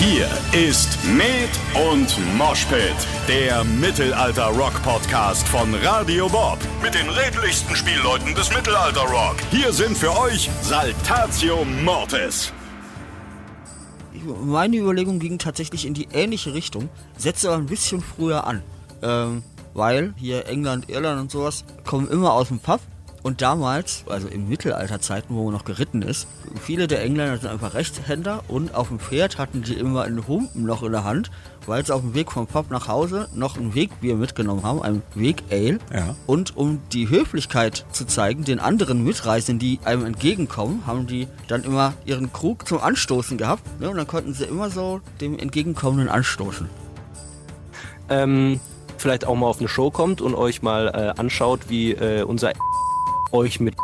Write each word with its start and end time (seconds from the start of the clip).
Hier 0.00 0.30
ist 0.58 0.98
Med 1.04 1.50
und 1.92 2.16
Moshpit, 2.38 2.96
der 3.28 3.62
Mittelalter-Rock-Podcast 3.64 5.46
von 5.46 5.74
Radio 5.74 6.26
Bob. 6.26 6.56
Mit 6.82 6.94
den 6.94 7.06
redlichsten 7.10 7.76
Spielleuten 7.76 8.34
des 8.34 8.48
Mittelalter-Rock. 8.50 9.36
Hier 9.50 9.70
sind 9.74 9.94
für 9.98 10.18
euch 10.18 10.48
Saltatio 10.62 11.66
Mortis. 11.84 12.50
Meine 14.42 14.78
Überlegung 14.78 15.18
ging 15.18 15.36
tatsächlich 15.36 15.86
in 15.86 15.92
die 15.92 16.08
ähnliche 16.14 16.54
Richtung, 16.54 16.88
setze 17.18 17.48
aber 17.48 17.58
ein 17.58 17.66
bisschen 17.66 18.00
früher 18.00 18.46
an. 18.46 18.62
Ähm, 19.02 19.42
weil 19.74 20.14
hier 20.16 20.46
England, 20.46 20.88
Irland 20.88 21.20
und 21.20 21.30
sowas 21.30 21.66
kommen 21.84 22.08
immer 22.08 22.32
aus 22.32 22.48
dem 22.48 22.58
Pub. 22.58 22.80
Und 23.22 23.42
damals, 23.42 24.04
also 24.08 24.28
in 24.28 24.48
Mittelalterzeiten, 24.48 25.36
wo 25.36 25.44
man 25.44 25.52
noch 25.52 25.64
geritten 25.64 26.00
ist, 26.02 26.26
viele 26.62 26.86
der 26.86 27.02
Engländer 27.02 27.36
sind 27.36 27.50
einfach 27.50 27.74
Rechtshänder 27.74 28.44
und 28.48 28.74
auf 28.74 28.88
dem 28.88 28.98
Pferd 28.98 29.36
hatten 29.36 29.62
die 29.62 29.74
immer 29.74 30.02
einen 30.02 30.26
Humpen 30.26 30.64
noch 30.64 30.82
in 30.82 30.92
der 30.92 31.04
Hand, 31.04 31.30
weil 31.66 31.84
sie 31.84 31.94
auf 31.94 32.00
dem 32.00 32.14
Weg 32.14 32.32
vom 32.32 32.46
Pub 32.46 32.70
nach 32.70 32.88
Hause 32.88 33.28
noch 33.34 33.58
ein 33.58 33.74
Wegbier 33.74 34.14
mitgenommen 34.16 34.62
haben, 34.62 34.82
ein 34.82 35.02
Weg-Ale. 35.14 35.78
Ja. 35.92 36.16
Und 36.26 36.56
um 36.56 36.80
die 36.92 37.10
Höflichkeit 37.10 37.84
zu 37.92 38.06
zeigen, 38.06 38.44
den 38.44 38.58
anderen 38.58 39.04
Mitreisenden, 39.04 39.58
die 39.58 39.78
einem 39.84 40.06
entgegenkommen, 40.06 40.86
haben 40.86 41.06
die 41.06 41.28
dann 41.46 41.64
immer 41.64 41.92
ihren 42.06 42.32
Krug 42.32 42.66
zum 42.66 42.80
Anstoßen 42.80 43.36
gehabt. 43.36 43.62
Ne? 43.80 43.90
Und 43.90 43.98
dann 43.98 44.06
konnten 44.06 44.32
sie 44.32 44.44
immer 44.44 44.70
so 44.70 45.00
dem 45.20 45.38
Entgegenkommenden 45.38 46.08
anstoßen. 46.08 46.68
ähm, 48.08 48.60
vielleicht 48.98 49.26
auch 49.26 49.34
mal 49.34 49.46
auf 49.46 49.58
eine 49.60 49.68
Show 49.68 49.90
kommt 49.90 50.20
und 50.20 50.34
euch 50.34 50.62
mal 50.62 50.88
äh, 50.88 51.20
anschaut, 51.20 51.68
wie 51.68 51.92
äh, 51.92 52.22
unser 52.22 52.52
euch 53.32 53.60
mit 53.60 53.76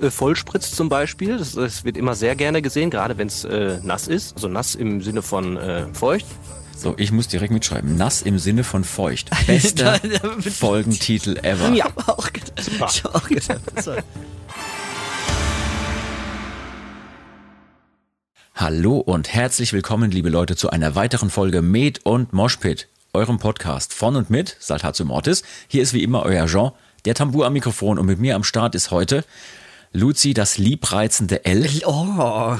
äh, 0.00 0.10
vollspritzt 0.10 0.76
zum 0.76 0.88
Beispiel. 0.88 1.38
Das, 1.38 1.52
das 1.52 1.84
wird 1.84 1.96
immer 1.96 2.14
sehr 2.14 2.36
gerne 2.36 2.62
gesehen, 2.62 2.90
gerade 2.90 3.18
wenn 3.18 3.28
es 3.28 3.44
äh, 3.44 3.78
nass 3.82 4.08
ist. 4.08 4.34
Also 4.34 4.48
nass 4.48 4.74
im 4.74 5.00
Sinne 5.00 5.22
von 5.22 5.56
äh, 5.56 5.86
feucht. 5.92 6.26
So, 6.76 6.94
ich 6.96 7.10
muss 7.10 7.26
direkt 7.26 7.52
mitschreiben. 7.52 7.96
Nass 7.96 8.22
im 8.22 8.38
Sinne 8.38 8.62
von 8.62 8.84
feucht. 8.84 9.30
Bester 9.46 9.98
Folgentitel 10.40 11.36
ever. 11.42 11.72
Ja, 11.72 11.86
auch 12.06 12.32
gedacht. 12.32 12.52
Ich 12.88 13.04
hab 13.04 13.14
auch 13.14 13.28
gedacht. 13.28 13.60
Hallo 18.54 18.98
und 18.98 19.32
herzlich 19.32 19.72
willkommen, 19.72 20.10
liebe 20.10 20.30
Leute, 20.30 20.56
zu 20.56 20.70
einer 20.70 20.96
weiteren 20.96 21.30
Folge 21.30 21.62
Med 21.62 22.04
und 22.04 22.32
Moshpit, 22.32 22.88
eurem 23.12 23.38
Podcast 23.38 23.94
von 23.94 24.16
und 24.16 24.30
mit 24.30 24.56
Saltatio 24.58 25.04
Mortis. 25.04 25.44
Hier 25.68 25.82
ist 25.82 25.94
wie 25.94 26.02
immer 26.02 26.24
euer 26.24 26.46
Jean, 26.46 26.72
der 27.04 27.14
Tambour 27.14 27.46
am 27.46 27.52
Mikrofon 27.52 27.98
und 27.98 28.06
mit 28.06 28.18
mir 28.18 28.34
am 28.34 28.44
Start 28.44 28.74
ist 28.74 28.90
heute 28.90 29.24
Luzi, 29.92 30.34
das 30.34 30.58
liebreizende 30.58 31.44
L. 31.44 31.68
Oh. 31.86 32.56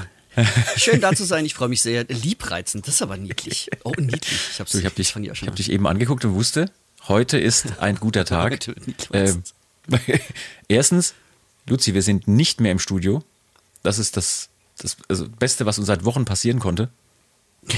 Schön 0.77 1.01
da 1.01 1.13
zu 1.15 1.25
sein, 1.25 1.45
ich 1.45 1.55
freue 1.55 1.69
mich 1.69 1.83
sehr. 1.83 2.05
Liebreizend, 2.05 2.87
das 2.87 2.97
ist 2.97 3.03
aber 3.03 3.17
niedlich. 3.17 3.71
Oh, 3.85 3.93
niedlich. 3.99 4.41
Ich, 4.53 4.61
habe 4.61 4.95
dich, 4.95 5.13
fand 5.13 5.25
die 5.25 5.31
auch 5.31 5.33
ich 5.33 5.39
schon 5.39 5.49
hab 5.49 5.57
dich 5.57 5.71
eben 5.71 5.87
angeguckt 5.87 6.25
und 6.25 6.35
wusste, 6.35 6.71
heute 7.09 7.39
ist 7.39 7.81
ein 7.81 7.97
guter 7.97 8.25
Tag. 8.25 8.59
Ähm, 9.13 9.43
erstens, 10.69 11.15
Luzi, 11.67 11.95
wir 11.95 12.03
sind 12.03 12.29
nicht 12.29 12.61
mehr 12.61 12.73
im 12.73 12.79
Studio. 12.79 13.23
Das 13.83 13.99
ist 13.99 14.17
das, 14.17 14.49
das 14.79 14.97
also 15.09 15.29
Beste, 15.29 15.67
was 15.67 15.79
uns 15.79 15.87
seit 15.89 16.05
Wochen 16.05 16.25
passieren 16.25 16.61
konnte. 16.61 16.89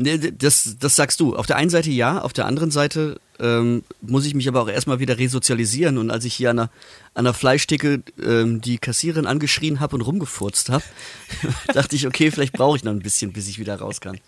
Nee, 0.00 0.16
das, 0.16 0.76
das 0.78 0.94
sagst 0.94 1.18
du. 1.18 1.34
Auf 1.34 1.46
der 1.46 1.56
einen 1.56 1.70
Seite 1.70 1.90
ja, 1.90 2.20
auf 2.20 2.32
der 2.32 2.46
anderen 2.46 2.70
Seite 2.70 3.20
ähm, 3.40 3.84
muss 4.00 4.26
ich 4.26 4.34
mich 4.34 4.48
aber 4.48 4.62
auch 4.62 4.68
erstmal 4.68 4.98
wieder 4.98 5.18
resozialisieren. 5.18 5.98
Und 5.98 6.10
als 6.10 6.24
ich 6.24 6.34
hier 6.34 6.50
an 6.50 6.56
der, 6.56 6.70
an 7.14 7.24
der 7.24 7.34
Fleischtheke 7.34 8.02
ähm, 8.22 8.60
die 8.60 8.78
Kassiererin 8.78 9.26
angeschrien 9.26 9.80
habe 9.80 9.96
und 9.96 10.02
rumgefurzt 10.02 10.70
habe, 10.70 10.84
dachte 11.72 11.96
ich, 11.96 12.06
okay, 12.06 12.30
vielleicht 12.30 12.52
brauche 12.52 12.76
ich 12.76 12.84
noch 12.84 12.92
ein 12.92 13.00
bisschen, 13.00 13.32
bis 13.32 13.48
ich 13.48 13.58
wieder 13.58 13.76
raus 13.76 14.00
kann. 14.00 14.18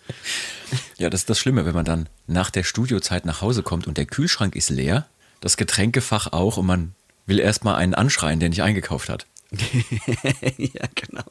Ja, 0.97 1.09
das 1.09 1.21
ist 1.21 1.29
das 1.29 1.39
Schlimme, 1.39 1.65
wenn 1.65 1.75
man 1.75 1.85
dann 1.85 2.09
nach 2.27 2.51
der 2.51 2.63
Studiozeit 2.63 3.25
nach 3.25 3.41
Hause 3.41 3.63
kommt 3.63 3.87
und 3.87 3.97
der 3.97 4.05
Kühlschrank 4.05 4.55
ist 4.55 4.69
leer, 4.69 5.07
das 5.39 5.57
Getränkefach 5.57 6.31
auch 6.31 6.57
und 6.57 6.65
man 6.65 6.93
will 7.25 7.39
erstmal 7.39 7.75
einen 7.75 7.93
anschreien, 7.93 8.39
der 8.39 8.49
nicht 8.49 8.63
eingekauft 8.63 9.09
hat. 9.09 9.25
ja, 10.57 10.85
genau. 10.95 11.23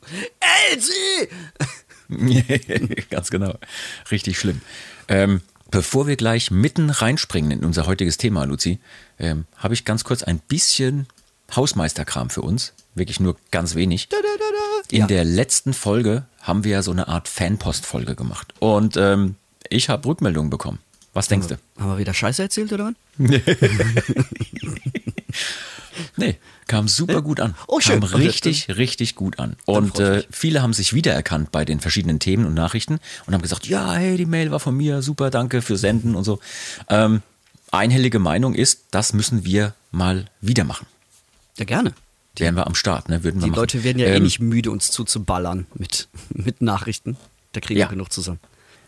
Elsie! 0.72 1.28
Ganz 3.10 3.30
genau. 3.30 3.54
Richtig 4.10 4.38
schlimm. 4.38 4.60
Ähm, 5.08 5.40
bevor 5.70 6.06
wir 6.06 6.16
gleich 6.16 6.50
mitten 6.50 6.90
reinspringen 6.90 7.50
in 7.50 7.64
unser 7.64 7.86
heutiges 7.86 8.16
Thema, 8.16 8.44
Luzi, 8.44 8.78
ähm, 9.18 9.44
habe 9.56 9.74
ich 9.74 9.84
ganz 9.84 10.04
kurz 10.04 10.22
ein 10.22 10.38
bisschen 10.38 11.06
Hausmeisterkram 11.54 12.30
für 12.30 12.42
uns. 12.42 12.72
Wirklich 12.94 13.20
nur 13.20 13.36
ganz 13.50 13.74
wenig. 13.74 14.08
In 14.90 15.00
Ja. 15.00 15.06
der 15.06 15.24
letzten 15.24 15.74
Folge 15.74 16.24
haben 16.42 16.64
wir 16.64 16.72
ja 16.72 16.82
so 16.82 16.90
eine 16.90 17.08
Art 17.08 17.28
Fanpost-Folge 17.28 18.14
gemacht. 18.16 18.52
Und 18.58 18.96
ähm, 18.96 19.36
ich 19.68 19.88
habe 19.88 20.08
Rückmeldungen 20.08 20.50
bekommen. 20.50 20.78
Was 21.12 21.28
denkst 21.28 21.48
du? 21.48 21.56
Haben 21.78 21.90
wir 21.92 21.98
wieder 21.98 22.14
Scheiße 22.14 22.42
erzählt, 22.42 22.72
oder 22.72 22.92
was? 23.18 23.18
Nee, 26.16 26.36
kam 26.66 26.88
super 26.88 27.22
gut 27.22 27.40
an. 27.40 27.54
Oh, 27.66 27.80
schön. 27.80 28.00
Kam 28.00 28.10
richtig, 28.20 28.68
richtig 28.68 29.14
gut 29.14 29.38
an. 29.38 29.56
Und 29.66 29.98
äh, 29.98 30.22
viele 30.30 30.62
haben 30.62 30.72
sich 30.72 30.92
wiedererkannt 30.92 31.52
bei 31.52 31.64
den 31.64 31.80
verschiedenen 31.80 32.18
Themen 32.20 32.44
und 32.46 32.54
Nachrichten 32.54 32.98
und 33.26 33.34
haben 33.34 33.42
gesagt, 33.42 33.66
ja, 33.66 33.92
hey, 33.94 34.16
die 34.16 34.26
Mail 34.26 34.50
war 34.50 34.60
von 34.60 34.76
mir, 34.76 35.02
super, 35.02 35.30
danke 35.30 35.62
für 35.62 35.76
Senden 35.76 36.14
und 36.14 36.24
so. 36.24 36.38
Ähm, 36.88 37.22
einhellige 37.70 38.18
Meinung 38.18 38.54
ist, 38.54 38.84
das 38.90 39.12
müssen 39.12 39.44
wir 39.44 39.74
mal 39.90 40.26
wieder 40.40 40.64
machen. 40.64 40.86
Ja, 41.58 41.64
gerne. 41.64 41.92
Wären 42.36 42.54
wir 42.56 42.66
am 42.66 42.74
Start, 42.74 43.08
ne? 43.08 43.22
Würden 43.24 43.40
wir 43.40 43.44
Die 43.46 43.50
machen. 43.50 43.60
Leute 43.60 43.84
werden 43.84 43.98
ja 43.98 44.06
eh 44.06 44.16
Ähm, 44.16 44.22
nicht 44.22 44.40
müde, 44.40 44.70
uns 44.70 44.90
zuzuballern 44.92 45.66
mit, 45.74 46.08
mit 46.30 46.62
Nachrichten. 46.62 47.16
Da 47.52 47.60
kriegen 47.60 47.80
Ja. 47.80 47.86
wir 47.86 47.90
genug 47.90 48.12
zusammen. 48.12 48.38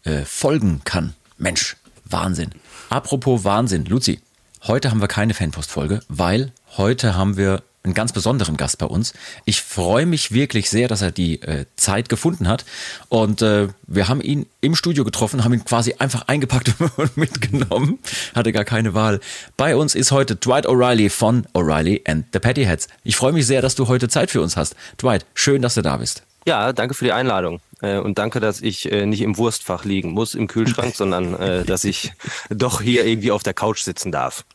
äh, 0.05 0.23
folgen 0.23 0.79
kann. 0.85 1.15
Mensch, 1.37 1.75
Wahnsinn. 2.05 2.51
Apropos 2.89 3.43
Wahnsinn, 3.43 3.83
Luzi, 3.83 4.21
heute 4.63 4.89
haben 4.89 5.01
wir 5.01 5.09
keine 5.09 5.33
Fanpost-Folge, 5.33 5.99
weil 6.07 6.53
heute 6.77 7.15
haben 7.15 7.35
wir 7.35 7.61
einen 7.83 7.93
ganz 7.93 8.13
besonderen 8.13 8.57
Gast 8.57 8.77
bei 8.77 8.85
uns. 8.85 9.13
Ich 9.45 9.61
freue 9.61 10.05
mich 10.05 10.31
wirklich 10.31 10.69
sehr, 10.69 10.87
dass 10.87 11.01
er 11.01 11.11
die 11.11 11.41
äh, 11.41 11.65
Zeit 11.75 12.09
gefunden 12.09 12.47
hat. 12.47 12.63
Und 13.09 13.41
äh, 13.41 13.69
wir 13.87 14.07
haben 14.07 14.21
ihn 14.21 14.45
im 14.61 14.75
Studio 14.75 15.03
getroffen, 15.03 15.43
haben 15.43 15.53
ihn 15.53 15.65
quasi 15.65 15.95
einfach 15.97 16.27
eingepackt 16.27 16.73
und 16.97 17.17
mitgenommen. 17.17 17.99
Hatte 18.35 18.51
gar 18.51 18.65
keine 18.65 18.93
Wahl. 18.93 19.19
Bei 19.57 19.75
uns 19.75 19.95
ist 19.95 20.11
heute 20.11 20.35
Dwight 20.35 20.67
O'Reilly 20.67 21.09
von 21.09 21.45
O'Reilly 21.53 22.07
and 22.09 22.25
the 22.33 22.39
Pattyheads. 22.39 22.87
Ich 23.03 23.15
freue 23.15 23.33
mich 23.33 23.47
sehr, 23.47 23.61
dass 23.61 23.75
du 23.75 23.87
heute 23.87 24.09
Zeit 24.09 24.29
für 24.29 24.41
uns 24.41 24.57
hast. 24.57 24.75
Dwight, 25.01 25.25
schön, 25.33 25.61
dass 25.61 25.73
du 25.73 25.81
da 25.81 25.97
bist. 25.97 26.23
Ja, 26.45 26.73
danke 26.73 26.93
für 26.93 27.05
die 27.05 27.11
Einladung. 27.13 27.61
Äh, 27.81 27.97
und 27.97 28.17
danke, 28.17 28.39
dass 28.39 28.61
ich 28.61 28.91
äh, 28.91 29.05
nicht 29.05 29.21
im 29.21 29.37
Wurstfach 29.37 29.85
liegen 29.85 30.11
muss 30.11 30.35
im 30.35 30.47
Kühlschrank, 30.47 30.95
sondern 30.95 31.33
äh, 31.35 31.65
dass 31.65 31.83
ich 31.83 32.13
doch 32.49 32.81
hier 32.81 33.05
irgendwie 33.05 33.31
auf 33.31 33.43
der 33.43 33.53
Couch 33.53 33.81
sitzen 33.81 34.11
darf. 34.11 34.45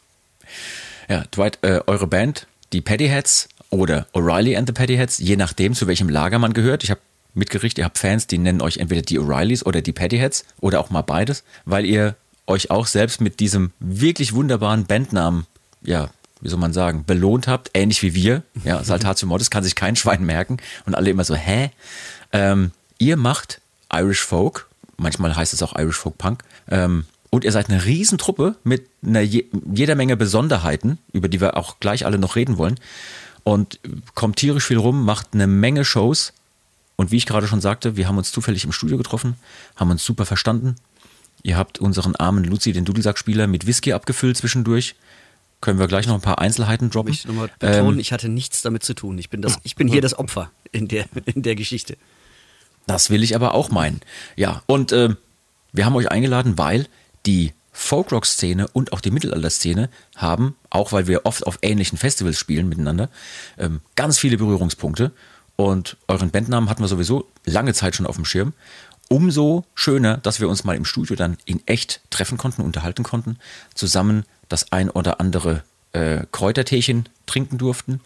Ja, 1.08 1.24
Dwight, 1.34 1.58
äh, 1.62 1.80
eure 1.86 2.06
Band, 2.06 2.46
die 2.72 2.80
Paddyheads 2.80 3.48
oder 3.70 4.06
O'Reilly 4.12 4.56
and 4.56 4.68
the 4.68 4.72
Paddyheads, 4.72 5.18
je 5.18 5.36
nachdem, 5.36 5.74
zu 5.74 5.86
welchem 5.86 6.08
Lager 6.08 6.38
man 6.38 6.52
gehört. 6.52 6.84
Ich 6.84 6.90
habe 6.90 7.00
mitgerichtet, 7.34 7.78
ihr 7.78 7.84
habt 7.84 7.98
Fans, 7.98 8.26
die 8.26 8.38
nennen 8.38 8.62
euch 8.62 8.78
entweder 8.78 9.02
die 9.02 9.18
O'Reillys 9.18 9.64
oder 9.64 9.82
die 9.82 9.92
Paddyheads 9.92 10.44
oder 10.60 10.80
auch 10.80 10.90
mal 10.90 11.02
beides, 11.02 11.44
weil 11.64 11.84
ihr 11.84 12.16
euch 12.46 12.70
auch 12.70 12.86
selbst 12.86 13.20
mit 13.20 13.40
diesem 13.40 13.72
wirklich 13.80 14.32
wunderbaren 14.32 14.86
Bandnamen, 14.86 15.46
ja, 15.82 16.10
wie 16.40 16.48
soll 16.48 16.58
man 16.58 16.72
sagen, 16.72 17.04
belohnt 17.04 17.48
habt, 17.48 17.70
ähnlich 17.74 18.02
wie 18.02 18.14
wir. 18.14 18.42
Ja, 18.64 18.82
Saltatio 18.84 19.28
Mortis 19.28 19.50
kann 19.50 19.64
sich 19.64 19.74
kein 19.74 19.96
Schwein 19.96 20.24
merken 20.24 20.58
und 20.86 20.94
alle 20.94 21.10
immer 21.10 21.24
so, 21.24 21.34
hä? 21.34 21.70
Ähm, 22.32 22.72
ihr 22.98 23.16
macht 23.16 23.60
Irish 23.92 24.24
Folk, 24.24 24.68
manchmal 24.96 25.34
heißt 25.34 25.52
es 25.52 25.62
auch 25.62 25.76
Irish 25.76 25.96
Folk 25.96 26.18
Punk, 26.18 26.44
ähm, 26.70 27.06
und 27.36 27.44
ihr 27.44 27.52
seid 27.52 27.68
eine 27.68 27.84
Riesentruppe 27.84 28.56
mit 28.64 28.86
einer 29.04 29.20
je, 29.20 29.44
jeder 29.72 29.94
Menge 29.94 30.16
Besonderheiten, 30.16 30.98
über 31.12 31.28
die 31.28 31.40
wir 31.40 31.56
auch 31.56 31.78
gleich 31.80 32.06
alle 32.06 32.18
noch 32.18 32.34
reden 32.34 32.58
wollen. 32.58 32.80
Und 33.44 33.78
kommt 34.14 34.36
tierisch 34.36 34.64
viel 34.64 34.78
rum, 34.78 35.04
macht 35.04 35.28
eine 35.34 35.46
Menge 35.46 35.84
Shows. 35.84 36.32
Und 36.96 37.10
wie 37.10 37.16
ich 37.16 37.26
gerade 37.26 37.46
schon 37.46 37.60
sagte, 37.60 37.96
wir 37.96 38.08
haben 38.08 38.18
uns 38.18 38.32
zufällig 38.32 38.64
im 38.64 38.72
Studio 38.72 38.96
getroffen, 38.96 39.34
haben 39.76 39.90
uns 39.90 40.04
super 40.04 40.26
verstanden. 40.26 40.76
Ihr 41.42 41.56
habt 41.56 41.78
unseren 41.78 42.16
armen 42.16 42.42
Luzi, 42.42 42.72
den 42.72 42.86
Dudelsackspieler, 42.86 43.46
mit 43.46 43.66
Whisky 43.66 43.92
abgefüllt 43.92 44.36
zwischendurch. 44.36 44.96
Können 45.60 45.78
wir 45.78 45.86
gleich 45.86 46.06
noch 46.06 46.14
ein 46.14 46.22
paar 46.22 46.40
Einzelheiten 46.40 46.90
droppen? 46.90 47.12
Ich 47.12 47.26
nochmal 47.26 47.50
betonen, 47.58 47.94
Ähm, 47.94 47.98
ich 48.00 48.12
hatte 48.12 48.28
nichts 48.28 48.62
damit 48.62 48.82
zu 48.82 48.94
tun. 48.94 49.18
Ich 49.18 49.30
bin, 49.30 49.42
das, 49.42 49.58
ich 49.62 49.76
bin 49.76 49.88
hier 49.88 50.00
das 50.00 50.18
Opfer 50.18 50.50
in 50.72 50.88
der, 50.88 51.04
in 51.26 51.42
der 51.42 51.54
Geschichte. 51.54 51.96
Das 52.86 53.10
will 53.10 53.22
ich 53.22 53.34
aber 53.36 53.54
auch 53.54 53.70
meinen. 53.70 54.00
Ja, 54.36 54.62
und 54.66 54.92
ähm, 54.92 55.18
wir 55.72 55.84
haben 55.84 55.94
euch 55.96 56.10
eingeladen, 56.10 56.56
weil 56.56 56.86
die 57.26 57.52
Folkrock-Szene 57.72 58.68
und 58.68 58.92
auch 58.92 59.00
die 59.00 59.10
Mittelalter-Szene 59.10 59.90
haben, 60.16 60.56
auch 60.70 60.92
weil 60.92 61.06
wir 61.06 61.26
oft 61.26 61.46
auf 61.46 61.58
ähnlichen 61.60 61.98
Festivals 61.98 62.38
spielen 62.38 62.68
miteinander, 62.68 63.10
ähm, 63.58 63.80
ganz 63.96 64.18
viele 64.18 64.38
Berührungspunkte. 64.38 65.12
Und 65.56 65.96
euren 66.08 66.30
Bandnamen 66.30 66.70
hatten 66.70 66.82
wir 66.82 66.88
sowieso 66.88 67.28
lange 67.44 67.74
Zeit 67.74 67.94
schon 67.96 68.06
auf 68.06 68.16
dem 68.16 68.24
Schirm. 68.24 68.52
umso 69.08 69.64
schöner, 69.76 70.16
dass 70.16 70.40
wir 70.40 70.48
uns 70.48 70.64
mal 70.64 70.74
im 70.74 70.84
Studio 70.84 71.14
dann 71.14 71.36
in 71.44 71.64
echt 71.66 72.00
treffen 72.10 72.38
konnten, 72.38 72.62
unterhalten 72.62 73.04
konnten, 73.04 73.38
zusammen 73.72 74.24
das 74.48 74.72
ein 74.72 74.90
oder 74.90 75.20
andere 75.20 75.62
äh, 75.92 76.24
Kräuterteechen 76.32 77.08
trinken 77.24 77.56
durften. 77.56 78.00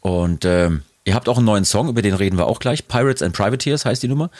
Und 0.00 0.44
ähm, 0.44 0.82
ihr 1.04 1.14
habt 1.14 1.28
auch 1.28 1.36
einen 1.36 1.46
neuen 1.46 1.64
Song, 1.64 1.88
über 1.88 2.02
den 2.02 2.14
reden 2.14 2.36
wir 2.36 2.46
auch 2.46 2.58
gleich. 2.58 2.88
Pirates 2.88 3.22
and 3.22 3.34
Privateers 3.34 3.84
heißt 3.84 4.02
die 4.02 4.08
Nummer. 4.08 4.30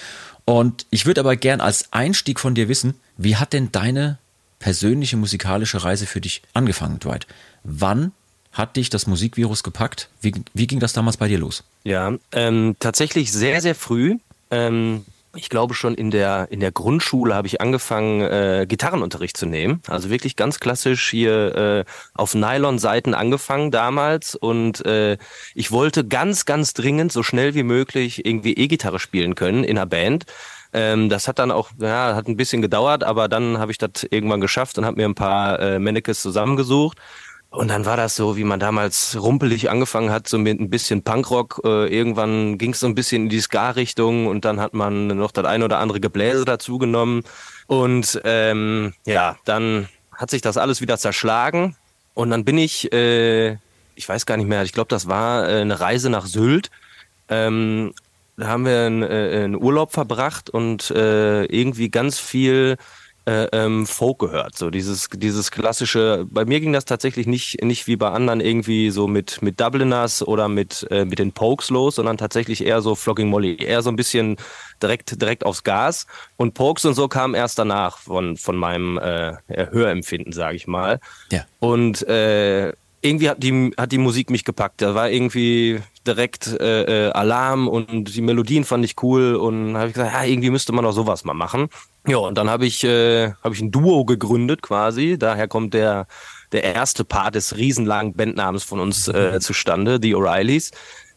Und 0.44 0.86
ich 0.90 1.06
würde 1.06 1.20
aber 1.20 1.36
gern 1.36 1.60
als 1.60 1.92
Einstieg 1.92 2.40
von 2.40 2.56
dir 2.56 2.68
wissen, 2.68 2.94
wie 3.16 3.36
hat 3.36 3.52
denn 3.52 3.72
deine 3.72 4.18
persönliche 4.58 5.16
musikalische 5.16 5.84
Reise 5.84 6.06
für 6.06 6.20
dich 6.20 6.42
angefangen, 6.54 6.98
Dwight? 6.98 7.26
Wann 7.62 8.12
hat 8.52 8.76
dich 8.76 8.88
das 8.88 9.06
Musikvirus 9.06 9.62
gepackt? 9.62 10.08
Wie, 10.20 10.32
wie 10.54 10.66
ging 10.66 10.80
das 10.80 10.92
damals 10.92 11.16
bei 11.16 11.28
dir 11.28 11.38
los? 11.38 11.64
Ja, 11.82 12.14
ähm, 12.32 12.76
tatsächlich 12.78 13.32
sehr, 13.32 13.60
sehr 13.60 13.74
früh. 13.74 14.16
Ähm, 14.50 15.04
ich 15.36 15.48
glaube 15.48 15.74
schon 15.74 15.94
in 15.94 16.10
der 16.10 16.48
in 16.50 16.60
der 16.60 16.72
Grundschule 16.72 17.34
habe 17.34 17.46
ich 17.46 17.60
angefangen 17.60 18.20
äh, 18.20 18.66
Gitarrenunterricht 18.68 19.36
zu 19.36 19.46
nehmen. 19.46 19.82
Also 19.88 20.10
wirklich 20.10 20.36
ganz 20.36 20.60
klassisch 20.60 21.10
hier 21.10 21.54
äh, 21.56 21.84
auf 22.14 22.34
Nylon-Seiten 22.34 23.14
angefangen 23.14 23.70
damals 23.70 24.34
und 24.34 24.84
äh, 24.86 25.18
ich 25.54 25.72
wollte 25.72 26.06
ganz 26.06 26.44
ganz 26.44 26.74
dringend 26.74 27.12
so 27.12 27.22
schnell 27.22 27.54
wie 27.54 27.62
möglich 27.62 28.24
irgendwie 28.24 28.54
E-Gitarre 28.54 28.98
spielen 28.98 29.34
können 29.34 29.64
in 29.64 29.76
einer 29.76 29.86
Band. 29.86 30.26
Ähm, 30.74 31.08
das 31.08 31.28
hat 31.28 31.38
dann 31.38 31.50
auch 31.50 31.70
ja 31.80 32.14
hat 32.14 32.28
ein 32.28 32.36
bisschen 32.36 32.60
gedauert, 32.60 33.04
aber 33.04 33.28
dann 33.28 33.58
habe 33.58 33.72
ich 33.72 33.78
das 33.78 34.06
irgendwann 34.10 34.40
geschafft 34.40 34.76
und 34.76 34.84
habe 34.84 34.96
mir 34.96 35.06
ein 35.06 35.14
paar 35.14 35.58
äh, 35.60 35.78
Mannekes 35.78 36.20
zusammengesucht 36.20 36.98
und 37.54 37.68
dann 37.68 37.86
war 37.86 37.96
das 37.96 38.16
so, 38.16 38.36
wie 38.36 38.42
man 38.42 38.58
damals 38.58 39.16
rumpelig 39.16 39.70
angefangen 39.70 40.10
hat, 40.10 40.26
so 40.26 40.38
mit 40.38 40.58
ein 40.58 40.70
bisschen 40.70 41.04
Punkrock. 41.04 41.60
Äh, 41.64 41.86
irgendwann 41.86 42.58
ging 42.58 42.72
es 42.72 42.80
so 42.80 42.88
ein 42.88 42.96
bisschen 42.96 43.24
in 43.24 43.28
die 43.28 43.40
Ska-Richtung 43.40 44.26
und 44.26 44.44
dann 44.44 44.58
hat 44.58 44.74
man 44.74 45.06
noch 45.06 45.30
das 45.30 45.44
ein 45.44 45.62
oder 45.62 45.78
andere 45.78 46.00
Gebläse 46.00 46.44
dazu 46.44 46.78
genommen. 46.78 47.22
Und 47.68 48.20
ähm, 48.24 48.92
ja, 49.06 49.36
dann 49.44 49.88
hat 50.12 50.30
sich 50.30 50.42
das 50.42 50.56
alles 50.56 50.80
wieder 50.80 50.98
zerschlagen. 50.98 51.76
Und 52.14 52.30
dann 52.30 52.44
bin 52.44 52.58
ich, 52.58 52.92
äh, 52.92 53.52
ich 53.94 54.08
weiß 54.08 54.26
gar 54.26 54.36
nicht 54.36 54.48
mehr, 54.48 54.64
ich 54.64 54.72
glaube, 54.72 54.88
das 54.88 55.06
war 55.06 55.48
äh, 55.48 55.60
eine 55.60 55.78
Reise 55.78 56.10
nach 56.10 56.26
Sylt. 56.26 56.72
Ähm, 57.28 57.94
da 58.36 58.48
haben 58.48 58.64
wir 58.64 58.86
einen, 58.86 59.02
äh, 59.02 59.42
einen 59.44 59.56
Urlaub 59.56 59.92
verbracht 59.92 60.50
und 60.50 60.90
äh, 60.90 61.44
irgendwie 61.44 61.90
ganz 61.90 62.18
viel 62.18 62.76
äh, 63.26 63.46
ähm, 63.52 63.86
Folk 63.86 64.18
gehört. 64.18 64.56
So 64.56 64.70
dieses, 64.70 65.08
dieses 65.08 65.50
klassische, 65.50 66.26
bei 66.28 66.44
mir 66.44 66.60
ging 66.60 66.72
das 66.72 66.84
tatsächlich 66.84 67.26
nicht, 67.26 67.62
nicht 67.62 67.86
wie 67.86 67.96
bei 67.96 68.10
anderen 68.10 68.40
irgendwie 68.40 68.90
so 68.90 69.06
mit, 69.06 69.40
mit 69.40 69.60
Dubliners 69.60 70.26
oder 70.26 70.48
mit, 70.48 70.86
äh, 70.90 71.04
mit 71.04 71.18
den 71.18 71.32
Pokes 71.32 71.70
los, 71.70 71.94
sondern 71.94 72.18
tatsächlich 72.18 72.64
eher 72.66 72.82
so 72.82 72.94
Flogging 72.94 73.28
Molly, 73.28 73.56
eher 73.56 73.82
so 73.82 73.90
ein 73.90 73.96
bisschen 73.96 74.36
direkt, 74.82 75.20
direkt 75.20 75.46
aufs 75.46 75.64
Gas. 75.64 76.06
Und 76.36 76.54
Pokes 76.54 76.84
und 76.84 76.94
so 76.94 77.08
kamen 77.08 77.34
erst 77.34 77.58
danach 77.58 77.98
von, 77.98 78.36
von 78.36 78.56
meinem 78.56 78.98
äh, 78.98 79.36
Hörempfinden, 79.48 80.32
sage 80.32 80.56
ich 80.56 80.66
mal. 80.66 81.00
Ja. 81.32 81.46
Und 81.60 82.06
äh, 82.08 82.72
irgendwie 83.00 83.30
hat 83.30 83.42
die, 83.42 83.72
hat 83.78 83.92
die 83.92 83.98
Musik 83.98 84.30
mich 84.30 84.44
gepackt. 84.44 84.82
Da 84.82 84.94
war 84.94 85.10
irgendwie 85.10 85.80
direkt 86.06 86.46
äh, 86.60 87.08
äh, 87.08 87.12
Alarm 87.12 87.68
und 87.68 88.14
die 88.14 88.20
Melodien 88.20 88.64
fand 88.64 88.84
ich 88.84 89.02
cool 89.02 89.36
und 89.36 89.76
habe 89.76 89.88
ich 89.88 89.94
gesagt, 89.94 90.12
ja, 90.12 90.24
irgendwie 90.24 90.50
müsste 90.50 90.72
man 90.72 90.84
doch 90.84 90.92
sowas 90.92 91.24
mal 91.24 91.34
machen. 91.34 91.68
Ja, 92.06 92.18
und 92.18 92.36
dann 92.36 92.50
habe 92.50 92.66
ich, 92.66 92.84
äh, 92.84 93.32
hab 93.42 93.52
ich 93.52 93.60
ein 93.60 93.70
Duo 93.70 94.04
gegründet 94.04 94.60
quasi. 94.60 95.16
Daher 95.18 95.48
kommt 95.48 95.72
der, 95.72 96.06
der 96.52 96.64
erste 96.64 97.04
Part 97.04 97.34
des 97.34 97.56
riesenlangen 97.56 98.14
Bandnamens 98.14 98.64
von 98.64 98.80
uns 98.80 99.08
äh, 99.08 99.40
zustande, 99.40 99.98
die 99.98 100.14
O'Reillys. 100.14 100.72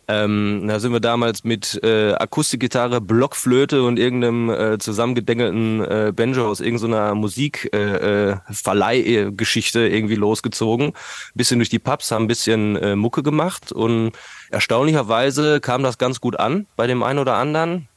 Ähm, 0.10 0.64
da 0.68 0.80
sind 0.80 0.94
wir 0.94 1.02
damals 1.02 1.44
mit 1.44 1.84
äh, 1.84 2.14
Akustikgitarre, 2.14 3.02
Blockflöte 3.02 3.84
und 3.84 4.00
irgendeinem 4.00 4.50
äh, 4.50 4.78
zusammengedengelten 4.78 5.84
äh, 5.84 6.14
Banjo 6.16 6.48
aus 6.48 6.62
irgendeiner 6.62 7.14
Musikverleihgeschichte 7.14 9.80
äh, 9.80 9.88
äh, 9.88 9.96
irgendwie 9.96 10.16
losgezogen. 10.16 10.94
Bisschen 11.36 11.60
durch 11.60 11.68
die 11.68 11.80
Pubs, 11.80 12.12
haben 12.12 12.24
ein 12.24 12.30
bisschen 12.30 12.78
äh, 12.78 12.96
Mucke 12.96 13.22
gemacht 13.22 13.74
und 13.74 14.14
erstaunlicherweise 14.50 15.60
kam 15.60 15.84
das 15.84 15.98
ganz 15.98 16.22
gut 16.22 16.40
an 16.40 16.68
bei 16.78 16.88
dem 16.88 17.04
einen 17.04 17.20
oder 17.20 17.36
anderen. 17.36 17.90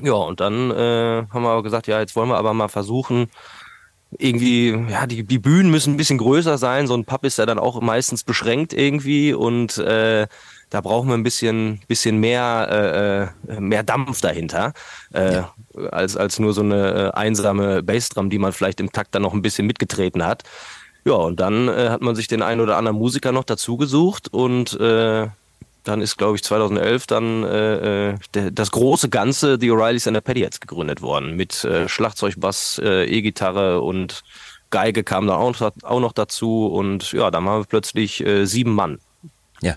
Ja, 0.00 0.12
und 0.12 0.38
dann 0.38 0.70
äh, 0.70 1.26
haben 1.28 1.42
wir 1.42 1.50
aber 1.50 1.64
gesagt, 1.64 1.88
ja, 1.88 1.98
jetzt 1.98 2.14
wollen 2.14 2.28
wir 2.28 2.36
aber 2.36 2.54
mal 2.54 2.68
versuchen, 2.68 3.28
irgendwie, 4.16 4.70
ja, 4.88 5.06
die, 5.06 5.24
die 5.24 5.38
Bühnen 5.38 5.70
müssen 5.70 5.94
ein 5.94 5.96
bisschen 5.96 6.18
größer 6.18 6.56
sein. 6.56 6.86
So 6.86 6.94
ein 6.94 7.04
Pub 7.04 7.24
ist 7.24 7.38
ja 7.38 7.46
dann 7.46 7.58
auch 7.58 7.80
meistens 7.80 8.24
beschränkt 8.24 8.72
irgendwie 8.72 9.34
und 9.34 9.76
äh, 9.78 10.26
da 10.70 10.80
brauchen 10.80 11.08
wir 11.08 11.14
ein 11.14 11.22
bisschen, 11.22 11.80
bisschen 11.88 12.18
mehr, 12.18 13.32
äh, 13.48 13.54
äh 13.54 13.60
mehr 13.60 13.82
Dampf 13.82 14.20
dahinter, 14.20 14.72
äh, 15.14 15.34
ja. 15.34 15.54
als, 15.90 16.16
als 16.16 16.38
nur 16.38 16.52
so 16.52 16.60
eine 16.60 17.12
äh, 17.14 17.16
einsame 17.16 17.82
Bassdrum, 17.82 18.30
die 18.30 18.38
man 18.38 18.52
vielleicht 18.52 18.80
im 18.80 18.92
Takt 18.92 19.14
dann 19.14 19.22
noch 19.22 19.32
ein 19.32 19.42
bisschen 19.42 19.66
mitgetreten 19.66 20.24
hat. 20.24 20.44
Ja, 21.04 21.14
und 21.14 21.40
dann 21.40 21.68
äh, 21.68 21.88
hat 21.88 22.02
man 22.02 22.14
sich 22.14 22.26
den 22.26 22.42
einen 22.42 22.60
oder 22.60 22.76
anderen 22.76 22.98
Musiker 22.98 23.32
noch 23.32 23.44
dazu 23.44 23.76
gesucht 23.76 24.28
und 24.28 24.78
äh, 24.78 25.28
dann 25.84 26.02
ist, 26.02 26.18
glaube 26.18 26.36
ich, 26.36 26.42
2011 26.42 27.06
dann 27.06 27.42
der, 27.42 28.18
das 28.50 28.70
große 28.72 29.08
Ganze, 29.08 29.56
die 29.56 29.70
O'Reillys 29.70 30.06
and 30.06 30.18
the 30.18 30.20
Paddyheads 30.20 30.60
gegründet 30.60 31.00
worden. 31.00 31.34
Mit 31.34 31.66
Schlagzeug, 31.86 32.34
Bass, 32.36 32.78
E-Gitarre 32.78 33.80
und 33.80 34.22
Geige 34.68 35.02
kam 35.02 35.26
da 35.28 35.36
auch, 35.36 35.58
auch, 35.84 36.00
noch 36.00 36.12
dazu. 36.12 36.66
Und 36.66 37.12
ja, 37.12 37.30
dann 37.30 37.46
haben 37.46 37.62
wir 37.62 37.64
plötzlich 37.64 38.22
sieben 38.42 38.74
Mann. 38.74 38.98
Ja, 39.60 39.76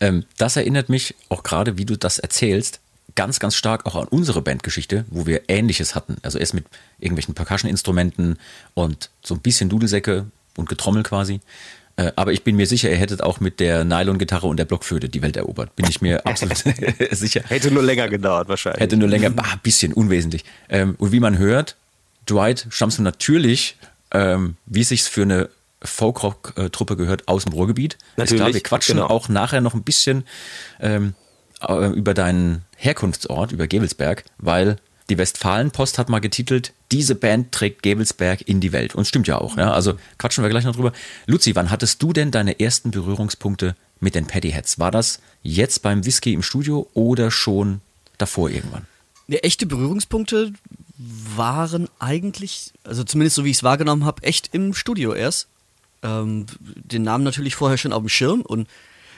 ähm, 0.00 0.24
das 0.38 0.56
erinnert 0.56 0.88
mich 0.88 1.14
auch 1.28 1.42
gerade, 1.42 1.78
wie 1.78 1.84
du 1.84 1.96
das 1.96 2.18
erzählst, 2.18 2.80
ganz, 3.14 3.40
ganz 3.40 3.56
stark 3.56 3.86
auch 3.86 3.96
an 3.96 4.08
unsere 4.08 4.42
Bandgeschichte, 4.42 5.04
wo 5.08 5.26
wir 5.26 5.42
Ähnliches 5.48 5.94
hatten. 5.94 6.16
Also 6.22 6.38
erst 6.38 6.54
mit 6.54 6.66
irgendwelchen 6.98 7.34
Percussion-Instrumenten 7.34 8.38
und 8.74 9.10
so 9.22 9.34
ein 9.34 9.40
bisschen 9.40 9.68
Dudelsäcke 9.68 10.26
und 10.56 10.68
Getrommel 10.68 11.02
quasi. 11.02 11.40
Äh, 11.96 12.12
aber 12.14 12.32
ich 12.32 12.44
bin 12.44 12.56
mir 12.56 12.66
sicher, 12.66 12.90
ihr 12.90 12.96
hättet 12.96 13.22
auch 13.22 13.40
mit 13.40 13.58
der 13.58 13.84
Nylon-Gitarre 13.84 14.46
und 14.46 14.58
der 14.58 14.66
Blockflöte 14.66 15.08
die 15.08 15.22
Welt 15.22 15.36
erobert. 15.36 15.74
Bin 15.76 15.86
ich 15.88 16.00
mir 16.02 16.24
absolut 16.26 16.58
sicher. 17.10 17.42
Hätte 17.48 17.70
nur 17.70 17.82
länger 17.82 18.08
gedauert 18.08 18.48
wahrscheinlich. 18.48 18.80
Hätte 18.80 18.96
nur 18.96 19.08
länger, 19.08 19.30
bah, 19.30 19.58
bisschen 19.62 19.92
unwesentlich. 19.92 20.44
Ähm, 20.68 20.94
und 20.98 21.12
wie 21.12 21.20
man 21.20 21.38
hört, 21.38 21.76
Dwight 22.28 22.66
stammst 22.70 23.00
natürlich, 23.00 23.76
ähm, 24.12 24.56
wie 24.66 24.82
es 24.82 24.90
sich 24.90 25.02
für 25.04 25.22
eine 25.22 25.48
Folkrock-Truppe 25.86 26.96
gehört, 26.96 27.28
aus 27.28 27.44
dem 27.44 27.52
Ruhrgebiet. 27.52 27.98
Natürlich. 28.16 28.32
Ist 28.32 28.36
klar, 28.36 28.54
wir 28.54 28.62
quatschen 28.62 28.96
genau. 28.96 29.08
auch 29.08 29.28
nachher 29.28 29.60
noch 29.60 29.74
ein 29.74 29.82
bisschen 29.82 30.24
ähm, 30.80 31.14
äh, 31.66 31.90
über 31.92 32.14
deinen 32.14 32.64
Herkunftsort, 32.76 33.52
über 33.52 33.66
Gevelsberg, 33.66 34.24
weil 34.38 34.76
die 35.08 35.18
Westfalenpost 35.18 35.98
hat 35.98 36.08
mal 36.08 36.18
getitelt, 36.18 36.72
diese 36.90 37.14
Band 37.14 37.52
trägt 37.52 37.82
Gebelsberg 37.82 38.42
in 38.42 38.60
die 38.60 38.72
Welt. 38.72 38.94
Und 38.94 39.06
stimmt 39.06 39.28
ja 39.28 39.38
auch. 39.38 39.56
Ja? 39.56 39.72
Also 39.72 39.94
quatschen 40.18 40.42
wir 40.42 40.48
gleich 40.50 40.64
noch 40.64 40.74
drüber. 40.74 40.92
Luzi, 41.26 41.54
wann 41.54 41.70
hattest 41.70 42.02
du 42.02 42.12
denn 42.12 42.30
deine 42.30 42.58
ersten 42.58 42.90
Berührungspunkte 42.90 43.76
mit 44.00 44.14
den 44.14 44.26
Paddyheads? 44.26 44.78
War 44.78 44.90
das 44.90 45.20
jetzt 45.42 45.82
beim 45.82 46.04
Whisky 46.04 46.32
im 46.32 46.42
Studio 46.42 46.88
oder 46.94 47.30
schon 47.30 47.80
davor 48.18 48.50
irgendwann? 48.50 48.86
Ja, 49.28 49.38
echte 49.38 49.66
Berührungspunkte 49.66 50.52
waren 50.98 51.88
eigentlich, 51.98 52.72
also 52.84 53.04
zumindest 53.04 53.36
so 53.36 53.44
wie 53.44 53.50
ich 53.50 53.58
es 53.58 53.62
wahrgenommen 53.62 54.04
habe, 54.04 54.22
echt 54.22 54.54
im 54.54 54.74
Studio 54.74 55.14
erst. 55.14 55.48
Ähm, 56.06 56.46
den 56.62 57.02
Namen 57.02 57.24
natürlich 57.24 57.56
vorher 57.56 57.78
schon 57.78 57.92
auf 57.92 58.02
dem 58.02 58.08
Schirm 58.08 58.42
und 58.42 58.68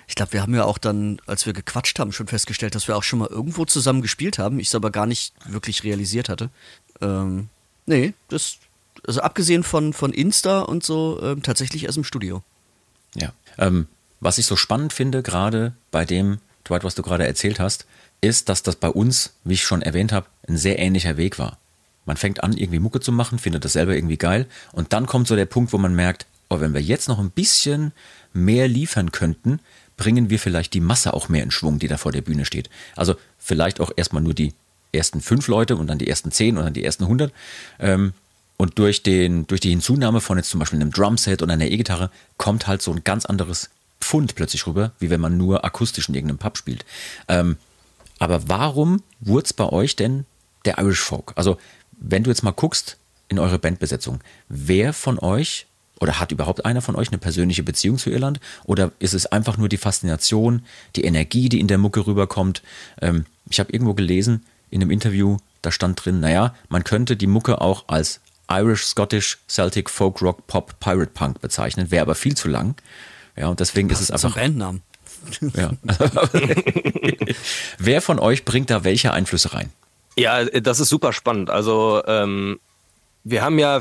ich 0.09 0.15
glaube, 0.15 0.33
wir 0.33 0.41
haben 0.41 0.55
ja 0.55 0.65
auch 0.65 0.79
dann, 0.79 1.21
als 1.27 1.45
wir 1.45 1.53
gequatscht 1.53 1.99
haben, 1.99 2.13
schon 2.13 2.29
festgestellt, 2.29 2.75
dass 2.75 2.89
wir 2.89 2.97
auch 2.97 3.03
schon 3.03 3.19
mal 3.19 3.29
irgendwo 3.29 3.67
zusammen 3.67 4.01
gespielt 4.01 4.39
haben. 4.39 4.59
Ich 4.59 4.69
es 4.69 4.75
aber 4.75 4.91
gar 4.91 5.05
nicht 5.05 5.35
wirklich 5.47 5.85
realisiert 5.85 6.31
hatte. 6.31 6.49
Ähm, 7.03 7.51
nee, 7.85 8.15
das, 8.29 8.57
also 9.07 9.21
abgesehen 9.21 9.63
von, 9.63 9.93
von 9.93 10.13
Insta 10.15 10.61
und 10.61 10.83
so, 10.83 11.21
ähm, 11.23 11.43
tatsächlich 11.43 11.85
erst 11.85 11.99
im 11.99 12.05
Studio. 12.05 12.43
Ja. 13.15 13.35
Ähm, 13.59 13.87
was 14.21 14.39
ich 14.39 14.47
so 14.47 14.57
spannend 14.57 14.95
finde, 14.95 15.23
gerade 15.23 15.75
bei 15.91 16.07
dem, 16.07 16.39
Dwight, 16.67 16.85
was 16.85 16.95
du 16.95 17.03
gerade 17.03 17.27
erzählt 17.27 17.61
hast, 17.61 17.87
ist, 18.23 18.49
dass 18.49 18.63
das 18.63 18.77
bei 18.77 18.89
uns, 18.89 19.35
wie 19.45 19.55
ich 19.55 19.63
schon 19.63 19.83
erwähnt 19.83 20.13
habe, 20.13 20.27
ein 20.49 20.57
sehr 20.57 20.79
ähnlicher 20.79 21.19
Weg 21.19 21.39
war. 21.39 21.59
Man 22.07 22.17
fängt 22.17 22.43
an, 22.43 22.57
irgendwie 22.57 22.79
Mucke 22.79 23.01
zu 23.01 23.13
machen, 23.13 23.39
findet 23.39 23.67
das 23.67 23.75
selber 23.75 23.95
irgendwie 23.95 24.17
geil 24.17 24.47
und 24.73 24.95
dann 24.95 25.07
kommt 25.07 25.29
so 25.29 25.37
der 25.37 25.45
Punkt, 25.45 25.75
wo 25.75 25.79
man 25.79 25.95
merkt, 25.95 26.27
oh, 26.49 26.61
wenn 26.61 26.75
wir 26.75 26.81
jetzt 26.81 27.09
noch 27.09 27.19
ein 27.19 27.31
bisschen 27.31 27.93
mehr 28.33 28.69
liefern 28.69 29.13
könnten, 29.13 29.61
bringen 29.97 30.31
wir 30.31 30.39
vielleicht 30.39 30.75
die 30.75 30.81
Masse 30.81 31.13
auch 31.13 31.29
mehr 31.29 31.43
in 31.43 31.51
Schwung, 31.51 31.79
die 31.79 31.89
da 31.89 31.97
vor 31.97 32.13
der 32.13 32.23
Bühne 32.23 32.45
steht. 32.45 32.71
Also 32.97 33.17
vielleicht 33.39 33.81
auch 33.81 33.91
erstmal 33.97 34.23
nur 34.23 34.35
die 34.35 34.55
ersten 34.93 35.21
fünf 35.21 35.49
Leute 35.49 35.77
und 35.77 35.89
dann 35.89 35.99
die 35.99 36.09
ersten 36.09 36.31
zehn 36.31 36.57
und 36.57 36.65
dann 36.65 36.75
die 36.75 36.85
ersten 36.85 37.07
hundert. 37.07 37.33
Ähm, 37.79 38.13
und 38.57 38.79
durch, 38.79 39.03
den, 39.03 39.47
durch 39.47 39.61
die 39.61 39.71
Hinzunahme 39.71 40.21
von 40.21 40.37
jetzt 40.37 40.51
zum 40.51 40.59
Beispiel 40.59 40.81
einem 40.81 40.91
Drumset 40.91 41.43
oder 41.43 41.53
einer 41.53 41.67
E-Gitarre 41.67 42.11
kommt 42.39 42.67
halt 42.67 42.83
so 42.83 42.93
ein 42.93 43.05
ganz 43.05 43.25
anderes 43.25 43.71
Pfund 44.01 44.35
plötzlich 44.35 44.67
rüber, 44.67 44.93
wie 44.99 45.11
wenn 45.11 45.21
man 45.21 45.37
nur 45.37 45.65
akustisch 45.65 46.09
in 46.09 46.15
irgendeinem 46.15 46.39
Pub 46.39 46.59
spielt. 46.59 46.85
Ähm, 47.29 47.57
aber 48.19 48.49
warum 48.49 49.03
wurde 49.21 49.45
es 49.45 49.53
bei 49.53 49.67
euch 49.67 49.95
denn 49.95 50.25
der 50.65 50.79
Irish 50.79 51.01
Folk? 51.01 51.33
Also, 51.37 51.57
wenn 52.01 52.25
du 52.25 52.31
jetzt 52.31 52.43
mal 52.43 52.51
guckst 52.51 52.97
in 53.29 53.39
eure 53.39 53.59
Bandbesetzung, 53.61 54.21
wer 54.49 54.93
von 54.93 55.21
euch 55.21 55.68
oder 56.01 56.21
hat 56.21 56.33
überhaupt 56.33 56.65
einer 56.65 56.83
von 56.83 56.97
euch 56.97 57.09
eine 57.09 57.19
persönliche 57.19 57.63
Beziehung 57.63 57.99
zu 57.99 58.11
Irland? 58.11 58.41
Oder 58.65 58.93
ist 58.99 59.15
es 59.15 59.27
einfach 59.27 59.57
nur 59.57 59.69
die 59.69 59.77
Faszination, 59.77 60.63
die 60.97 61.05
Energie, 61.05 61.49
die 61.49 61.61
in 61.61 61.69
der 61.69 61.79
Mucke 61.79 62.07
rüberkommt? 62.07 62.63
Ähm, 63.01 63.27
ich 63.51 63.61
habe 63.61 63.73
irgendwo 63.73 63.95
gelesen 63.95 64.45
in 64.71 64.83
einem 64.83 64.91
Interview, 64.91 65.39
Da 65.63 65.73
stand 65.73 66.05
drin, 66.05 66.21
naja, 66.21 66.55
man 66.69 66.85
könnte 66.85 67.17
die 67.17 67.27
Mucke 67.27 67.61
auch 67.61 67.89
als 67.89 68.21
Irish, 68.51 68.85
Scottish, 68.85 69.39
Celtic, 69.49 69.91
Folk, 69.91 70.23
Rock, 70.23 70.47
Pop, 70.47 70.79
Pirate 70.81 71.11
Punk 71.13 71.41
bezeichnen, 71.41 71.91
wäre 71.91 72.03
aber 72.03 72.15
viel 72.15 72.37
zu 72.37 72.49
lang. 72.49 72.77
Ja, 73.37 73.49
und 73.49 73.61
deswegen 73.61 73.91
ist 73.91 74.01
es 74.01 74.11
einfach. 74.11 74.33
Zum 74.33 74.41
Bandnamen. 74.41 74.83
Ja. 75.55 75.73
Wer 77.79 78.03
von 78.03 78.19
euch 78.19 78.45
bringt 78.45 78.71
da 78.71 78.85
welche 78.85 79.13
Einflüsse 79.13 79.53
rein? 79.53 79.71
Ja, 80.17 80.45
das 80.45 80.81
ist 80.81 80.89
super 80.89 81.13
spannend. 81.13 81.51
Also 81.51 82.03
ähm, 82.07 82.61
wir 83.25 83.43
haben 83.43 83.59
ja 83.59 83.81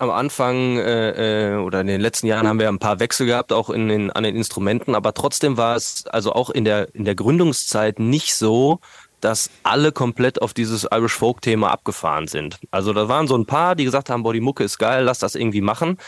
am 0.00 0.10
Anfang 0.10 0.78
äh, 0.78 1.52
äh, 1.52 1.56
oder 1.56 1.82
in 1.82 1.86
den 1.86 2.00
letzten 2.00 2.26
Jahren 2.26 2.48
haben 2.48 2.58
wir 2.58 2.68
ein 2.68 2.78
paar 2.78 3.00
Wechsel 3.00 3.26
gehabt, 3.26 3.52
auch 3.52 3.68
in 3.68 3.88
den, 3.88 4.10
an 4.10 4.24
den 4.24 4.34
Instrumenten, 4.34 4.94
aber 4.94 5.12
trotzdem 5.12 5.56
war 5.56 5.76
es 5.76 6.06
also 6.06 6.32
auch 6.32 6.48
in 6.48 6.64
der, 6.64 6.94
in 6.94 7.04
der 7.04 7.14
Gründungszeit 7.14 7.98
nicht 7.98 8.34
so, 8.34 8.80
dass 9.20 9.50
alle 9.62 9.92
komplett 9.92 10.40
auf 10.40 10.54
dieses 10.54 10.88
Irish 10.90 11.14
Folk 11.14 11.42
Thema 11.42 11.70
abgefahren 11.70 12.26
sind. 12.26 12.58
Also 12.70 12.94
da 12.94 13.08
waren 13.08 13.26
so 13.26 13.36
ein 13.36 13.44
paar, 13.44 13.74
die 13.74 13.84
gesagt 13.84 14.08
haben, 14.08 14.22
boah, 14.22 14.32
die 14.32 14.40
Mucke 14.40 14.64
ist 14.64 14.78
geil, 14.78 15.04
lass 15.04 15.18
das 15.18 15.34
irgendwie 15.34 15.60
machen. 15.60 15.98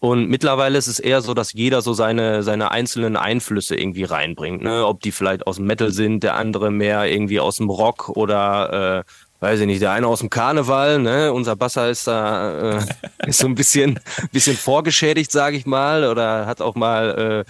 Und 0.00 0.28
mittlerweile 0.28 0.78
ist 0.78 0.86
es 0.86 1.00
eher 1.00 1.22
so, 1.22 1.34
dass 1.34 1.54
jeder 1.54 1.82
so 1.82 1.92
seine, 1.92 2.44
seine 2.44 2.70
einzelnen 2.70 3.16
Einflüsse 3.16 3.74
irgendwie 3.74 4.04
reinbringt. 4.04 4.62
Ne? 4.62 4.86
Ob 4.86 5.00
die 5.00 5.10
vielleicht 5.10 5.46
aus 5.46 5.56
dem 5.56 5.66
Metal 5.66 5.90
sind, 5.90 6.22
der 6.22 6.36
andere 6.36 6.70
mehr 6.70 7.10
irgendwie 7.10 7.40
aus 7.40 7.56
dem 7.56 7.68
Rock 7.68 8.10
oder 8.10 8.98
äh, 8.98 9.04
weiß 9.40 9.60
ich 9.60 9.66
nicht, 9.66 9.82
der 9.82 9.92
eine 9.92 10.06
aus 10.06 10.20
dem 10.20 10.30
Karneval, 10.30 10.98
ne? 10.98 11.32
Unser 11.32 11.56
Basser 11.56 11.88
ist 11.90 12.06
da 12.06 12.78
äh, 12.78 12.82
ist 13.26 13.38
so 13.38 13.46
ein 13.46 13.54
bisschen, 13.54 14.00
bisschen 14.32 14.56
vorgeschädigt, 14.56 15.30
sage 15.30 15.56
ich 15.56 15.66
mal, 15.66 16.04
oder 16.04 16.46
hat 16.46 16.60
auch 16.60 16.74
mal, 16.74 17.44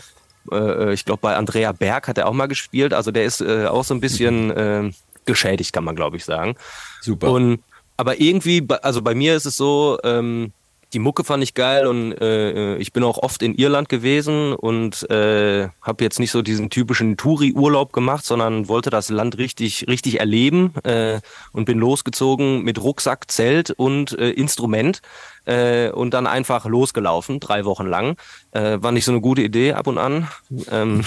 äh, 0.53 0.55
äh, 0.55 0.93
ich 0.93 1.05
glaube 1.05 1.21
bei 1.23 1.37
Andrea 1.37 1.73
Berg 1.73 2.09
hat 2.09 2.19
er 2.19 2.29
auch 2.29 2.33
mal 2.33 2.47
gespielt, 2.47 2.93
also 2.93 3.11
der 3.11 3.25
ist 3.25 3.41
äh, 3.41 3.67
auch 3.67 3.85
so 3.85 3.95
ein 3.95 4.01
bisschen 4.01 4.51
äh, 4.51 4.93
geschädigt, 5.25 5.73
kann 5.73 5.85
man 5.85 5.97
glaube 5.97 6.17
ich 6.17 6.25
sagen. 6.25 6.57
Super. 7.01 7.31
Und 7.31 7.61
aber 7.97 8.21
irgendwie, 8.21 8.65
also 8.83 9.03
bei 9.03 9.15
mir 9.15 9.35
ist 9.35 9.45
es 9.45 9.57
so, 9.57 9.99
ähm, 10.05 10.53
die 10.93 10.99
Mucke 10.99 11.25
fand 11.25 11.43
ich 11.43 11.55
geil 11.55 11.87
und 11.87 12.13
äh, 12.13 12.77
ich 12.77 12.93
bin 12.93 13.05
auch 13.05 13.19
oft 13.19 13.43
in 13.43 13.55
Irland 13.55 13.89
gewesen 13.89 14.55
und 14.55 15.09
äh, 15.11 15.69
habe 15.83 16.05
jetzt 16.05 16.19
nicht 16.19 16.31
so 16.31 16.43
diesen 16.43 16.71
typischen 16.71 17.17
Touri-Urlaub 17.17 17.93
gemacht, 17.93 18.25
sondern 18.25 18.69
wollte 18.69 18.91
das 18.91 19.11
Land 19.11 19.39
richtig 19.39 19.87
richtig 19.89 20.21
erleben 20.21 20.75
äh, 20.85 21.21
und 21.53 21.67
bin 21.67 21.79
losgezogen 21.79 22.63
mit 22.63 22.83
Rucksack, 22.83 23.31
Zelt 23.31 23.71
und 23.71 24.19
äh, 24.19 24.31
Instrument 24.31 25.03
äh, 25.45 25.91
und 25.91 26.15
dann 26.15 26.27
einfach 26.27 26.65
losgelaufen, 26.65 27.41
drei 27.41 27.65
Wochen 27.65 27.87
lang. 27.87 28.17
Äh, 28.53 28.79
war 28.81 28.93
nicht 28.93 29.05
so 29.05 29.13
eine 29.13 29.21
gute 29.21 29.43
Idee 29.43 29.73
ab 29.73 29.87
und 29.87 29.99
an. 29.99 30.29
Ähm, 30.71 31.05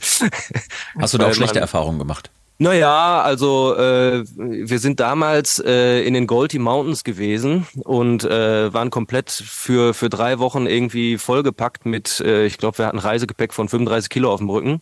Hast 1.00 1.14
du 1.14 1.18
da 1.18 1.28
auch 1.28 1.34
schlechte 1.34 1.58
Erfahrungen 1.58 1.98
gemacht? 1.98 2.30
Naja, 2.58 3.20
also 3.22 3.74
äh, 3.76 4.24
wir 4.36 4.78
sind 4.78 5.00
damals 5.00 5.58
äh, 5.58 6.02
in 6.02 6.14
den 6.14 6.28
Goldie 6.28 6.60
Mountains 6.60 7.02
gewesen 7.02 7.66
und 7.82 8.22
äh, 8.22 8.72
waren 8.72 8.90
komplett 8.90 9.30
für, 9.30 9.92
für 9.92 10.08
drei 10.08 10.38
Wochen 10.38 10.66
irgendwie 10.66 11.18
vollgepackt 11.18 11.84
mit, 11.84 12.20
äh, 12.20 12.46
ich 12.46 12.58
glaube, 12.58 12.78
wir 12.78 12.86
hatten 12.86 13.00
Reisegepäck 13.00 13.52
von 13.52 13.68
35 13.68 14.08
Kilo 14.08 14.32
auf 14.32 14.38
dem 14.38 14.50
Rücken 14.50 14.80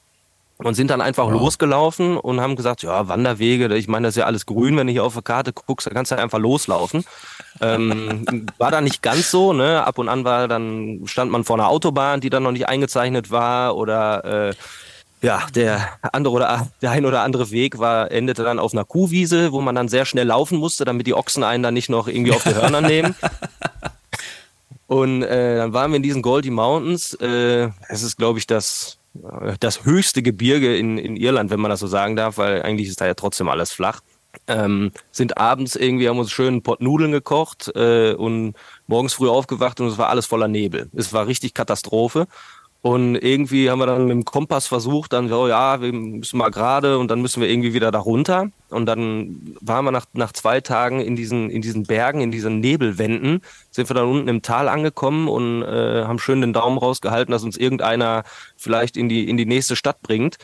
und 0.59 0.75
sind 0.75 0.91
dann 0.91 1.01
einfach 1.01 1.25
wow. 1.25 1.33
losgelaufen 1.33 2.19
und 2.19 2.41
haben 2.43 2.57
gesagt, 2.57 2.83
ja, 2.83 3.09
Wanderwege, 3.09 3.75
ich 3.75 3.89
meine, 3.89 4.07
das 4.07 4.17
ist 4.17 4.21
ja 4.21 4.27
alles 4.27 4.45
grün, 4.45 4.77
wenn 4.77 4.87
du 4.87 4.93
hier 4.93 5.05
auf 5.05 5.15
der 5.15 5.23
Karte 5.23 5.55
guckst, 5.55 5.87
da 5.87 5.91
kannst 5.93 6.13
du 6.13 6.19
einfach 6.19 6.39
loslaufen. 6.39 7.05
ähm, 7.61 8.27
war 8.59 8.71
da 8.71 8.83
nicht 8.83 9.03
ganz 9.03 9.31
so, 9.31 9.55
ne? 9.55 9.85
Ab 9.85 9.99
und 9.99 10.11
an 10.11 10.25
war 10.25 10.47
dann, 10.47 11.03
stand 11.07 11.31
man 11.31 11.45
vor 11.45 11.57
einer 11.57 11.69
Autobahn, 11.69 12.21
die 12.21 12.31
dann 12.31 12.43
noch 12.43 12.53
nicht 12.53 12.69
eingezeichnet 12.69 13.31
war 13.31 13.77
oder 13.77 14.51
äh, 14.51 14.55
ja, 15.23 15.47
der 15.55 15.89
andere 16.13 16.35
oder 16.35 16.69
der 16.83 16.91
ein 16.91 17.07
oder 17.07 17.23
andere 17.23 17.51
Weg 17.51 17.79
war, 17.79 18.11
endete 18.11 18.43
dann 18.43 18.59
auf 18.59 18.73
einer 18.73 18.85
Kuhwiese, 18.85 19.53
wo 19.53 19.61
man 19.61 19.75
dann 19.75 19.89
sehr 19.89 20.05
schnell 20.05 20.27
laufen 20.27 20.59
musste, 20.59 20.85
damit 20.85 21.07
die 21.07 21.15
Ochsen 21.15 21.45
einen 21.45 21.63
dann 21.63 21.75
nicht 21.75 21.89
noch 21.89 22.09
irgendwie 22.09 22.33
auf 22.33 22.43
die 22.43 22.55
Hörner 22.55 22.81
nehmen. 22.81 23.15
Und 24.89 25.23
äh, 25.23 25.57
dann 25.57 25.73
waren 25.73 25.91
wir 25.93 25.97
in 25.97 26.03
diesen 26.03 26.23
Goldie 26.23 26.51
Mountains. 26.51 27.15
Äh, 27.15 27.71
es 27.89 28.03
ist, 28.03 28.19
glaube 28.19 28.41
ich, 28.41 28.47
das, 28.47 28.99
äh, 29.15 29.55
das 29.61 29.85
höchste 29.85 30.23
Gebirge 30.23 30.77
in, 30.77 30.99
in 30.99 31.17
Irland, 31.17 31.51
wenn 31.51 31.61
man 31.61 31.71
das 31.71 31.81
so 31.81 31.87
sagen 31.87 32.17
darf, 32.17 32.37
weil 32.37 32.63
eigentlich 32.63 32.89
ist 32.89 33.01
da 33.01 33.07
ja 33.07 33.15
trotzdem 33.15 33.49
alles 33.49 33.73
flach. 33.73 34.01
Ähm, 34.49 34.93
sind 35.13 35.39
abends 35.39 35.77
irgendwie, 35.77 36.09
haben 36.09 36.19
uns 36.19 36.33
schön 36.33 36.49
einen 36.49 36.63
Pott 36.63 36.81
Nudeln 36.81 37.13
gekocht 37.13 37.71
äh, 37.75 38.13
und 38.15 38.55
morgens 38.87 39.15
früh 39.15 39.29
aufgewacht 39.29 39.81
und 39.81 39.87
es 39.87 39.99
war 39.99 40.09
alles 40.09 40.27
voller 40.27 40.49
Nebel. 40.49 40.91
Es 40.95 41.13
war 41.13 41.27
richtig 41.27 41.55
Katastrophe. 41.55 42.27
Und 42.85 43.15
irgendwie 43.15 43.71
haben 43.71 43.79
wir 43.79 43.87
dann 43.87 44.07
mit 44.07 44.11
dem 44.11 44.25
Kompass 44.25 44.67
versucht, 44.67 45.13
dann 45.13 45.29
so, 45.29 45.47
ja, 45.47 45.81
wir 45.81 45.93
müssen 45.93 46.37
mal 46.37 46.51
gerade 46.51 46.99
und 46.99 47.13
dann 47.13 47.23
müssen 47.23 47.41
wir 47.41 47.49
irgendwie 47.49 47.75
wieder 47.75 47.93
da 47.93 48.01
runter. 48.01 48.51
Und 48.71 48.87
dann 48.87 49.57
waren 49.61 49.85
wir 49.85 49.93
nach, 49.93 50.07
nach 50.15 50.33
zwei 50.33 50.61
Tagen 50.61 50.99
in 50.99 51.15
diesen, 51.15 51.49
in 51.49 51.63
diesen 51.63 51.85
Bergen, 51.85 52.21
in 52.21 52.33
diesen 52.33 52.59
Nebelwänden, 52.59 53.41
sind 53.71 53.89
wir 53.89 53.95
dann 53.95 54.09
unten 54.09 54.27
im 54.27 54.43
Tal 54.43 54.69
angekommen 54.69 55.29
und 55.29 55.63
äh, 55.63 56.05
haben 56.05 56.19
schön 56.19 56.41
den 56.41 56.53
Daumen 56.53 56.77
rausgehalten, 56.77 57.31
dass 57.31 57.45
uns 57.45 57.57
irgendeiner 57.57 58.25
vielleicht 58.57 58.97
in 58.97 59.09
die, 59.09 59.29
in 59.29 59.37
die 59.37 59.47
nächste 59.47 59.77
Stadt 59.77 60.03
bringt. 60.03 60.39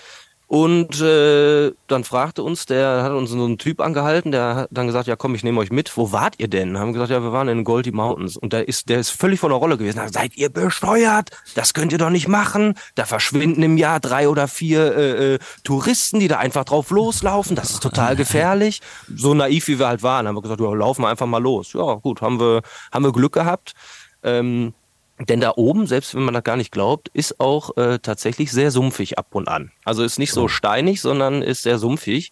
Und 0.49 0.99
äh, 1.03 1.73
dann 1.89 2.05
fragte 2.05 2.43
uns, 2.43 2.65
der 2.65 3.03
hat 3.03 3.13
uns 3.13 3.29
so 3.29 3.45
einen 3.45 3.59
Typ 3.59 3.83
angehalten, 3.83 4.33
der 4.33 4.55
hat 4.57 4.69
dann 4.71 4.87
gesagt, 4.87 5.07
ja 5.07 5.15
komm, 5.15 5.35
ich 5.35 5.45
nehme 5.45 5.61
euch 5.61 5.71
mit. 5.71 5.95
Wo 5.95 6.11
wart 6.11 6.37
ihr 6.39 6.49
denn? 6.49 6.79
Haben 6.79 6.95
gesagt, 6.95 7.11
ja, 7.11 7.23
wir 7.23 7.33
waren 7.33 7.49
in 7.49 7.65
Goldie 7.65 7.93
Mountains. 7.93 8.39
Und 8.39 8.55
der 8.55 8.67
ist, 8.67 8.89
der 8.89 8.99
ist 8.99 9.11
völlig 9.11 9.41
von 9.41 9.51
der 9.51 9.59
Rolle 9.59 9.77
gewesen. 9.77 9.99
Sagt, 9.99 10.15
Seid 10.15 10.37
ihr 10.39 10.49
besteuert? 10.49 11.33
Das 11.55 11.75
könnt 11.75 11.93
ihr 11.93 11.99
doch 11.99 12.09
nicht 12.09 12.29
machen. 12.29 12.79
Da 12.95 13.05
verschwinden 13.05 13.63
im 13.63 13.77
Jahr 13.77 14.01
drei 14.01 14.27
oder 14.27 14.49
vier 14.49 14.97
äh, 14.97 15.35
äh, 15.35 15.39
Touristen, 15.65 16.19
die 16.19 16.29
da 16.29 16.39
einfach 16.39 16.65
drauf 16.65 16.89
loslaufen. 16.89 17.55
Das 17.55 17.69
ist 17.69 17.83
total 17.83 18.17
gefährlich. 18.17 18.81
So 19.15 19.35
naiv 19.35 19.69
wie 19.69 19.79
wir 19.79 19.87
halt 19.87 20.03
waren, 20.03 20.27
haben 20.27 20.35
wir 20.35 20.43
gesagt, 20.43 20.63
ja, 20.63 20.73
laufen 20.73 21.03
wir 21.03 21.09
einfach 21.09 21.27
mal 21.27 21.43
los. 21.43 21.75
Ja, 21.75 21.97
gut, 21.97 22.23
haben 22.23 22.41
wir, 22.41 22.63
haben 22.91 23.05
wir 23.05 23.13
Glück 23.13 23.35
gehabt. 23.35 23.75
Ähm, 24.23 24.73
denn 25.21 25.41
da 25.41 25.53
oben, 25.57 25.87
selbst 25.87 26.15
wenn 26.15 26.23
man 26.23 26.35
das 26.35 26.45
gar 26.45 26.57
nicht 26.57 26.73
glaubt, 26.73 27.09
ist 27.13 27.41
auch 27.41 27.77
äh, 27.77 27.99
tatsächlich 27.99 28.53
sehr 28.53 28.71
sumpfig 28.71 29.19
ab 29.19 29.35
und 29.35 29.49
an. 29.49 29.73
Also 29.85 30.05
ist 30.05 30.19
nicht 30.19 30.33
so 30.33 30.49
steinig, 30.49 31.01
sondern 31.01 31.43
ist 31.43 31.63
sehr 31.63 31.79
sumpfig. 31.79 32.31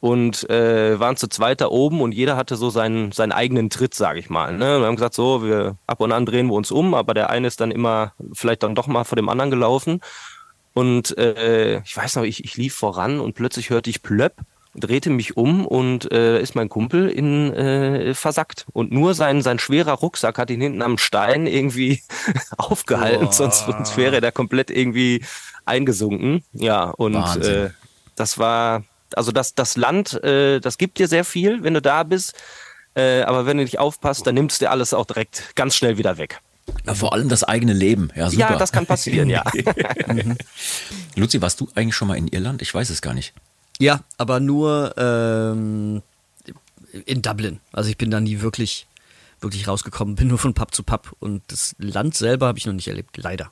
Und 0.00 0.50
äh, 0.50 1.00
waren 1.00 1.16
zu 1.16 1.28
zweit 1.28 1.62
da 1.62 1.68
oben 1.68 2.02
und 2.02 2.12
jeder 2.12 2.36
hatte 2.36 2.56
so 2.56 2.68
seinen, 2.68 3.10
seinen 3.12 3.32
eigenen 3.32 3.70
Tritt, 3.70 3.94
sage 3.94 4.18
ich 4.18 4.28
mal. 4.28 4.52
Ne? 4.52 4.80
Wir 4.80 4.86
haben 4.86 4.96
gesagt, 4.96 5.14
so, 5.14 5.42
wir 5.42 5.78
ab 5.86 6.00
und 6.00 6.12
an 6.12 6.26
drehen 6.26 6.48
wir 6.48 6.54
uns 6.54 6.70
um, 6.70 6.92
aber 6.92 7.14
der 7.14 7.30
eine 7.30 7.46
ist 7.46 7.60
dann 7.62 7.70
immer 7.70 8.12
vielleicht 8.34 8.64
dann 8.64 8.74
doch 8.74 8.86
mal 8.86 9.04
vor 9.04 9.16
dem 9.16 9.30
anderen 9.30 9.50
gelaufen. 9.50 10.00
Und 10.74 11.16
äh, 11.16 11.78
ich 11.80 11.96
weiß 11.96 12.16
noch, 12.16 12.24
ich, 12.24 12.44
ich 12.44 12.56
lief 12.56 12.74
voran 12.74 13.18
und 13.18 13.34
plötzlich 13.34 13.70
hörte 13.70 13.88
ich 13.88 14.02
plöpp 14.02 14.34
drehte 14.74 15.10
mich 15.10 15.36
um 15.36 15.66
und 15.66 16.10
äh, 16.12 16.40
ist 16.40 16.54
mein 16.54 16.68
Kumpel 16.68 17.08
in 17.08 17.52
äh, 17.52 18.14
versackt. 18.14 18.66
Und 18.72 18.92
nur 18.92 19.14
sein, 19.14 19.42
sein 19.42 19.58
schwerer 19.58 19.92
Rucksack 19.92 20.38
hat 20.38 20.50
ihn 20.50 20.60
hinten 20.60 20.82
am 20.82 20.98
Stein 20.98 21.46
irgendwie 21.46 22.02
aufgehalten, 22.56 23.30
sonst, 23.30 23.66
sonst 23.66 23.96
wäre 23.96 24.20
er 24.20 24.32
komplett 24.32 24.70
irgendwie 24.70 25.24
eingesunken. 25.64 26.42
Ja, 26.52 26.84
und 26.90 27.14
äh, 27.42 27.70
das 28.16 28.38
war, 28.38 28.84
also 29.14 29.32
das, 29.32 29.54
das 29.54 29.76
Land, 29.76 30.22
äh, 30.24 30.60
das 30.60 30.78
gibt 30.78 30.98
dir 30.98 31.08
sehr 31.08 31.24
viel, 31.24 31.62
wenn 31.62 31.74
du 31.74 31.82
da 31.82 32.02
bist. 32.02 32.34
Äh, 32.94 33.22
aber 33.22 33.46
wenn 33.46 33.56
du 33.56 33.64
nicht 33.64 33.78
aufpasst, 33.78 34.26
dann 34.26 34.34
nimmst 34.34 34.60
du 34.60 34.66
dir 34.66 34.70
alles 34.70 34.94
auch 34.94 35.06
direkt 35.06 35.56
ganz 35.56 35.74
schnell 35.74 35.98
wieder 35.98 36.16
weg. 36.16 36.40
Ja, 36.86 36.94
vor 36.94 37.12
allem 37.12 37.28
das 37.28 37.44
eigene 37.44 37.72
Leben. 37.72 38.10
Ja, 38.14 38.30
super. 38.30 38.50
ja 38.50 38.56
das 38.56 38.72
kann 38.72 38.86
passieren, 38.86 39.28
ja. 39.28 39.44
Luzi, 41.16 41.42
warst 41.42 41.60
du 41.60 41.68
eigentlich 41.74 41.94
schon 41.94 42.08
mal 42.08 42.16
in 42.16 42.28
Irland? 42.28 42.62
Ich 42.62 42.72
weiß 42.72 42.90
es 42.90 43.02
gar 43.02 43.14
nicht. 43.14 43.34
Ja, 43.78 44.04
aber 44.18 44.40
nur 44.40 44.94
ähm, 44.96 46.02
in 47.06 47.22
Dublin. 47.22 47.60
Also 47.72 47.90
ich 47.90 47.98
bin 47.98 48.10
da 48.10 48.20
nie 48.20 48.40
wirklich, 48.40 48.86
wirklich 49.40 49.66
rausgekommen, 49.66 50.14
bin 50.14 50.28
nur 50.28 50.38
von 50.38 50.54
Pub 50.54 50.74
zu 50.74 50.82
Pub 50.82 51.14
und 51.18 51.42
das 51.48 51.74
Land 51.78 52.14
selber 52.14 52.46
habe 52.46 52.58
ich 52.58 52.66
noch 52.66 52.72
nicht 52.72 52.88
erlebt, 52.88 53.16
leider. 53.16 53.50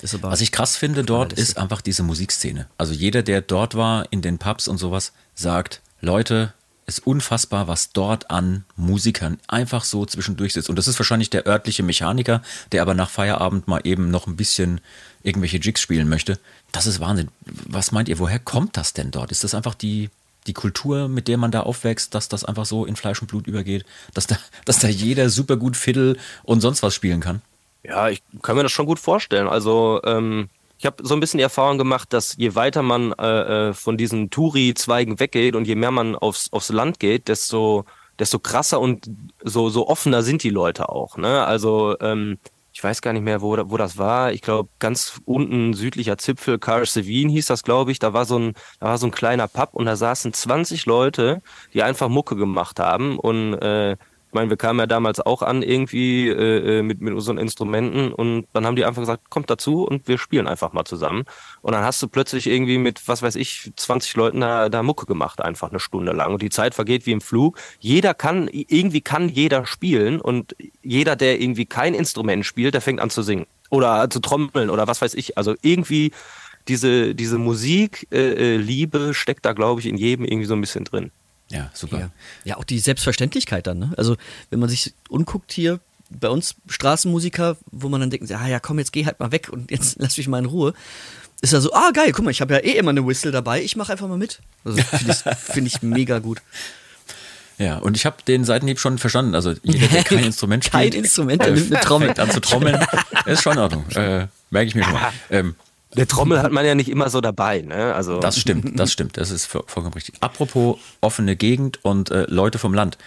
Was 0.00 0.40
ich 0.40 0.52
krass 0.52 0.76
finde 0.76 1.02
dort 1.02 1.32
ist 1.32 1.58
einfach 1.58 1.80
diese 1.80 2.04
Musikszene. 2.04 2.68
Also 2.78 2.92
jeder, 2.92 3.22
der 3.22 3.40
dort 3.40 3.74
war 3.74 4.06
in 4.12 4.22
den 4.22 4.38
Pubs 4.38 4.68
und 4.68 4.78
sowas, 4.78 5.12
sagt, 5.34 5.82
Leute, 6.00 6.54
ist 6.88 7.06
unfassbar, 7.06 7.68
was 7.68 7.92
dort 7.92 8.30
an 8.30 8.64
Musikern 8.76 9.38
einfach 9.46 9.84
so 9.84 10.06
zwischendurch 10.06 10.54
sitzt. 10.54 10.70
Und 10.70 10.76
das 10.76 10.88
ist 10.88 10.98
wahrscheinlich 10.98 11.28
der 11.28 11.46
örtliche 11.46 11.82
Mechaniker, 11.82 12.42
der 12.72 12.82
aber 12.82 12.94
nach 12.94 13.10
Feierabend 13.10 13.68
mal 13.68 13.82
eben 13.84 14.10
noch 14.10 14.26
ein 14.26 14.36
bisschen 14.36 14.80
irgendwelche 15.22 15.58
Jigs 15.58 15.82
spielen 15.82 16.08
möchte. 16.08 16.38
Das 16.72 16.86
ist 16.86 16.98
Wahnsinn. 16.98 17.28
Was 17.44 17.92
meint 17.92 18.08
ihr, 18.08 18.18
woher 18.18 18.38
kommt 18.38 18.76
das 18.76 18.94
denn 18.94 19.10
dort? 19.10 19.30
Ist 19.30 19.44
das 19.44 19.54
einfach 19.54 19.74
die, 19.74 20.08
die 20.46 20.54
Kultur, 20.54 21.08
mit 21.08 21.28
der 21.28 21.36
man 21.36 21.50
da 21.50 21.60
aufwächst, 21.60 22.14
dass 22.14 22.28
das 22.28 22.44
einfach 22.44 22.64
so 22.64 22.86
in 22.86 22.96
Fleisch 22.96 23.20
und 23.20 23.28
Blut 23.28 23.46
übergeht? 23.46 23.84
Dass 24.14 24.26
da, 24.26 24.38
dass 24.64 24.78
da 24.78 24.88
jeder 24.88 25.28
super 25.28 25.58
gut 25.58 25.76
Fiddle 25.76 26.16
und 26.42 26.62
sonst 26.62 26.82
was 26.82 26.94
spielen 26.94 27.20
kann? 27.20 27.42
Ja, 27.84 28.08
ich 28.08 28.22
kann 28.42 28.56
mir 28.56 28.62
das 28.62 28.72
schon 28.72 28.86
gut 28.86 28.98
vorstellen. 28.98 29.46
Also, 29.46 30.00
ähm, 30.04 30.48
ich 30.78 30.86
habe 30.86 31.04
so 31.04 31.14
ein 31.14 31.20
bisschen 31.20 31.38
die 31.38 31.44
Erfahrung 31.44 31.76
gemacht, 31.76 32.12
dass 32.12 32.36
je 32.36 32.54
weiter 32.54 32.82
man 32.82 33.12
äh, 33.12 33.68
äh 33.68 33.72
von 33.74 33.96
diesen 33.96 34.30
Touri-Zweigen 34.30 35.18
weggeht 35.18 35.56
und 35.56 35.66
je 35.66 35.74
mehr 35.74 35.90
man 35.90 36.14
aufs, 36.14 36.52
aufs 36.52 36.70
Land 36.70 37.00
geht, 37.00 37.26
desto, 37.28 37.84
desto 38.18 38.38
krasser 38.38 38.80
und 38.80 39.10
so, 39.42 39.68
so 39.70 39.88
offener 39.88 40.22
sind 40.22 40.44
die 40.44 40.50
Leute 40.50 40.88
auch. 40.88 41.16
Ne? 41.16 41.44
Also, 41.44 41.96
ähm, 42.00 42.38
ich 42.72 42.84
weiß 42.84 43.02
gar 43.02 43.12
nicht 43.12 43.24
mehr, 43.24 43.42
wo, 43.42 43.56
wo 43.70 43.76
das 43.76 43.98
war. 43.98 44.32
Ich 44.32 44.40
glaube, 44.40 44.68
ganz 44.78 45.20
unten 45.24 45.74
südlicher 45.74 46.16
Zipfel, 46.16 46.60
Carsevin 46.60 47.28
hieß 47.28 47.46
das, 47.46 47.64
glaube 47.64 47.90
ich. 47.90 47.98
Da 47.98 48.12
war 48.12 48.24
so 48.24 48.38
ein, 48.38 48.54
da 48.78 48.86
war 48.86 48.98
so 48.98 49.06
ein 49.08 49.10
kleiner 49.10 49.48
Pub 49.48 49.70
und 49.72 49.86
da 49.86 49.96
saßen 49.96 50.32
20 50.32 50.86
Leute, 50.86 51.42
die 51.74 51.82
einfach 51.82 52.08
Mucke 52.08 52.36
gemacht 52.36 52.78
haben 52.78 53.18
und 53.18 53.54
äh, 53.54 53.96
ich 54.28 54.34
meine, 54.34 54.50
wir 54.50 54.58
kamen 54.58 54.78
ja 54.78 54.86
damals 54.86 55.20
auch 55.20 55.40
an 55.40 55.62
irgendwie 55.62 56.28
äh, 56.28 56.80
äh, 56.80 56.82
mit, 56.82 57.00
mit 57.00 57.14
unseren 57.14 57.38
Instrumenten 57.38 58.12
und 58.12 58.46
dann 58.52 58.66
haben 58.66 58.76
die 58.76 58.84
einfach 58.84 59.00
gesagt, 59.00 59.30
kommt 59.30 59.48
dazu 59.48 59.84
und 59.84 60.06
wir 60.06 60.18
spielen 60.18 60.46
einfach 60.46 60.74
mal 60.74 60.84
zusammen. 60.84 61.24
Und 61.62 61.72
dann 61.72 61.82
hast 61.82 62.02
du 62.02 62.08
plötzlich 62.08 62.46
irgendwie 62.46 62.76
mit, 62.76 63.08
was 63.08 63.22
weiß 63.22 63.36
ich, 63.36 63.72
20 63.74 64.14
Leuten 64.16 64.40
da, 64.40 64.68
da 64.68 64.82
Mucke 64.82 65.06
gemacht, 65.06 65.40
einfach 65.40 65.70
eine 65.70 65.80
Stunde 65.80 66.12
lang. 66.12 66.34
Und 66.34 66.42
die 66.42 66.50
Zeit 66.50 66.74
vergeht 66.74 67.06
wie 67.06 67.12
im 67.12 67.22
Flug. 67.22 67.58
Jeder 67.80 68.12
kann, 68.12 68.50
irgendwie 68.52 69.00
kann 69.00 69.30
jeder 69.30 69.64
spielen 69.64 70.20
und 70.20 70.54
jeder, 70.82 71.16
der 71.16 71.40
irgendwie 71.40 71.64
kein 71.64 71.94
Instrument 71.94 72.44
spielt, 72.44 72.74
der 72.74 72.82
fängt 72.82 73.00
an 73.00 73.08
zu 73.08 73.22
singen. 73.22 73.46
Oder 73.70 74.10
zu 74.10 74.20
trommeln 74.20 74.68
oder 74.68 74.86
was 74.86 75.00
weiß 75.00 75.14
ich. 75.14 75.38
Also 75.38 75.54
irgendwie 75.62 76.12
diese, 76.68 77.14
diese 77.14 77.38
Musik, 77.38 78.06
äh, 78.12 78.56
äh 78.56 78.56
Liebe 78.58 79.14
steckt 79.14 79.46
da, 79.46 79.54
glaube 79.54 79.80
ich, 79.80 79.86
in 79.86 79.96
jedem 79.96 80.26
irgendwie 80.26 80.46
so 80.46 80.54
ein 80.54 80.60
bisschen 80.60 80.84
drin. 80.84 81.12
Ja, 81.50 81.70
super. 81.72 81.98
Ja. 81.98 82.10
ja, 82.44 82.56
auch 82.56 82.64
die 82.64 82.78
Selbstverständlichkeit 82.78 83.66
dann. 83.66 83.78
Ne? 83.78 83.92
Also, 83.96 84.16
wenn 84.50 84.60
man 84.60 84.68
sich 84.68 84.92
umguckt 85.08 85.52
hier, 85.52 85.80
bei 86.10 86.28
uns 86.28 86.54
Straßenmusiker, 86.68 87.56
wo 87.70 87.88
man 87.88 88.00
dann 88.00 88.10
denkt, 88.10 88.30
ah 88.32 88.46
ja, 88.46 88.60
komm, 88.60 88.78
jetzt 88.78 88.92
geh 88.92 89.06
halt 89.06 89.20
mal 89.20 89.32
weg 89.32 89.48
und 89.50 89.70
jetzt 89.70 89.96
lass 89.98 90.16
mich 90.16 90.28
mal 90.28 90.38
in 90.38 90.46
Ruhe. 90.46 90.74
Ist 91.40 91.52
ja 91.52 91.60
so, 91.60 91.72
ah 91.72 91.90
geil, 91.92 92.12
guck 92.12 92.24
mal, 92.24 92.30
ich 92.30 92.40
habe 92.40 92.54
ja 92.54 92.60
eh 92.60 92.72
immer 92.72 92.90
eine 92.90 93.06
Whistle 93.06 93.30
dabei, 93.30 93.62
ich 93.62 93.76
mache 93.76 93.92
einfach 93.92 94.08
mal 94.08 94.18
mit. 94.18 94.40
Also 94.64 94.82
finde 94.82 95.12
ich, 95.12 95.38
find 95.38 95.66
ich 95.66 95.82
mega 95.82 96.18
gut. 96.18 96.42
Ja, 97.58 97.78
und 97.78 97.96
ich 97.96 98.06
habe 98.06 98.16
den 98.26 98.44
Seitenhieb 98.44 98.78
schon 98.78 98.98
verstanden. 98.98 99.34
Also 99.34 99.54
jeder, 99.62 99.88
der 99.88 100.04
kein 100.04 100.18
Instrument 100.24 100.64
spielt, 100.64 100.92
kein 100.92 100.92
Instrument, 100.92 101.42
der 101.42 101.52
nimmt 101.52 101.72
eine 101.72 101.80
Trommel. 101.80 102.08
Fängt 102.08 102.20
an 102.20 102.30
zu 102.30 102.40
trommeln, 102.40 102.86
ist 103.26 103.42
schon 103.42 103.54
in 103.54 103.58
Ordnung. 103.58 103.84
Äh, 103.90 104.28
merke 104.50 104.68
ich 104.68 104.74
mir 104.74 104.84
schon 104.84 104.92
mal. 104.92 105.12
Ähm, 105.30 105.56
eine 105.94 106.06
Trommel 106.06 106.42
hat 106.42 106.52
man 106.52 106.66
ja 106.66 106.74
nicht 106.74 106.88
immer 106.88 107.08
so 107.08 107.20
dabei, 107.20 107.62
ne? 107.62 107.94
Also 107.94 108.20
das 108.20 108.38
stimmt, 108.38 108.78
das 108.78 108.92
stimmt, 108.92 109.16
das 109.16 109.30
ist 109.30 109.46
vollkommen 109.46 109.92
richtig. 109.94 110.16
Apropos 110.20 110.78
offene 111.00 111.34
Gegend 111.34 111.84
und 111.84 112.10
äh, 112.10 112.26
Leute 112.28 112.58
vom 112.58 112.74
Land. 112.74 112.98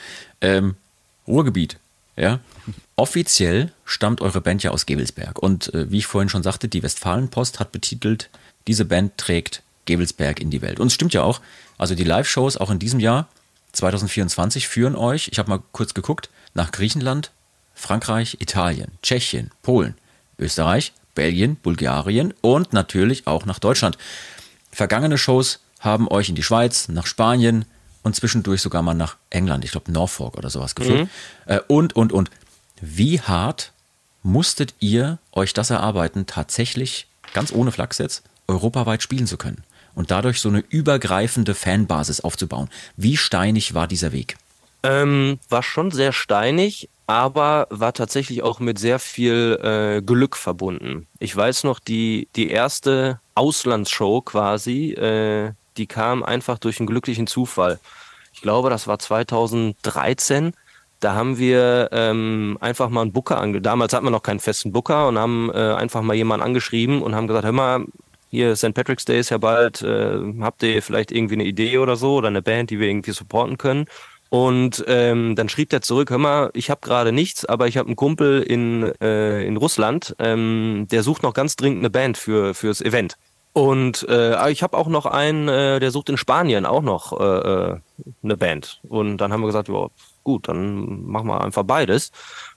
Ähm, 0.42 0.76
Ruhrgebiet, 1.28 1.78
ja. 2.16 2.40
Offiziell 2.96 3.72
stammt 3.86 4.22
eure 4.22 4.42
Band 4.42 4.64
ja 4.64 4.72
aus 4.72 4.86
Gebelsberg. 4.86 5.40
Und 5.40 5.74
äh, 5.74 5.92
wie 5.92 6.00
ich 6.00 6.08
vorhin 6.08 6.30
schon 6.30 6.44
sagte, 6.44 6.68
die 6.68 6.84
Westfalenpost 6.84 7.60
hat 7.60 7.72
betitelt, 7.72 8.30
diese 8.68 8.86
Band 8.86 9.18
trägt 9.18 9.64
Gebelsberg 9.86 10.40
in 10.40 10.50
die 10.50 10.62
Welt. 10.62 10.80
Und 10.80 10.88
es 10.88 10.94
stimmt 10.94 11.14
ja 11.14 11.24
auch. 11.24 11.42
Also 11.78 11.96
die 11.96 12.04
Live-Shows 12.04 12.58
auch 12.58 12.70
in 12.70 12.80
diesem 12.80 13.00
Jahr, 13.00 13.28
2024, 13.74 14.68
führen 14.68 14.96
euch, 14.96 15.30
ich 15.32 15.40
habe 15.40 15.50
mal 15.50 15.62
kurz 15.72 15.94
geguckt, 15.94 16.30
nach 16.54 16.72
Griechenland, 16.72 17.32
Frankreich, 17.74 18.38
Italien, 18.40 18.92
Tschechien, 19.02 19.50
Polen, 19.64 19.96
Österreich, 20.38 20.94
Belgien, 21.15 21.56
Bulgarien 21.58 22.34
und 22.41 22.74
natürlich 22.74 23.27
auch 23.27 23.46
nach 23.46 23.60
Deutschland. 23.60 23.98
Vergangene 24.72 25.18
Shows 25.18 25.60
haben 25.80 26.08
euch 26.08 26.30
in 26.30 26.36
die 26.36 26.44
Schweiz, 26.44 26.88
nach 26.88 27.06
Spanien 27.06 27.65
und 28.03 28.15
zwischendurch 28.15 28.62
sogar 28.62 28.82
mal 28.82 28.94
nach 28.94 29.18
England, 29.30 29.65
ich 29.65 29.72
glaube 29.72 29.91
Norfolk 29.91 30.38
oder 30.38 30.50
sowas 30.50 30.75
geführt. 30.75 31.01
Mhm. 31.01 31.10
Äh, 31.46 31.60
und, 31.68 31.96
und, 31.96 32.13
und. 32.13 32.30
Wie 32.82 33.22
hart 33.22 33.74
musstet 34.24 34.74
ihr 34.80 35.20
euch 35.34 35.53
das 35.53 35.70
erarbeiten, 35.70 36.25
tatsächlich, 36.25 37.08
ganz 37.34 37.51
ohne 37.51 37.72
Flachs 37.72 38.00
jetzt, 38.00 38.24
europaweit 38.48 39.03
spielen 39.03 39.27
zu 39.27 39.38
können? 39.38 39.63
Und 39.94 40.10
dadurch 40.10 40.39
so 40.39 40.50
eine 40.50 40.63
übergreifende 40.70 41.53
Fanbasis 41.53 42.22
aufzubauen. 42.22 42.70
Wie 42.96 43.18
steinig 43.18 43.74
war 43.74 43.88
dieser 43.88 44.13
Weg? 44.13 44.38
Ähm, 44.84 45.38
war 45.50 45.63
schon 45.63 45.91
sehr 45.91 46.13
steinig, 46.13 46.89
aber 47.12 47.68
war 47.70 47.94
tatsächlich 47.94 48.41
auch 48.41 48.60
mit 48.62 48.80
sehr 48.80 48.98
viel 48.98 49.60
äh, 49.62 50.01
Glück 50.01 50.38
verbunden. 50.38 51.08
Ich 51.20 51.36
weiß 51.36 51.65
noch, 51.65 51.80
die, 51.80 52.30
die 52.38 52.50
erste 52.50 53.20
Auslandsshow 53.36 54.22
quasi, 54.22 54.91
äh, 54.94 55.51
die 55.75 55.88
kam 55.88 56.24
einfach 56.24 56.58
durch 56.58 56.80
einen 56.80 56.88
glücklichen 56.88 57.27
Zufall. 57.27 57.80
Ich 58.34 58.41
glaube, 58.41 58.70
das 58.70 58.88
war 58.88 58.98
2013. 58.98 60.53
Da 61.01 61.13
haben 61.13 61.38
wir 61.38 61.89
ähm, 61.91 62.58
einfach 62.62 62.89
mal 62.89 63.01
einen 63.01 63.12
Booker 63.12 63.41
ange... 63.41 63.60
Damals 63.60 63.91
hatten 63.93 64.06
wir 64.06 64.12
noch 64.12 64.24
keinen 64.24 64.39
festen 64.39 64.71
Booker 64.71 65.10
und 65.10 65.17
haben 65.17 65.52
äh, 65.54 65.74
einfach 65.74 66.02
mal 66.04 66.13
jemanden 66.13 66.45
angeschrieben 66.45 67.02
und 67.02 67.13
haben 67.13 67.28
gesagt, 67.28 67.43
hör 67.43 67.52
mal, 67.52 67.86
hier 68.30 68.56
St. 68.56 68.74
Patrick's 68.74 69.04
Day 69.04 69.19
ist 69.19 69.32
ja 69.32 69.38
bald, 69.38 69.82
äh, 69.82 70.17
habt 70.39 70.63
ihr 70.63 70.82
vielleicht 70.82 71.12
irgendwie 71.12 71.36
eine 71.36 71.43
Idee 71.43 71.78
oder 71.80 71.97
so 71.97 72.15
oder 72.15 72.30
eine 72.30 72.41
Band, 72.41 72.69
die 72.69 72.80
wir 72.80 72.88
irgendwie 72.88 73.12
supporten 73.12 73.58
können? 73.58 73.88
Und 74.32 74.86
ähm, 74.88 75.36
dann 75.36 75.50
schrieb 75.50 75.72
der 75.72 75.82
zurück, 75.82 76.10
hör 76.10 76.17
mal, 76.17 76.52
ich 76.54 76.70
habe 76.70 76.80
gerade 76.80 77.12
nichts, 77.12 77.44
aber 77.44 77.67
ich 77.67 77.76
habe 77.76 77.88
einen 77.88 77.98
Kumpel 77.98 78.41
in, 78.41 78.84
äh, 79.02 79.44
in 79.44 79.58
Russland, 79.58 80.15
ähm, 80.20 80.88
der 80.89 81.04
sucht 81.04 81.22
noch 81.22 81.34
ganz 81.34 81.58
dringend 81.58 81.80
eine 81.80 81.89
Band 81.89 82.17
für 82.17 82.54
fürs 82.54 82.80
Event. 82.80 83.17
Und 83.52 84.08
äh, 84.08 84.50
ich 84.50 84.63
habe 84.63 84.78
auch 84.78 84.88
noch 84.88 85.06
einen, 85.06 85.50
äh, 85.50 85.82
der 85.82 85.91
sucht 85.91 86.08
in 86.08 86.15
Spanien 86.15 86.65
auch 86.65 86.82
noch 86.82 87.20
äh, 87.20 87.74
äh, 87.74 87.80
eine 88.24 88.38
Band. 88.38 88.80
Und 88.88 89.17
dann 89.17 89.34
haben 89.34 89.41
wir 89.41 89.48
gesagt, 89.48 89.67
ja, 89.67 89.88
gut, 90.24 90.48
dann 90.48 91.04
machen 91.04 91.28
wir 91.28 91.41
einfach 91.41 91.63
beides. 91.63 92.13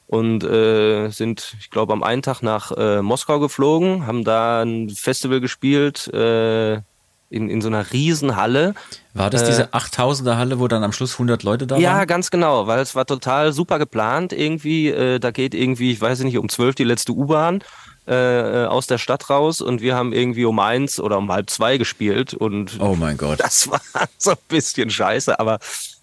Und 0.06 0.44
äh, 0.44 1.08
sind, 1.08 1.56
ich 1.58 1.70
glaube, 1.70 1.92
am 1.92 2.04
einen 2.04 2.22
Tag 2.22 2.42
nach 2.42 2.70
äh, 2.70 3.02
Moskau 3.02 3.40
geflogen, 3.40 4.06
haben 4.06 4.22
da 4.22 4.62
ein 4.62 4.90
Festival 4.90 5.40
gespielt, 5.40 6.06
äh, 6.14 6.82
in, 7.34 7.50
in 7.50 7.60
so 7.60 7.68
einer 7.68 7.92
Riesenhalle. 7.92 8.74
War 9.12 9.30
das 9.30 9.44
diese 9.44 9.74
8000er 9.74 10.36
Halle, 10.36 10.58
wo 10.58 10.68
dann 10.68 10.82
am 10.82 10.92
Schluss 10.92 11.14
100 11.14 11.42
Leute 11.42 11.66
da 11.66 11.76
ja, 11.76 11.90
waren? 11.90 11.98
Ja, 11.98 12.04
ganz 12.04 12.30
genau, 12.30 12.66
weil 12.66 12.80
es 12.80 12.94
war 12.94 13.06
total 13.06 13.52
super 13.52 13.78
geplant 13.78 14.32
irgendwie. 14.32 14.88
Äh, 14.88 15.18
da 15.18 15.30
geht 15.30 15.54
irgendwie, 15.54 15.92
ich 15.92 16.00
weiß 16.00 16.20
nicht, 16.20 16.38
um 16.38 16.48
12 16.48 16.74
die 16.76 16.84
letzte 16.84 17.12
U-Bahn 17.12 17.62
äh, 18.06 18.66
aus 18.66 18.86
der 18.86 18.98
Stadt 18.98 19.30
raus 19.30 19.60
und 19.60 19.80
wir 19.80 19.94
haben 19.94 20.12
irgendwie 20.12 20.44
um 20.44 20.58
eins 20.58 21.00
oder 21.00 21.18
um 21.18 21.30
halb 21.32 21.48
zwei 21.48 21.78
gespielt 21.78 22.34
und 22.34 22.78
oh 22.80 22.94
mein 22.94 23.16
Gott, 23.16 23.40
das 23.40 23.70
war 23.70 23.80
so 24.18 24.32
ein 24.32 24.36
bisschen 24.48 24.90
scheiße, 24.90 25.38
aber 25.38 25.58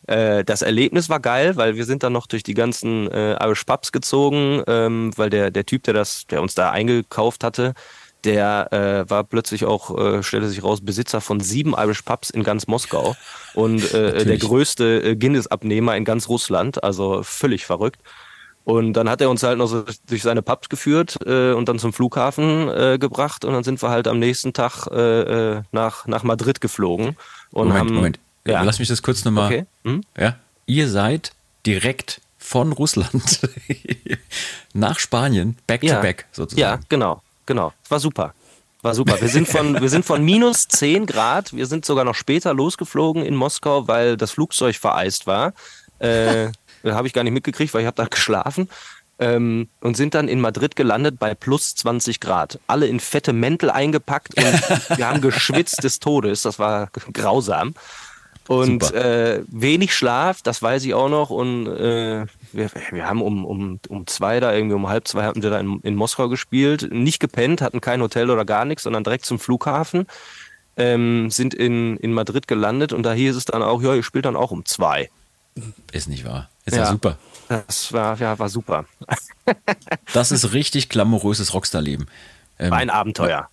äh, 0.08 0.44
das 0.44 0.63
Erlebnis 0.63 1.10
war 1.10 1.20
geil, 1.20 1.58
weil 1.58 1.76
wir 1.76 1.86
sind 1.86 2.02
dann 2.04 2.13
noch 2.13 2.26
durch 2.26 2.44
die 2.44 2.56
ganzen 2.56 3.10
äh, 3.12 3.34
Irish 3.44 3.65
Pubs 3.65 3.91
gezogen, 3.91 4.63
ähm, 4.67 5.12
weil 5.15 5.30
der 5.30 5.52
der 5.52 5.65
Typ, 5.65 5.84
der 5.84 5.94
das, 5.94 6.26
der 6.28 6.41
uns 6.41 6.56
da 6.56 6.72
eingekauft 6.72 7.44
hatte, 7.44 7.74
der 8.24 8.72
äh, 8.72 9.10
war 9.10 9.24
plötzlich 9.24 9.66
auch, 9.66 9.98
äh, 9.98 10.24
stellte 10.24 10.50
sich 10.50 10.64
raus, 10.64 10.82
Besitzer 10.82 11.22
von 11.22 11.40
sieben 11.40 11.74
Irish 11.78 12.02
Pubs 12.02 12.30
in 12.30 12.44
ganz 12.44 12.68
Moskau 12.68 13.16
und 13.54 13.94
äh, 13.94 14.26
der 14.26 14.38
größte 14.38 15.04
äh, 15.04 15.16
Guinness-Abnehmer 15.16 15.96
in 15.96 16.06
ganz 16.06 16.30
Russland, 16.30 16.84
also 16.84 17.24
völlig 17.24 17.66
verrückt. 17.66 18.02
Und 18.64 18.94
dann 18.94 19.10
hat 19.10 19.22
er 19.22 19.30
uns 19.32 19.42
halt 19.42 19.58
noch 19.58 19.66
so 19.66 19.84
durch 20.08 20.22
seine 20.22 20.44
Pubs 20.44 20.70
geführt 20.70 21.18
äh, 21.26 21.52
und 21.54 21.68
dann 21.68 21.80
zum 21.80 21.94
Flughafen 21.94 22.70
äh, 22.70 22.98
gebracht 23.00 23.44
und 23.44 23.54
dann 23.54 23.64
sind 23.64 23.82
wir 23.82 23.90
halt 23.90 24.08
am 24.08 24.20
nächsten 24.20 24.54
Tag 24.54 24.88
äh, 24.88 25.56
äh 25.56 25.62
nach, 25.72 26.06
nach 26.06 26.24
Madrid 26.24 26.62
geflogen. 26.62 27.18
Und 27.52 27.70
Moment, 27.70 27.80
haben, 27.80 27.94
Moment. 27.96 28.20
Ja. 28.46 28.62
Lass 28.62 28.78
mich 28.80 28.88
das 28.88 29.02
kurz 29.02 29.26
nochmal. 29.26 29.48
Okay. 29.48 29.66
Hm? 29.84 30.04
Ja. 30.16 30.36
Ihr 30.68 30.88
seid 30.90 31.32
direkt 31.66 32.22
von 32.38 32.72
Russland 32.72 33.42
nach 34.74 35.00
Spanien, 35.00 35.58
back 35.66 35.84
ja. 35.84 35.96
to 35.96 36.02
back 36.02 36.28
sozusagen. 36.32 36.62
Ja, 36.62 36.80
genau 36.88 37.22
genau. 37.52 37.74
War 37.90 38.00
super. 38.00 38.34
War 38.82 38.96
super. 38.96 39.20
Wir 39.22 39.28
sind 39.28 39.48
von, 39.48 39.80
wir 39.80 39.90
sind 39.90 40.06
von 40.06 40.24
minus 40.24 40.68
10 40.70 41.06
Grad, 41.06 41.54
wir 41.54 41.68
sind 41.68 41.86
sogar 41.86 42.06
noch 42.06 42.16
später 42.16 42.54
losgeflogen 42.54 43.24
in 43.24 43.36
Moskau, 43.36 43.88
weil 43.88 44.18
das 44.18 44.32
Flugzeug 44.32 44.76
vereist 44.78 45.28
war. 45.28 45.54
Äh, 46.00 46.48
habe 46.86 47.08
ich 47.08 47.14
gar 47.14 47.24
nicht 47.24 47.34
mitgekriegt, 47.34 47.74
weil 47.74 47.82
ich 47.82 47.88
habe 47.88 47.98
da 47.98 48.06
geschlafen. 48.06 48.70
Ähm, 49.20 49.68
und 49.82 49.98
sind 49.98 50.16
dann 50.16 50.28
in 50.28 50.42
Madrid 50.42 50.76
gelandet 50.76 51.20
bei 51.20 51.36
plus 51.36 51.76
20 51.76 52.22
Grad. 52.22 52.60
Alle 52.66 52.88
in 52.88 53.00
fette 53.00 53.34
Mäntel 53.34 53.70
eingepackt 53.70 54.34
und 54.36 54.98
wir 54.98 55.08
haben 55.08 55.22
geschwitzt 55.22 55.84
des 55.84 56.00
Todes. 56.00 56.42
Das 56.42 56.58
war 56.58 56.90
grausam. 57.14 57.76
Und 58.48 58.92
äh, 58.94 59.44
wenig 59.48 59.94
Schlaf, 59.94 60.42
das 60.42 60.62
weiß 60.62 60.86
ich 60.86 60.94
auch 60.94 61.10
noch. 61.10 61.30
Und 61.30 61.68
äh, 61.68 62.26
wir, 62.54 62.70
wir 62.92 63.08
haben 63.08 63.22
um, 63.22 63.46
um, 63.46 63.80
um 63.88 64.08
zwei 64.08 64.40
da, 64.40 64.54
irgendwie 64.54 64.76
um 64.76 64.88
halb 64.88 65.08
zwei 65.08 65.24
hatten 65.24 65.44
wir 65.44 65.50
da 65.50 65.60
in, 65.60 65.80
in 65.82 65.96
Moskau 65.96 66.30
gespielt. 66.30 66.92
Nicht 66.92 67.20
gepennt, 67.20 67.62
hatten 67.62 67.82
kein 67.82 68.02
Hotel 68.02 68.30
oder 68.30 68.46
gar 68.46 68.66
nichts, 68.66 68.84
sondern 68.84 69.04
direkt 69.04 69.26
zum 69.26 69.40
Flughafen. 69.40 70.08
Ähm, 70.78 71.30
sind 71.30 71.54
in, 71.54 71.98
in 71.98 72.14
Madrid 72.14 72.48
gelandet 72.48 72.94
und 72.94 73.04
da 73.04 73.14
hieß 73.14 73.36
es 73.36 73.46
dann 73.46 73.62
auch, 73.62 73.82
ja, 73.82 73.94
ihr 73.94 74.04
spielt 74.04 74.26
dann 74.26 74.36
auch 74.36 74.52
um 74.52 74.66
zwei. 74.66 75.10
Ist 75.92 76.08
nicht 76.08 76.26
wahr. 76.26 76.50
Ist 76.66 76.78
ja, 76.78 76.84
ja 76.84 76.90
super. 76.90 77.18
Das 77.50 77.92
war, 77.92 78.18
ja, 78.18 78.40
war 78.40 78.48
super. 78.48 78.86
das 80.14 80.32
ist 80.32 80.54
richtig 80.54 80.88
glamouröses 80.88 81.54
Rockstar-Leben. 81.54 82.08
Ähm, 82.58 82.72
war 82.72 82.78
ein 82.78 82.90
Abenteuer. 82.90 83.50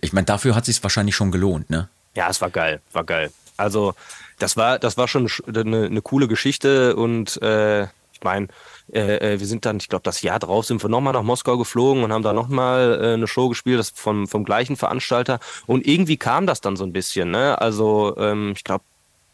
Ich 0.00 0.12
meine, 0.12 0.24
dafür 0.24 0.54
hat 0.54 0.66
es 0.66 0.76
sich 0.76 0.82
wahrscheinlich 0.82 1.14
schon 1.14 1.30
gelohnt, 1.30 1.68
ne? 1.68 1.88
Ja, 2.14 2.30
es 2.30 2.40
war 2.40 2.50
geil, 2.50 2.80
war 2.92 3.04
geil. 3.04 3.30
Also 3.56 3.94
das 4.38 4.56
war, 4.56 4.78
das 4.78 4.96
war 4.96 5.08
schon 5.08 5.30
eine, 5.46 5.86
eine 5.86 6.02
coole 6.02 6.28
Geschichte 6.28 6.96
und 6.96 7.40
äh, 7.42 7.86
ich 8.16 8.24
meine, 8.24 8.48
äh, 8.92 9.34
äh, 9.34 9.40
wir 9.40 9.46
sind 9.46 9.64
dann, 9.66 9.76
ich 9.76 9.88
glaube, 9.88 10.02
das 10.02 10.22
Jahr 10.22 10.38
drauf 10.38 10.66
sind 10.66 10.82
wir 10.82 10.88
nochmal 10.88 11.12
nach 11.12 11.22
Moskau 11.22 11.58
geflogen 11.58 12.02
und 12.02 12.12
haben 12.12 12.22
da 12.22 12.32
nochmal 12.32 12.98
äh, 13.00 13.14
eine 13.14 13.26
Show 13.26 13.48
gespielt, 13.48 13.78
das 13.78 13.90
vom, 13.90 14.26
vom 14.26 14.44
gleichen 14.44 14.76
Veranstalter. 14.76 15.38
Und 15.66 15.86
irgendwie 15.86 16.16
kam 16.16 16.46
das 16.46 16.60
dann 16.60 16.76
so 16.76 16.84
ein 16.84 16.92
bisschen, 16.92 17.30
ne? 17.30 17.60
Also, 17.60 18.16
ähm, 18.16 18.52
ich 18.56 18.64
glaube, 18.64 18.84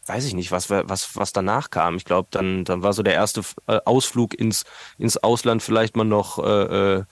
weiß 0.05 0.25
ich 0.25 0.33
nicht, 0.33 0.51
was, 0.51 0.69
was, 0.69 1.15
was 1.15 1.31
danach 1.31 1.69
kam. 1.69 1.95
Ich 1.95 2.03
glaube, 2.03 2.27
dann, 2.31 2.65
dann 2.65 2.83
war 2.83 2.91
so 2.91 3.03
der 3.03 3.13
erste 3.13 3.41
äh, 3.67 3.79
Ausflug 3.85 4.33
ins, 4.33 4.65
ins 4.97 5.17
Ausland 5.17 5.63
vielleicht 5.63 5.95
mal 5.95 6.03
noch 6.03 6.39
äh, 6.39 6.97
äh 6.97 7.03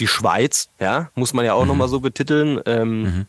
die 0.00 0.06
Schweiz, 0.06 0.68
ja, 0.78 1.10
muss 1.16 1.34
man 1.34 1.44
ja 1.44 1.54
auch 1.54 1.62
mhm. 1.62 1.68
nochmal 1.68 1.88
so 1.88 1.98
betiteln. 1.98 2.60
Ähm, 2.66 3.02
mhm. 3.02 3.26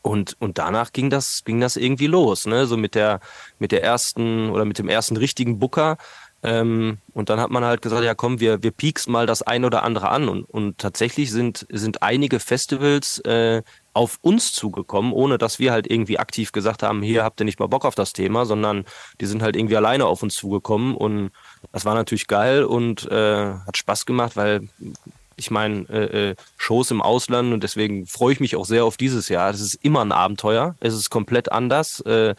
Und, 0.00 0.36
und 0.38 0.56
danach 0.56 0.92
ging 0.92 1.10
das, 1.10 1.44
ging 1.44 1.60
das 1.60 1.76
irgendwie 1.76 2.06
los, 2.06 2.46
ne? 2.46 2.66
So 2.66 2.76
mit 2.76 2.94
der, 2.94 3.20
mit 3.58 3.72
der 3.72 3.82
ersten 3.82 4.50
oder 4.50 4.64
mit 4.64 4.78
dem 4.78 4.88
ersten 4.88 5.16
richtigen 5.16 5.58
Booker. 5.58 5.98
Ähm, 6.46 6.98
und 7.12 7.28
dann 7.28 7.40
hat 7.40 7.50
man 7.50 7.64
halt 7.64 7.82
gesagt, 7.82 8.04
ja 8.04 8.14
komm, 8.14 8.38
wir, 8.38 8.62
wir 8.62 8.70
pieksen 8.70 9.12
mal 9.12 9.26
das 9.26 9.42
ein 9.42 9.64
oder 9.64 9.82
andere 9.82 10.10
an. 10.10 10.28
Und, 10.28 10.44
und 10.44 10.78
tatsächlich 10.78 11.32
sind, 11.32 11.66
sind 11.70 12.04
einige 12.04 12.38
Festivals 12.38 13.18
äh, 13.20 13.62
auf 13.94 14.20
uns 14.22 14.52
zugekommen, 14.52 15.12
ohne 15.12 15.38
dass 15.38 15.58
wir 15.58 15.72
halt 15.72 15.90
irgendwie 15.90 16.20
aktiv 16.20 16.52
gesagt 16.52 16.84
haben, 16.84 17.02
hier 17.02 17.24
habt 17.24 17.40
ihr 17.40 17.44
nicht 17.44 17.58
mal 17.58 17.66
Bock 17.66 17.84
auf 17.84 17.96
das 17.96 18.12
Thema, 18.12 18.46
sondern 18.46 18.84
die 19.20 19.26
sind 19.26 19.42
halt 19.42 19.56
irgendwie 19.56 19.76
alleine 19.76 20.06
auf 20.06 20.22
uns 20.22 20.36
zugekommen. 20.36 20.94
Und 20.94 21.32
das 21.72 21.84
war 21.84 21.96
natürlich 21.96 22.28
geil 22.28 22.62
und 22.62 23.10
äh, 23.10 23.54
hat 23.66 23.76
Spaß 23.76 24.06
gemacht, 24.06 24.36
weil 24.36 24.68
ich 25.34 25.50
meine, 25.50 25.88
äh, 25.88 26.30
äh, 26.30 26.36
Shows 26.58 26.92
im 26.92 27.02
Ausland 27.02 27.52
und 27.52 27.62
deswegen 27.62 28.06
freue 28.06 28.32
ich 28.32 28.40
mich 28.40 28.54
auch 28.54 28.64
sehr 28.64 28.84
auf 28.84 28.96
dieses 28.96 29.28
Jahr. 29.28 29.50
Es 29.50 29.60
ist 29.60 29.74
immer 29.74 30.00
ein 30.00 30.12
Abenteuer. 30.12 30.76
Es 30.78 30.94
ist 30.94 31.10
komplett 31.10 31.50
anders. 31.50 32.00
Äh, 32.00 32.36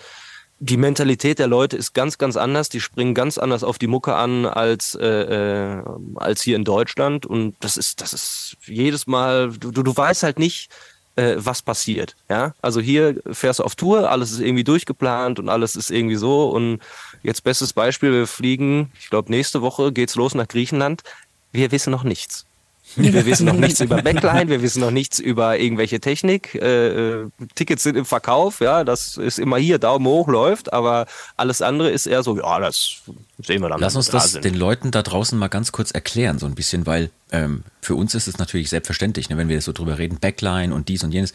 die 0.60 0.78
Mentalität 0.78 1.39
der 1.39 1.48
Leute 1.48 1.78
ist 1.78 1.93
ganz, 1.93 2.17
ganz 2.17 2.36
anders. 2.36 2.70
Die 2.70 2.82
springen 2.82 3.13
ganz 3.13 3.38
anders 3.38 3.63
auf 3.63 3.78
die 3.78 3.88
Mucke 3.88 4.15
an 4.15 4.46
als, 4.46 4.96
äh, 4.96 5.06
äh, 5.06 5.84
als 6.15 6.41
hier 6.41 6.56
in 6.56 6.63
Deutschland. 6.63 7.26
Und 7.26 7.56
das 7.60 7.78
ist, 7.78 8.02
das 8.02 8.13
ist 8.13 8.58
jedes 8.65 9.06
Mal, 9.06 9.52
du, 9.52 9.72
du 9.72 9.96
weißt 9.96 10.24
halt 10.24 10.39
nicht, 10.39 10.72
äh, 11.15 11.36
was 11.38 11.62
passiert. 11.62 12.15
Ja, 12.28 12.54
also 12.62 12.80
hier 12.80 13.22
fährst 13.32 13.60
du 13.60 13.63
auf 13.63 13.76
Tour, 13.76 14.10
alles 14.10 14.32
ist 14.32 14.39
irgendwie 14.39 14.63
durchgeplant 14.63 15.38
und 15.39 15.50
alles 15.50 15.76
ist 15.76 15.91
irgendwie 15.91 16.15
so. 16.15 16.50
Und 16.50 16.80
jetzt 17.22 17.43
bestes 17.43 17.74
Beispiel, 17.74 18.12
wir 18.12 18.28
fliegen, 18.28 18.91
ich 19.00 19.12
glaube, 19.12 19.32
nächste 19.32 19.62
Woche 19.62 19.91
geht's 19.91 20.15
los 20.15 20.34
nach 20.34 20.48
Griechenland. 20.48 21.04
Wir 21.52 21.72
wissen 21.72 21.91
noch 21.91 22.04
nichts. 22.04 22.47
Wir 22.95 23.26
wissen 23.26 23.45
noch 23.45 23.54
nichts 23.54 23.80
über 23.80 24.02
Backline, 24.02 24.50
wir 24.50 24.62
wissen 24.62 24.80
noch 24.80 24.91
nichts 24.91 25.19
über 25.19 25.60
irgendwelche 25.60 26.00
Technik. 26.00 26.56
Äh, 26.56 27.21
äh, 27.21 27.30
Tickets 27.56 27.84
sind 27.84 27.95
im 27.95 28.06
Verkauf, 28.06 28.60
ja, 28.60 28.84
das 28.84 29.17
ist 29.17 29.39
immer 29.39 29.58
hier, 29.58 29.78
Daumen 29.78 30.06
hoch 30.06 30.28
läuft, 30.28 30.73
aber 30.73 31.06
alles 31.36 31.62
andere 31.62 31.89
ist 31.91 32.06
eher 32.06 32.23
so, 32.23 32.38
ja, 32.38 32.60
das 32.60 33.02
sehen 33.43 33.62
wir 33.62 33.69
dann. 33.69 33.80
Lass 33.80 33.95
uns 33.95 34.10
das 34.10 34.32
sind. 34.32 34.45
den 34.45 34.56
Leuten 34.56 34.91
da 34.91 35.04
draußen 35.04 35.38
mal 35.38 35.47
ganz 35.47 35.71
kurz 35.71 35.91
erklären, 35.91 36.39
so 36.39 36.45
ein 36.45 36.56
bisschen, 36.56 36.86
weil 36.86 37.10
ähm, 37.32 37.63
für 37.82 37.95
uns 37.95 38.15
ist 38.15 38.28
es 38.28 38.38
natürlich 38.38 38.69
selbstverständlich, 38.69 39.30
ne, 39.30 39.38
wenn 39.38 39.50
wir 39.50 39.62
so 39.62 39.73
drüber 39.73 39.97
reden, 39.97 40.17
Backline 40.19 40.73
und 40.73 40.88
dies 40.88 41.04
und 41.04 41.12
jenes. 41.12 41.34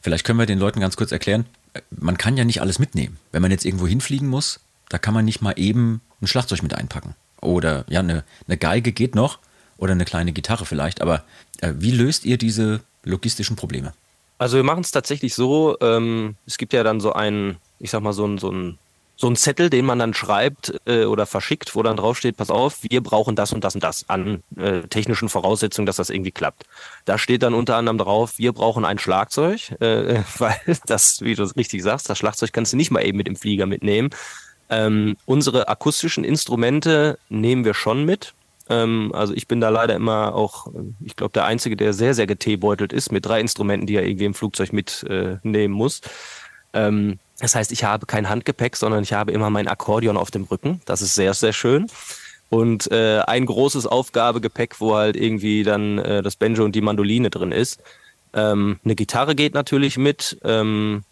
Vielleicht 0.00 0.24
können 0.24 0.38
wir 0.38 0.46
den 0.46 0.58
Leuten 0.58 0.80
ganz 0.80 0.96
kurz 0.96 1.12
erklären, 1.12 1.46
äh, 1.74 1.80
man 1.90 2.16
kann 2.16 2.36
ja 2.36 2.44
nicht 2.44 2.60
alles 2.60 2.78
mitnehmen. 2.78 3.18
Wenn 3.32 3.42
man 3.42 3.50
jetzt 3.50 3.64
irgendwo 3.64 3.86
hinfliegen 3.86 4.28
muss, 4.28 4.60
da 4.88 4.98
kann 4.98 5.14
man 5.14 5.24
nicht 5.24 5.42
mal 5.42 5.54
eben 5.56 6.00
ein 6.20 6.26
Schlagzeug 6.26 6.62
mit 6.62 6.74
einpacken. 6.74 7.14
Oder 7.40 7.84
ja, 7.88 8.00
eine, 8.00 8.24
eine 8.46 8.56
Geige 8.56 8.92
geht 8.92 9.14
noch, 9.14 9.38
oder 9.82 9.92
eine 9.92 10.04
kleine 10.04 10.32
Gitarre 10.32 10.64
vielleicht. 10.64 11.00
Aber 11.00 11.24
äh, 11.60 11.72
wie 11.76 11.90
löst 11.90 12.24
ihr 12.24 12.38
diese 12.38 12.80
logistischen 13.02 13.56
Probleme? 13.56 13.92
Also 14.38 14.56
wir 14.56 14.64
machen 14.64 14.80
es 14.80 14.92
tatsächlich 14.92 15.34
so, 15.34 15.76
ähm, 15.80 16.36
es 16.46 16.56
gibt 16.56 16.72
ja 16.72 16.84
dann 16.84 17.00
so 17.00 17.12
einen, 17.12 17.56
ich 17.80 17.90
sag 17.90 18.00
mal, 18.00 18.12
so 18.12 18.24
ein, 18.24 18.38
so 18.38 18.50
so 19.14 19.28
ein 19.28 19.36
Zettel, 19.36 19.70
den 19.70 19.84
man 19.84 19.98
dann 20.00 20.14
schreibt 20.14 20.74
äh, 20.84 21.04
oder 21.04 21.26
verschickt, 21.26 21.76
wo 21.76 21.82
dann 21.82 21.96
draufsteht, 21.96 22.36
pass 22.36 22.50
auf, 22.50 22.78
wir 22.82 23.00
brauchen 23.02 23.36
das 23.36 23.52
und 23.52 23.62
das 23.62 23.74
und 23.74 23.84
das 23.84 24.08
an 24.08 24.42
äh, 24.56 24.80
technischen 24.88 25.28
Voraussetzungen, 25.28 25.86
dass 25.86 25.96
das 25.96 26.10
irgendwie 26.10 26.32
klappt. 26.32 26.64
Da 27.04 27.18
steht 27.18 27.42
dann 27.44 27.54
unter 27.54 27.76
anderem 27.76 27.98
drauf, 27.98 28.38
wir 28.38 28.52
brauchen 28.52 28.84
ein 28.84 28.98
Schlagzeug, 28.98 29.70
äh, 29.80 30.22
weil 30.38 30.56
das, 30.86 31.20
wie 31.20 31.34
du 31.34 31.44
richtig 31.56 31.82
sagst, 31.82 32.08
das 32.10 32.18
Schlagzeug 32.18 32.52
kannst 32.52 32.72
du 32.72 32.76
nicht 32.76 32.90
mal 32.90 33.04
eben 33.04 33.18
mit 33.18 33.28
dem 33.28 33.36
Flieger 33.36 33.66
mitnehmen. 33.66 34.10
Ähm, 34.70 35.16
unsere 35.26 35.68
akustischen 35.68 36.24
Instrumente 36.24 37.18
nehmen 37.28 37.64
wir 37.64 37.74
schon 37.74 38.04
mit. 38.04 38.34
Ähm, 38.72 39.12
also 39.14 39.34
ich 39.34 39.46
bin 39.46 39.60
da 39.60 39.68
leider 39.68 39.94
immer 39.94 40.34
auch, 40.34 40.68
ich 41.04 41.16
glaube, 41.16 41.32
der 41.32 41.44
Einzige, 41.44 41.76
der 41.76 41.92
sehr, 41.92 42.14
sehr 42.14 42.26
geteebeutelt 42.26 42.92
ist 42.92 43.12
mit 43.12 43.26
drei 43.26 43.40
Instrumenten, 43.40 43.86
die 43.86 43.96
er 43.96 44.06
irgendwie 44.06 44.24
im 44.24 44.34
Flugzeug 44.34 44.72
mitnehmen 44.72 45.54
äh, 45.54 45.68
muss. 45.68 46.00
Ähm, 46.72 47.18
das 47.38 47.54
heißt, 47.54 47.72
ich 47.72 47.84
habe 47.84 48.06
kein 48.06 48.28
Handgepäck, 48.28 48.76
sondern 48.76 49.02
ich 49.02 49.12
habe 49.12 49.32
immer 49.32 49.50
mein 49.50 49.68
Akkordeon 49.68 50.16
auf 50.16 50.30
dem 50.30 50.44
Rücken. 50.44 50.80
Das 50.86 51.02
ist 51.02 51.14
sehr, 51.14 51.34
sehr 51.34 51.52
schön. 51.52 51.86
Und 52.48 52.90
äh, 52.92 53.20
ein 53.26 53.46
großes 53.46 53.86
Aufgabegepäck, 53.86 54.80
wo 54.80 54.94
halt 54.94 55.16
irgendwie 55.16 55.62
dann 55.62 55.98
äh, 55.98 56.22
das 56.22 56.36
Banjo 56.36 56.64
und 56.64 56.74
die 56.74 56.80
Mandoline 56.80 57.30
drin 57.30 57.52
ist. 57.52 57.82
Ähm, 58.34 58.78
eine 58.84 58.94
Gitarre 58.94 59.34
geht 59.34 59.54
natürlich 59.54 59.98
mit. 59.98 60.38
Ähm, 60.44 61.02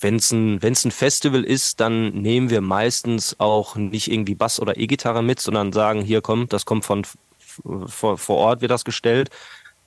wenn 0.00 0.16
es 0.16 0.30
ein, 0.30 0.62
wenn's 0.62 0.84
ein 0.84 0.90
Festival 0.90 1.44
ist, 1.44 1.80
dann 1.80 2.10
nehmen 2.10 2.50
wir 2.50 2.60
meistens 2.60 3.38
auch 3.38 3.76
nicht 3.76 4.10
irgendwie 4.10 4.34
Bass 4.34 4.60
oder 4.60 4.76
E-Gitarre 4.76 5.22
mit, 5.22 5.40
sondern 5.40 5.72
sagen, 5.72 6.02
hier 6.02 6.20
kommt, 6.20 6.52
das 6.52 6.64
kommt 6.64 6.84
von 6.84 7.04
vor, 7.86 8.18
vor 8.18 8.36
Ort, 8.36 8.60
wird 8.60 8.70
das 8.70 8.84
gestellt. 8.84 9.30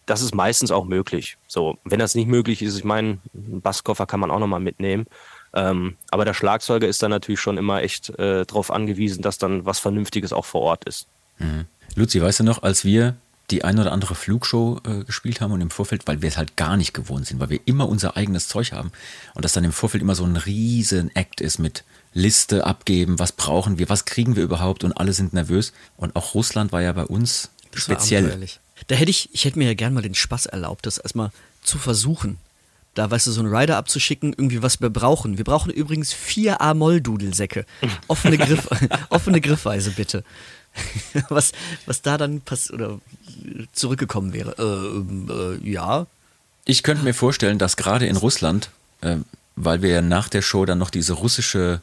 Das 0.06 0.22
ist 0.22 0.36
meistens 0.36 0.72
auch 0.72 0.86
möglich. 0.86 1.38
So, 1.48 1.78
wenn 1.86 2.00
das 2.00 2.16
nicht 2.16 2.28
möglich 2.28 2.62
ist, 2.62 2.78
ich 2.78 2.84
meine, 2.84 3.20
einen 3.34 3.62
Basskoffer 3.62 4.06
kann 4.06 4.20
man 4.20 4.32
auch 4.32 4.40
nochmal 4.40 4.60
mitnehmen. 4.60 5.06
Ähm, 5.54 5.96
aber 6.10 6.26
der 6.26 6.34
Schlagzeuger 6.34 6.88
ist 6.88 7.04
dann 7.04 7.12
natürlich 7.12 7.40
schon 7.40 7.58
immer 7.58 7.82
echt 7.82 8.10
äh, 8.18 8.46
darauf 8.46 8.72
angewiesen, 8.72 9.22
dass 9.22 9.38
dann 9.38 9.66
was 9.66 9.80
Vernünftiges 9.80 10.34
auch 10.34 10.46
vor 10.46 10.62
Ort 10.62 10.86
ist. 10.86 11.08
Mhm. 11.40 11.66
Luzi, 11.96 12.22
weißt 12.22 12.40
du 12.40 12.44
noch, 12.44 12.64
als 12.64 12.86
wir 12.86 13.16
die 13.52 13.64
ein 13.64 13.78
oder 13.80 13.92
andere 13.92 14.16
Flugshow 14.16 14.80
äh, 14.86 15.04
gespielt 15.04 15.42
haben 15.42 15.52
und 15.52 15.62
im 15.62 15.70
Vorfeld, 15.70 16.08
weil 16.08 16.22
wir 16.22 16.30
es 16.30 16.38
halt 16.38 16.56
gar 16.56 16.78
nicht 16.78 16.94
gewohnt 16.94 17.28
sind, 17.28 17.40
weil 17.40 17.50
wir 17.50 17.60
immer 17.66 17.88
unser 17.88 18.18
eigenes 18.18 18.48
Zeug 18.48 18.72
haben 18.72 18.92
und 19.36 19.46
das 19.46 19.54
dann 19.54 19.64
im 19.64 19.72
Vorfeld 19.72 20.02
immer 20.02 20.16
so 20.16 20.26
ein 20.26 20.38
riesen 20.38 21.16
Act 21.16 21.42
ist 21.42 21.60
mit 21.60 21.84
Liste 22.14 22.66
abgeben, 22.66 23.20
was 23.20 23.32
brauchen 23.32 23.78
wir, 23.78 23.90
was 23.90 24.06
kriegen 24.06 24.36
wir 24.36 24.44
überhaupt 24.44 24.84
und 24.84 24.94
alle 24.94 25.14
sind 25.14 25.34
nervös 25.34 25.74
und 25.98 26.16
auch 26.16 26.34
Russland 26.34 26.72
war 26.72 26.82
ja 26.82 26.92
bei 26.94 27.06
uns 27.06 27.50
das 27.72 27.84
speziell. 27.84 28.48
Da 28.88 28.96
hätte 28.96 29.12
ich, 29.12 29.30
ich 29.34 29.46
hätte 29.46 29.60
mir 29.60 29.68
ja 29.68 29.74
gern 29.74 29.94
mal 29.94 30.02
den 30.02 30.16
Spaß 30.16 30.48
erlaubt, 30.48 30.86
das 30.86 30.98
erstmal 30.98 31.32
zu 31.62 31.78
versuchen. 31.78 32.38
Da, 32.94 33.10
weißt 33.10 33.28
du, 33.28 33.32
so 33.32 33.40
einen 33.40 33.54
Rider 33.54 33.78
abzuschicken, 33.78 34.34
irgendwie 34.34 34.62
was 34.62 34.82
wir 34.82 34.90
brauchen. 34.90 35.38
Wir 35.38 35.46
brauchen 35.46 35.72
übrigens 35.72 36.12
vier 36.12 36.60
A-Moll-Dudelsäcke. 36.60 37.66
Offene, 38.08 38.38
Griff, 38.38 38.68
offene 39.10 39.40
Griffweise, 39.40 39.92
bitte. 39.92 40.26
was, 41.30 41.52
was 41.86 42.02
da 42.02 42.18
dann 42.18 42.42
pass 42.42 42.72
oder 42.72 43.00
zurückgekommen 43.74 44.34
wäre. 44.34 44.56
Äh, 44.58 45.32
äh, 45.32 45.70
ja. 45.72 46.08
Ich 46.66 46.84
könnte 46.84 47.04
mir 47.04 47.14
vorstellen, 47.14 47.58
dass 47.58 47.78
gerade 47.78 48.06
in 48.06 48.16
Russland, 48.16 48.70
äh, 49.02 49.18
weil 49.56 49.82
wir 49.82 49.90
ja 49.90 50.02
nach 50.02 50.30
der 50.30 50.42
Show 50.42 50.66
dann 50.66 50.78
noch 50.78 50.90
diese 50.90 51.14
russische 51.14 51.82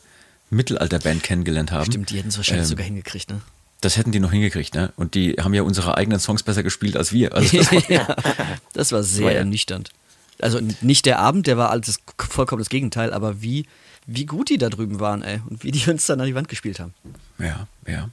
Mittelalterband 0.51 1.23
kennengelernt 1.23 1.73
haben. 1.73 1.87
Stimmt, 1.87 2.11
die 2.11 2.19
hätten 2.19 2.29
es 2.29 2.37
wahrscheinlich 2.37 2.65
ähm, 2.65 2.71
sogar 2.71 2.87
hingekriegt, 2.87 3.31
ne? 3.31 3.41
Das 3.81 3.97
hätten 3.97 4.11
die 4.11 4.19
noch 4.19 4.33
hingekriegt, 4.33 4.75
ne? 4.75 4.93
Und 4.97 5.15
die 5.15 5.35
haben 5.35 5.55
ja 5.55 5.63
unsere 5.63 5.97
eigenen 5.97 6.19
Songs 6.19 6.43
besser 6.43 6.63
gespielt 6.63 6.97
als 6.97 7.13
wir. 7.13 7.35
Also 7.35 7.57
das, 7.57 7.73
war, 7.73 7.91
ja, 7.91 8.17
das 8.73 8.93
war 8.93 9.03
sehr 9.03 9.27
war 9.27 9.33
ja. 9.33 9.39
ernüchternd. 9.39 9.91
Also 10.41 10.61
nicht 10.81 11.07
der 11.07 11.19
Abend, 11.19 11.47
der 11.47 11.59
war 11.59 11.71
alles 11.71 12.01
vollkommen 12.17 12.61
das 12.61 12.69
Gegenteil, 12.69 13.13
aber 13.13 13.43
wie, 13.43 13.67
wie 14.07 14.25
gut 14.25 14.51
die 14.51 14.59
da 14.59 14.69
drüben 14.69 15.01
waren, 15.01 15.23
ey. 15.23 15.41
Und 15.49 15.65
wie 15.65 15.71
die 15.71 15.89
uns 15.91 16.07
dann 16.07 16.21
an 16.21 16.27
die 16.27 16.35
Wand 16.35 16.49
gespielt 16.49 16.81
haben. 16.81 16.95
Ja, 17.39 17.67
ja. 17.87 18.09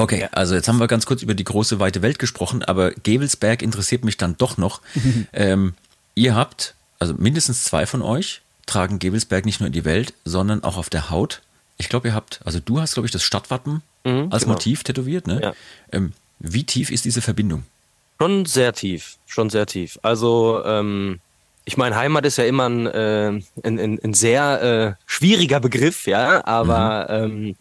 Okay, 0.00 0.28
also 0.32 0.54
jetzt 0.54 0.66
haben 0.66 0.80
wir 0.80 0.86
ganz 0.86 1.04
kurz 1.04 1.22
über 1.22 1.34
die 1.34 1.44
große 1.44 1.78
weite 1.78 2.00
Welt 2.00 2.18
gesprochen, 2.18 2.62
aber 2.62 2.90
Gevelsberg 2.90 3.60
interessiert 3.60 4.02
mich 4.02 4.16
dann 4.16 4.34
doch 4.38 4.56
noch. 4.56 4.80
ähm, 5.34 5.74
ihr 6.14 6.34
habt, 6.34 6.74
also 6.98 7.12
mindestens 7.18 7.64
zwei 7.64 7.84
von 7.84 8.00
euch 8.00 8.40
tragen 8.64 8.98
Gevelsberg 8.98 9.44
nicht 9.44 9.60
nur 9.60 9.66
in 9.66 9.74
die 9.74 9.84
Welt, 9.84 10.14
sondern 10.24 10.64
auch 10.64 10.78
auf 10.78 10.88
der 10.88 11.10
Haut. 11.10 11.42
Ich 11.76 11.90
glaube, 11.90 12.08
ihr 12.08 12.14
habt, 12.14 12.40
also 12.46 12.60
du 12.60 12.80
hast, 12.80 12.94
glaube 12.94 13.08
ich, 13.08 13.12
das 13.12 13.22
Stadtwappen 13.22 13.82
mhm, 14.04 14.28
als 14.30 14.44
genau. 14.44 14.54
Motiv 14.54 14.84
tätowiert, 14.84 15.26
ne? 15.26 15.40
Ja. 15.42 15.52
Ähm, 15.92 16.12
wie 16.38 16.64
tief 16.64 16.90
ist 16.90 17.04
diese 17.04 17.20
Verbindung? 17.20 17.64
Schon 18.18 18.46
sehr 18.46 18.72
tief, 18.72 19.18
schon 19.26 19.50
sehr 19.50 19.66
tief. 19.66 19.98
Also, 20.00 20.62
ähm, 20.64 21.20
ich 21.66 21.76
meine, 21.76 21.96
Heimat 21.96 22.24
ist 22.24 22.38
ja 22.38 22.44
immer 22.44 22.70
ein, 22.70 22.86
äh, 22.86 23.28
ein, 23.62 23.78
ein, 23.78 24.00
ein 24.02 24.14
sehr 24.14 24.96
äh, 24.96 25.04
schwieriger 25.04 25.60
Begriff, 25.60 26.06
ja, 26.06 26.42
aber 26.46 27.26
mhm. 27.28 27.34
ähm, 27.48 27.56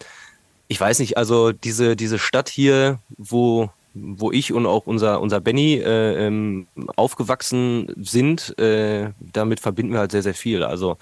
ich 0.69 0.79
weiß 0.79 0.99
nicht, 0.99 1.17
also 1.17 1.51
diese, 1.51 1.95
diese 1.95 2.19
Stadt 2.19 2.47
hier, 2.47 2.99
wo, 3.17 3.71
wo 3.95 4.31
ich 4.31 4.53
und 4.53 4.67
auch 4.67 4.85
unser, 4.85 5.19
unser 5.19 5.41
Benny 5.41 5.73
äh, 5.73 6.27
ähm, 6.27 6.67
aufgewachsen 6.95 7.91
sind, 7.97 8.57
äh, 8.59 9.09
damit 9.19 9.59
verbinden 9.59 9.93
wir 9.93 9.99
halt 9.99 10.11
sehr, 10.11 10.21
sehr 10.21 10.35
viel. 10.35 10.63
Also 10.63 10.97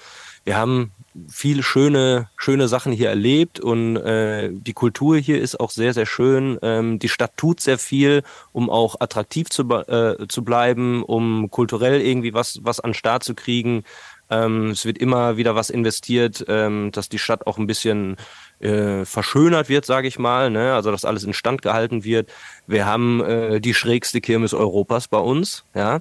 wir 0.46 0.56
haben 0.56 0.94
viele 1.30 1.64
schöne, 1.64 2.30
schöne 2.38 2.70
Sachen 2.70 2.94
hier 2.94 3.10
erlebt 3.10 3.60
und 3.60 3.98
äh, 3.98 4.50
die 4.54 4.72
Kultur 4.72 5.18
hier 5.18 5.42
ist 5.42 5.60
auch 5.60 5.72
sehr, 5.72 5.94
sehr 5.94 6.06
schön. 6.06 6.58
Ähm, 6.62 6.98
die 6.98 7.10
Stadt 7.10 7.36
tut 7.36 7.60
sehr 7.60 7.78
viel, 7.78 8.24
um 8.54 8.70
auch 8.70 9.02
attraktiv 9.02 9.50
zu, 9.50 9.64
äh, 9.70 10.28
zu 10.30 10.46
bleiben, 10.46 11.04
um 11.04 11.52
kulturell 11.52 12.00
irgendwie 12.00 12.34
was, 12.34 12.60
was 12.64 12.80
an 12.80 12.94
Start 12.94 13.26
zu 13.26 13.36
kriegen. 13.36 13.84
Ähm, 14.30 14.72
es 14.72 14.86
wird 14.86 14.98
immer 14.98 15.36
wieder 15.38 15.56
was 15.56 15.70
investiert, 15.70 16.46
ähm, 16.48 16.92
dass 16.92 17.10
die 17.10 17.20
Stadt 17.20 17.48
auch 17.48 17.58
ein 17.58 17.68
bisschen 17.68 18.18
äh, 18.60 19.06
verschönert 19.06 19.70
wird, 19.70 19.86
sage 19.86 20.08
ich 20.08 20.20
mal, 20.20 20.50
ne? 20.50 20.74
also 20.74 20.92
dass 20.92 21.06
alles 21.06 21.24
instand 21.24 21.62
gehalten 21.62 22.04
wird. 22.04 22.30
Wir 22.66 22.86
haben 22.86 23.24
äh, 23.24 23.60
die 23.60 23.74
schrägste 23.74 24.22
Kirmes 24.22 24.54
Europas 24.54 25.08
bei 25.08 25.20
uns, 25.20 25.64
ja, 25.76 26.00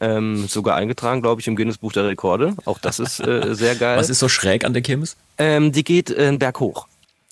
ähm, 0.00 0.46
sogar 0.46 0.76
eingetragen, 0.76 1.22
glaube 1.22 1.40
ich, 1.40 1.46
im 1.46 1.56
Guinness 1.56 1.78
Buch 1.78 1.92
der 1.92 2.06
Rekorde. 2.06 2.54
Auch 2.64 2.78
das 2.78 2.98
ist 2.98 3.20
äh, 3.20 3.42
sehr 3.54 3.74
geil. 3.74 3.98
Was 3.98 4.10
ist 4.10 4.20
so 4.20 4.28
schräg 4.28 4.64
an 4.64 4.72
der 4.72 4.82
Kirmes? 4.82 5.16
Ähm, 5.38 5.72
die 5.72 5.84
geht 5.84 6.10
äh, 6.10 6.26
einen 6.26 6.38
Berg 6.38 6.60
hoch. 6.60 6.86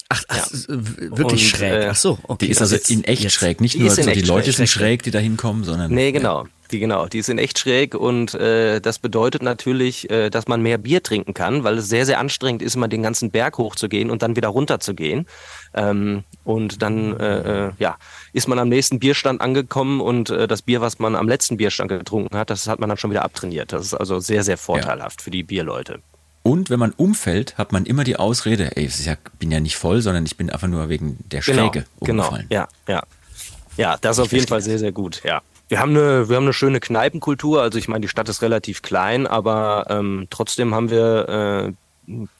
Ach, 0.09 0.23
ach 0.29 0.37
ja. 0.37 0.47
wirklich 0.69 1.53
Und, 1.53 1.59
schräg. 1.59 1.73
Äh, 1.73 1.89
ach 1.89 1.97
so, 1.97 2.19
okay. 2.25 2.47
Die 2.47 2.53
ist 2.53 2.61
also 2.61 2.77
in 2.89 3.03
echt 3.05 3.23
Jetzt. 3.23 3.33
schräg. 3.33 3.61
Nicht 3.61 3.79
nur 3.79 3.91
so 3.91 4.03
die 4.03 4.21
Leute 4.21 4.45
schräg, 4.45 4.57
sind 4.57 4.69
schräg, 4.69 5.03
die 5.03 5.11
da 5.11 5.19
hinkommen, 5.19 5.65
sondern. 5.65 5.93
Nee, 5.93 6.13
genau. 6.13 6.43
Ja. 6.43 6.49
Die 6.71 6.79
genau, 6.79 7.07
die 7.07 7.23
sind 7.23 7.39
echt 7.39 7.59
schräg 7.59 7.95
und 7.95 8.35
äh, 8.35 8.81
das 8.81 8.99
bedeutet 8.99 9.43
natürlich, 9.43 10.11
äh, 10.11 10.31
dass 10.31 10.49
man 10.49 10.63
mehr 10.63 10.79
Bier 10.79 11.03
trinken 11.03 11.35
kann, 11.35 11.65
weil 11.65 11.79
es 11.79 11.89
sehr, 11.89 12.07
sehr 12.07 12.19
anstrengend 12.19 12.63
ist, 12.63 12.75
immer 12.75 12.89
den 12.89 13.03
ganzen 13.03 13.31
Berg 13.31 13.59
hochzugehen 13.59 14.11
und 14.11 14.23
dann 14.23 14.37
wieder 14.37 14.49
runter 14.49 14.81
zu 14.81 14.95
gehen. 14.95 15.27
Ähm, 15.75 16.25
und 16.45 16.83
dann 16.83 17.19
äh, 17.19 17.67
äh, 17.67 17.73
ja, 17.79 17.97
ist 18.33 18.49
man 18.49 18.59
am 18.59 18.69
nächsten 18.69 18.99
Bierstand 18.99 19.41
angekommen 19.41 20.01
und 20.01 20.31
äh, 20.31 20.49
das 20.49 20.63
Bier, 20.63 20.81
was 20.81 20.99
man 20.99 21.15
am 21.15 21.29
letzten 21.29 21.57
Bierstand 21.57 21.91
getrunken 21.91 22.37
hat, 22.37 22.51
das 22.51 22.67
hat 22.67 22.81
man 22.81 22.89
dann 22.89 22.99
schon 22.99 23.11
wieder 23.11 23.25
abtrainiert. 23.25 23.73
Das 23.73 23.87
ist 23.87 23.95
also 23.95 24.21
sehr, 24.21 24.43
sehr 24.43 24.59
vorteilhaft 24.59 25.21
ja. 25.21 25.25
für 25.25 25.31
die 25.31 25.43
Bierleute. 25.43 26.01
Und 26.43 26.71
wenn 26.71 26.79
man 26.79 26.93
umfällt, 26.93 27.59
hat 27.59 27.73
man 27.73 27.87
immer 27.87 28.05
die 28.05 28.17
Ausrede, 28.17 28.77
ey, 28.77 28.85
ich 28.85 29.11
bin 29.41 29.51
ja 29.51 29.59
nicht 29.59 29.77
voll, 29.77 30.01
sondern 30.01 30.25
ich 30.25 30.37
bin 30.37 30.49
einfach 30.49 30.69
nur 30.69 30.89
wegen 30.89 31.19
der 31.33 31.41
genau, 31.41 31.71
Schläge 31.71 31.87
genau, 32.01 32.23
umgefallen. 32.23 32.47
Genau, 32.49 32.67
ja, 32.87 32.95
ja. 32.95 33.03
Ja, 33.77 33.97
das 34.01 34.17
ist 34.17 34.25
auf 34.25 34.33
jeden 34.33 34.47
Fall 34.47 34.63
sehr, 34.63 34.79
sehr 34.79 34.93
gut, 34.93 35.23
ja. 35.25 35.43
Wir 35.69 35.81
haben 35.81 35.91
eine, 35.91 36.29
wir 36.29 36.37
haben 36.37 36.45
eine 36.45 36.53
schöne 36.53 36.81
Kneipenkultur. 36.81 37.63
Also 37.63 37.79
ich 37.79 37.89
meine, 37.89 38.03
die 38.03 38.09
Stadt 38.09 38.29
ist 38.29 38.43
relativ 38.43 38.83
klein, 38.83 39.27
aber 39.27 39.87
ähm, 39.89 40.29
trotzdem 40.31 40.75
haben 40.75 40.91
wir 40.91 41.29
äh, 41.67 41.73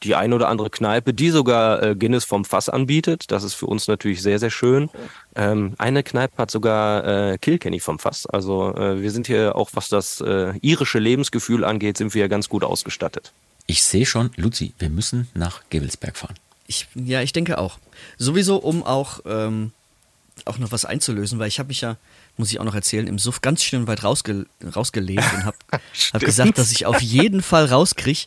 die 0.03 0.15
ein 0.15 0.33
oder 0.33 0.47
andere 0.47 0.69
Kneipe, 0.69 1.13
die 1.13 1.29
sogar 1.29 1.83
äh, 1.83 1.95
Guinness 1.95 2.23
vom 2.23 2.45
Fass 2.45 2.69
anbietet. 2.69 3.31
Das 3.31 3.43
ist 3.43 3.53
für 3.53 3.65
uns 3.65 3.87
natürlich 3.87 4.21
sehr, 4.21 4.39
sehr 4.39 4.49
schön. 4.49 4.89
Ähm, 5.35 5.73
eine 5.77 6.03
Kneipe 6.03 6.37
hat 6.37 6.51
sogar 6.51 7.05
äh, 7.33 7.37
Kilkenny 7.37 7.79
vom 7.79 7.99
Fass. 7.99 8.25
Also 8.25 8.73
äh, 8.75 9.01
wir 9.01 9.11
sind 9.11 9.27
hier 9.27 9.55
auch, 9.55 9.71
was 9.73 9.89
das 9.89 10.21
äh, 10.21 10.53
irische 10.61 10.99
Lebensgefühl 10.99 11.65
angeht, 11.65 11.97
sind 11.97 12.13
wir 12.13 12.21
ja 12.21 12.27
ganz 12.27 12.47
gut 12.47 12.63
ausgestattet. 12.63 13.33
Ich 13.65 13.83
sehe 13.83 14.05
schon, 14.05 14.31
Luzi, 14.37 14.73
wir 14.79 14.89
müssen 14.89 15.27
nach 15.33 15.61
Gebelsberg 15.69 16.15
fahren. 16.15 16.35
Ich, 16.67 16.87
ja, 16.95 17.21
ich 17.21 17.33
denke 17.33 17.57
auch. 17.57 17.77
Sowieso, 18.17 18.57
um 18.57 18.83
auch, 18.83 19.19
ähm, 19.25 19.73
auch 20.45 20.57
noch 20.57 20.71
was 20.71 20.85
einzulösen, 20.85 21.39
weil 21.39 21.49
ich 21.49 21.59
habe 21.59 21.67
mich 21.67 21.81
ja 21.81 21.97
muss 22.37 22.51
ich 22.51 22.59
auch 22.59 22.65
noch 22.65 22.75
erzählen, 22.75 23.07
im 23.07 23.19
Suff 23.19 23.41
ganz 23.41 23.63
schön 23.63 23.87
weit 23.87 24.03
rausge 24.03 24.45
rausgelegt 24.75 25.23
und 25.33 25.45
habe 25.45 25.57
hab 26.13 26.21
gesagt, 26.25 26.57
dass 26.57 26.71
ich 26.71 26.85
auf 26.85 27.01
jeden 27.01 27.41
Fall 27.41 27.65
rauskriege, 27.65 28.25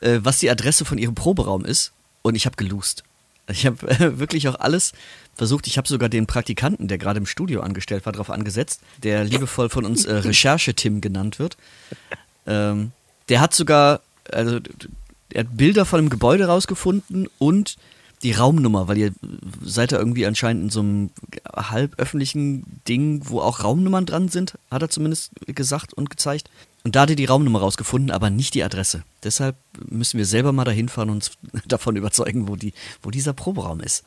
äh, 0.00 0.20
was 0.22 0.38
die 0.38 0.50
Adresse 0.50 0.84
von 0.84 0.98
ihrem 0.98 1.14
Proberaum 1.14 1.64
ist. 1.64 1.92
Und 2.22 2.34
ich 2.34 2.46
habe 2.46 2.56
geloost. 2.56 3.04
Ich 3.48 3.66
habe 3.66 3.88
äh, 3.88 4.18
wirklich 4.18 4.48
auch 4.48 4.58
alles 4.58 4.92
versucht. 5.34 5.66
Ich 5.66 5.78
habe 5.78 5.86
sogar 5.86 6.08
den 6.08 6.26
Praktikanten, 6.26 6.88
der 6.88 6.98
gerade 6.98 7.18
im 7.18 7.26
Studio 7.26 7.60
angestellt 7.60 8.04
war, 8.04 8.12
darauf 8.12 8.30
angesetzt, 8.30 8.80
der 9.02 9.24
liebevoll 9.24 9.68
von 9.68 9.84
uns 9.84 10.04
äh, 10.04 10.14
Recherche-Tim 10.14 11.00
genannt 11.00 11.38
wird. 11.38 11.56
Ähm, 12.46 12.92
der 13.28 13.40
hat 13.40 13.54
sogar, 13.54 14.00
also 14.30 14.60
er 15.32 15.40
hat 15.40 15.56
Bilder 15.56 15.84
von 15.84 16.00
dem 16.00 16.10
Gebäude 16.10 16.46
rausgefunden 16.46 17.28
und 17.38 17.76
die 18.22 18.32
Raumnummer, 18.32 18.88
weil 18.88 18.98
ihr 18.98 19.12
seid 19.62 19.92
da 19.92 19.98
irgendwie 19.98 20.26
anscheinend 20.26 20.64
in 20.64 20.70
so 20.70 20.80
einem 20.80 21.10
halb 21.54 21.98
öffentlichen 21.98 22.80
Ding, 22.88 23.22
wo 23.24 23.40
auch 23.40 23.62
Raumnummern 23.62 24.06
dran 24.06 24.28
sind, 24.28 24.58
hat 24.70 24.82
er 24.82 24.88
zumindest 24.88 25.32
gesagt 25.46 25.92
und 25.92 26.10
gezeigt. 26.10 26.50
Und 26.84 26.96
da 26.96 27.02
hat 27.02 27.10
er 27.10 27.16
die 27.16 27.24
Raumnummer 27.24 27.60
rausgefunden, 27.60 28.10
aber 28.10 28.30
nicht 28.30 28.54
die 28.54 28.62
Adresse. 28.62 29.02
Deshalb 29.22 29.56
müssen 29.88 30.18
wir 30.18 30.24
selber 30.24 30.52
mal 30.52 30.64
dahin 30.64 30.88
fahren 30.88 31.10
und 31.10 31.16
uns 31.16 31.32
davon 31.66 31.96
überzeugen, 31.96 32.48
wo, 32.48 32.56
die, 32.56 32.72
wo 33.02 33.10
dieser 33.10 33.32
Proberaum 33.32 33.80
ist. 33.80 34.04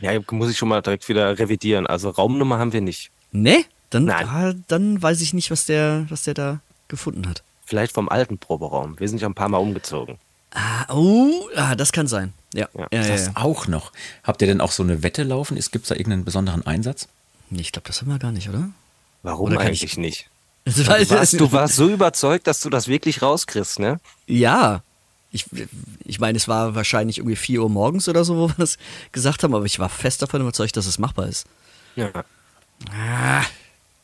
Ja, 0.00 0.12
muss 0.30 0.50
ich 0.50 0.58
schon 0.58 0.68
mal 0.68 0.82
direkt 0.82 1.08
wieder 1.08 1.38
revidieren. 1.38 1.86
Also 1.86 2.10
Raumnummer 2.10 2.58
haben 2.58 2.72
wir 2.72 2.80
nicht. 2.80 3.10
Nee? 3.32 3.64
Dann, 3.90 4.04
Nein. 4.04 4.26
Ah, 4.28 4.52
dann 4.68 5.00
weiß 5.00 5.20
ich 5.22 5.32
nicht, 5.32 5.50
was 5.50 5.64
der, 5.64 6.06
was 6.08 6.22
der 6.22 6.34
da 6.34 6.60
gefunden 6.88 7.28
hat. 7.28 7.42
Vielleicht 7.64 7.92
vom 7.92 8.08
alten 8.08 8.38
Proberaum. 8.38 8.98
Wir 8.98 9.08
sind 9.08 9.20
ja 9.20 9.28
ein 9.28 9.34
paar 9.34 9.48
Mal 9.48 9.58
umgezogen. 9.58 10.18
Ah, 10.52 10.92
oh, 10.92 11.48
ah, 11.56 11.74
das 11.74 11.92
kann 11.92 12.06
sein. 12.06 12.32
Ja, 12.54 12.68
ja, 12.74 12.88
das 12.90 13.26
ja, 13.26 13.32
auch 13.34 13.66
noch. 13.66 13.92
Habt 14.22 14.40
ihr 14.40 14.48
denn 14.48 14.60
auch 14.60 14.72
so 14.72 14.82
eine 14.82 15.02
Wette 15.02 15.22
laufen? 15.22 15.56
Gibt 15.56 15.76
es 15.76 15.88
da 15.88 15.94
irgendeinen 15.94 16.24
besonderen 16.24 16.66
Einsatz? 16.66 17.08
Ich 17.50 17.72
glaube, 17.72 17.88
das 17.88 18.00
haben 18.00 18.08
wir 18.08 18.18
gar 18.18 18.32
nicht, 18.32 18.48
oder? 18.48 18.70
Warum 19.22 19.50
oder 19.50 19.60
eigentlich 19.60 19.82
ich... 19.84 19.96
nicht? 19.98 20.30
Du 20.64 20.86
warst, 20.86 21.40
du 21.40 21.52
warst 21.52 21.76
so 21.76 21.88
überzeugt, 21.88 22.46
dass 22.46 22.60
du 22.60 22.68
das 22.68 22.88
wirklich 22.88 23.22
rauskriegst, 23.22 23.78
ne? 23.78 24.00
Ja. 24.26 24.82
Ich, 25.30 25.46
ich 26.04 26.20
meine, 26.20 26.36
es 26.36 26.48
war 26.48 26.74
wahrscheinlich 26.74 27.18
irgendwie 27.18 27.36
4 27.36 27.62
Uhr 27.62 27.70
morgens 27.70 28.08
oder 28.08 28.24
so, 28.24 28.36
wo 28.36 28.48
wir 28.48 28.54
das 28.58 28.76
gesagt 29.12 29.42
haben, 29.42 29.54
aber 29.54 29.64
ich 29.64 29.78
war 29.78 29.88
fest 29.88 30.20
davon 30.20 30.40
überzeugt, 30.40 30.76
dass 30.76 30.86
es 30.86 30.98
machbar 30.98 31.26
ist. 31.26 31.46
Ja. 31.96 32.10
Ah. 32.90 33.44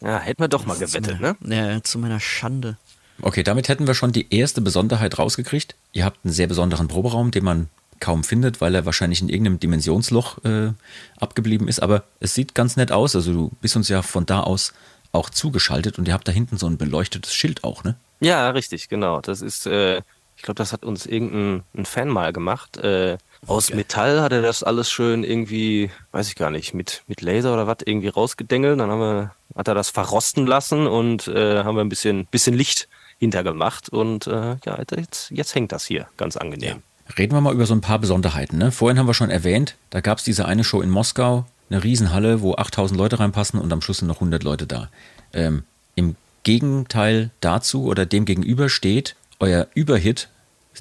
Ja, 0.01 0.19
hätten 0.19 0.43
wir 0.43 0.49
doch 0.49 0.67
mal 0.67 0.77
gewettet, 0.77 1.21
ne? 1.21 1.37
Ja, 1.45 1.83
zu 1.83 1.99
meiner 1.99 2.21
Schande. 2.21 2.77
Okay, 3.23 3.43
damit 3.43 3.69
hätten 3.69 3.87
wir 3.87 3.95
schon 3.95 4.13
die 4.13 4.35
erste 4.35 4.61
Besonderheit 4.61 5.19
rausgekriegt. 5.19 5.77
Ihr 5.93 6.05
habt 6.05 6.25
einen 6.25 6.33
sehr 6.33 6.47
besonderen 6.47 6.89
Proberaum, 6.89 7.31
den 7.31 7.45
man 7.45 7.69
kaum 8.01 8.25
findet, 8.25 8.61
weil 8.61 8.75
er 8.75 8.87
wahrscheinlich 8.87 9.21
in 9.21 9.29
irgendeinem 9.29 9.61
Dimensionsloch 9.61 10.45
äh, 10.45 10.73
abgeblieben 11.19 11.69
ist. 11.69 11.81
Aber 11.81 12.05
es 12.21 12.35
sieht 12.35 12.55
ganz 12.55 12.77
nett 12.77 12.93
aus. 12.93 13.17
Also 13.17 13.33
du 13.33 13.51
bist 13.61 13.77
uns 13.77 13.89
ja 13.89 14.03
von 14.03 14.27
da 14.27 14.41
aus 14.41 14.73
auch 15.13 15.31
zugeschaltet 15.31 15.99
und 15.99 16.09
ihr 16.09 16.15
habt 16.15 16.27
da 16.27 16.33
hinten 16.33 16.57
so 16.57 16.67
ein 16.67 16.77
beleuchtetes 16.77 17.35
Schild 17.35 17.65
auch, 17.65 17.85
ne? 17.85 17.97
Ja, 18.21 18.51
richtig, 18.51 18.89
genau. 18.89 19.21
Das 19.21 19.43
ist, 19.43 19.67
äh, 19.67 19.99
ich 20.37 20.43
glaube, 20.43 20.57
das 20.57 20.73
hat 20.73 20.85
uns 20.85 21.07
irgendein 21.07 21.85
Fan 21.85 22.09
mal 22.09 22.33
gemacht. 22.33 22.77
Äh, 22.79 23.19
aus 23.47 23.69
okay. 23.69 23.77
Metall 23.77 24.21
hat 24.21 24.33
er 24.33 24.43
das 24.43 24.63
alles 24.63 24.91
schön 24.91 25.23
irgendwie, 25.23 25.91
weiß 26.13 26.29
ich 26.29 26.35
gar 26.35 26.51
nicht, 26.51 26.75
mit, 26.75 27.03
mit 27.07 27.21
Laser 27.21 27.53
oder 27.53 27.67
was 27.67 27.79
irgendwie 27.85 28.09
rausgedengelt. 28.09 28.81
Dann 28.81 28.91
haben 28.91 29.01
wir, 29.01 29.35
hat 29.55 29.69
er 29.69 29.75
das 29.75 29.91
verrosten 29.91 30.47
lassen 30.47 30.87
und 30.87 31.29
äh, 31.29 31.63
haben 31.63 31.77
wir 31.77 31.85
ein 31.85 31.89
bisschen, 31.89 32.27
bisschen 32.27 32.55
Licht 32.55 32.89
hintergemacht. 33.19 33.89
Und 33.89 34.27
äh, 34.27 34.57
ja, 34.65 34.83
jetzt, 34.97 35.31
jetzt 35.31 35.55
hängt 35.55 35.73
das 35.73 35.85
hier 35.85 36.09
ganz 36.17 36.37
angenehm. 36.37 36.77
Ja. 36.77 36.83
Reden 37.19 37.35
wir 37.35 37.41
mal 37.41 37.55
über 37.55 37.67
so 37.67 37.75
ein 37.75 37.81
paar 37.81 37.99
Besonderheiten. 37.99 38.59
Ne? 38.59 38.73
Vorhin 38.73 38.99
haben 38.99 39.07
wir 39.07 39.15
schon 39.15 39.31
erwähnt, 39.31 39.77
da 39.91 40.01
gab 40.01 40.19
es 40.19 40.25
diese 40.25 40.47
eine 40.47 40.65
Show 40.65 40.81
in 40.81 40.91
Moskau, 40.91 41.47
eine 41.71 41.85
Riesenhalle, 41.85 42.41
wo 42.41 42.55
8000 42.55 42.99
Leute 42.99 43.21
reinpassen 43.21 43.61
und 43.61 43.73
am 43.73 43.83
Schluss 43.83 43.99
sind 43.99 44.09
noch 44.09 44.17
100 44.17 44.43
Leute 44.43 44.67
da. 44.67 44.89
Ähm, 45.33 45.65
Im 45.95 46.17
Gegenteil 46.43 47.31
dazu 47.41 47.85
oder 47.85 48.07
dem 48.07 48.25
gegenüber 48.25 48.69
steht 48.69 49.17
euer 49.41 49.69
Überhit, 49.75 50.29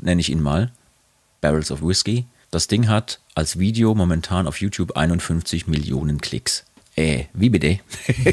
nenne 0.01 0.21
ich 0.21 0.29
ihn 0.29 0.41
mal, 0.41 0.71
Barrels 1.41 1.71
of 1.71 1.81
Whiskey. 1.81 2.25
Das 2.51 2.67
Ding 2.67 2.87
hat 2.87 3.19
als 3.35 3.59
Video 3.59 3.95
momentan 3.95 4.47
auf 4.47 4.61
YouTube 4.61 4.95
51 4.95 5.67
Millionen 5.67 6.21
Klicks. 6.21 6.65
Äh, 6.95 7.25
wie 7.33 7.49
bitte? 7.49 7.79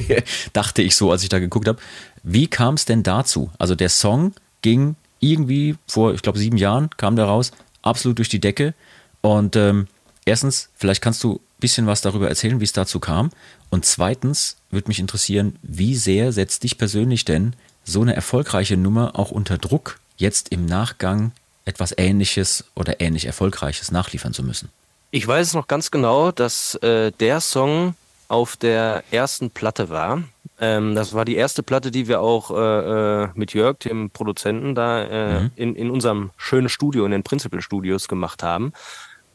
Dachte 0.53 0.83
ich 0.83 0.95
so, 0.95 1.11
als 1.11 1.23
ich 1.23 1.29
da 1.29 1.39
geguckt 1.39 1.67
habe. 1.67 1.79
Wie 2.23 2.47
kam 2.47 2.75
es 2.75 2.85
denn 2.85 3.03
dazu? 3.03 3.51
Also 3.59 3.75
der 3.75 3.89
Song 3.89 4.35
ging 4.63 4.97
irgendwie 5.21 5.77
vor, 5.87 6.15
ich 6.15 6.23
glaube, 6.23 6.39
sieben 6.39 6.59
Jahren 6.59 6.91
kam 6.97 7.17
der 7.17 7.25
raus, 7.27 7.53
absolut 7.83 8.19
durch 8.19 8.29
die 8.29 8.41
Decke. 8.41 8.75
Und 9.21 9.57
ähm, 9.57 9.89
erstens, 10.25 10.71
vielleicht 10.75 11.03
kannst 11.03 11.23
du 11.25 11.35
ein 11.35 11.41
bisschen 11.61 11.87
was 11.87 12.01
darüber 12.01 12.29
erzählen, 12.29 12.61
wie 12.61 12.65
es 12.65 12.73
dazu 12.73 13.01
kam. 13.01 13.31
Und 13.71 13.85
zweitens 13.85 14.57
würde 14.71 14.89
mich 14.89 14.99
interessieren, 14.99 15.57
wie 15.63 15.97
sehr 15.97 16.33
setzt 16.33 16.63
dich 16.63 16.79
persönlich 16.79 17.25
denn 17.25 17.55
so 17.85 18.03
eine 18.03 18.15
erfolgreiche 18.15 18.77
Nummer 18.77 19.19
auch 19.19 19.31
unter 19.31 19.59
Druck, 19.59 19.99
jetzt 20.17 20.51
im 20.51 20.67
Nachgang 20.67 21.33
etwas 21.65 21.95
Ähnliches 21.97 22.65
oder 22.75 23.01
ähnlich 23.01 23.27
Erfolgreiches 23.27 23.91
nachliefern 23.91 24.35
zu 24.35 24.43
müssen? 24.43 24.69
Ich 25.11 25.27
weiß 25.27 25.49
es 25.49 25.55
noch 25.55 25.67
ganz 25.67 25.91
genau, 25.91 26.31
dass 26.31 26.77
äh, 26.77 27.11
der 27.19 27.41
Song 27.41 27.95
auf 28.31 28.57
der 28.57 29.03
ersten 29.11 29.51
Platte 29.51 29.91
war. 29.91 30.23
Ähm, 30.61 30.95
das 30.95 31.15
war 31.15 31.25
die 31.25 31.35
erste 31.35 31.63
Platte, 31.63 31.91
die 31.91 32.07
wir 32.07 32.21
auch 32.21 32.51
äh, 32.51 33.25
äh, 33.25 33.29
mit 33.35 33.55
Jörg, 33.55 33.79
dem 33.79 34.11
Produzenten, 34.11 34.75
da 34.75 35.03
äh, 35.03 35.41
mhm. 35.41 35.51
in, 35.57 35.75
in 35.75 35.91
unserem 35.91 36.31
schönen 36.37 36.69
Studio, 36.69 37.05
in 37.05 37.11
den 37.11 37.25
Principal 37.25 37.61
Studios 37.61 38.07
gemacht 38.07 38.43
haben. 38.43 38.73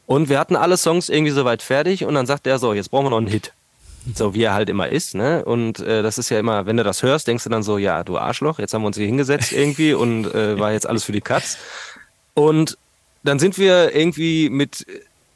Und 0.06 0.28
wir 0.28 0.38
hatten 0.38 0.56
alle 0.56 0.76
Songs 0.76 1.08
irgendwie 1.08 1.32
soweit 1.32 1.62
fertig 1.62 2.04
und 2.04 2.14
dann 2.14 2.26
sagt 2.26 2.46
er 2.46 2.58
so, 2.58 2.72
jetzt 2.72 2.90
brauchen 2.90 3.06
wir 3.06 3.10
noch 3.10 3.18
einen 3.18 3.26
Hit. 3.26 3.52
So 4.14 4.34
wie 4.34 4.44
er 4.44 4.54
halt 4.54 4.70
immer 4.70 4.88
ist, 4.88 5.16
ne? 5.16 5.44
Und 5.44 5.80
äh, 5.80 6.02
das 6.02 6.16
ist 6.16 6.30
ja 6.30 6.38
immer, 6.38 6.64
wenn 6.64 6.76
du 6.76 6.84
das 6.84 7.02
hörst, 7.02 7.26
denkst 7.26 7.42
du 7.42 7.50
dann 7.50 7.64
so, 7.64 7.76
ja, 7.76 8.04
du 8.04 8.16
Arschloch, 8.16 8.60
jetzt 8.60 8.72
haben 8.72 8.82
wir 8.82 8.86
uns 8.86 8.96
hier 8.96 9.06
hingesetzt 9.06 9.52
irgendwie 9.52 9.94
und 9.94 10.32
äh, 10.32 10.58
war 10.58 10.72
jetzt 10.72 10.88
alles 10.88 11.02
für 11.02 11.12
die 11.12 11.20
Katz. 11.20 11.58
Und 12.34 12.78
dann 13.24 13.40
sind 13.40 13.58
wir 13.58 13.94
irgendwie 13.94 14.48
mit 14.48 14.86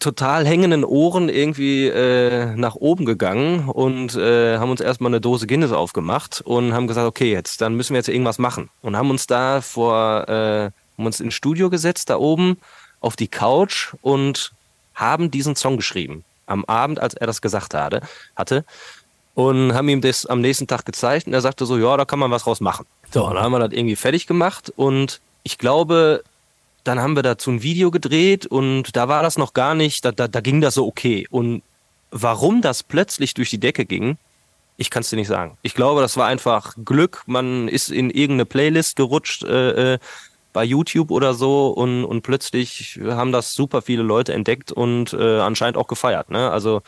total 0.00 0.46
hängenden 0.46 0.84
Ohren 0.84 1.28
irgendwie 1.28 1.86
äh, 1.86 2.56
nach 2.56 2.74
oben 2.74 3.04
gegangen 3.04 3.68
und 3.68 4.16
äh, 4.16 4.58
haben 4.58 4.70
uns 4.70 4.80
erstmal 4.80 5.10
eine 5.10 5.20
Dose 5.20 5.46
Guinness 5.46 5.72
aufgemacht 5.72 6.40
und 6.40 6.72
haben 6.72 6.86
gesagt, 6.86 7.06
okay, 7.06 7.30
jetzt 7.30 7.60
dann 7.60 7.74
müssen 7.74 7.92
wir 7.92 7.98
jetzt 7.98 8.08
irgendwas 8.08 8.38
machen 8.38 8.70
und 8.82 8.96
haben 8.96 9.10
uns 9.10 9.26
da 9.26 9.60
vor 9.60 10.28
äh, 10.28 10.70
haben 10.98 11.06
uns 11.06 11.20
ins 11.20 11.34
Studio 11.34 11.70
gesetzt 11.70 12.10
da 12.10 12.16
oben 12.16 12.56
auf 13.00 13.14
die 13.14 13.28
Couch 13.28 13.94
und 14.02 14.52
haben 14.94 15.30
diesen 15.30 15.54
Song 15.54 15.76
geschrieben 15.76 16.24
am 16.46 16.64
Abend, 16.64 16.98
als 16.98 17.14
er 17.14 17.26
das 17.26 17.40
gesagt 17.40 17.74
hatte, 17.74 18.00
hatte 18.34 18.64
und 19.34 19.74
haben 19.74 19.88
ihm 19.88 20.00
das 20.00 20.26
am 20.26 20.40
nächsten 20.40 20.66
Tag 20.66 20.84
gezeigt 20.84 21.26
und 21.26 21.34
er 21.34 21.40
sagte 21.40 21.66
so, 21.66 21.78
ja, 21.78 21.96
da 21.96 22.04
kann 22.04 22.18
man 22.18 22.30
was 22.30 22.44
draus 22.44 22.60
machen. 22.60 22.86
So, 23.12 23.28
dann 23.28 23.38
haben 23.38 23.52
wir 23.52 23.60
das 23.60 23.72
irgendwie 23.72 23.96
fertig 23.96 24.26
gemacht 24.26 24.72
und 24.76 25.20
ich 25.42 25.58
glaube, 25.58 26.22
dann 26.84 27.00
haben 27.00 27.16
wir 27.16 27.22
dazu 27.22 27.50
ein 27.50 27.62
Video 27.62 27.90
gedreht 27.90 28.46
und 28.46 28.96
da 28.96 29.08
war 29.08 29.22
das 29.22 29.38
noch 29.38 29.54
gar 29.54 29.74
nicht, 29.74 30.04
da, 30.04 30.12
da, 30.12 30.28
da 30.28 30.40
ging 30.40 30.60
das 30.60 30.74
so 30.74 30.86
okay. 30.86 31.26
Und 31.30 31.62
warum 32.10 32.62
das 32.62 32.82
plötzlich 32.82 33.34
durch 33.34 33.50
die 33.50 33.60
Decke 33.60 33.84
ging, 33.84 34.18
ich 34.76 34.90
kann 34.90 35.02
es 35.02 35.10
dir 35.10 35.16
nicht 35.16 35.28
sagen. 35.28 35.58
Ich 35.62 35.74
glaube, 35.74 36.00
das 36.00 36.16
war 36.16 36.26
einfach 36.26 36.74
Glück. 36.84 37.22
Man 37.26 37.68
ist 37.68 37.90
in 37.90 38.08
irgendeine 38.08 38.46
Playlist 38.46 38.96
gerutscht 38.96 39.44
äh, 39.44 39.94
äh, 39.94 39.98
bei 40.52 40.64
YouTube 40.64 41.10
oder 41.10 41.34
so 41.34 41.68
und, 41.68 42.04
und 42.04 42.22
plötzlich 42.22 42.98
haben 43.04 43.30
das 43.30 43.52
super 43.52 43.82
viele 43.82 44.02
Leute 44.02 44.32
entdeckt 44.32 44.72
und 44.72 45.12
äh, 45.12 45.40
anscheinend 45.40 45.76
auch 45.76 45.86
gefeiert. 45.86 46.30
Ne? 46.30 46.50
Also 46.50 46.80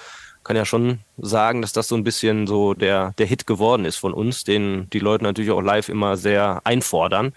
kann 0.43 0.57
ja 0.57 0.65
schon 0.65 1.01
sagen, 1.19 1.63
dass 1.63 1.73
das 1.73 1.87
so 1.87 1.95
ein 1.95 2.03
bisschen 2.03 2.47
so 2.47 2.75
der, 2.75 3.13
der 3.19 3.27
Hit 3.27 3.47
geworden 3.47 3.85
ist 3.85 3.97
von 3.97 4.13
uns, 4.13 4.43
den 4.43 4.89
die 4.91 4.99
Leute 4.99 5.23
natürlich 5.23 5.51
auch 5.51 5.61
live 5.61 5.89
immer 5.89 6.17
sehr 6.17 6.63
einfordern 6.65 7.33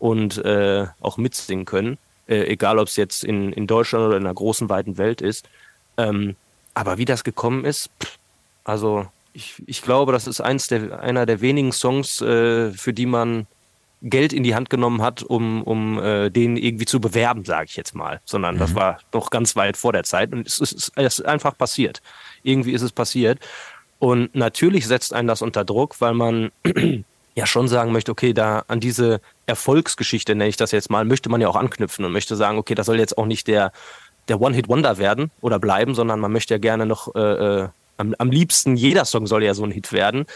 und 0.00 0.38
äh, 0.44 0.86
auch 1.00 1.18
mitsingen 1.18 1.66
können. 1.66 1.98
Äh, 2.26 2.46
egal, 2.46 2.78
ob 2.78 2.88
es 2.88 2.96
jetzt 2.96 3.22
in, 3.22 3.52
in 3.52 3.68
Deutschland 3.68 4.06
oder 4.06 4.16
in 4.16 4.24
einer 4.24 4.34
großen, 4.34 4.68
weiten 4.68 4.98
Welt 4.98 5.20
ist. 5.20 5.48
Ähm, 5.96 6.34
aber 6.74 6.98
wie 6.98 7.04
das 7.04 7.22
gekommen 7.22 7.64
ist, 7.64 7.90
pff, 8.02 8.18
also 8.64 9.06
ich, 9.32 9.62
ich 9.66 9.82
glaube, 9.82 10.12
das 10.12 10.26
ist 10.26 10.40
eins 10.40 10.66
der, 10.66 11.00
einer 11.00 11.26
der 11.26 11.40
wenigen 11.40 11.72
Songs, 11.72 12.20
äh, 12.20 12.72
für 12.72 12.92
die 12.92 13.06
man 13.06 13.46
Geld 14.02 14.32
in 14.32 14.42
die 14.42 14.54
Hand 14.54 14.70
genommen 14.70 15.02
hat, 15.02 15.22
um, 15.22 15.62
um 15.62 15.98
äh, 15.98 16.30
den 16.30 16.56
irgendwie 16.56 16.86
zu 16.86 17.00
bewerben, 17.00 17.44
sage 17.44 17.66
ich 17.68 17.76
jetzt 17.76 17.94
mal. 17.94 18.20
Sondern 18.24 18.54
mhm. 18.54 18.60
das 18.60 18.74
war 18.74 18.98
noch 19.12 19.30
ganz 19.30 19.56
weit 19.56 19.76
vor 19.76 19.92
der 19.92 20.04
Zeit 20.04 20.32
und 20.32 20.46
es 20.46 20.58
ist, 20.58 20.92
es 20.96 21.18
ist 21.18 21.26
einfach 21.26 21.56
passiert. 21.56 22.00
Irgendwie 22.42 22.72
ist 22.72 22.82
es 22.82 22.92
passiert. 22.92 23.38
Und 23.98 24.34
natürlich 24.34 24.86
setzt 24.86 25.12
einen 25.12 25.28
das 25.28 25.42
unter 25.42 25.64
Druck, 25.64 26.00
weil 26.00 26.14
man 26.14 26.50
ja 27.34 27.46
schon 27.46 27.68
sagen 27.68 27.92
möchte, 27.92 28.12
okay, 28.12 28.32
da 28.32 28.64
an 28.68 28.80
diese 28.80 29.20
Erfolgsgeschichte, 29.46 30.34
nenne 30.34 30.48
ich 30.48 30.56
das 30.56 30.72
jetzt 30.72 30.90
mal, 30.90 31.04
möchte 31.04 31.28
man 31.28 31.40
ja 31.40 31.48
auch 31.48 31.56
anknüpfen 31.56 32.04
und 32.04 32.12
möchte 32.12 32.36
sagen, 32.36 32.58
okay, 32.58 32.74
das 32.74 32.86
soll 32.86 32.98
jetzt 32.98 33.16
auch 33.18 33.26
nicht 33.26 33.46
der, 33.46 33.72
der 34.28 34.40
One-Hit-Wonder 34.40 34.98
werden 34.98 35.30
oder 35.40 35.58
bleiben, 35.58 35.94
sondern 35.94 36.20
man 36.20 36.32
möchte 36.32 36.54
ja 36.54 36.58
gerne 36.58 36.86
noch, 36.86 37.14
äh, 37.14 37.20
äh, 37.20 37.68
am, 37.96 38.14
am 38.18 38.30
liebsten, 38.30 38.76
jeder 38.76 39.04
Song 39.04 39.26
soll 39.26 39.44
ja 39.44 39.54
so 39.54 39.64
ein 39.64 39.70
Hit 39.70 39.92
werden. 39.92 40.26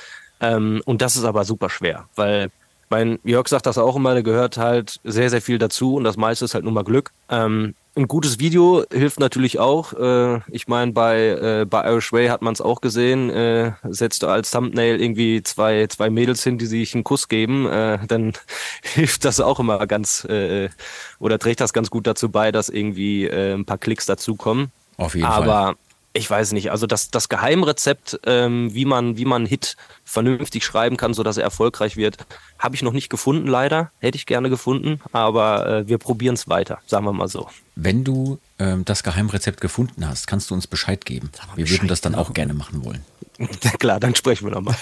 Ähm, 0.40 0.82
und 0.84 1.02
das 1.02 1.16
ist 1.16 1.24
aber 1.24 1.44
super 1.44 1.70
schwer, 1.70 2.08
weil 2.14 2.50
mein 2.90 3.18
Jörg 3.24 3.48
sagt 3.48 3.66
das 3.66 3.78
auch 3.78 3.96
immer, 3.96 4.14
der 4.14 4.22
gehört 4.22 4.56
halt 4.56 5.00
sehr, 5.04 5.30
sehr 5.30 5.42
viel 5.42 5.58
dazu 5.58 5.96
und 5.96 6.04
das 6.04 6.16
meiste 6.16 6.44
ist 6.44 6.54
halt 6.54 6.64
nur 6.64 6.72
mal 6.72 6.84
Glück. 6.84 7.12
Ähm, 7.28 7.74
ein 7.96 8.08
gutes 8.08 8.38
Video 8.40 8.84
hilft 8.92 9.20
natürlich 9.20 9.58
auch. 9.58 9.92
Äh, 9.92 10.40
ich 10.50 10.66
meine, 10.66 10.92
bei, 10.92 11.28
äh, 11.28 11.66
bei 11.68 11.88
Irish 11.88 12.12
Way 12.12 12.28
hat 12.28 12.42
man 12.42 12.52
es 12.52 12.60
auch 12.60 12.80
gesehen. 12.80 13.30
Äh, 13.30 13.72
setzt 13.84 14.22
du 14.22 14.26
als 14.26 14.50
Thumbnail 14.50 15.00
irgendwie 15.00 15.42
zwei, 15.42 15.86
zwei 15.86 16.10
Mädels 16.10 16.42
hin, 16.42 16.58
die 16.58 16.66
sich 16.66 16.94
einen 16.94 17.04
Kuss 17.04 17.28
geben, 17.28 17.66
äh, 17.66 17.98
dann 18.06 18.32
hilft 18.82 19.24
das 19.24 19.40
auch 19.40 19.60
immer 19.60 19.86
ganz 19.86 20.24
äh, 20.24 20.70
oder 21.18 21.38
trägt 21.38 21.60
das 21.60 21.72
ganz 21.72 21.90
gut 21.90 22.06
dazu 22.06 22.30
bei, 22.30 22.50
dass 22.52 22.68
irgendwie 22.68 23.26
äh, 23.26 23.54
ein 23.54 23.64
paar 23.64 23.78
Klicks 23.78 24.06
dazukommen. 24.06 24.72
Auf 24.96 25.14
jeden 25.14 25.26
Aber 25.26 25.44
Fall 25.44 25.74
ich 26.16 26.30
weiß 26.30 26.52
nicht, 26.52 26.70
also 26.70 26.86
das, 26.86 27.10
das 27.10 27.28
Geheimrezept, 27.28 28.20
ähm, 28.24 28.72
wie 28.72 28.84
man, 28.84 29.16
wie 29.16 29.24
man 29.24 29.46
Hit 29.46 29.76
vernünftig 30.04 30.64
schreiben 30.64 30.96
kann, 30.96 31.12
sodass 31.12 31.36
er 31.36 31.42
erfolgreich 31.42 31.96
wird, 31.96 32.18
habe 32.56 32.76
ich 32.76 32.82
noch 32.82 32.92
nicht 32.92 33.10
gefunden, 33.10 33.48
leider. 33.48 33.90
Hätte 33.98 34.16
ich 34.16 34.24
gerne 34.24 34.48
gefunden, 34.48 35.00
aber 35.12 35.66
äh, 35.66 35.88
wir 35.88 35.98
probieren 35.98 36.34
es 36.34 36.48
weiter, 36.48 36.78
sagen 36.86 37.04
wir 37.04 37.12
mal 37.12 37.26
so. 37.26 37.48
Wenn 37.74 38.04
du 38.04 38.38
ähm, 38.60 38.84
das 38.84 39.02
Geheimrezept 39.02 39.60
gefunden 39.60 40.08
hast, 40.08 40.28
kannst 40.28 40.50
du 40.50 40.54
uns 40.54 40.68
Bescheid 40.68 41.04
geben. 41.04 41.30
Wir 41.56 41.64
Bescheid 41.64 41.80
würden 41.80 41.88
das 41.88 42.00
dann 42.00 42.14
auch 42.14 42.32
gerne 42.32 42.54
machen 42.54 42.84
wollen. 42.84 43.04
Ja, 43.64 43.72
klar, 43.72 43.98
dann 43.98 44.14
sprechen 44.14 44.46
wir 44.46 44.52
nochmal. 44.52 44.76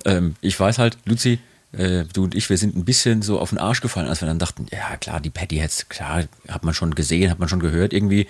ähm, 0.05 0.37
ich 0.43 0.61
weiß 0.61 0.77
halt, 0.77 0.99
Luzi, 1.07 1.39
äh, 1.73 2.05
du 2.13 2.25
und 2.25 2.35
ich, 2.35 2.51
wir 2.51 2.59
sind 2.59 2.77
ein 2.77 2.85
bisschen 2.85 3.23
so 3.23 3.41
auf 3.41 3.49
den 3.49 3.59
Arsch 3.59 3.81
gefallen, 3.81 4.07
als 4.07 4.21
wir 4.21 4.29
dann 4.29 4.39
dachten, 4.39 4.67
ja 4.71 4.99
klar, 4.99 5.21
die 5.21 5.31
Patty 5.31 5.57
Heads, 5.57 5.89
klar, 5.89 6.25
hat 6.49 6.63
man 6.63 6.75
schon 6.75 6.95
gesehen, 6.95 7.31
hat 7.31 7.39
man 7.39 7.49
schon 7.49 7.61
gehört 7.61 7.95
irgendwie 7.95 8.27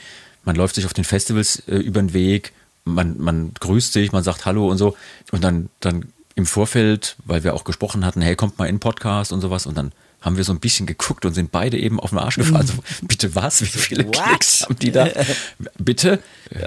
man 0.49 0.57
läuft 0.57 0.77
sich 0.77 0.87
auf 0.87 0.95
den 0.95 1.05
Festivals 1.05 1.63
äh, 1.69 1.77
über 1.77 2.01
den 2.01 2.15
Weg, 2.15 2.55
man, 2.87 3.21
man 3.21 3.53
grüßt 3.61 3.93
sich, 3.93 4.13
man 4.13 4.25
sagt 4.25 4.47
Hallo 4.47 4.67
und 4.71 4.79
so. 4.79 4.97
Und 5.31 5.45
dann, 5.45 5.69
dann 5.81 6.07
im 6.37 6.47
Vorfeld, 6.47 7.17
weil 7.27 7.45
wir 7.45 7.53
auch 7.53 7.65
gesprochen 7.65 8.03
hatten, 8.03 8.23
hey, 8.23 8.35
kommt 8.35 8.59
mal 8.59 8.65
in 8.65 8.77
den 8.77 8.81
Podcast 8.81 9.31
und 9.31 9.43
sowas. 9.43 9.67
Und 9.67 9.77
dann 9.77 9.93
haben 10.23 10.39
wir 10.39 10.45
so 10.45 10.55
ein 10.55 10.59
bisschen 10.59 10.87
geguckt 10.87 11.27
und 11.27 11.35
sind 11.35 11.53
beide 11.53 11.77
eben 11.77 12.01
auf 12.01 12.11
den 12.11 12.19
Arsch 12.19 12.37
gefallen. 12.37 12.67
So, 12.67 12.73
bitte 13.03 13.35
was? 13.35 13.61
Wie 13.61 13.67
viele 13.67 14.07
What? 14.07 14.15
Klicks 14.15 14.63
haben 14.63 14.79
die 14.79 14.91
da? 14.91 15.11
bitte? 15.79 16.19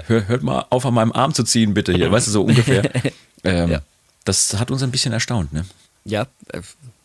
Hör, 0.06 0.28
hört 0.28 0.44
mal 0.44 0.64
auf, 0.70 0.86
an 0.86 0.94
meinem 0.94 1.10
Arm 1.10 1.34
zu 1.34 1.42
ziehen, 1.42 1.74
bitte 1.74 1.92
hier. 1.92 2.12
Weißt 2.12 2.28
du, 2.28 2.30
so 2.30 2.42
ungefähr. 2.44 2.88
Ähm, 3.44 3.72
ja. 3.72 3.82
Das 4.24 4.54
hat 4.54 4.70
uns 4.70 4.84
ein 4.84 4.92
bisschen 4.92 5.12
erstaunt, 5.12 5.52
ne? 5.52 5.64
Ja, 6.04 6.28
äh, 6.52 6.60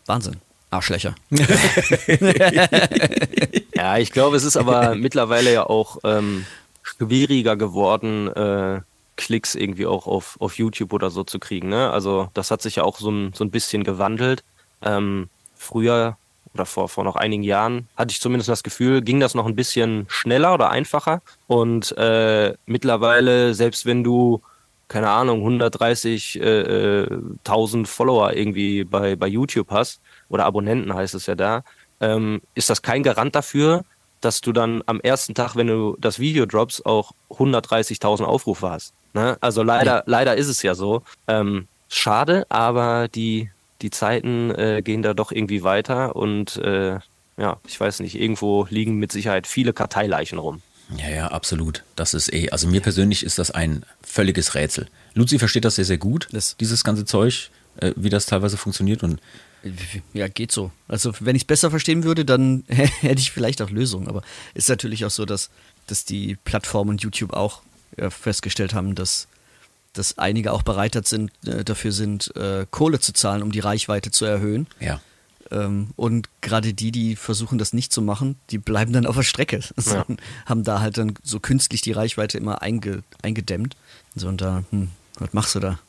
Wahnsinn. 0.05 0.35
Arschlöcher. 0.69 1.15
ja, 3.73 3.97
ich 3.97 4.11
glaube, 4.11 4.37
es 4.37 4.43
ist 4.43 4.55
aber 4.55 4.93
mittlerweile 4.93 5.51
ja 5.51 5.63
auch 5.63 5.97
ähm, 6.03 6.45
schwieriger 6.97 7.55
geworden, 7.55 8.27
äh, 8.29 8.81
Klicks 9.15 9.55
irgendwie 9.55 9.85
auch 9.85 10.07
auf, 10.07 10.37
auf 10.39 10.57
YouTube 10.57 10.93
oder 10.93 11.09
so 11.09 11.23
zu 11.23 11.39
kriegen. 11.39 11.69
Ne? 11.69 11.89
Also 11.91 12.29
das 12.33 12.51
hat 12.51 12.61
sich 12.61 12.75
ja 12.77 12.83
auch 12.83 12.99
so 12.99 13.09
ein, 13.09 13.33
so 13.33 13.43
ein 13.43 13.51
bisschen 13.51 13.83
gewandelt. 13.83 14.43
Ähm, 14.81 15.29
früher 15.55 16.17
oder 16.53 16.65
vor, 16.65 16.87
vor 16.89 17.03
noch 17.03 17.15
einigen 17.15 17.43
Jahren 17.43 17.87
hatte 17.95 18.11
ich 18.11 18.21
zumindest 18.21 18.49
das 18.49 18.63
Gefühl, 18.63 19.01
ging 19.01 19.19
das 19.19 19.35
noch 19.35 19.45
ein 19.45 19.55
bisschen 19.55 20.05
schneller 20.07 20.53
oder 20.53 20.69
einfacher. 20.69 21.21
Und 21.47 21.97
äh, 21.97 22.53
mittlerweile, 22.65 23.53
selbst 23.53 23.85
wenn 23.85 24.03
du, 24.03 24.41
keine 24.87 25.09
Ahnung, 25.09 25.45
130.000 25.45 26.41
äh, 26.41 27.81
äh 27.81 27.85
Follower 27.85 28.33
irgendwie 28.33 28.83
bei, 28.83 29.15
bei 29.15 29.27
YouTube 29.27 29.71
hast, 29.71 30.01
oder 30.29 30.45
Abonnenten 30.45 30.93
heißt 30.93 31.15
es 31.15 31.25
ja 31.25 31.35
da, 31.35 31.63
ähm, 31.99 32.41
ist 32.53 32.69
das 32.69 32.81
kein 32.81 33.03
Garant 33.03 33.35
dafür, 33.35 33.83
dass 34.21 34.41
du 34.41 34.51
dann 34.51 34.83
am 34.85 34.99
ersten 34.99 35.33
Tag, 35.35 35.55
wenn 35.55 35.67
du 35.67 35.97
das 35.99 36.19
Video 36.19 36.45
droppst, 36.45 36.85
auch 36.85 37.13
130.000 37.29 38.23
Aufrufe 38.23 38.69
hast. 38.69 38.93
Ne? 39.13 39.37
Also 39.41 39.63
leider, 39.63 39.97
ja. 39.97 40.03
leider 40.05 40.35
ist 40.35 40.47
es 40.47 40.61
ja 40.63 40.75
so. 40.75 41.03
Ähm, 41.27 41.67
schade, 41.89 42.45
aber 42.49 43.07
die, 43.07 43.49
die 43.81 43.89
Zeiten 43.89 44.51
äh, 44.51 44.81
gehen 44.83 45.01
da 45.01 45.13
doch 45.13 45.31
irgendwie 45.31 45.63
weiter 45.63 46.15
und 46.15 46.57
äh, 46.57 46.99
ja, 47.37 47.57
ich 47.67 47.79
weiß 47.79 47.99
nicht, 47.99 48.19
irgendwo 48.19 48.65
liegen 48.69 48.95
mit 48.95 49.11
Sicherheit 49.11 49.45
viele 49.45 49.73
Karteileichen 49.73 50.39
rum. 50.39 50.61
Ja, 50.97 51.09
ja, 51.09 51.27
absolut. 51.27 51.83
Das 51.95 52.13
ist 52.13 52.33
eh, 52.33 52.49
also 52.49 52.67
mir 52.67 52.81
persönlich 52.81 53.23
ist 53.23 53.39
das 53.39 53.51
ein 53.51 53.83
völliges 54.01 54.55
Rätsel. 54.55 54.87
Luzi 55.13 55.37
versteht 55.37 55.65
das 55.65 55.75
sehr, 55.75 55.85
sehr 55.85 55.97
gut, 55.97 56.29
das 56.31 56.55
dieses 56.57 56.83
ganze 56.83 57.05
Zeug, 57.05 57.51
äh, 57.77 57.91
wie 57.95 58.09
das 58.09 58.25
teilweise 58.25 58.57
funktioniert 58.57 59.03
und 59.03 59.19
ja, 60.13 60.27
geht 60.27 60.51
so. 60.51 60.71
Also 60.87 61.13
wenn 61.19 61.35
ich 61.35 61.43
es 61.43 61.47
besser 61.47 61.69
verstehen 61.69 62.03
würde, 62.03 62.25
dann 62.25 62.63
hätte 62.67 63.19
ich 63.19 63.31
vielleicht 63.31 63.61
auch 63.61 63.69
Lösungen. 63.69 64.07
Aber 64.07 64.21
ist 64.53 64.69
natürlich 64.69 65.05
auch 65.05 65.11
so, 65.11 65.25
dass, 65.25 65.49
dass 65.87 66.05
die 66.05 66.37
Plattformen 66.43 66.91
und 66.91 67.01
YouTube 67.01 67.33
auch 67.33 67.61
ja, 67.97 68.09
festgestellt 68.09 68.73
haben, 68.73 68.95
dass, 68.95 69.27
dass 69.93 70.17
einige 70.17 70.53
auch 70.53 70.63
bereitet 70.63 71.07
sind, 71.07 71.31
äh, 71.45 71.63
dafür 71.63 71.91
sind, 71.91 72.35
äh, 72.35 72.65
Kohle 72.69 72.99
zu 72.99 73.13
zahlen, 73.13 73.43
um 73.43 73.51
die 73.51 73.59
Reichweite 73.59 74.11
zu 74.11 74.25
erhöhen. 74.25 74.67
Ja. 74.79 75.01
Ähm, 75.49 75.89
und 75.95 76.29
gerade 76.41 76.73
die, 76.73 76.91
die 76.91 77.15
versuchen, 77.15 77.57
das 77.57 77.73
nicht 77.73 77.93
zu 77.93 78.01
machen, 78.01 78.37
die 78.49 78.57
bleiben 78.57 78.93
dann 78.93 79.05
auf 79.05 79.15
der 79.15 79.23
Strecke. 79.23 79.61
Ja. 79.85 80.05
haben 80.45 80.63
da 80.63 80.81
halt 80.81 80.97
dann 80.97 81.13
so 81.23 81.39
künstlich 81.39 81.81
die 81.81 81.93
Reichweite 81.93 82.37
immer 82.37 82.61
einge, 82.61 83.03
eingedämmt. 83.21 83.75
So, 84.15 84.27
und 84.27 84.41
da, 84.41 84.63
hm, 84.71 84.89
was 85.17 85.33
machst 85.33 85.55
du 85.55 85.59
da? 85.59 85.79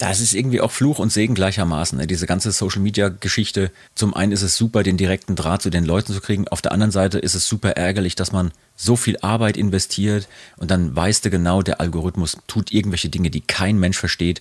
Das 0.00 0.20
ist 0.20 0.32
irgendwie 0.32 0.62
auch 0.62 0.70
Fluch 0.70 0.98
und 0.98 1.12
Segen 1.12 1.34
gleichermaßen. 1.34 1.98
Ne? 1.98 2.06
Diese 2.06 2.26
ganze 2.26 2.52
Social 2.52 2.80
Media 2.80 3.10
Geschichte. 3.10 3.70
Zum 3.94 4.14
einen 4.14 4.32
ist 4.32 4.40
es 4.40 4.56
super, 4.56 4.82
den 4.82 4.96
direkten 4.96 5.36
Draht 5.36 5.60
zu 5.60 5.68
den 5.68 5.84
Leuten 5.84 6.14
zu 6.14 6.22
kriegen. 6.22 6.48
Auf 6.48 6.62
der 6.62 6.72
anderen 6.72 6.90
Seite 6.90 7.18
ist 7.18 7.34
es 7.34 7.46
super 7.46 7.72
ärgerlich, 7.72 8.14
dass 8.14 8.32
man 8.32 8.50
so 8.76 8.96
viel 8.96 9.18
Arbeit 9.20 9.58
investiert 9.58 10.26
und 10.56 10.70
dann 10.70 10.96
weißt 10.96 11.26
du 11.26 11.28
genau, 11.28 11.60
der 11.60 11.82
Algorithmus 11.82 12.38
tut 12.46 12.72
irgendwelche 12.72 13.10
Dinge, 13.10 13.28
die 13.28 13.42
kein 13.42 13.78
Mensch 13.78 13.98
versteht. 13.98 14.40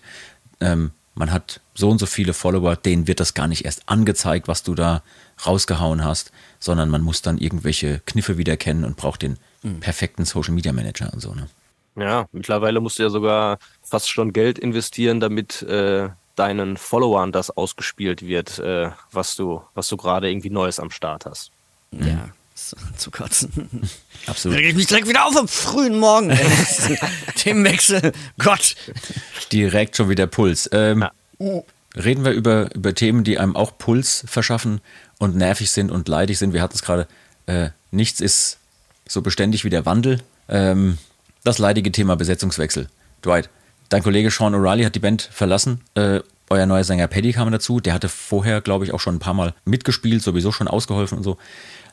Ähm, 0.62 0.92
man 1.14 1.34
hat 1.34 1.60
so 1.76 1.90
und 1.90 2.00
so 2.00 2.06
viele 2.06 2.32
Follower, 2.32 2.78
denen 2.78 3.08
wird 3.08 3.20
das 3.20 3.34
gar 3.34 3.50
nicht 3.50 3.66
erst 3.66 3.90
angezeigt, 3.90 4.48
was 4.48 4.64
du 4.64 4.76
da 4.76 5.04
rausgehauen 5.46 6.06
hast, 6.06 6.32
sondern 6.60 6.90
man 6.90 7.02
muss 7.02 7.22
dann 7.22 7.38
irgendwelche 7.38 8.00
Kniffe 8.06 8.38
wieder 8.38 8.56
kennen 8.56 8.86
und 8.86 8.96
braucht 8.96 9.24
den 9.24 9.36
mhm. 9.64 9.82
perfekten 9.82 10.24
Social 10.24 10.54
Media 10.54 10.72
Manager 10.72 11.12
und 11.12 11.20
so. 11.20 11.34
Ne? 11.36 11.50
Ja, 12.00 12.28
mittlerweile 12.32 12.80
musst 12.80 13.00
du 13.00 13.04
ja 13.04 13.10
sogar 13.10 13.60
fast 13.90 14.10
schon 14.10 14.34
Geld 14.34 14.60
investieren, 14.60 15.20
damit 15.20 15.62
äh, 15.64 16.10
deinen 16.36 16.78
Followern 16.78 17.32
das 17.32 17.52
ausgespielt 17.52 18.22
wird, 18.22 18.60
äh, 18.60 18.92
was 19.12 19.36
du, 19.36 19.62
was 19.74 19.88
du 19.88 19.98
gerade 19.98 20.30
irgendwie 20.30 20.50
Neues 20.50 20.80
am 20.80 20.92
Start 20.92 21.26
hast. 21.26 21.52
Ja, 21.92 22.30
zu 22.98 23.12
kotzen. 23.12 23.90
Absolut. 24.26 24.58
Reg 24.58 24.68
ich 24.68 24.76
mich 24.76 24.88
direkt 24.88 25.08
wieder 25.08 25.26
auf 25.26 25.36
am 25.36 25.48
frühen 25.48 25.98
Morgen. 25.98 26.30
Themenwechsel. 27.36 28.12
Gott. 28.38 28.76
Direkt 29.52 29.96
schon 29.96 30.10
wieder 30.10 30.28
Puls. 30.28 30.70
Ähm, 30.72 31.02
ja. 31.40 31.62
Reden 31.96 32.24
wir 32.24 32.32
über, 32.32 32.74
über 32.76 32.94
Themen, 32.94 33.24
die 33.24 33.40
einem 33.40 33.56
auch 33.56 33.78
Puls 33.78 34.24
verschaffen 34.28 34.82
und 35.18 35.36
nervig 35.36 35.72
sind 35.72 35.92
und 35.92 36.08
leidig 36.08 36.38
sind. 36.38 36.54
Wir 36.54 36.62
hatten 36.62 36.76
es 36.76 36.82
gerade. 36.82 37.08
Äh, 37.48 37.70
nichts 37.92 38.22
ist 38.22 38.60
so 39.08 39.22
beständig 39.22 39.66
wie 39.66 39.70
der 39.70 39.86
Wandel. 39.86 40.22
Ähm, 40.48 40.98
das 41.44 41.58
leidige 41.58 41.92
Thema 41.92 42.16
Besetzungswechsel. 42.16 42.90
Dwight, 43.26 43.50
dein 43.90 44.04
Kollege 44.04 44.32
Sean 44.32 44.56
O'Reilly 44.56 44.86
hat 44.86 44.96
die 44.96 45.00
Band 45.00 45.22
verlassen. 45.22 45.82
Äh, 45.96 46.22
euer 46.50 46.66
neuer 46.66 46.84
Sänger 46.84 47.08
Paddy 47.08 47.34
kam 47.34 47.52
dazu. 47.52 47.80
Der 47.80 47.94
hatte 47.94 48.10
vorher, 48.10 48.62
glaube 48.62 48.86
ich, 48.86 48.94
auch 48.94 49.00
schon 49.00 49.16
ein 49.16 49.20
paar 49.20 49.34
Mal 49.34 49.54
mitgespielt, 49.66 50.24
sowieso 50.24 50.52
schon 50.52 50.68
ausgeholfen 50.68 51.18
und 51.18 51.24
so. 51.24 51.38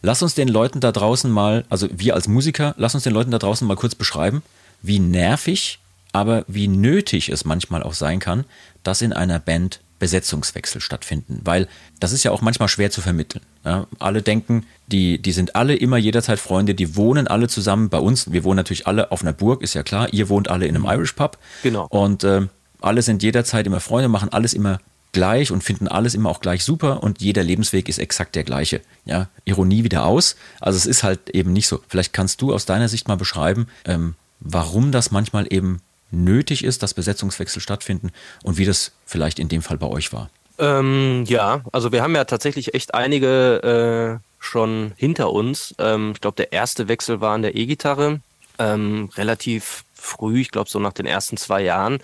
Lass 0.02 0.22
uns 0.22 0.34
den 0.34 0.48
Leuten 0.48 0.80
da 0.80 0.92
draußen 0.92 1.30
mal, 1.30 1.64
also 1.68 1.88
wir 1.92 2.14
als 2.14 2.28
Musiker, 2.28 2.74
lass 2.78 2.94
uns 2.94 3.04
den 3.04 3.12
Leuten 3.12 3.30
da 3.30 3.38
draußen 3.38 3.66
mal 3.66 3.76
kurz 3.76 3.94
beschreiben, 3.94 4.42
wie 4.82 4.98
nervig, 4.98 5.78
aber 6.12 6.44
wie 6.48 6.68
nötig 6.68 7.28
es 7.28 7.44
manchmal 7.44 7.82
auch 7.82 7.94
sein 7.94 8.20
kann, 8.20 8.44
dass 8.82 9.02
in 9.02 9.12
einer 9.12 9.38
Band 9.38 9.80
Besetzungswechsel 9.98 10.80
stattfinden, 10.80 11.40
weil 11.44 11.68
das 12.00 12.12
ist 12.12 12.24
ja 12.24 12.30
auch 12.30 12.42
manchmal 12.42 12.68
schwer 12.68 12.90
zu 12.90 13.00
vermitteln. 13.00 13.42
Ja, 13.64 13.86
alle 13.98 14.22
denken, 14.22 14.66
die, 14.86 15.20
die 15.20 15.32
sind 15.32 15.56
alle 15.56 15.74
immer 15.74 15.96
jederzeit 15.96 16.38
Freunde, 16.38 16.74
die 16.74 16.96
wohnen 16.96 17.26
alle 17.26 17.48
zusammen 17.48 17.88
bei 17.88 17.98
uns. 17.98 18.30
Wir 18.32 18.44
wohnen 18.44 18.56
natürlich 18.56 18.86
alle 18.86 19.10
auf 19.10 19.22
einer 19.22 19.32
Burg, 19.32 19.62
ist 19.62 19.74
ja 19.74 19.82
klar. 19.82 20.12
Ihr 20.12 20.28
wohnt 20.28 20.48
alle 20.48 20.66
in 20.66 20.76
einem 20.76 20.84
Irish 20.84 21.12
Pub. 21.12 21.38
Genau. 21.62 21.86
Und 21.88 22.24
äh, 22.24 22.46
alle 22.80 23.02
sind 23.02 23.22
jederzeit 23.22 23.66
immer 23.66 23.80
Freunde, 23.80 24.08
machen 24.08 24.28
alles 24.30 24.54
immer 24.54 24.80
gleich 25.12 25.50
und 25.50 25.64
finden 25.64 25.88
alles 25.88 26.14
immer 26.14 26.28
auch 26.28 26.40
gleich 26.40 26.62
super 26.62 27.02
und 27.02 27.22
jeder 27.22 27.42
Lebensweg 27.42 27.88
ist 27.88 27.98
exakt 27.98 28.34
der 28.34 28.44
gleiche. 28.44 28.82
Ja, 29.06 29.28
Ironie 29.46 29.82
wieder 29.82 30.04
aus. 30.04 30.36
Also 30.60 30.76
es 30.76 30.84
ist 30.84 31.02
halt 31.02 31.30
eben 31.30 31.54
nicht 31.54 31.68
so. 31.68 31.80
Vielleicht 31.88 32.12
kannst 32.12 32.42
du 32.42 32.52
aus 32.52 32.66
deiner 32.66 32.88
Sicht 32.88 33.08
mal 33.08 33.16
beschreiben, 33.16 33.66
ähm, 33.86 34.14
warum 34.40 34.92
das 34.92 35.10
manchmal 35.10 35.46
eben 35.48 35.80
nötig 36.16 36.64
ist, 36.64 36.82
dass 36.82 36.94
Besetzungswechsel 36.94 37.60
stattfinden 37.60 38.10
und 38.42 38.58
wie 38.58 38.64
das 38.64 38.92
vielleicht 39.04 39.38
in 39.38 39.48
dem 39.48 39.62
Fall 39.62 39.78
bei 39.78 39.86
euch 39.86 40.12
war. 40.12 40.30
Ähm, 40.58 41.24
ja, 41.26 41.62
also 41.72 41.92
wir 41.92 42.02
haben 42.02 42.14
ja 42.14 42.24
tatsächlich 42.24 42.74
echt 42.74 42.94
einige 42.94 44.20
äh, 44.20 44.24
schon 44.38 44.92
hinter 44.96 45.30
uns. 45.32 45.74
Ähm, 45.78 46.12
ich 46.14 46.20
glaube, 46.20 46.36
der 46.36 46.52
erste 46.52 46.88
Wechsel 46.88 47.20
war 47.20 47.34
an 47.34 47.42
der 47.42 47.54
E-Gitarre, 47.54 48.20
ähm, 48.58 49.10
relativ 49.16 49.84
früh, 49.94 50.40
ich 50.40 50.50
glaube 50.50 50.70
so 50.70 50.78
nach 50.78 50.92
den 50.92 51.06
ersten 51.06 51.36
zwei 51.36 51.62
Jahren. 51.62 51.98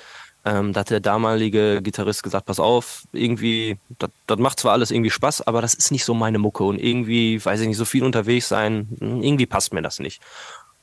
Ähm, 0.45 0.73
da 0.73 0.81
hat 0.81 0.91
der 0.91 0.99
damalige 0.99 1.81
Gitarrist 1.83 2.25
gesagt, 2.25 2.47
pass 2.47 2.59
auf, 2.59 3.05
irgendwie, 3.13 3.79
das 4.27 4.39
macht 4.39 4.59
zwar 4.59 4.73
alles 4.73 4.91
irgendwie 4.91 5.11
Spaß, 5.11 5.47
aber 5.47 5.63
das 5.63 5.73
ist 5.73 5.93
nicht 5.93 6.05
so 6.05 6.15
meine 6.15 6.41
Mucke 6.41 6.65
und 6.65 6.81
irgendwie, 6.81 7.43
weiß 7.43 7.61
ich 7.61 7.69
nicht, 7.69 7.77
so 7.77 7.85
viel 7.85 8.03
unterwegs 8.03 8.49
sein, 8.49 8.89
irgendwie 9.01 9.47
passt 9.47 9.73
mir 9.73 9.83
das 9.83 10.01
nicht. 10.01 10.21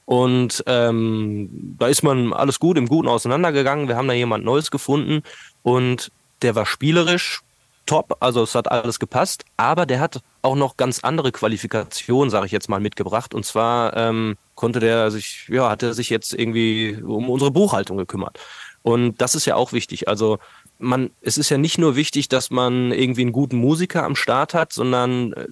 Und 0.10 0.64
ähm, 0.66 1.76
da 1.78 1.86
ist 1.86 2.01
man 2.01 2.34
alles 2.34 2.60
gut 2.60 2.80
im 2.80 2.88
Guten 2.88 3.07
auseinandergegangen. 3.07 3.88
Wir 3.88 3.95
haben 3.95 4.07
da 4.07 4.16
jemand 4.16 4.43
Neues 4.43 4.72
gefunden 4.72 5.22
und 5.62 6.12
der 6.41 6.55
war 6.55 6.66
spielerisch 6.66 7.41
top, 7.86 8.18
also 8.20 8.41
es 8.41 8.55
hat 8.55 8.72
alles 8.72 8.99
gepasst, 8.99 9.45
aber 9.55 9.86
der 9.86 9.99
hat 9.99 10.22
auch 10.41 10.55
noch 10.55 10.78
ganz 10.78 11.03
andere 11.03 11.32
Qualifikationen, 11.32 12.32
sage 12.32 12.47
ich 12.47 12.51
jetzt 12.51 12.70
mal, 12.70 12.80
mitgebracht. 12.80 13.36
Und 13.36 13.45
zwar 13.45 13.95
ähm, 13.95 14.36
konnte 14.55 14.80
der 14.80 15.12
sich, 15.12 15.47
ja, 15.47 15.70
hat 15.70 15.84
er 15.84 15.93
sich 15.93 16.10
jetzt 16.10 16.34
irgendwie 16.34 16.99
um 17.03 17.30
unsere 17.30 17.51
Buchhaltung 17.51 17.97
gekümmert. 17.97 18.39
Und 18.82 19.22
das 19.22 19.36
ist 19.36 19.45
ja 19.45 19.57
auch 19.57 19.74
wichtig. 19.74 20.07
Also 20.07 20.39
man, 20.80 21.12
es 21.22 21.38
ist 21.38 21.51
ja 21.51 21.60
nicht 21.60 21.78
nur 21.78 21.95
wichtig, 21.95 22.30
dass 22.30 22.49
man 22.49 22.91
irgendwie 22.91 23.22
einen 23.22 23.32
guten 23.32 23.57
Musiker 23.57 24.05
am 24.05 24.16
Start 24.16 24.55
hat, 24.55 24.74
sondern 24.74 25.34
äh, 25.34 25.47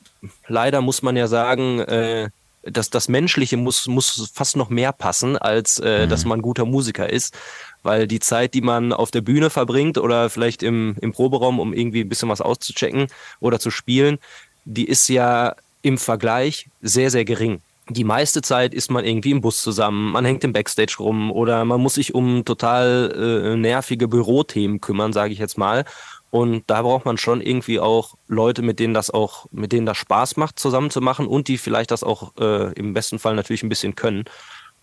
leider 0.47 0.81
muss 0.81 1.03
man 1.03 1.15
ja 1.15 1.27
sagen, 1.27 1.79
äh, 1.81 2.29
das, 2.71 2.89
das 2.89 3.07
Menschliche 3.07 3.57
muss, 3.57 3.87
muss 3.87 4.31
fast 4.33 4.55
noch 4.55 4.69
mehr 4.69 4.91
passen, 4.91 5.37
als 5.37 5.79
äh, 5.79 6.05
mhm. 6.05 6.09
dass 6.09 6.25
man 6.25 6.41
guter 6.41 6.65
Musiker 6.65 7.09
ist. 7.09 7.37
Weil 7.83 8.07
die 8.07 8.19
Zeit, 8.19 8.53
die 8.53 8.61
man 8.61 8.91
auf 8.91 9.11
der 9.11 9.21
Bühne 9.21 9.49
verbringt 9.49 9.97
oder 9.97 10.29
vielleicht 10.29 10.63
im, 10.63 10.95
im 10.99 11.13
Proberaum, 11.13 11.59
um 11.59 11.73
irgendwie 11.73 12.01
ein 12.01 12.09
bisschen 12.09 12.29
was 12.29 12.41
auszuchecken 12.41 13.07
oder 13.39 13.59
zu 13.59 13.71
spielen, 13.71 14.17
die 14.65 14.85
ist 14.85 15.07
ja 15.07 15.55
im 15.81 15.97
Vergleich 15.97 16.67
sehr, 16.81 17.11
sehr 17.11 17.23
gering. 17.23 17.61
Die 17.89 18.03
meiste 18.03 18.41
Zeit 18.41 18.73
ist 18.73 18.91
man 18.91 19.05
irgendwie 19.05 19.31
im 19.31 19.39
Bus 19.39 19.61
zusammen, 19.61 20.11
man 20.11 20.25
hängt 20.25 20.43
im 20.43 20.51
Backstage 20.51 20.97
rum 20.99 21.31
oder 21.31 21.63
man 21.63 21.79
muss 21.79 21.93
sich 21.93 22.13
um 22.13 22.43
total 22.43 23.13
äh, 23.15 23.55
nervige 23.55 24.09
Bürothemen 24.09 24.81
kümmern, 24.81 25.13
sage 25.13 25.31
ich 25.31 25.39
jetzt 25.39 25.57
mal. 25.57 25.85
Und 26.29 26.63
da 26.67 26.81
braucht 26.81 27.05
man 27.05 27.17
schon 27.17 27.41
irgendwie 27.41 27.79
auch 27.79 28.15
Leute, 28.27 28.61
mit 28.61 28.79
denen 28.79 28.93
das 28.93 29.09
auch, 29.09 29.45
mit 29.51 29.71
denen 29.71 29.85
das 29.85 29.97
Spaß 29.97 30.37
macht, 30.37 30.59
zusammen 30.59 30.89
zu 30.89 31.01
machen 31.01 31.25
und 31.25 31.47
die 31.47 31.57
vielleicht 31.57 31.91
das 31.91 32.03
auch 32.03 32.33
äh, 32.37 32.73
im 32.73 32.93
besten 32.93 33.17
Fall 33.17 33.35
natürlich 33.35 33.63
ein 33.63 33.69
bisschen 33.69 33.95
können. 33.95 34.25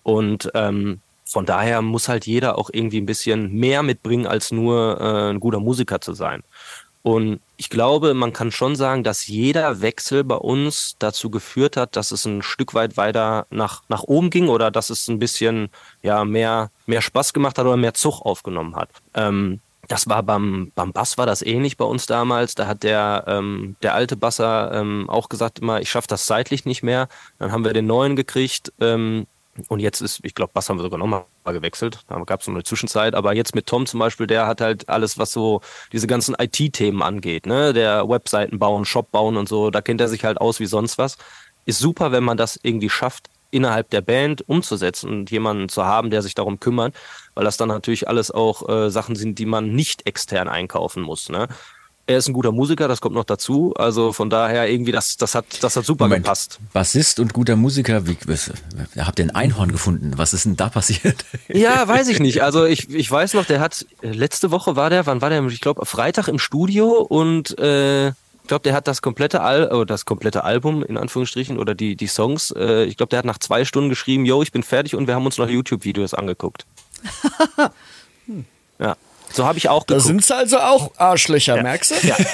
Und 0.03 0.51
ähm, 0.55 1.01
von 1.25 1.47
daher 1.47 1.83
muss 1.83 2.09
halt 2.09 2.27
jeder 2.27 2.59
auch 2.59 2.71
irgendwie 2.73 3.01
ein 3.01 3.07
bisschen 3.07 3.53
mehr 3.53 3.83
mitbringen, 3.83 4.27
als 4.27 4.53
nur 4.53 5.01
äh, 5.01 5.31
ein 5.31 5.41
guter 5.41 5.61
Musiker 5.61 6.01
zu 6.01 6.15
sein. 6.15 6.43
Und 7.03 7.41
ich 7.59 7.69
glaube, 7.69 8.15
man 8.15 8.33
kann 8.33 8.51
schon 8.51 8.77
sagen, 8.77 9.05
dass 9.05 9.27
jeder 9.27 9.83
Wechsel 9.83 10.25
bei 10.25 10.37
uns 10.37 10.97
dazu 10.99 11.31
geführt 11.31 11.77
hat, 11.77 11.97
dass 11.97 12.13
es 12.13 12.25
ein 12.25 12.41
Stück 12.41 12.73
weit 12.73 12.97
weiter 12.97 13.47
nach, 13.51 13.83
nach 13.89 14.05
oben 14.05 14.31
ging 14.31 14.49
oder 14.49 14.71
dass 14.71 14.89
es 14.89 15.07
ein 15.09 15.19
bisschen 15.19 15.69
ja, 16.03 16.25
mehr, 16.25 16.71
mehr 16.87 17.03
Spaß 17.03 17.35
gemacht 17.35 17.59
hat 17.59 17.67
oder 17.67 17.77
mehr 17.77 17.93
Zug 17.93 18.23
aufgenommen 18.23 18.75
hat. 18.75 18.89
Ähm, 19.13 19.61
das 19.89 20.09
war 20.09 20.23
beim, 20.23 20.73
beim 20.75 20.93
Bass 20.93 21.19
war 21.19 21.27
das 21.27 21.43
ähnlich 21.43 21.77
bei 21.77 21.85
uns 21.85 22.07
damals. 22.07 22.55
Da 22.55 22.67
hat 22.67 22.83
der, 22.83 23.25
ähm, 23.27 23.77
der 23.83 23.95
alte 23.95 24.17
Basser 24.17 24.73
ähm, 24.73 25.09
auch 25.09 25.29
gesagt 25.29 25.59
immer, 25.59 25.81
ich 25.81 25.91
schaffe 25.91 26.09
das 26.09 26.27
zeitlich 26.27 26.65
nicht 26.65 26.83
mehr. 26.83 27.09
Dann 27.39 27.53
haben 27.53 27.65
wir 27.65 27.73
den 27.73 27.87
neuen 27.87 28.17
gekriegt. 28.17 28.73
Ähm, 28.81 29.27
und 29.69 29.81
jetzt 29.81 30.01
ist, 30.01 30.21
ich 30.25 30.35
glaube, 30.35 30.53
Bass 30.53 30.69
haben 30.69 30.79
wir 30.79 30.83
sogar 30.83 30.99
nochmal 30.99 31.25
gewechselt. 31.47 32.01
Da 32.09 32.19
gab 32.25 32.41
es 32.41 32.47
noch 32.47 32.55
eine 32.55 32.65
Zwischenzeit. 32.65 33.15
Aber 33.15 33.35
jetzt 33.35 33.55
mit 33.55 33.67
Tom 33.67 33.87
zum 33.87 34.01
Beispiel, 34.01 34.27
der 34.27 34.47
hat 34.47 34.61
halt 34.61 34.89
alles, 34.89 35.19
was 35.19 35.33
so 35.33 35.61
diese 35.93 36.07
ganzen 36.07 36.35
IT-Themen 36.39 37.03
angeht, 37.03 37.47
ne? 37.47 37.73
Der 37.73 38.09
Webseiten 38.09 38.59
bauen, 38.59 38.85
Shop 38.85 39.11
bauen 39.13 39.37
und 39.37 39.49
so, 39.49 39.71
da 39.71 39.81
kennt 39.81 40.01
er 40.01 40.09
sich 40.09 40.25
halt 40.25 40.41
aus 40.41 40.61
wie 40.61 40.67
sonst 40.67 40.99
was. 40.99 41.17
Ist 41.67 41.79
super, 41.79 42.13
wenn 42.13 42.25
man 42.25 42.37
das 42.37 42.59
irgendwie 42.63 42.91
schafft, 42.91 43.31
innerhalb 43.55 43.91
der 43.91 44.01
Band 44.01 44.47
umzusetzen 44.49 45.09
und 45.09 45.31
jemanden 45.31 45.69
zu 45.69 45.85
haben, 45.85 46.11
der 46.11 46.23
sich 46.23 46.35
darum 46.35 46.61
kümmert, 46.61 46.95
weil 47.35 47.45
das 47.45 47.57
dann 47.57 47.69
natürlich 47.69 48.09
alles 48.09 48.31
auch 48.31 48.69
äh, 48.69 48.91
Sachen 48.91 49.17
sind, 49.17 49.39
die 49.39 49.47
man 49.47 49.75
nicht 49.75 50.07
extern 50.07 50.49
einkaufen 50.49 51.03
muss. 51.03 51.29
Ne? 51.29 51.49
Er 52.07 52.19
ist 52.19 52.29
ein 52.29 52.35
guter 52.35 52.53
Musiker, 52.53 52.87
das 52.87 53.01
kommt 53.01 53.15
noch 53.15 53.25
dazu. 53.25 53.73
Also 53.77 54.13
von 54.13 54.29
daher 54.29 54.69
irgendwie, 54.69 54.93
das, 54.93 55.17
das, 55.17 55.35
hat, 55.35 55.47
das 55.63 55.77
hat 55.77 55.87
super 55.87 56.05
Moment. 56.05 56.25
gepasst. 56.25 56.59
Bassist 56.75 57.19
und 57.19 57.33
guter 57.33 57.57
Musiker, 57.57 58.07
wie, 58.07 58.19
was, 58.27 58.53
habt 58.99 59.19
ihr 59.19 59.25
ein 59.25 59.31
Einhorn 59.31 59.73
gefunden? 59.73 60.13
Was 60.17 60.35
ist 60.35 60.45
denn 60.45 60.57
da 60.57 60.69
passiert? 60.69 61.25
Ja, 61.49 61.87
weiß 61.87 62.09
ich 62.09 62.21
nicht. 62.21 62.43
Also 62.43 62.65
ich, 62.65 62.91
ich 62.91 63.11
weiß 63.11 63.35
noch, 63.35 63.45
der 63.45 63.61
hat, 63.61 63.87
letzte 64.03 64.51
Woche 64.51 64.77
war 64.77 64.91
der, 64.91 65.07
wann 65.07 65.23
war 65.23 65.31
der? 65.31 65.45
Ich 65.47 65.61
glaube, 65.61 65.87
Freitag 65.87 66.29
im 66.29 66.39
Studio 66.39 67.01
und 67.01 67.59
äh, 67.59 68.13
ich 68.45 68.49
glaube, 68.49 68.63
der 68.63 68.75
hat 68.75 68.87
das 68.87 69.01
komplette 69.01 69.41
Al 69.41 69.71
oh, 69.73 69.87
das 69.87 70.05
komplette 70.05 70.45
Album 70.45 70.85
in 70.85 70.99
Anführungsstrichen 70.99 71.59
oder 71.59 71.75
die 71.75 71.97
die 71.97 72.07
Songs. 72.07 72.51
Äh, 72.51 72.85
ich 72.85 72.99
glaube, 72.99 73.09
der 73.09 73.21
hat 73.21 73.25
nach 73.25 73.39
zwei 73.39 73.65
Stunden 73.65 73.89
geschrieben, 73.89 74.27
yo, 74.27 74.43
ich 74.43 74.53
bin 74.53 74.63
fertig 74.63 74.95
und 74.95 75.07
wir 75.07 75.15
haben 75.15 75.25
uns 75.25 75.39
noch 75.39 75.49
YouTube-Videos 75.49 76.13
angeguckt. 76.13 76.67
hm. 78.27 78.45
Ja, 78.79 78.97
so 79.33 79.47
habe 79.47 79.57
ich 79.57 79.71
auch 79.71 79.87
geguckt. 79.87 80.05
Da 80.05 80.07
sind 80.07 80.23
sie 80.23 80.37
also 80.37 80.59
auch 80.59 80.93
Arschlöcher, 80.99 81.57
ja. 81.57 81.63
merkst 81.63 81.93
du? 81.93 82.07
Ja. 82.07 82.17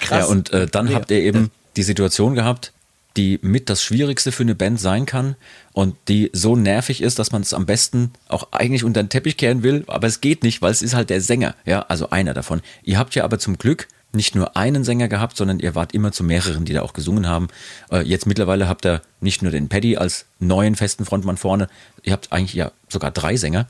Krass. 0.00 0.24
Ja, 0.24 0.24
und 0.26 0.52
äh, 0.52 0.66
dann 0.66 0.92
habt 0.92 1.12
ihr 1.12 1.20
eben 1.20 1.52
die 1.76 1.84
Situation 1.84 2.34
gehabt, 2.34 2.72
die 3.16 3.38
mit 3.42 3.70
das 3.70 3.82
Schwierigste 3.82 4.32
für 4.32 4.42
eine 4.42 4.54
Band 4.54 4.80
sein 4.80 5.06
kann 5.06 5.36
und 5.72 5.96
die 6.08 6.30
so 6.32 6.56
nervig 6.56 7.02
ist, 7.02 7.18
dass 7.18 7.32
man 7.32 7.42
es 7.42 7.54
am 7.54 7.66
besten 7.66 8.12
auch 8.28 8.52
eigentlich 8.52 8.84
unter 8.84 9.02
den 9.02 9.08
Teppich 9.08 9.36
kehren 9.36 9.62
will, 9.62 9.84
aber 9.86 10.06
es 10.06 10.20
geht 10.20 10.42
nicht, 10.42 10.62
weil 10.62 10.70
es 10.70 10.82
ist 10.82 10.94
halt 10.94 11.10
der 11.10 11.20
Sänger, 11.20 11.54
ja, 11.64 11.82
also 11.82 12.10
einer 12.10 12.34
davon. 12.34 12.60
Ihr 12.82 12.98
habt 12.98 13.14
ja 13.14 13.24
aber 13.24 13.38
zum 13.38 13.58
Glück 13.58 13.88
nicht 14.12 14.34
nur 14.34 14.56
einen 14.56 14.84
Sänger 14.84 15.08
gehabt, 15.08 15.36
sondern 15.36 15.58
ihr 15.58 15.74
wart 15.74 15.92
immer 15.92 16.12
zu 16.12 16.24
mehreren, 16.24 16.64
die 16.64 16.72
da 16.72 16.82
auch 16.82 16.92
gesungen 16.92 17.26
haben. 17.26 17.48
Äh, 17.90 18.02
jetzt 18.02 18.26
mittlerweile 18.26 18.68
habt 18.68 18.86
ihr 18.86 19.02
nicht 19.20 19.42
nur 19.42 19.52
den 19.52 19.68
Paddy 19.68 19.96
als 19.96 20.26
neuen 20.38 20.74
festen 20.74 21.04
Frontmann 21.04 21.36
vorne, 21.36 21.68
ihr 22.02 22.12
habt 22.12 22.32
eigentlich 22.32 22.54
ja 22.54 22.72
sogar 22.88 23.10
drei 23.10 23.36
Sänger 23.36 23.66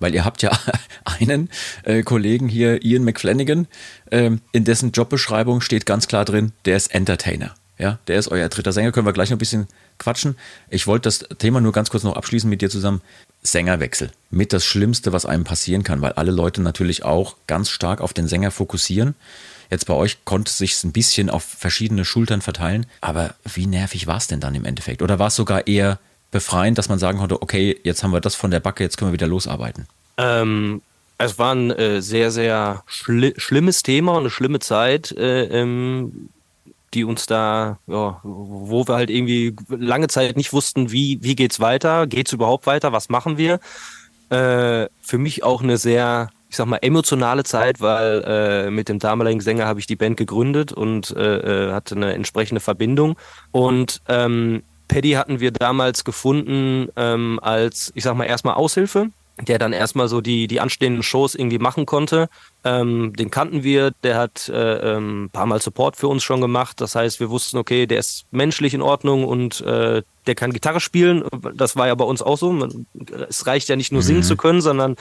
weil 0.00 0.14
ihr 0.14 0.24
habt 0.24 0.42
ja 0.42 0.50
einen 1.04 1.50
äh, 1.84 2.02
Kollegen 2.02 2.48
hier, 2.48 2.82
Ian 2.82 3.04
McFlanagan, 3.04 3.68
äh, 4.10 4.30
in 4.52 4.64
dessen 4.64 4.92
Jobbeschreibung 4.92 5.60
steht 5.60 5.86
ganz 5.86 6.08
klar 6.08 6.24
drin, 6.24 6.52
der 6.64 6.76
ist 6.76 6.92
Entertainer. 6.92 7.54
Ja, 7.80 7.98
der 8.08 8.18
ist 8.18 8.28
euer 8.28 8.50
dritter 8.50 8.72
Sänger. 8.72 8.92
Können 8.92 9.06
wir 9.06 9.14
gleich 9.14 9.30
noch 9.30 9.36
ein 9.36 9.38
bisschen 9.38 9.66
quatschen. 9.98 10.36
Ich 10.68 10.86
wollte 10.86 11.04
das 11.04 11.20
Thema 11.38 11.62
nur 11.62 11.72
ganz 11.72 11.88
kurz 11.88 12.04
noch 12.04 12.14
abschließen 12.14 12.48
mit 12.48 12.60
dir 12.60 12.68
zusammen. 12.68 13.00
Sängerwechsel. 13.42 14.10
Mit 14.30 14.52
das 14.52 14.66
Schlimmste, 14.66 15.14
was 15.14 15.24
einem 15.24 15.44
passieren 15.44 15.82
kann, 15.82 16.02
weil 16.02 16.12
alle 16.12 16.30
Leute 16.30 16.60
natürlich 16.60 17.04
auch 17.04 17.36
ganz 17.46 17.70
stark 17.70 18.02
auf 18.02 18.12
den 18.12 18.28
Sänger 18.28 18.50
fokussieren. 18.50 19.14
Jetzt 19.70 19.86
bei 19.86 19.94
euch 19.94 20.26
konnte 20.26 20.50
es 20.50 20.58
sich 20.58 20.84
ein 20.84 20.92
bisschen 20.92 21.30
auf 21.30 21.42
verschiedene 21.42 22.04
Schultern 22.04 22.42
verteilen. 22.42 22.84
Aber 23.00 23.34
wie 23.44 23.66
nervig 23.66 24.06
war 24.06 24.18
es 24.18 24.26
denn 24.26 24.40
dann 24.40 24.54
im 24.54 24.66
Endeffekt? 24.66 25.00
Oder 25.00 25.18
war 25.18 25.28
es 25.28 25.36
sogar 25.36 25.66
eher 25.66 25.98
befreiend, 26.30 26.76
dass 26.76 26.90
man 26.90 26.98
sagen 26.98 27.18
konnte, 27.18 27.40
okay, 27.40 27.80
jetzt 27.82 28.02
haben 28.02 28.12
wir 28.12 28.20
das 28.20 28.34
von 28.34 28.50
der 28.50 28.60
Backe, 28.60 28.84
jetzt 28.84 28.98
können 28.98 29.10
wir 29.10 29.14
wieder 29.14 29.26
losarbeiten? 29.26 29.86
Ähm, 30.18 30.82
es 31.16 31.38
war 31.38 31.54
ein 31.54 31.70
äh, 31.70 32.02
sehr, 32.02 32.30
sehr 32.30 32.82
schli 32.86 33.32
schlimmes 33.38 33.82
Thema 33.82 34.12
und 34.12 34.20
eine 34.20 34.30
schlimme 34.30 34.58
Zeit. 34.58 35.12
Äh, 35.12 35.44
ähm, 35.44 36.28
die 36.94 37.04
uns 37.04 37.26
da, 37.26 37.78
ja, 37.86 38.20
wo 38.22 38.86
wir 38.86 38.94
halt 38.94 39.10
irgendwie 39.10 39.54
lange 39.68 40.08
Zeit 40.08 40.36
nicht 40.36 40.52
wussten, 40.52 40.90
wie, 40.90 41.18
wie 41.22 41.36
geht's 41.36 41.60
weiter, 41.60 42.06
geht's 42.06 42.32
überhaupt 42.32 42.66
weiter, 42.66 42.92
was 42.92 43.08
machen 43.08 43.38
wir. 43.38 43.60
Äh, 44.30 44.88
für 45.00 45.18
mich 45.18 45.42
auch 45.42 45.62
eine 45.62 45.76
sehr, 45.76 46.30
ich 46.48 46.56
sag 46.56 46.66
mal, 46.66 46.78
emotionale 46.82 47.44
Zeit, 47.44 47.80
weil 47.80 48.24
äh, 48.26 48.70
mit 48.70 48.88
dem 48.88 48.98
damaligen 48.98 49.40
Sänger 49.40 49.66
habe 49.66 49.80
ich 49.80 49.86
die 49.86 49.96
Band 49.96 50.16
gegründet 50.16 50.72
und 50.72 51.10
äh, 51.16 51.68
äh, 51.68 51.72
hatte 51.72 51.94
eine 51.94 52.14
entsprechende 52.14 52.60
Verbindung. 52.60 53.16
Und 53.52 54.02
ähm, 54.08 54.62
Paddy 54.88 55.12
hatten 55.12 55.38
wir 55.38 55.52
damals 55.52 56.04
gefunden 56.04 56.88
ähm, 56.96 57.38
als, 57.42 57.92
ich 57.94 58.02
sag 58.02 58.16
mal, 58.16 58.24
erstmal 58.24 58.54
Aushilfe 58.54 59.10
der 59.42 59.58
dann 59.58 59.72
erstmal 59.72 60.08
so 60.08 60.20
die, 60.20 60.46
die 60.46 60.60
anstehenden 60.60 61.02
Shows 61.02 61.34
irgendwie 61.34 61.58
machen 61.58 61.86
konnte. 61.86 62.28
Ähm, 62.64 63.12
den 63.16 63.30
kannten 63.30 63.62
wir, 63.62 63.92
der 64.02 64.18
hat 64.18 64.48
äh, 64.48 64.94
ähm, 64.96 65.24
ein 65.24 65.30
paar 65.30 65.46
Mal 65.46 65.60
Support 65.60 65.96
für 65.96 66.08
uns 66.08 66.22
schon 66.22 66.40
gemacht. 66.40 66.80
Das 66.80 66.94
heißt, 66.94 67.20
wir 67.20 67.30
wussten, 67.30 67.58
okay, 67.58 67.86
der 67.86 67.98
ist 67.98 68.24
menschlich 68.30 68.74
in 68.74 68.82
Ordnung 68.82 69.24
und 69.24 69.60
äh, 69.62 70.02
der 70.26 70.34
kann 70.34 70.52
Gitarre 70.52 70.80
spielen. 70.80 71.24
Das 71.54 71.76
war 71.76 71.86
ja 71.86 71.94
bei 71.94 72.04
uns 72.04 72.22
auch 72.22 72.36
so. 72.38 72.68
Es 73.28 73.46
reicht 73.46 73.68
ja 73.68 73.76
nicht 73.76 73.92
nur 73.92 74.02
mhm. 74.02 74.06
singen 74.06 74.22
zu 74.22 74.36
können, 74.36 74.60
sondern 74.60 74.96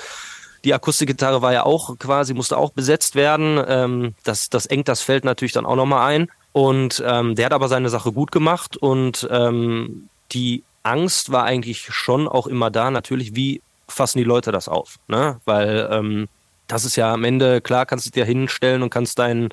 Die 0.66 0.74
Akustikgitarre 0.74 1.42
war 1.42 1.54
ja 1.54 1.66
auch 1.66 1.98
quasi, 2.00 2.34
musste 2.34 2.58
auch 2.58 2.72
besetzt 2.72 3.16
werden. 3.16 3.64
Ähm, 3.66 4.16
das, 4.24 4.50
das 4.50 4.66
engt 4.66 4.88
das 4.88 5.02
Feld 5.02 5.24
natürlich 5.24 5.54
dann 5.54 5.66
auch 5.66 5.76
nochmal 5.76 6.14
ein. 6.14 6.28
Und 6.52 7.02
ähm, 7.06 7.36
der 7.36 7.46
hat 7.46 7.54
aber 7.54 7.68
seine 7.68 7.90
Sache 7.90 8.12
gut 8.12 8.32
gemacht 8.32 8.76
und 8.76 9.28
ähm, 9.32 10.10
die 10.32 10.64
Angst 10.84 11.32
war 11.32 11.44
eigentlich 11.44 11.88
schon 11.92 12.28
auch 12.28 12.48
immer 12.48 12.72
da. 12.72 12.92
Natürlich, 12.92 13.36
wie 13.36 13.62
fassen 13.90 14.18
die 14.18 14.24
Leute 14.24 14.52
das 14.52 14.68
auf? 14.68 14.98
Ne? 15.08 15.40
Weil 15.46 15.88
ähm, 15.92 16.28
das 16.68 16.86
ist 16.86 16.96
ja 16.96 17.14
am 17.14 17.24
Ende, 17.24 17.62
klar, 17.62 17.86
kannst 17.86 18.06
du 18.06 18.12
dir 18.12 18.26
hinstellen 18.26 18.84
und 18.84 18.90
kannst 18.90 19.20
deinen 19.20 19.50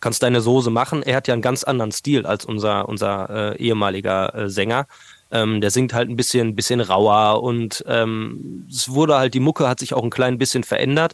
kannst 0.00 0.22
deine 0.22 0.40
Soße 0.40 0.70
machen. 0.70 1.02
Er 1.02 1.16
hat 1.16 1.28
ja 1.28 1.34
einen 1.34 1.42
ganz 1.42 1.62
anderen 1.62 1.92
Stil 1.92 2.26
als 2.26 2.44
unser, 2.44 2.88
unser 2.88 3.52
äh, 3.52 3.58
ehemaliger 3.58 4.34
äh, 4.34 4.48
Sänger. 4.48 4.86
Ähm, 5.30 5.60
der 5.60 5.70
singt 5.70 5.92
halt 5.92 6.08
ein 6.08 6.16
bisschen, 6.16 6.56
bisschen 6.56 6.80
rauer 6.80 7.42
und 7.42 7.84
ähm, 7.86 8.66
es 8.68 8.88
wurde 8.88 9.16
halt, 9.16 9.34
die 9.34 9.40
Mucke 9.40 9.68
hat 9.68 9.78
sich 9.78 9.94
auch 9.94 10.02
ein 10.02 10.10
klein 10.10 10.38
bisschen 10.38 10.64
verändert. 10.64 11.12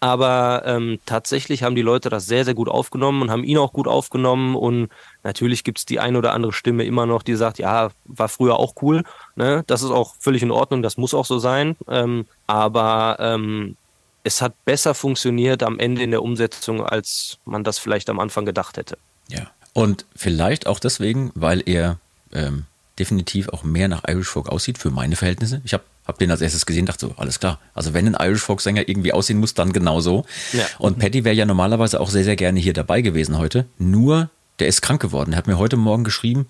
Aber 0.00 0.62
ähm, 0.66 0.98
tatsächlich 1.06 1.62
haben 1.62 1.74
die 1.74 1.82
Leute 1.82 2.10
das 2.10 2.26
sehr, 2.26 2.44
sehr 2.44 2.54
gut 2.54 2.68
aufgenommen 2.68 3.22
und 3.22 3.30
haben 3.30 3.44
ihn 3.44 3.58
auch 3.58 3.72
gut 3.72 3.88
aufgenommen. 3.88 4.54
Und 4.54 4.88
natürlich 5.22 5.64
gibt 5.64 5.78
es 5.78 5.86
die 5.86 6.00
ein 6.00 6.16
oder 6.16 6.32
andere 6.32 6.52
Stimme 6.52 6.84
immer 6.84 7.06
noch, 7.06 7.22
die 7.22 7.34
sagt, 7.34 7.58
ja, 7.58 7.90
war 8.04 8.28
früher 8.28 8.58
auch 8.58 8.74
cool. 8.82 9.04
Ne? 9.36 9.64
Das 9.66 9.82
ist 9.82 9.90
auch 9.90 10.14
völlig 10.18 10.42
in 10.42 10.50
Ordnung, 10.50 10.82
das 10.82 10.98
muss 10.98 11.14
auch 11.14 11.24
so 11.24 11.38
sein. 11.38 11.76
Ähm, 11.88 12.26
aber 12.46 13.16
ähm, 13.20 13.76
es 14.22 14.42
hat 14.42 14.52
besser 14.64 14.94
funktioniert 14.94 15.62
am 15.62 15.78
Ende 15.78 16.02
in 16.02 16.10
der 16.10 16.22
Umsetzung, 16.22 16.84
als 16.84 17.38
man 17.44 17.64
das 17.64 17.78
vielleicht 17.78 18.10
am 18.10 18.20
Anfang 18.20 18.44
gedacht 18.44 18.76
hätte. 18.76 18.98
Ja. 19.28 19.50
Und 19.72 20.04
vielleicht 20.14 20.66
auch 20.66 20.78
deswegen, 20.78 21.30
weil 21.34 21.62
er 21.66 21.98
ähm, 22.32 22.64
definitiv 22.98 23.48
auch 23.48 23.64
mehr 23.64 23.88
nach 23.88 24.02
Irish 24.08 24.28
Folk 24.28 24.48
aussieht, 24.48 24.78
für 24.78 24.90
meine 24.90 25.16
Verhältnisse. 25.16 25.60
Ich 25.64 25.74
habe 25.74 25.84
hab 26.06 26.18
den 26.18 26.30
als 26.30 26.40
erstes 26.40 26.66
gesehen, 26.66 26.86
dachte 26.86 27.06
so, 27.06 27.14
alles 27.16 27.40
klar. 27.40 27.58
Also 27.74 27.94
wenn 27.94 28.14
ein 28.14 28.26
Irish 28.26 28.42
Folk 28.42 28.60
Sänger 28.60 28.88
irgendwie 28.88 29.12
aussehen 29.12 29.38
muss, 29.38 29.54
dann 29.54 29.72
genau 29.72 30.00
so. 30.00 30.24
Ja. 30.52 30.64
Und 30.78 30.98
Patty 30.98 31.24
wäre 31.24 31.34
ja 31.34 31.44
normalerweise 31.44 32.00
auch 32.00 32.10
sehr, 32.10 32.24
sehr 32.24 32.36
gerne 32.36 32.60
hier 32.60 32.72
dabei 32.72 33.02
gewesen 33.02 33.38
heute. 33.38 33.66
Nur, 33.78 34.30
der 34.58 34.68
ist 34.68 34.82
krank 34.82 35.02
geworden. 35.02 35.32
Er 35.32 35.38
hat 35.38 35.46
mir 35.46 35.58
heute 35.58 35.76
Morgen 35.76 36.04
geschrieben, 36.04 36.46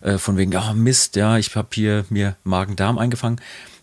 äh, 0.00 0.18
von 0.18 0.36
wegen, 0.36 0.54
oh 0.56 0.74
Mist, 0.74 1.16
ja, 1.16 1.38
ich 1.38 1.54
habe 1.56 1.68
hier 1.72 2.04
mir 2.08 2.36
Magen-Darm 2.44 2.98
eingefangen. 2.98 3.40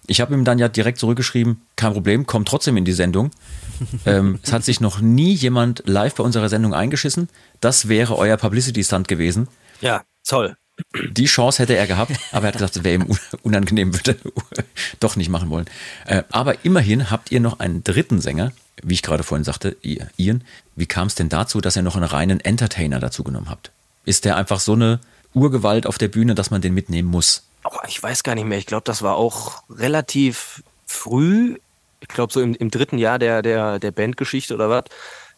Ich 0.07 0.21
habe 0.21 0.33
ihm 0.33 0.45
dann 0.45 0.57
ja 0.57 0.69
direkt 0.69 0.99
zurückgeschrieben, 0.99 1.61
kein 1.75 1.91
Problem, 1.91 2.25
komm 2.25 2.45
trotzdem 2.45 2.77
in 2.77 2.85
die 2.85 2.93
Sendung. 2.93 3.31
ähm, 4.05 4.39
es 4.41 4.53
hat 4.53 4.63
sich 4.63 4.79
noch 4.79 5.01
nie 5.01 5.33
jemand 5.33 5.83
live 5.85 6.15
bei 6.15 6.23
unserer 6.23 6.49
Sendung 6.49 6.73
eingeschissen. 6.73 7.27
Das 7.59 7.89
wäre 7.89 8.17
euer 8.17 8.37
Publicity-Stunt 8.37 9.07
gewesen. 9.07 9.49
Ja, 9.81 10.03
toll. 10.25 10.55
Die 11.09 11.25
Chance 11.25 11.63
hätte 11.63 11.75
er 11.75 11.87
gehabt, 11.87 12.11
aber 12.31 12.45
er 12.45 12.47
hat 12.49 12.53
gesagt, 12.53 12.75
es 12.75 12.83
wäre 12.83 12.95
ihm 12.95 13.17
unangenehm, 13.43 13.93
würde 13.93 14.17
doch 14.99 15.15
nicht 15.15 15.29
machen 15.29 15.49
wollen. 15.49 15.65
Äh, 16.05 16.23
aber 16.31 16.63
immerhin 16.65 17.09
habt 17.09 17.31
ihr 17.31 17.39
noch 17.39 17.59
einen 17.59 17.83
dritten 17.83 18.21
Sänger, 18.21 18.51
wie 18.83 18.93
ich 18.93 19.01
gerade 19.01 19.23
vorhin 19.23 19.43
sagte, 19.43 19.75
Ian. 19.81 20.43
Wie 20.75 20.85
kam 20.85 21.07
es 21.07 21.15
denn 21.15 21.29
dazu, 21.29 21.61
dass 21.61 21.75
ihr 21.75 21.81
noch 21.81 21.95
einen 21.95 22.05
reinen 22.05 22.39
Entertainer 22.39 22.99
dazu 22.99 23.23
genommen 23.23 23.49
habt? 23.49 23.71
Ist 24.05 24.25
der 24.25 24.37
einfach 24.37 24.59
so 24.59 24.73
eine 24.73 24.99
Urgewalt 25.33 25.87
auf 25.87 25.97
der 25.97 26.07
Bühne, 26.07 26.35
dass 26.35 26.51
man 26.51 26.61
den 26.61 26.73
mitnehmen 26.73 27.09
muss? 27.09 27.43
ich 27.87 28.01
weiß 28.01 28.23
gar 28.23 28.35
nicht 28.35 28.45
mehr, 28.45 28.57
ich 28.57 28.65
glaube, 28.65 28.83
das 28.85 29.01
war 29.01 29.15
auch 29.15 29.63
relativ 29.69 30.63
früh, 30.85 31.57
ich 31.99 32.07
glaube 32.07 32.31
so 32.31 32.41
im, 32.41 32.55
im, 32.55 32.71
dritten 32.71 32.97
Jahr 32.97 33.19
der, 33.19 33.41
der, 33.41 33.79
der 33.79 33.91
Bandgeschichte 33.91 34.53
oder 34.53 34.69
was, 34.69 34.85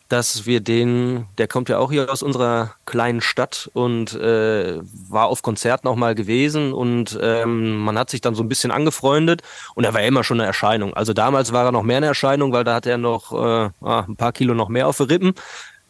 dass 0.09 0.45
wir 0.47 0.59
den, 0.59 1.27
der 1.37 1.47
kommt 1.47 1.69
ja 1.69 1.77
auch 1.77 1.91
hier 1.91 2.11
aus 2.11 2.23
unserer 2.23 2.75
kleinen 2.85 3.21
Stadt 3.21 3.69
und 3.73 4.13
äh, 4.15 4.79
war 5.07 5.27
auf 5.27 5.43
Konzerten 5.43 5.87
auch 5.87 5.95
mal 5.95 6.15
gewesen 6.15 6.73
und 6.73 7.17
ähm, 7.21 7.77
man 7.77 7.97
hat 7.97 8.09
sich 8.09 8.19
dann 8.19 8.35
so 8.35 8.43
ein 8.43 8.49
bisschen 8.49 8.71
angefreundet 8.71 9.43
und 9.75 9.83
er 9.83 9.93
war 9.93 10.01
ja 10.01 10.07
immer 10.07 10.23
schon 10.23 10.39
eine 10.39 10.47
Erscheinung. 10.47 10.93
Also 10.95 11.13
damals 11.13 11.53
war 11.53 11.65
er 11.65 11.71
noch 11.71 11.83
mehr 11.83 11.97
eine 11.97 12.07
Erscheinung, 12.07 12.51
weil 12.51 12.63
da 12.63 12.75
hat 12.75 12.87
er 12.87 12.97
noch 12.97 13.31
äh, 13.31 13.69
ah, 13.81 14.05
ein 14.07 14.15
paar 14.15 14.33
Kilo 14.33 14.55
noch 14.55 14.69
mehr 14.69 14.87
auf 14.87 14.97
den 14.97 15.05
Rippen. 15.05 15.33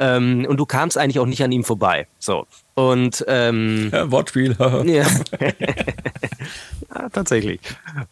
Ähm, 0.01 0.45
und 0.47 0.57
du 0.57 0.65
kamst 0.65 0.97
eigentlich 0.97 1.20
auch 1.20 1.26
nicht 1.26 1.43
an 1.43 1.51
ihm 1.51 1.65
vorbei. 1.65 2.07
So. 2.20 2.47
Und 2.74 3.24
ähm, 3.28 3.89
ja, 3.91 4.09
Wortspiel. 4.09 4.55
ja. 4.86 5.05
ja, 6.95 7.09
tatsächlich. 7.09 7.59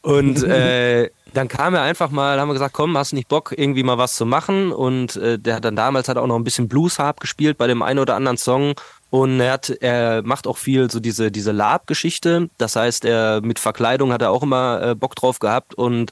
Und 0.01 0.43
äh, 0.43 1.09
dann 1.37 1.47
kam 1.47 1.75
er 1.75 1.83
einfach 1.83 2.09
mal, 2.09 2.39
haben 2.39 2.49
wir 2.49 2.53
gesagt, 2.53 2.73
komm, 2.73 2.97
hast 2.97 3.11
du 3.11 3.15
nicht 3.15 3.27
Bock, 3.27 3.53
irgendwie 3.55 3.83
mal 3.83 3.99
was 3.99 4.15
zu 4.15 4.25
machen? 4.25 4.71
Und 4.71 5.17
äh, 5.17 5.37
der 5.37 5.55
hat 5.55 5.65
dann 5.65 5.75
damals 5.75 6.09
hat 6.09 6.17
auch 6.17 6.25
noch 6.25 6.35
ein 6.35 6.43
bisschen 6.43 6.67
Blues-Harp 6.67 7.19
gespielt 7.19 7.59
bei 7.59 7.67
dem 7.67 7.83
einen 7.83 7.99
oder 7.99 8.15
anderen 8.15 8.37
Song. 8.37 8.73
Und 9.11 9.39
er, 9.39 9.53
hat, 9.53 9.69
er 9.69 10.23
macht 10.23 10.47
auch 10.47 10.57
viel 10.57 10.89
so 10.89 10.99
diese, 10.99 11.31
diese 11.31 11.51
Lab-Geschichte. 11.51 12.49
Das 12.57 12.75
heißt, 12.75 13.05
er 13.05 13.41
mit 13.41 13.59
Verkleidung 13.59 14.11
hat 14.11 14.23
er 14.23 14.31
auch 14.31 14.41
immer 14.41 14.81
äh, 14.81 14.95
Bock 14.95 15.15
drauf 15.15 15.37
gehabt 15.37 15.75
und 15.75 16.11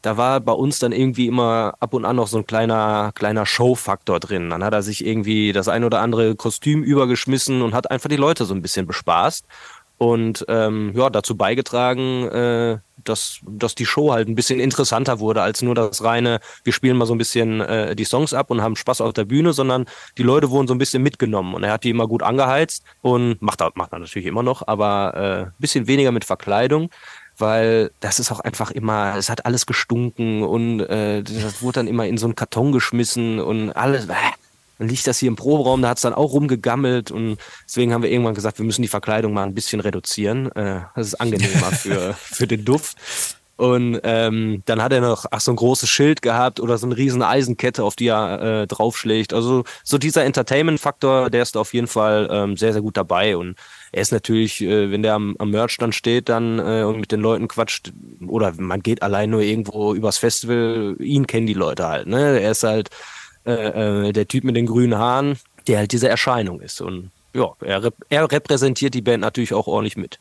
da 0.00 0.16
war 0.16 0.40
bei 0.40 0.52
uns 0.52 0.80
dann 0.80 0.90
irgendwie 0.90 1.28
immer 1.28 1.74
ab 1.78 1.94
und 1.94 2.04
an 2.04 2.16
noch 2.16 2.26
so 2.26 2.38
ein 2.38 2.46
kleiner, 2.46 3.12
kleiner 3.14 3.46
Show-Faktor 3.46 4.18
drin. 4.18 4.50
Dann 4.50 4.64
hat 4.64 4.72
er 4.72 4.82
sich 4.82 5.06
irgendwie 5.06 5.52
das 5.52 5.68
ein 5.68 5.84
oder 5.84 6.00
andere 6.00 6.34
Kostüm 6.34 6.82
übergeschmissen 6.82 7.62
und 7.62 7.72
hat 7.72 7.90
einfach 7.90 8.08
die 8.08 8.16
Leute 8.16 8.44
so 8.44 8.54
ein 8.54 8.62
bisschen 8.62 8.86
bespaßt. 8.86 9.44
Und 9.98 10.44
ähm, 10.48 10.92
ja, 10.96 11.10
dazu 11.10 11.36
beigetragen, 11.36 12.26
äh, 12.28 12.78
dass, 13.04 13.40
dass 13.46 13.74
die 13.74 13.86
Show 13.86 14.12
halt 14.12 14.28
ein 14.28 14.34
bisschen 14.34 14.60
interessanter 14.60 15.20
wurde 15.20 15.42
als 15.42 15.62
nur 15.62 15.74
das 15.74 16.02
reine, 16.02 16.40
wir 16.64 16.72
spielen 16.72 16.96
mal 16.96 17.06
so 17.06 17.14
ein 17.14 17.18
bisschen 17.18 17.60
äh, 17.60 17.94
die 17.94 18.04
Songs 18.04 18.34
ab 18.34 18.50
und 18.50 18.62
haben 18.62 18.76
Spaß 18.76 19.00
auf 19.00 19.12
der 19.12 19.24
Bühne, 19.24 19.52
sondern 19.52 19.86
die 20.18 20.22
Leute 20.22 20.50
wurden 20.50 20.68
so 20.68 20.74
ein 20.74 20.78
bisschen 20.78 21.02
mitgenommen 21.02 21.54
und 21.54 21.64
er 21.64 21.72
hat 21.72 21.84
die 21.84 21.90
immer 21.90 22.08
gut 22.08 22.22
angeheizt 22.22 22.84
und 23.00 23.40
macht 23.42 23.60
er, 23.60 23.72
macht 23.74 23.92
er 23.92 23.98
natürlich 23.98 24.26
immer 24.26 24.42
noch, 24.42 24.66
aber 24.66 25.50
äh, 25.50 25.60
bisschen 25.60 25.86
weniger 25.86 26.12
mit 26.12 26.24
Verkleidung 26.24 26.90
weil 27.38 27.90
das 28.00 28.20
ist 28.20 28.30
auch 28.30 28.40
einfach 28.40 28.70
immer, 28.70 29.16
es 29.16 29.30
hat 29.30 29.46
alles 29.46 29.66
gestunken 29.66 30.42
und 30.42 30.80
äh, 30.80 31.22
das 31.22 31.62
wurde 31.62 31.80
dann 31.80 31.88
immer 31.88 32.06
in 32.06 32.18
so 32.18 32.26
einen 32.26 32.36
Karton 32.36 32.72
geschmissen 32.72 33.40
und 33.40 33.72
alles. 33.72 34.06
Äh, 34.06 34.14
dann 34.78 34.88
liegt 34.88 35.06
das 35.06 35.18
hier 35.18 35.28
im 35.28 35.36
Proberaum, 35.36 35.82
da 35.82 35.90
hat 35.90 35.98
es 35.98 36.02
dann 36.02 36.14
auch 36.14 36.32
rumgegammelt 36.32 37.10
und 37.10 37.36
deswegen 37.66 37.92
haben 37.92 38.02
wir 38.02 38.10
irgendwann 38.10 38.34
gesagt, 38.34 38.58
wir 38.58 38.66
müssen 38.66 38.82
die 38.82 38.88
Verkleidung 38.88 39.32
mal 39.32 39.44
ein 39.44 39.54
bisschen 39.54 39.80
reduzieren. 39.80 40.50
Äh, 40.52 40.80
das 40.94 41.08
ist 41.08 41.14
angenehmer 41.20 41.72
für, 41.72 42.14
für 42.14 42.46
den 42.46 42.64
Duft. 42.64 42.96
Und 43.56 44.00
ähm, 44.02 44.62
dann 44.64 44.82
hat 44.82 44.92
er 44.92 45.00
noch 45.00 45.26
ach, 45.30 45.40
so 45.40 45.52
ein 45.52 45.56
großes 45.56 45.88
Schild 45.88 46.20
gehabt 46.20 46.58
oder 46.58 46.78
so 46.78 46.86
eine 46.86 46.96
riesen 46.96 47.22
Eisenkette, 47.22 47.84
auf 47.84 47.94
die 47.94 48.08
er 48.08 48.62
äh, 48.62 48.66
draufschlägt. 48.66 49.32
Also 49.32 49.62
so 49.84 49.98
dieser 49.98 50.24
Entertainment-Faktor, 50.24 51.30
der 51.30 51.42
ist 51.42 51.56
auf 51.56 51.72
jeden 51.72 51.86
Fall 51.86 52.28
ähm, 52.32 52.56
sehr, 52.56 52.72
sehr 52.72 52.82
gut 52.82 52.96
dabei. 52.96 53.36
Und 53.36 53.56
er 53.92 54.02
ist 54.02 54.10
natürlich, 54.10 54.62
äh, 54.62 54.90
wenn 54.90 55.02
der 55.02 55.14
am, 55.14 55.36
am 55.38 55.50
Merch 55.50 55.76
dann 55.76 55.92
steht 55.92 56.28
dann 56.28 56.58
äh, 56.58 56.82
und 56.82 56.98
mit 56.98 57.12
den 57.12 57.20
Leuten 57.20 57.46
quatscht, 57.46 57.92
oder 58.26 58.52
man 58.56 58.82
geht 58.82 59.02
allein 59.02 59.30
nur 59.30 59.42
irgendwo 59.42 59.94
übers 59.94 60.18
Festival, 60.18 60.96
ihn 60.98 61.28
kennen 61.28 61.46
die 61.46 61.54
Leute 61.54 61.86
halt. 61.86 62.08
Ne? 62.08 62.40
Er 62.40 62.50
ist 62.50 62.64
halt 62.64 62.88
äh, 63.44 64.08
äh, 64.08 64.12
der 64.12 64.28
Typ 64.28 64.44
mit 64.44 64.56
den 64.56 64.66
grünen 64.66 64.96
Haaren, 64.96 65.38
der 65.66 65.78
halt 65.78 65.92
diese 65.92 66.08
Erscheinung 66.08 66.60
ist. 66.60 66.80
Und 66.80 67.10
ja, 67.34 67.50
er, 67.60 67.92
er 68.08 68.30
repräsentiert 68.30 68.94
die 68.94 69.02
Band 69.02 69.20
natürlich 69.20 69.54
auch 69.54 69.66
ordentlich 69.66 69.96
mit. 69.96 70.18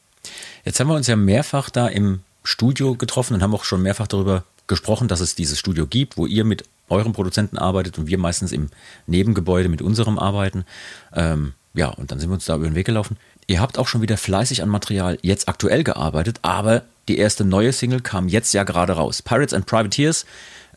Jetzt 0.66 0.80
haben 0.80 0.88
wir 0.88 0.96
uns 0.96 1.08
ja 1.08 1.16
mehrfach 1.16 1.70
da 1.70 1.88
im 1.88 2.22
Studio 2.44 2.96
getroffen 2.96 3.36
und 3.36 3.44
haben 3.44 3.54
auch 3.54 3.64
schon 3.64 3.82
mehrfach 3.82 4.08
darüber 4.08 4.44
gesprochen, 4.68 5.08
dass 5.08 5.20
es 5.20 5.36
dieses 5.36 5.60
Studio 5.60 5.86
gibt, 5.86 6.18
wo 6.18 6.26
ihr 6.26 6.46
mit 6.46 6.64
eurem 6.90 7.14
Produzenten 7.14 7.58
arbeitet 7.58 7.98
und 7.98 8.08
wir 8.08 8.18
meistens 8.18 8.52
im 8.52 8.70
Nebengebäude 9.08 9.70
mit 9.70 9.82
unserem 9.82 10.20
arbeiten. 10.20 10.66
Ähm, 11.14 11.54
ja, 11.74 11.88
und 11.88 12.12
dann 12.12 12.20
sind 12.20 12.30
wir 12.30 12.36
uns 12.36 12.46
da 12.46 12.56
über 12.56 12.66
den 12.66 12.76
Weg 12.76 12.86
gelaufen. 12.86 13.18
Ihr 13.48 13.60
habt 13.60 13.78
auch 13.78 13.88
schon 13.88 14.02
wieder 14.02 14.18
fleißig 14.18 14.62
an 14.62 14.70
Material 14.70 15.18
jetzt 15.22 15.48
aktuell 15.48 15.84
gearbeitet, 15.84 16.40
aber 16.42 16.84
die 17.08 17.18
erste 17.18 17.44
neue 17.44 17.74
Single 17.74 18.02
kam 18.02 18.28
jetzt 18.28 18.54
ja 18.54 18.64
gerade 18.64 18.94
raus. 18.94 19.22
Pirates 19.22 19.54
and 19.54 19.66
Privateers. 19.66 20.26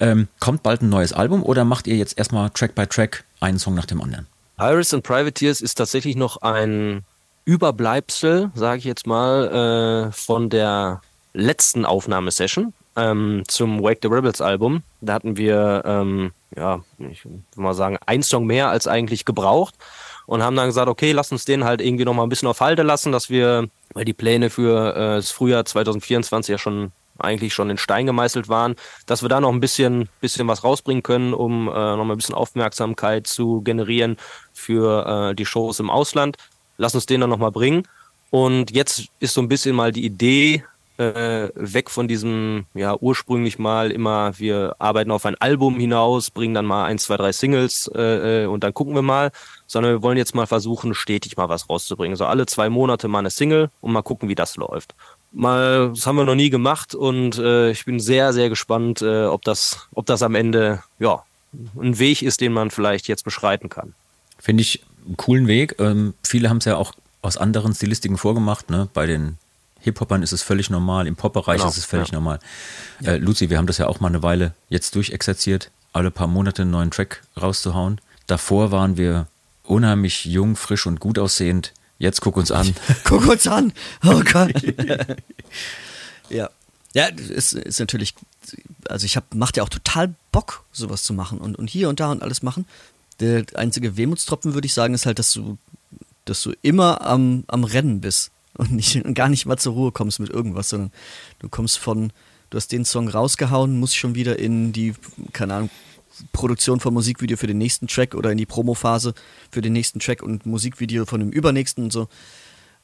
Ähm, 0.01 0.28
kommt 0.40 0.62
bald 0.62 0.82
ein 0.82 0.88
neues 0.88 1.12
Album 1.12 1.42
oder 1.42 1.64
macht 1.64 1.86
ihr 1.86 1.97
jetzt 1.97 2.18
erstmal 2.18 2.51
Track 2.51 2.74
by 2.74 2.86
Track 2.86 3.24
einen 3.40 3.59
Song 3.59 3.74
nach 3.74 3.86
dem 3.86 4.03
anderen? 4.03 4.26
Pirates 4.57 4.95
and 4.95 5.03
Privateers 5.03 5.61
ist 5.61 5.74
tatsächlich 5.74 6.16
noch 6.16 6.42
ein 6.42 7.05
Überbleibsel, 7.45 8.51
sage 8.55 8.78
ich 8.78 8.84
jetzt 8.84 9.07
mal, 9.07 10.09
äh, 10.09 10.12
von 10.12 10.49
der 10.49 11.03
letzten 11.32 11.84
Aufnahmesession 11.84 12.72
ähm, 12.97 13.42
zum 13.49 13.82
Wake 13.82 13.99
the 14.03 14.09
Rebels 14.09 14.40
Album. 14.40 14.82
Da 15.01 15.14
hatten 15.14 15.36
wir, 15.36 15.82
ähm, 15.84 16.32
ja, 16.57 16.82
ich 16.99 17.24
würde 17.24 17.42
mal 17.57 17.74
sagen, 17.74 17.99
ein 18.07 18.22
Song 18.22 18.47
mehr 18.47 18.68
als 18.68 18.86
eigentlich 18.86 19.24
gebraucht 19.24 19.74
und 20.26 20.42
haben 20.42 20.57
dann 20.57 20.66
gesagt, 20.66 20.88
okay, 20.88 21.12
lass 21.12 21.32
uns 21.32 21.45
den 21.45 21.64
halt 21.64 21.80
irgendwie 21.80 22.05
noch 22.05 22.14
mal 22.14 22.22
ein 22.22 22.28
bisschen 22.28 22.49
auf 22.49 22.61
Halde 22.61 22.82
lassen, 22.82 23.12
dass 23.12 23.28
wir, 23.28 23.68
weil 23.92 24.05
die 24.05 24.12
Pläne 24.12 24.51
für 24.51 24.95
äh, 24.95 25.16
das 25.16 25.30
Frühjahr 25.30 25.64
2024 25.64 26.53
ja 26.53 26.59
schon 26.59 26.92
eigentlich 27.18 27.54
schon 27.54 27.70
in 27.70 27.78
Stein 27.78 28.06
gemeißelt 28.06 28.48
waren, 28.48 28.74
dass 29.06 29.22
wir 29.22 29.28
da 29.28 29.40
noch 29.40 29.52
ein 29.52 29.60
bisschen, 29.60 30.08
bisschen 30.20 30.48
was 30.48 30.64
rausbringen 30.64 31.02
können, 31.02 31.34
um 31.34 31.68
äh, 31.68 31.70
noch 31.70 32.04
mal 32.04 32.14
ein 32.14 32.18
bisschen 32.18 32.34
Aufmerksamkeit 32.34 33.26
zu 33.26 33.62
generieren 33.62 34.16
für 34.52 35.30
äh, 35.30 35.34
die 35.34 35.46
Shows 35.46 35.80
im 35.80 35.90
Ausland. 35.90 36.36
Lass 36.76 36.94
uns 36.94 37.06
den 37.06 37.20
dann 37.20 37.30
noch 37.30 37.38
mal 37.38 37.52
bringen. 37.52 37.86
Und 38.30 38.72
jetzt 38.72 39.08
ist 39.20 39.34
so 39.34 39.40
ein 39.40 39.48
bisschen 39.48 39.76
mal 39.76 39.92
die 39.92 40.04
Idee, 40.04 40.64
äh, 40.96 41.48
weg 41.54 41.90
von 41.90 42.06
diesem, 42.06 42.66
ja, 42.74 42.96
ursprünglich 43.00 43.58
mal 43.58 43.90
immer, 43.90 44.38
wir 44.38 44.76
arbeiten 44.78 45.10
auf 45.10 45.26
ein 45.26 45.34
Album 45.36 45.78
hinaus, 45.78 46.30
bringen 46.30 46.54
dann 46.54 46.66
mal 46.66 46.84
ein, 46.84 46.98
zwei, 46.98 47.16
drei 47.16 47.32
Singles 47.32 47.90
äh, 47.94 48.44
äh, 48.44 48.46
und 48.46 48.62
dann 48.62 48.74
gucken 48.74 48.94
wir 48.94 49.02
mal, 49.02 49.32
sondern 49.66 49.92
wir 49.92 50.02
wollen 50.02 50.18
jetzt 50.18 50.34
mal 50.34 50.46
versuchen, 50.46 50.94
stetig 50.94 51.36
mal 51.36 51.48
was 51.48 51.68
rauszubringen. 51.68 52.16
So 52.16 52.26
alle 52.26 52.46
zwei 52.46 52.70
Monate 52.70 53.08
mal 53.08 53.20
eine 53.20 53.30
Single 53.30 53.70
und 53.80 53.92
mal 53.92 54.02
gucken, 54.02 54.28
wie 54.28 54.34
das 54.34 54.56
läuft. 54.56 54.94
Mal, 55.35 55.91
das 55.91 56.07
haben 56.07 56.16
wir 56.16 56.24
noch 56.24 56.35
nie 56.35 56.51
gemacht 56.51 56.95
und 56.95 57.39
äh, 57.39 57.70
ich 57.70 57.85
bin 57.85 58.01
sehr, 58.01 58.32
sehr 58.32 58.49
gespannt, 58.49 59.03
äh, 59.03 59.24
ob 59.24 59.43
das, 59.43 59.89
ob 59.93 60.07
das 60.07 60.22
am 60.22 60.35
Ende, 60.35 60.82
ja, 60.99 61.22
ein 61.80 61.99
Weg 61.99 62.22
ist, 62.22 62.41
den 62.41 62.53
man 62.53 62.70
vielleicht 62.70 63.09
jetzt 63.09 63.24
beschreiten 63.24 63.68
kann. 63.68 63.95
Finde 64.39 64.62
ich 64.62 64.82
einen 65.07 65.16
coolen 65.16 65.47
Weg. 65.47 65.76
Ähm, 65.78 66.14
viele 66.24 66.51
haben 66.51 66.59
es 66.59 66.64
ja 66.64 66.76
auch 66.76 66.95
aus 67.22 67.37
anderen 67.37 67.74
Stilistiken 67.74 68.18
vorgemacht. 68.18 68.70
Ne? 68.70 68.89
Bei 68.93 69.07
den 69.07 69.39
Hip-Hopern 69.80 70.22
ist 70.22 70.32
es 70.32 70.43
völlig 70.43 70.70
normal, 70.70 71.07
im 71.07 71.16
Pop-Bereich 71.16 71.59
genau, 71.59 71.68
ist 71.68 71.76
es 71.76 71.85
völlig 71.85 72.09
ja. 72.09 72.14
normal. 72.14 72.39
Äh, 73.05 73.18
Luzi, 73.18 73.51
wir 73.51 73.59
haben 73.59 73.66
das 73.66 73.78
ja 73.78 73.87
auch 73.87 74.01
mal 74.01 74.09
eine 74.09 74.22
Weile 74.22 74.55
jetzt 74.68 74.95
durchexerziert, 74.95 75.70
alle 75.93 76.11
paar 76.11 76.26
Monate 76.26 76.62
einen 76.62 76.70
neuen 76.70 76.91
Track 76.91 77.22
rauszuhauen. 77.41 78.01
Davor 78.26 78.70
waren 78.72 78.97
wir 78.97 79.26
unheimlich 79.62 80.24
jung, 80.24 80.57
frisch 80.57 80.87
und 80.87 81.01
gut 81.01 81.18
aussehend. 81.18 81.72
Jetzt 82.05 82.20
guck 82.20 82.36
uns 82.36 82.52
an. 82.52 82.74
guck 83.05 83.26
uns 83.26 83.46
an. 83.46 83.72
Oh 84.05 84.20
Gott. 84.30 84.52
ja. 86.28 86.50
Ja, 86.92 87.07
ist, 87.07 87.55
ist 87.55 87.80
natürlich, 87.80 88.14
also 88.88 89.07
ich 89.07 89.16
hab, 89.16 89.34
macht 89.34 89.57
ja 89.57 89.62
auch 89.62 89.70
total 89.70 90.14
Bock, 90.30 90.64
sowas 90.70 91.02
zu 91.02 91.14
machen 91.14 91.38
und, 91.38 91.57
und 91.57 91.70
hier 91.70 91.88
und 91.88 92.00
da 92.00 92.12
und 92.12 92.22
alles 92.22 92.42
machen. 92.42 92.66
Der 93.20 93.46
einzige 93.55 93.96
Wehmutstropfen, 93.96 94.52
würde 94.52 94.66
ich 94.66 94.74
sagen, 94.74 94.92
ist 94.92 95.07
halt, 95.07 95.18
dass 95.18 95.32
du, 95.32 95.57
dass 96.26 96.42
du 96.42 96.52
immer 96.61 97.00
am, 97.00 97.44
am 97.46 97.64
Rennen 97.64 98.02
bist 98.02 98.30
und 98.52 98.72
nicht, 98.72 99.02
gar 99.14 99.30
nicht 99.30 99.46
mal 99.46 99.57
zur 99.57 99.72
Ruhe 99.72 99.92
kommst 99.92 100.20
mit 100.20 100.28
irgendwas, 100.28 100.68
sondern 100.68 100.92
du 101.38 101.48
kommst 101.48 101.78
von, 101.78 102.12
du 102.50 102.59
hast 102.59 102.70
den 102.70 102.84
Song 102.84 103.09
rausgehauen, 103.09 103.80
musst 103.80 103.96
schon 103.96 104.14
wieder 104.14 104.38
in 104.38 104.74
die, 104.74 104.94
keine 105.32 105.55
Ahnung, 105.55 105.70
Produktion 106.32 106.80
von 106.80 106.94
Musikvideo 106.94 107.36
für 107.36 107.46
den 107.46 107.58
nächsten 107.58 107.86
Track 107.86 108.14
oder 108.14 108.30
in 108.30 108.38
die 108.38 108.46
Promophase 108.46 109.14
für 109.50 109.60
den 109.60 109.72
nächsten 109.72 110.00
Track 110.00 110.22
und 110.22 110.46
Musikvideo 110.46 111.06
von 111.06 111.20
dem 111.20 111.30
übernächsten 111.30 111.84
und 111.84 111.92
so. 111.92 112.08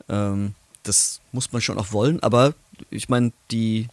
Ähm, 0.09 0.55
das 0.83 1.21
muss 1.33 1.53
man 1.53 1.63
schon 1.63 1.79
auch 1.79 1.93
wollen, 1.93 2.23
aber 2.23 2.55
ich 2.91 3.09
meine, 3.09 3.33
die, 3.51 3.89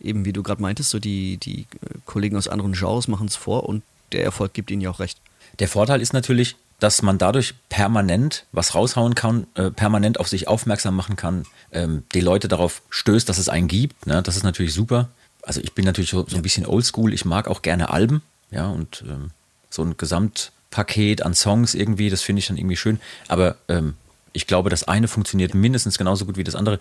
eben 0.00 0.24
wie 0.24 0.32
du 0.32 0.42
gerade 0.42 0.62
meintest, 0.62 0.90
so 0.90 0.98
die, 0.98 1.38
die 1.38 1.66
Kollegen 2.06 2.36
aus 2.36 2.48
anderen 2.48 2.72
Genres 2.72 3.08
machen 3.08 3.26
es 3.26 3.36
vor 3.36 3.68
und 3.68 3.82
der 4.12 4.24
Erfolg 4.24 4.52
gibt 4.52 4.70
ihnen 4.70 4.80
ja 4.80 4.90
auch 4.90 5.00
recht. 5.00 5.20
Der 5.58 5.68
Vorteil 5.68 6.00
ist 6.00 6.12
natürlich, 6.12 6.56
dass 6.78 7.02
man 7.02 7.18
dadurch 7.18 7.54
permanent 7.68 8.46
was 8.52 8.74
raushauen 8.74 9.14
kann, 9.14 9.46
äh, 9.54 9.70
permanent 9.70 10.18
auf 10.18 10.28
sich 10.28 10.48
aufmerksam 10.48 10.96
machen 10.96 11.16
kann, 11.16 11.44
ähm, 11.72 12.04
die 12.14 12.20
Leute 12.20 12.48
darauf 12.48 12.82
stößt, 12.90 13.28
dass 13.28 13.38
es 13.38 13.48
einen 13.48 13.68
gibt. 13.68 14.06
Ne? 14.06 14.22
Das 14.22 14.36
ist 14.36 14.42
natürlich 14.42 14.72
super. 14.72 15.10
Also 15.42 15.60
ich 15.60 15.72
bin 15.74 15.84
natürlich 15.84 16.10
so, 16.10 16.26
so 16.26 16.36
ein 16.36 16.42
bisschen 16.42 16.66
oldschool. 16.66 17.12
Ich 17.12 17.24
mag 17.24 17.48
auch 17.48 17.62
gerne 17.62 17.90
Alben, 17.90 18.22
ja, 18.50 18.68
und 18.68 19.04
ähm, 19.06 19.30
so 19.68 19.82
ein 19.82 19.96
Gesamtpaket 19.96 21.22
an 21.22 21.34
Songs 21.34 21.74
irgendwie, 21.74 22.10
das 22.10 22.22
finde 22.22 22.40
ich 22.40 22.48
dann 22.48 22.56
irgendwie 22.56 22.76
schön. 22.76 23.00
Aber 23.28 23.56
ähm, 23.68 23.94
ich 24.32 24.46
glaube, 24.46 24.70
das 24.70 24.84
eine 24.84 25.08
funktioniert 25.08 25.54
mindestens 25.54 25.98
genauso 25.98 26.24
gut 26.26 26.36
wie 26.36 26.44
das 26.44 26.54
andere. 26.54 26.78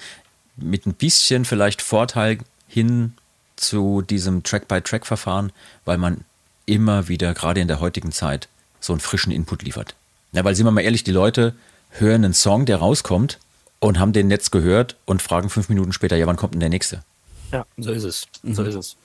Mit 0.56 0.86
ein 0.86 0.94
bisschen 0.94 1.46
vielleicht 1.46 1.82
Vorteil 1.82 2.40
hin 2.68 3.14
zu 3.56 4.02
diesem 4.02 4.44
Track-by-Track-Verfahren, 4.44 5.52
weil 5.86 5.98
man 5.98 6.26
immer 6.66 7.08
wieder, 7.08 7.34
gerade 7.34 7.62
in 7.62 7.68
der 7.68 7.80
heutigen 7.80 8.12
Zeit, 8.12 8.48
so 8.80 8.94
einen 8.94 9.00
frischen 9.00 9.32
Input 9.32 9.64
liefert. 9.64 9.96
Ja, 10.32 10.44
weil 10.44 10.56
sind 10.56 10.66
wir 10.66 10.72
mal 10.72 10.82
ehrlich, 10.82 11.04
die 11.04 11.12
Leute 11.12 11.56
hören 11.92 12.24
einen 12.24 12.34
Song, 12.34 12.66
der 12.66 12.78
rauskommt 12.78 13.40
und 13.80 14.00
haben 14.00 14.14
den 14.14 14.28
Netz 14.28 14.52
gehört 14.52 14.96
und 15.06 15.22
fragen 15.22 15.50
fünf 15.50 15.70
Minuten 15.70 15.94
später, 15.94 16.16
ja, 16.16 16.28
wann 16.28 16.36
kommt 16.36 16.54
denn 16.54 16.60
der 16.60 16.70
nächste? 16.70 17.04
Ja, 17.52 17.66
so 17.78 17.92
ist 17.92 18.04
es. 18.04 18.28
So 18.44 18.62
mhm. 18.62 18.68
ist 18.68 18.76
es. 18.76 18.98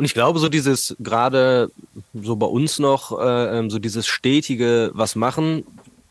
Und 0.00 0.06
ich 0.06 0.14
glaube, 0.14 0.38
so 0.38 0.48
dieses 0.48 0.96
gerade 0.98 1.70
so 2.14 2.34
bei 2.34 2.46
uns 2.46 2.78
noch, 2.78 3.20
äh, 3.20 3.58
ähm, 3.58 3.68
so 3.68 3.78
dieses 3.78 4.06
stetige 4.06 4.92
was 4.94 5.14
machen, 5.14 5.66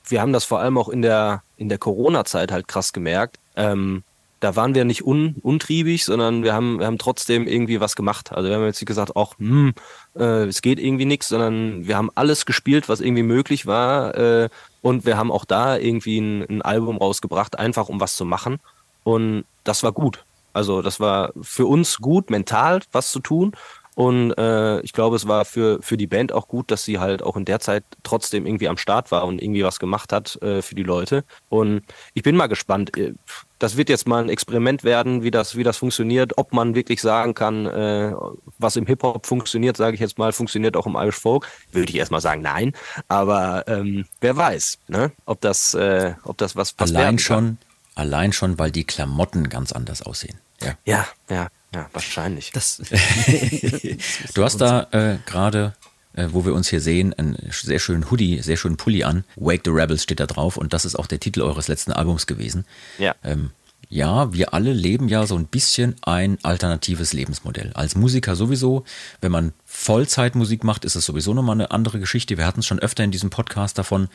wir 0.08 0.22
haben 0.22 0.32
das 0.32 0.46
vor 0.46 0.60
allem 0.60 0.78
auch 0.78 0.90
in 0.90 1.02
der, 1.02 1.42
in 1.58 1.70
der 1.70 1.80
Corona-Zeit 1.80 2.52
halt 2.52 2.68
krass 2.68 2.94
gemerkt. 2.94 3.40
Ähm, 3.56 4.04
da 4.42 4.56
waren 4.56 4.76
wir 4.76 4.86
nicht 4.86 5.08
un, 5.08 5.38
untriebig, 5.42 6.06
sondern 6.06 6.44
wir 6.44 6.54
haben, 6.54 6.78
wir 6.78 6.86
haben 6.86 7.00
trotzdem 7.00 7.48
irgendwie 7.48 7.80
was 7.80 7.96
gemacht. 7.96 8.32
Also 8.32 8.48
wir 8.48 8.58
haben 8.58 8.66
jetzt 8.66 8.80
nicht 8.80 8.86
gesagt, 8.86 9.14
ach, 9.16 9.34
hm, 9.40 9.74
äh, 10.16 10.44
es 10.44 10.62
geht 10.62 10.78
irgendwie 10.78 11.06
nichts, 11.06 11.30
sondern 11.30 11.88
wir 11.88 11.98
haben 11.98 12.12
alles 12.14 12.46
gespielt, 12.46 12.90
was 12.90 13.02
irgendwie 13.02 13.24
möglich 13.24 13.66
war. 13.66 14.16
Äh, 14.16 14.50
und 14.84 15.08
wir 15.08 15.18
haben 15.18 15.32
auch 15.32 15.46
da 15.46 15.78
irgendwie 15.78 16.20
ein, 16.20 16.44
ein 16.48 16.62
Album 16.62 16.98
rausgebracht, 16.98 17.58
einfach 17.58 17.90
um 17.90 18.00
was 18.00 18.16
zu 18.16 18.26
machen. 18.26 18.60
Und 19.04 19.46
das 19.64 19.82
war 19.82 19.94
gut. 19.94 20.26
Also 20.54 20.82
das 20.82 21.00
war 21.00 21.32
für 21.42 21.66
uns 21.66 21.98
gut, 21.98 22.30
mental 22.30 22.82
was 22.92 23.12
zu 23.12 23.20
tun. 23.20 23.54
Und 24.00 24.32
äh, 24.38 24.80
ich 24.80 24.94
glaube, 24.94 25.18
es 25.18 25.28
war 25.28 25.44
für, 25.44 25.82
für 25.82 25.98
die 25.98 26.08
Band 26.08 26.32
auch 26.32 26.48
gut, 26.48 26.72
dass 26.72 26.86
sie 26.86 27.00
halt 27.00 27.22
auch 27.22 27.36
in 27.36 27.44
der 27.44 27.60
Zeit 27.60 27.84
trotzdem 28.04 28.46
irgendwie 28.46 28.70
am 28.70 28.78
Start 28.78 29.12
war 29.12 29.26
und 29.26 29.42
irgendwie 29.42 29.66
was 29.66 29.78
gemacht 29.78 30.14
hat 30.14 30.42
äh, 30.42 30.62
für 30.62 30.74
die 30.74 30.84
Leute. 30.84 31.26
Und 31.50 31.82
ich 32.14 32.24
bin 32.24 32.38
mal 32.38 32.48
gespannt. 32.48 32.98
Äh, 32.98 33.16
das 33.60 33.76
wird 33.76 33.90
jetzt 33.90 34.08
mal 34.08 34.24
ein 34.24 34.30
Experiment 34.30 34.86
werden, 34.86 35.22
wie 35.24 35.32
das, 35.32 35.58
wie 35.58 35.64
das 35.64 35.76
funktioniert, 35.76 36.38
ob 36.38 36.54
man 36.54 36.76
wirklich 36.76 37.02
sagen 37.02 37.34
kann, 37.34 37.66
äh, 37.66 38.14
was 38.58 38.78
im 38.78 38.86
Hip-Hop 38.86 39.26
funktioniert, 39.26 39.76
sage 39.76 39.96
ich 39.96 40.00
jetzt 40.00 40.18
mal, 40.18 40.32
funktioniert 40.32 40.78
auch 40.78 40.88
im 40.88 40.96
Irish 40.96 41.20
Folk. 41.20 41.46
Würde 41.74 41.90
ich 41.90 41.98
erstmal 41.98 42.22
sagen, 42.22 42.42
nein. 42.42 42.72
Aber 43.10 43.66
ähm, 43.68 44.06
wer 44.22 44.38
weiß, 44.38 44.80
ne? 44.88 45.12
ob, 45.26 45.42
das, 45.42 45.74
äh, 45.74 46.14
ob 46.24 46.38
das 46.38 46.56
was 46.56 46.72
passiert. 46.72 47.00
Allein 47.00 47.20
schon, 47.20 47.58
allein 47.96 48.32
schon, 48.32 48.58
weil 48.60 48.72
die 48.72 48.86
Klamotten 48.86 49.50
ganz 49.50 49.74
anders 49.74 50.02
aussehen. 50.02 50.40
Ja, 50.62 50.76
ja, 50.86 51.06
ja. 51.30 51.50
Ja, 51.74 51.90
wahrscheinlich. 51.94 52.52
Das 52.52 52.78
du 54.34 54.44
hast 54.44 54.58
da 54.58 54.88
äh, 54.92 55.18
gerade, 55.26 55.74
äh, 56.14 56.28
wo 56.32 56.46
wir 56.46 56.54
uns 56.54 56.70
hier 56.70 56.82
sehen, 56.82 57.14
einen 57.14 57.38
sehr 57.50 57.80
schönen 57.80 58.10
Hoodie, 58.10 58.42
sehr 58.42 58.58
schönen 58.58 58.78
Pulli 58.78 59.04
an. 59.04 59.24
Wake 59.36 59.62
the 59.66 59.72
Rebels 59.72 60.04
steht 60.04 60.20
da 60.20 60.26
drauf 60.26 60.58
und 60.58 60.74
das 60.74 60.86
ist 60.86 60.96
auch 60.96 61.08
der 61.08 61.20
Titel 61.20 61.42
eures 61.42 61.68
letzten 61.68 61.92
Albums 61.92 62.28
gewesen. 62.28 62.66
Ja. 62.98 63.16
Ähm, 63.24 63.52
ja, 63.92 64.32
wir 64.34 64.54
alle 64.54 64.72
leben 64.72 65.08
ja 65.08 65.26
so 65.26 65.36
ein 65.36 65.48
bisschen 65.48 65.96
ein 66.04 66.38
alternatives 66.44 67.12
Lebensmodell. 67.12 67.72
Als 67.74 67.96
Musiker 67.96 68.36
sowieso, 68.36 68.86
wenn 69.20 69.32
man 69.32 69.52
Vollzeitmusik 69.66 70.64
macht, 70.64 70.86
ist 70.86 70.96
es 70.96 71.06
sowieso 71.06 71.34
nochmal 71.34 71.56
eine 71.56 71.72
andere 71.72 72.00
Geschichte. 72.00 72.38
Wir 72.38 72.46
hatten 72.46 72.60
es 72.60 72.68
schon 72.68 72.78
öfter 72.78 73.04
in 73.04 73.10
diesem 73.10 73.32
Podcast 73.32 73.80
davon, 73.80 74.08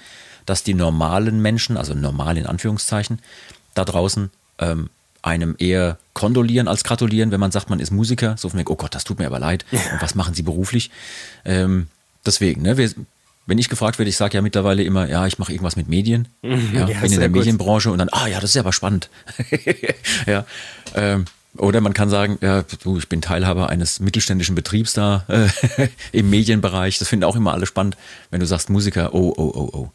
dass 0.47 0.63
die 0.63 0.75
normalen 0.75 1.43
Menschen, 1.43 1.77
also 1.77 1.93
normal 1.93 2.39
in 2.39 2.47
Anführungszeichen, 2.47 3.21
da 3.75 3.85
draußen 3.85 4.31
ähm, 4.61 4.91
einem 5.25 5.57
eher 5.59 5.99
kondolieren 6.13 6.69
als 6.69 6.85
gratulieren, 6.85 7.31
wenn 7.31 7.41
man 7.41 7.51
sagt, 7.51 7.71
man 7.71 7.81
ist 7.81 7.91
Musiker. 7.91 8.37
So 8.39 8.51
von 8.51 8.59
mir, 8.59 8.69
oh 8.69 8.77
Gott, 8.77 8.95
das 8.95 9.05
tut 9.05 9.19
mir 9.19 9.27
aber 9.27 9.39
leid. 9.39 9.65
Ja. 9.71 9.81
Und 9.93 10.03
was 10.03 10.15
machen 10.15 10.35
Sie 10.35 10.43
beruflich? 10.43 10.91
Ähm, 11.45 11.89
deswegen, 12.25 12.63
ne, 12.63 12.77
wir, 12.77 12.91
wenn 13.47 13.59
ich 13.59 13.69
gefragt 13.69 13.99
werde, 13.99 14.09
ich 14.09 14.17
sage 14.17 14.35
ja 14.35 14.43
mittlerweile 14.43 14.83
immer, 14.83 15.09
ja, 15.09 15.27
ich 15.27 15.39
mache 15.39 15.53
irgendwas 15.53 15.77
mit 15.77 15.89
Medien, 15.89 16.29
mhm. 16.43 16.71
ja, 16.73 16.89
ja, 16.89 17.01
bin 17.01 17.13
in 17.13 17.21
der 17.21 17.29
gut. 17.29 17.39
Medienbranche 17.39 17.91
und 17.91 17.99
dann, 17.99 18.09
ah 18.11 18.27
ja, 18.27 18.41
das 18.41 18.51
ist 18.51 18.57
aber 18.57 18.73
spannend. 18.73 19.09
ja, 20.27 20.47
ähm, 20.95 21.25
oder 21.57 21.81
man 21.81 21.95
kann 21.95 22.11
sagen, 22.11 22.39
ja, 22.41 22.65
du, 22.83 22.99
ich 22.99 23.09
bin 23.09 23.23
Teilhaber 23.23 23.71
eines 23.71 24.01
mittelständischen 24.01 24.55
Betriebs 24.55 24.93
da 24.93 25.25
äh, 25.29 25.89
im 26.13 26.29
Medienbereich. 26.29 26.99
Das 26.99 27.09
finden 27.09 27.25
auch 27.25 27.37
immer 27.37 27.53
alle 27.53 27.67
spannend, 27.67 27.97
wenn 28.31 28.41
du 28.41 28.47
sagst 28.47 28.71
Musiker, 28.71 29.15
oh, 29.15 29.33
oh, 29.37 29.53
oh, 29.55 29.71
oh. 29.73 29.91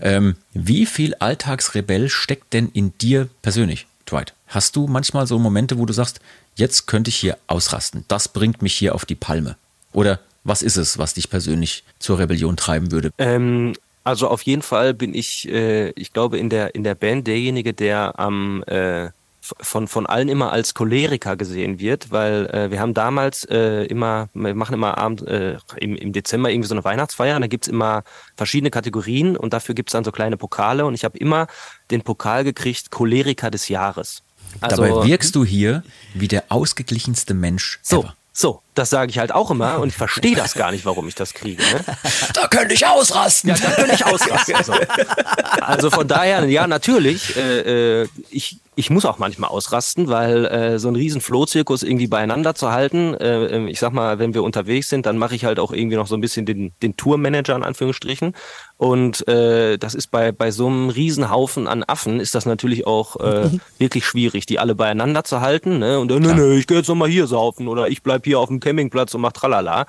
Ähm, 0.00 0.36
wie 0.52 0.84
viel 0.84 1.14
Alltagsrebell 1.14 2.08
steckt 2.08 2.52
denn 2.52 2.68
in 2.68 2.96
dir 2.98 3.28
persönlich? 3.40 3.86
Dwight, 4.04 4.34
hast 4.54 4.76
du 4.76 4.86
manchmal 4.86 5.26
so 5.26 5.38
Momente, 5.38 5.78
wo 5.78 5.86
du 5.86 5.92
sagst, 5.92 6.20
jetzt 6.54 6.86
könnte 6.86 7.08
ich 7.08 7.16
hier 7.16 7.38
ausrasten, 7.46 8.04
das 8.08 8.28
bringt 8.28 8.62
mich 8.62 8.74
hier 8.74 8.94
auf 8.94 9.04
die 9.04 9.14
Palme? 9.14 9.56
Oder 9.92 10.20
was 10.44 10.62
ist 10.62 10.76
es, 10.76 10.98
was 10.98 11.14
dich 11.14 11.30
persönlich 11.30 11.84
zur 11.98 12.18
Rebellion 12.18 12.56
treiben 12.56 12.92
würde? 12.92 13.10
Ähm, 13.18 13.74
also 14.04 14.28
auf 14.28 14.42
jeden 14.42 14.62
Fall 14.62 14.94
bin 14.94 15.14
ich, 15.14 15.48
äh, 15.48 15.90
ich 15.90 16.12
glaube, 16.12 16.38
in 16.38 16.48
der, 16.48 16.74
in 16.74 16.84
der 16.84 16.94
Band 16.94 17.26
derjenige, 17.26 17.72
der 17.72 18.18
am 18.18 18.62
äh, 18.64 19.10
von, 19.42 19.88
von 19.88 20.06
allen 20.06 20.28
immer 20.28 20.52
als 20.52 20.74
Choleriker 20.74 21.36
gesehen 21.36 21.80
wird, 21.80 22.10
weil 22.10 22.46
äh, 22.46 22.70
wir 22.70 22.80
haben 22.80 22.94
damals 22.94 23.44
äh, 23.44 23.84
immer, 23.84 24.28
wir 24.34 24.54
machen 24.54 24.74
immer 24.74 24.98
Abend, 24.98 25.26
äh, 25.26 25.58
im, 25.76 25.96
im 25.96 26.12
Dezember 26.12 26.50
irgendwie 26.50 26.68
so 26.68 26.74
eine 26.74 26.84
Weihnachtsfeier 26.84 27.36
und 27.36 27.42
da 27.42 27.48
gibt's 27.48 27.68
immer 27.68 28.04
verschiedene 28.36 28.70
Kategorien 28.70 29.36
und 29.36 29.52
dafür 29.52 29.74
gibt's 29.74 29.92
dann 29.92 30.04
so 30.04 30.12
kleine 30.12 30.36
Pokale 30.36 30.86
und 30.86 30.94
ich 30.94 31.04
habe 31.04 31.18
immer 31.18 31.48
den 31.90 32.02
Pokal 32.02 32.44
gekriegt, 32.44 32.90
Choleriker 32.90 33.50
des 33.50 33.68
Jahres. 33.68 34.22
Also, 34.60 34.84
Dabei 34.84 35.06
wirkst 35.06 35.34
du 35.34 35.44
hier 35.44 35.82
wie 36.14 36.28
der 36.28 36.44
ausgeglichenste 36.48 37.34
Mensch 37.34 37.78
so, 37.82 38.00
ever. 38.00 38.16
So, 38.32 38.61
das 38.74 38.90
sage 38.90 39.10
ich 39.10 39.18
halt 39.18 39.32
auch 39.32 39.50
immer 39.50 39.78
und 39.80 39.88
ich 39.88 39.94
verstehe 39.94 40.36
das 40.36 40.54
gar 40.54 40.70
nicht, 40.72 40.84
warum 40.84 41.08
ich 41.08 41.14
das 41.14 41.34
kriege. 41.34 41.62
Ne? 41.62 41.84
Da 42.34 42.48
könnte 42.48 42.74
ich 42.74 42.86
ausrasten. 42.86 43.50
Ja, 43.50 43.56
da 43.56 43.70
könnte 43.70 43.94
ich 43.94 44.04
ausrasten. 44.04 44.54
Also, 44.54 44.72
also 45.60 45.90
von 45.90 46.08
daher, 46.08 46.44
ja, 46.44 46.66
natürlich. 46.66 47.36
Äh, 47.36 48.02
äh, 48.02 48.08
ich, 48.30 48.58
ich 48.74 48.90
muss 48.90 49.04
auch 49.04 49.18
manchmal 49.18 49.50
ausrasten, 49.50 50.08
weil 50.08 50.46
äh, 50.46 50.78
so 50.78 50.88
ein 50.88 50.96
riesen 50.96 51.20
Flohzirkus 51.20 51.82
irgendwie 51.82 52.06
beieinander 52.06 52.54
zu 52.54 52.72
halten, 52.72 53.14
äh, 53.14 53.46
ähm, 53.46 53.68
ich 53.68 53.78
sag 53.78 53.92
mal, 53.92 54.18
wenn 54.18 54.32
wir 54.32 54.42
unterwegs 54.42 54.88
sind, 54.88 55.04
dann 55.04 55.18
mache 55.18 55.34
ich 55.34 55.44
halt 55.44 55.58
auch 55.58 55.72
irgendwie 55.72 55.96
noch 55.96 56.06
so 56.06 56.14
ein 56.14 56.22
bisschen 56.22 56.46
den, 56.46 56.72
den 56.82 56.96
Tourmanager 56.96 57.54
in 57.54 57.64
Anführungsstrichen. 57.64 58.34
Und 58.78 59.28
äh, 59.28 59.76
das 59.78 59.94
ist 59.94 60.08
bei, 60.08 60.32
bei 60.32 60.50
so 60.50 60.66
einem 60.66 60.88
Riesenhaufen 60.88 61.68
an 61.68 61.84
Affen 61.86 62.18
ist 62.18 62.34
das 62.34 62.46
natürlich 62.46 62.86
auch 62.86 63.16
äh, 63.20 63.50
wirklich 63.78 64.06
schwierig, 64.06 64.46
die 64.46 64.58
alle 64.58 64.74
beieinander 64.74 65.22
zu 65.22 65.40
halten. 65.40 65.78
Ne? 65.78 66.00
Und 66.00 66.10
dann, 66.10 66.24
äh, 66.24 66.34
nee, 66.34 66.40
nee, 66.40 66.58
ich 66.58 66.66
gehe 66.66 66.78
jetzt 66.78 66.88
nochmal 66.88 67.10
hier 67.10 67.26
saufen 67.26 67.68
oder 67.68 67.88
ich 67.88 68.02
bleib 68.02 68.24
hier 68.24 68.40
auf 68.40 68.48
dem 68.48 68.58
Campingplatz 68.62 69.14
und 69.14 69.20
mach 69.20 69.32
tralala. 69.32 69.86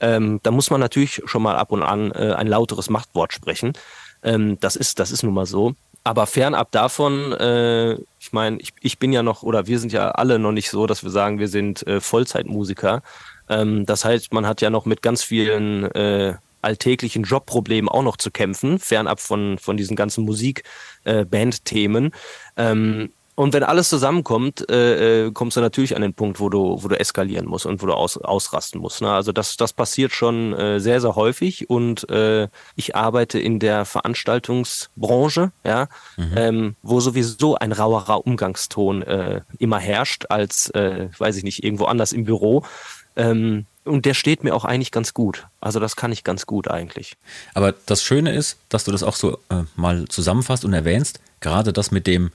Ähm, 0.00 0.40
da 0.42 0.50
muss 0.50 0.70
man 0.70 0.80
natürlich 0.80 1.22
schon 1.24 1.42
mal 1.42 1.56
ab 1.56 1.70
und 1.70 1.82
an 1.82 2.10
äh, 2.12 2.32
ein 2.34 2.48
lauteres 2.48 2.90
Machtwort 2.90 3.32
sprechen. 3.32 3.72
Ähm, 4.22 4.58
das 4.60 4.76
ist, 4.76 4.98
das 4.98 5.12
ist 5.12 5.22
nun 5.22 5.34
mal 5.34 5.46
so. 5.46 5.74
Aber 6.02 6.26
fernab 6.26 6.70
davon, 6.72 7.32
äh, 7.32 7.94
ich 8.20 8.32
meine, 8.32 8.58
ich, 8.58 8.74
ich 8.82 8.98
bin 8.98 9.12
ja 9.12 9.22
noch, 9.22 9.42
oder 9.42 9.66
wir 9.66 9.78
sind 9.78 9.92
ja 9.92 10.10
alle 10.10 10.38
noch 10.38 10.52
nicht 10.52 10.68
so, 10.68 10.86
dass 10.86 11.02
wir 11.02 11.10
sagen, 11.10 11.38
wir 11.38 11.48
sind 11.48 11.86
äh, 11.86 12.00
Vollzeitmusiker. 12.00 13.02
Ähm, 13.48 13.86
das 13.86 14.04
heißt, 14.04 14.32
man 14.34 14.46
hat 14.46 14.60
ja 14.60 14.68
noch 14.68 14.84
mit 14.84 15.00
ganz 15.00 15.22
vielen 15.22 15.84
äh, 15.92 16.34
alltäglichen 16.60 17.22
Jobproblemen 17.22 17.88
auch 17.88 18.02
noch 18.02 18.16
zu 18.16 18.30
kämpfen, 18.30 18.78
fernab 18.78 19.20
von, 19.20 19.58
von 19.58 19.76
diesen 19.76 19.96
ganzen 19.96 20.24
Musik-Band-Themen. 20.24 22.06
Äh, 22.56 22.70
ähm, 22.70 23.12
und 23.36 23.52
wenn 23.52 23.64
alles 23.64 23.88
zusammenkommt, 23.88 24.68
äh, 24.70 25.26
äh, 25.26 25.32
kommst 25.32 25.56
du 25.56 25.60
natürlich 25.60 25.96
an 25.96 26.02
den 26.02 26.14
Punkt, 26.14 26.38
wo 26.38 26.48
du, 26.48 26.78
wo 26.80 26.88
du 26.88 26.98
eskalieren 26.98 27.46
musst 27.46 27.66
und 27.66 27.82
wo 27.82 27.86
du 27.86 27.92
aus, 27.92 28.16
ausrasten 28.16 28.80
musst. 28.80 29.02
Ne? 29.02 29.10
Also 29.10 29.32
das, 29.32 29.56
das 29.56 29.72
passiert 29.72 30.12
schon 30.12 30.52
äh, 30.52 30.78
sehr, 30.78 31.00
sehr 31.00 31.16
häufig 31.16 31.68
und 31.68 32.08
äh, 32.10 32.48
ich 32.76 32.94
arbeite 32.94 33.40
in 33.40 33.58
der 33.58 33.84
Veranstaltungsbranche, 33.86 35.50
ja, 35.64 35.88
mhm. 36.16 36.32
ähm, 36.36 36.76
wo 36.82 37.00
sowieso 37.00 37.56
ein 37.56 37.72
rauerer 37.72 38.24
Umgangston 38.24 39.02
äh, 39.02 39.40
immer 39.58 39.80
herrscht, 39.80 40.26
als, 40.28 40.70
äh, 40.70 41.08
weiß 41.18 41.36
ich 41.36 41.42
nicht, 41.42 41.64
irgendwo 41.64 41.86
anders 41.86 42.12
im 42.12 42.24
Büro. 42.24 42.62
Ähm, 43.16 43.66
und 43.84 44.06
der 44.06 44.14
steht 44.14 44.44
mir 44.44 44.54
auch 44.54 44.64
eigentlich 44.64 44.92
ganz 44.92 45.12
gut. 45.12 45.46
Also 45.60 45.78
das 45.78 45.96
kann 45.96 46.10
ich 46.10 46.24
ganz 46.24 46.46
gut 46.46 46.68
eigentlich. 46.68 47.16
Aber 47.52 47.74
das 47.86 48.02
Schöne 48.02 48.32
ist, 48.32 48.58
dass 48.68 48.84
du 48.84 48.92
das 48.92 49.02
auch 49.02 49.16
so 49.16 49.38
äh, 49.50 49.64
mal 49.76 50.06
zusammenfasst 50.08 50.64
und 50.64 50.72
erwähnst, 50.72 51.20
gerade 51.40 51.72
das 51.72 51.90
mit 51.90 52.06
dem, 52.06 52.30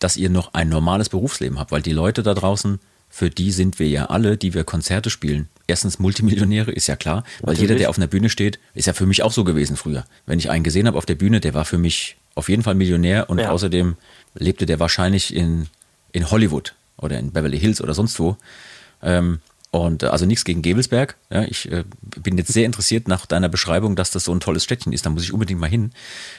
dass 0.00 0.16
ihr 0.16 0.28
noch 0.28 0.54
ein 0.54 0.68
normales 0.68 1.08
Berufsleben 1.08 1.58
habt, 1.58 1.70
weil 1.70 1.82
die 1.82 1.92
Leute 1.92 2.22
da 2.24 2.34
draußen, 2.34 2.80
für 3.08 3.28
die 3.28 3.52
sind 3.52 3.78
wir 3.78 3.88
ja 3.88 4.06
alle, 4.06 4.36
die 4.36 4.54
wir 4.54 4.64
Konzerte 4.64 5.10
spielen. 5.10 5.48
Erstens 5.66 5.98
Multimillionäre, 5.98 6.72
ist 6.72 6.86
ja 6.86 6.96
klar, 6.96 7.24
weil 7.40 7.52
Natürlich. 7.52 7.60
jeder, 7.60 7.74
der 7.76 7.90
auf 7.90 7.98
einer 7.98 8.06
Bühne 8.06 8.30
steht, 8.30 8.58
ist 8.74 8.86
ja 8.86 8.94
für 8.94 9.06
mich 9.06 9.22
auch 9.22 9.32
so 9.32 9.44
gewesen 9.44 9.76
früher. 9.76 10.04
Wenn 10.26 10.38
ich 10.38 10.50
einen 10.50 10.64
gesehen 10.64 10.86
habe 10.86 10.96
auf 10.96 11.06
der 11.06 11.14
Bühne, 11.14 11.40
der 11.40 11.54
war 11.54 11.64
für 11.64 11.78
mich 11.78 12.16
auf 12.34 12.48
jeden 12.48 12.62
Fall 12.62 12.74
Millionär 12.74 13.28
und 13.28 13.38
ja. 13.38 13.50
außerdem 13.50 13.96
lebte 14.34 14.64
der 14.64 14.80
wahrscheinlich 14.80 15.34
in, 15.34 15.68
in 16.12 16.30
Hollywood 16.30 16.74
oder 16.96 17.18
in 17.18 17.32
Beverly 17.32 17.60
Hills 17.60 17.82
oder 17.82 17.94
sonst 17.94 18.18
wo. 18.18 18.36
Ähm, 19.02 19.40
und 19.70 20.02
äh, 20.02 20.06
also 20.06 20.24
nichts 20.24 20.44
gegen 20.44 20.62
Gebelsberg. 20.62 21.16
Ja, 21.30 21.42
ich 21.42 21.70
äh, 21.70 21.84
bin 22.22 22.38
jetzt 22.38 22.52
sehr 22.52 22.66
interessiert 22.66 23.08
nach 23.08 23.26
deiner 23.26 23.48
Beschreibung, 23.48 23.96
dass 23.96 24.10
das 24.10 24.24
so 24.24 24.32
ein 24.32 24.40
tolles 24.40 24.64
Städtchen 24.64 24.92
ist. 24.92 25.04
Da 25.04 25.10
muss 25.10 25.24
ich 25.24 25.32
unbedingt 25.32 25.60
mal 25.60 25.68
hin. 25.68 25.92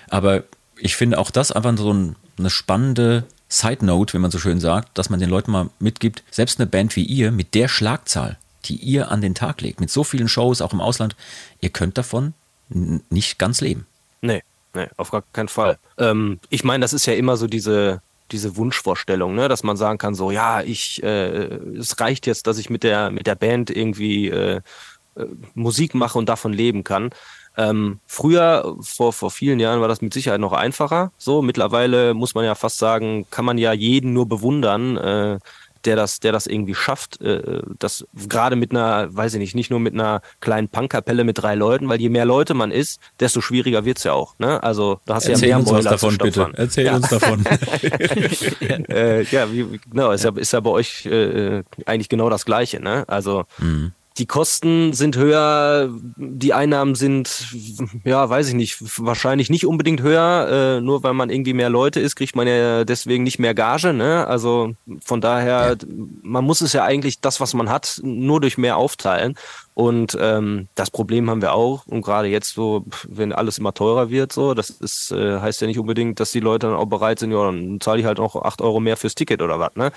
Aber 0.09 0.43
ich 0.77 0.95
finde 0.95 1.19
auch 1.19 1.31
das 1.31 1.51
einfach 1.51 1.77
so 1.77 1.93
ein, 1.93 2.15
eine 2.37 2.49
spannende 2.49 3.25
Side 3.49 3.85
Note, 3.85 4.13
wenn 4.13 4.21
man 4.21 4.31
so 4.31 4.39
schön 4.39 4.59
sagt, 4.59 4.97
dass 4.97 5.09
man 5.09 5.19
den 5.19 5.29
Leuten 5.29 5.51
mal 5.51 5.69
mitgibt, 5.79 6.23
selbst 6.31 6.59
eine 6.59 6.67
Band 6.67 6.95
wie 6.95 7.03
ihr 7.03 7.31
mit 7.31 7.53
der 7.53 7.67
Schlagzahl, 7.67 8.37
die 8.65 8.75
ihr 8.75 9.11
an 9.11 9.21
den 9.21 9.35
Tag 9.35 9.61
legt, 9.61 9.79
mit 9.79 9.91
so 9.91 10.03
vielen 10.03 10.27
Shows, 10.27 10.61
auch 10.61 10.73
im 10.73 10.81
Ausland, 10.81 11.15
ihr 11.61 11.69
könnt 11.69 11.97
davon 11.97 12.33
nicht 12.69 13.37
ganz 13.37 13.61
leben. 13.61 13.85
Nee, 14.21 14.41
nee, 14.73 14.87
auf 14.97 15.11
gar 15.11 15.23
keinen 15.33 15.49
Fall. 15.49 15.77
Ähm, 15.97 16.39
ich 16.49 16.63
meine, 16.63 16.81
das 16.81 16.93
ist 16.93 17.05
ja 17.05 17.13
immer 17.13 17.37
so 17.37 17.45
diese, 17.45 18.01
diese 18.31 18.55
Wunschvorstellung, 18.55 19.35
ne? 19.35 19.47
dass 19.47 19.63
man 19.63 19.77
sagen 19.77 19.99
kann, 19.99 20.15
so 20.15 20.31
ja, 20.31 20.61
ich, 20.61 21.03
äh, 21.03 21.55
es 21.77 21.99
reicht 21.99 22.25
jetzt, 22.25 22.47
dass 22.47 22.57
ich 22.57 22.69
mit 22.69 22.83
der 22.83 23.11
mit 23.11 23.27
der 23.27 23.35
Band 23.35 23.69
irgendwie 23.69 24.29
äh, 24.29 24.61
äh, 25.15 25.25
Musik 25.53 25.93
mache 25.93 26.17
und 26.17 26.27
davon 26.27 26.53
leben 26.53 26.83
kann. 26.83 27.11
Ähm, 27.57 27.99
früher, 28.05 28.75
vor, 28.81 29.13
vor 29.13 29.31
vielen 29.31 29.59
Jahren, 29.59 29.81
war 29.81 29.87
das 29.87 30.01
mit 30.01 30.13
Sicherheit 30.13 30.39
noch 30.39 30.53
einfacher. 30.53 31.11
So, 31.17 31.41
mittlerweile 31.41 32.13
muss 32.13 32.35
man 32.35 32.45
ja 32.45 32.55
fast 32.55 32.77
sagen, 32.77 33.25
kann 33.29 33.45
man 33.45 33.57
ja 33.57 33.73
jeden 33.73 34.13
nur 34.13 34.27
bewundern, 34.27 34.97
äh, 34.97 35.39
der 35.85 35.95
das, 35.95 36.19
der 36.19 36.31
das 36.31 36.47
irgendwie 36.47 36.75
schafft, 36.75 37.21
äh, 37.21 37.61
das 37.79 38.05
gerade 38.27 38.55
mit 38.55 38.71
einer, 38.71 39.13
weiß 39.13 39.33
ich 39.33 39.39
nicht, 39.39 39.55
nicht 39.55 39.69
nur 39.69 39.79
mit 39.79 39.93
einer 39.93 40.21
kleinen 40.39 40.69
Punkkapelle 40.69 41.23
mit 41.23 41.41
drei 41.41 41.55
Leuten, 41.55 41.89
weil 41.89 41.99
je 41.99 42.09
mehr 42.09 42.25
Leute 42.25 42.53
man 42.53 42.71
ist, 42.71 42.99
desto 43.19 43.41
schwieriger 43.41 43.85
wird's 43.85 44.03
ja 44.03 44.13
auch. 44.13 44.37
Ne? 44.39 44.61
Also 44.63 44.99
da 45.05 45.15
hast 45.15 45.27
du 45.27 45.33
ja 45.33 45.37
mehr 45.37 45.59
uns 45.59 45.71
was 45.71 45.83
davon, 45.83 46.17
bitte. 46.17 46.51
Erzähl 46.55 46.85
ja. 46.85 46.95
uns 46.95 47.09
davon. 47.09 47.45
äh, 48.89 49.23
ja, 49.23 49.51
wie, 49.51 49.79
genau, 49.89 50.11
ist 50.11 50.23
ja, 50.23 50.31
ist 50.35 50.53
ja 50.53 50.59
bei 50.59 50.69
euch 50.69 51.05
äh, 51.05 51.63
eigentlich 51.85 52.09
genau 52.09 52.29
das 52.29 52.45
Gleiche. 52.45 52.79
Ne? 52.79 53.03
Also 53.07 53.43
mhm 53.57 53.93
die 54.17 54.27
Kosten 54.27 54.93
sind 54.93 55.17
höher, 55.17 55.89
die 56.17 56.53
Einnahmen 56.53 56.93
sind, 56.93 57.47
ja, 58.03 58.29
weiß 58.29 58.49
ich 58.49 58.53
nicht, 58.53 58.77
wahrscheinlich 59.03 59.49
nicht 59.49 59.65
unbedingt 59.65 60.01
höher. 60.01 60.77
Äh, 60.77 60.81
nur 60.81 61.03
weil 61.03 61.13
man 61.13 61.31
irgendwie 61.31 61.53
mehr 61.53 61.69
Leute 61.69 61.99
ist, 61.99 62.15
kriegt 62.15 62.35
man 62.35 62.47
ja 62.47 62.83
deswegen 62.85 63.23
nicht 63.23 63.39
mehr 63.39 63.55
Gage. 63.55 63.91
Ne? 63.91 64.27
Also 64.27 64.75
von 65.03 65.19
daher, 65.19 65.77
ja. 65.79 65.87
man 66.21 66.43
muss 66.43 66.61
es 66.61 66.73
ja 66.73 66.83
eigentlich 66.83 67.21
das, 67.21 67.39
was 67.39 67.55
man 67.55 67.69
hat, 67.69 67.99
nur 68.03 68.39
durch 68.39 68.57
mehr 68.57 68.77
aufteilen. 68.77 69.35
Und 69.73 70.15
ähm, 70.21 70.67
das 70.75 70.91
Problem 70.91 71.29
haben 71.29 71.41
wir 71.41 71.53
auch. 71.53 71.87
Und 71.87 72.03
gerade 72.03 72.27
jetzt 72.27 72.53
so, 72.53 72.85
wenn 73.07 73.33
alles 73.33 73.57
immer 73.57 73.73
teurer 73.73 74.11
wird, 74.11 74.31
so, 74.31 74.53
das 74.53 74.69
ist, 74.69 75.11
äh, 75.11 75.39
heißt 75.39 75.61
ja 75.61 75.67
nicht 75.67 75.79
unbedingt, 75.79 76.19
dass 76.19 76.31
die 76.31 76.39
Leute 76.39 76.67
dann 76.67 76.75
auch 76.75 76.85
bereit 76.85 77.17
sind, 77.17 77.31
ja, 77.31 77.45
dann 77.45 77.79
zahle 77.81 77.99
ich 77.99 78.05
halt 78.05 78.19
auch 78.19 78.35
acht 78.43 78.61
Euro 78.61 78.79
mehr 78.79 78.97
fürs 78.97 79.15
Ticket 79.15 79.41
oder 79.41 79.59
was. 79.59 79.75
Ne? 79.75 79.91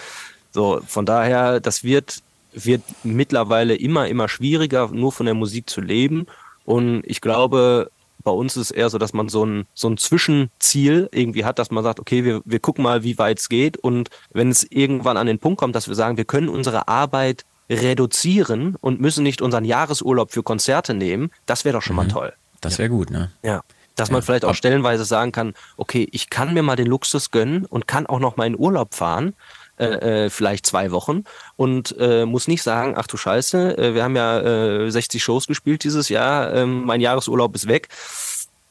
So, 0.52 0.80
von 0.86 1.04
daher, 1.04 1.60
das 1.60 1.84
wird 1.84 2.22
wird 2.52 2.82
mittlerweile 3.02 3.76
immer, 3.76 4.08
immer 4.08 4.28
schwieriger, 4.28 4.88
nur 4.88 5.12
von 5.12 5.26
der 5.26 5.34
Musik 5.34 5.68
zu 5.68 5.80
leben. 5.80 6.26
Und 6.64 7.02
ich 7.04 7.20
glaube, 7.20 7.90
bei 8.26 8.32
uns 8.32 8.56
ist 8.56 8.70
es 8.70 8.70
eher 8.72 8.90
so, 8.90 8.98
dass 8.98 9.12
man 9.12 9.28
so 9.28 9.46
ein, 9.46 9.66
so 9.72 9.88
ein 9.88 9.96
Zwischenziel 9.96 11.08
irgendwie 11.12 11.44
hat, 11.44 11.60
dass 11.60 11.70
man 11.70 11.84
sagt, 11.84 12.00
okay, 12.00 12.24
wir, 12.24 12.42
wir 12.44 12.58
gucken 12.58 12.82
mal, 12.82 13.04
wie 13.04 13.18
weit 13.18 13.38
es 13.38 13.48
geht. 13.48 13.76
Und 13.76 14.10
wenn 14.32 14.50
es 14.50 14.66
irgendwann 14.68 15.16
an 15.16 15.28
den 15.28 15.38
Punkt 15.38 15.60
kommt, 15.60 15.76
dass 15.76 15.86
wir 15.86 15.94
sagen, 15.94 16.16
wir 16.16 16.24
können 16.24 16.48
unsere 16.48 16.88
Arbeit 16.88 17.44
reduzieren 17.70 18.76
und 18.80 19.00
müssen 19.00 19.22
nicht 19.22 19.42
unseren 19.42 19.64
Jahresurlaub 19.64 20.32
für 20.32 20.42
Konzerte 20.42 20.92
nehmen, 20.92 21.30
das 21.46 21.64
wäre 21.64 21.74
doch 21.74 21.82
schon 21.82 21.94
mhm. 21.94 22.02
mal 22.02 22.08
toll. 22.08 22.32
Das 22.60 22.78
wäre 22.78 22.88
gut, 22.88 23.10
ne? 23.10 23.30
Ja. 23.44 23.62
Dass 23.94 24.10
man 24.10 24.20
vielleicht 24.22 24.44
auch 24.44 24.54
stellenweise 24.54 25.04
sagen 25.04 25.32
kann, 25.32 25.54
okay, 25.76 26.06
ich 26.10 26.28
kann 26.28 26.52
mir 26.52 26.62
mal 26.62 26.76
den 26.76 26.86
Luxus 26.86 27.30
gönnen 27.30 27.64
und 27.64 27.86
kann 27.86 28.06
auch 28.06 28.18
noch 28.18 28.36
mal 28.36 28.46
in 28.46 28.58
Urlaub 28.58 28.94
fahren 28.94 29.34
äh, 29.78 30.24
äh, 30.24 30.30
vielleicht 30.30 30.66
zwei 30.66 30.90
Wochen 30.90 31.24
und 31.56 31.94
äh, 31.98 32.24
muss 32.24 32.48
nicht 32.48 32.62
sagen, 32.62 32.94
ach 32.96 33.06
du 33.06 33.16
Scheiße, 33.16 33.78
äh, 33.78 33.94
wir 33.94 34.04
haben 34.04 34.16
ja 34.16 34.40
äh, 34.86 34.90
60 34.90 35.22
Shows 35.22 35.46
gespielt 35.46 35.84
dieses 35.84 36.08
Jahr, 36.08 36.52
äh, 36.52 36.66
mein 36.66 37.00
Jahresurlaub 37.00 37.54
ist 37.54 37.68
weg. 37.68 37.88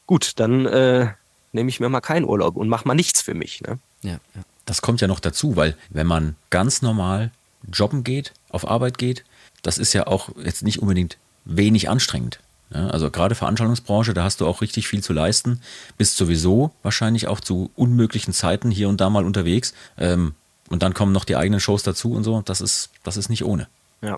Gut, 0.08 0.34
dann 0.40 0.66
äh, 0.66 1.08
nehme 1.52 1.70
ich 1.70 1.80
mir 1.80 1.90
mal 1.90 2.02
keinen 2.02 2.26
Urlaub 2.26 2.56
und 2.56 2.70
mache 2.70 2.88
mal 2.88 2.96
nichts 2.96 3.22
für 3.22 3.34
mich. 3.34 3.62
Ne? 3.62 3.80
Ja, 4.02 4.20
ja. 4.36 4.42
Das 4.66 4.82
kommt 4.82 5.02
ja 5.02 5.08
noch 5.08 5.20
dazu, 5.20 5.56
weil 5.56 5.78
wenn 5.90 6.08
man 6.08 6.36
ganz 6.50 6.82
normal 6.82 7.32
jobben 7.72 8.04
geht, 8.04 8.34
auf 8.50 8.68
Arbeit 8.68 8.98
geht, 8.98 9.24
das 9.62 9.78
ist 9.78 9.94
ja 9.94 10.08
auch 10.08 10.30
jetzt 10.44 10.64
nicht 10.64 10.82
unbedingt 10.82 11.18
wenig 11.46 11.90
anstrengend. 11.90 12.40
Ja, 12.74 12.88
also 12.88 13.12
gerade 13.12 13.36
Veranstaltungsbranche, 13.36 14.14
da 14.14 14.24
hast 14.24 14.42
du 14.42 14.48
auch 14.48 14.62
richtig 14.62 14.88
viel 14.88 15.04
zu 15.04 15.14
leisten, 15.14 15.62
bist 15.98 16.18
sowieso 16.18 16.72
wahrscheinlich 16.82 17.28
auch 17.28 17.40
zu 17.40 17.70
unmöglichen 17.76 18.34
Zeiten 18.34 18.72
hier 18.72 18.90
und 18.90 19.00
da 19.02 19.10
mal 19.10 19.24
unterwegs. 19.24 19.74
Ähm, 19.98 20.34
und 20.70 20.84
dann 20.84 20.94
kommen 20.94 21.12
noch 21.12 21.26
die 21.26 21.36
eigenen 21.36 21.60
Shows 21.60 21.84
dazu 21.84 22.14
und 22.14 22.24
so. 22.24 22.42
Das 22.44 22.62
ist, 22.62 22.90
das 23.04 23.18
ist 23.18 23.30
nicht 23.30 23.46
ohne. 23.46 23.68
Ja. 24.02 24.18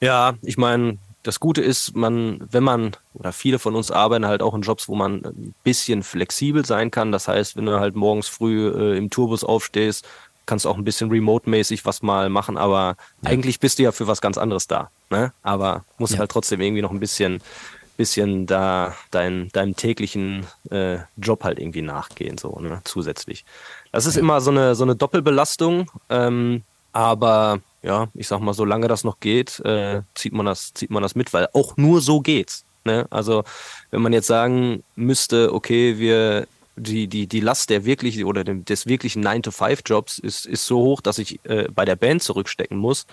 Ja, 0.00 0.34
ich 0.42 0.56
meine, 0.56 0.98
das 1.24 1.40
Gute 1.40 1.60
ist, 1.60 1.96
man, 1.96 2.46
wenn 2.50 2.62
man, 2.62 2.92
oder 3.14 3.32
viele 3.32 3.58
von 3.58 3.74
uns 3.74 3.90
arbeiten 3.90 4.26
halt 4.26 4.42
auch 4.42 4.54
in 4.54 4.62
Jobs, 4.62 4.88
wo 4.88 4.94
man 4.94 5.24
ein 5.24 5.54
bisschen 5.64 6.02
flexibel 6.02 6.64
sein 6.64 6.90
kann. 6.90 7.10
Das 7.10 7.26
heißt, 7.26 7.56
wenn 7.56 7.66
du 7.66 7.80
halt 7.80 7.96
morgens 7.96 8.28
früh 8.28 8.68
äh, 8.68 8.96
im 8.96 9.10
Tourbus 9.10 9.42
aufstehst, 9.42 10.06
kannst 10.46 10.64
du 10.64 10.70
auch 10.70 10.78
ein 10.78 10.84
bisschen 10.84 11.10
remote-mäßig 11.10 11.84
was 11.84 12.00
mal 12.00 12.30
machen, 12.30 12.56
aber 12.56 12.96
ja. 13.22 13.30
eigentlich 13.30 13.60
bist 13.60 13.78
du 13.78 13.82
ja 13.82 13.92
für 13.92 14.06
was 14.06 14.22
ganz 14.22 14.38
anderes 14.38 14.66
da. 14.66 14.90
Ne? 15.10 15.32
Aber 15.42 15.84
musst 15.98 16.14
ja. 16.14 16.20
halt 16.20 16.30
trotzdem 16.30 16.60
irgendwie 16.60 16.80
noch 16.80 16.90
ein 16.90 17.00
bisschen, 17.00 17.42
bisschen 17.98 18.46
da 18.46 18.96
dein, 19.10 19.50
deinem 19.50 19.76
täglichen 19.76 20.46
äh, 20.70 20.98
Job 21.18 21.44
halt 21.44 21.58
irgendwie 21.58 21.82
nachgehen, 21.82 22.38
so, 22.38 22.58
ne? 22.60 22.80
Zusätzlich. 22.84 23.44
Das 23.98 24.06
ist 24.06 24.16
immer 24.16 24.40
so 24.40 24.52
eine, 24.52 24.76
so 24.76 24.84
eine 24.84 24.94
Doppelbelastung. 24.94 25.90
Ähm, 26.08 26.62
aber 26.92 27.58
ja, 27.82 28.06
ich 28.14 28.28
sag 28.28 28.38
mal, 28.38 28.54
solange 28.54 28.86
das 28.86 29.02
noch 29.02 29.18
geht, 29.18 29.58
äh, 29.64 30.02
zieht 30.14 30.32
man 30.32 30.46
das, 30.46 30.72
zieht 30.72 30.90
man 30.90 31.02
das 31.02 31.16
mit, 31.16 31.32
weil 31.32 31.48
auch 31.52 31.76
nur 31.76 32.00
so 32.00 32.20
geht's. 32.20 32.64
Ne? 32.84 33.08
Also 33.10 33.42
wenn 33.90 34.00
man 34.00 34.12
jetzt 34.12 34.28
sagen 34.28 34.84
müsste, 34.94 35.52
okay, 35.52 35.98
wir 35.98 36.46
die, 36.76 37.08
die, 37.08 37.26
die 37.26 37.40
Last 37.40 37.70
der 37.70 37.84
wirklich 37.84 38.24
oder 38.24 38.44
des 38.44 38.86
wirklichen 38.86 39.26
9-to-5-Jobs 39.26 40.20
ist, 40.20 40.46
ist 40.46 40.64
so 40.64 40.78
hoch, 40.78 41.00
dass 41.00 41.18
ich 41.18 41.40
äh, 41.46 41.66
bei 41.74 41.84
der 41.84 41.96
Band 41.96 42.22
zurückstecken 42.22 42.78
muss, 42.78 43.04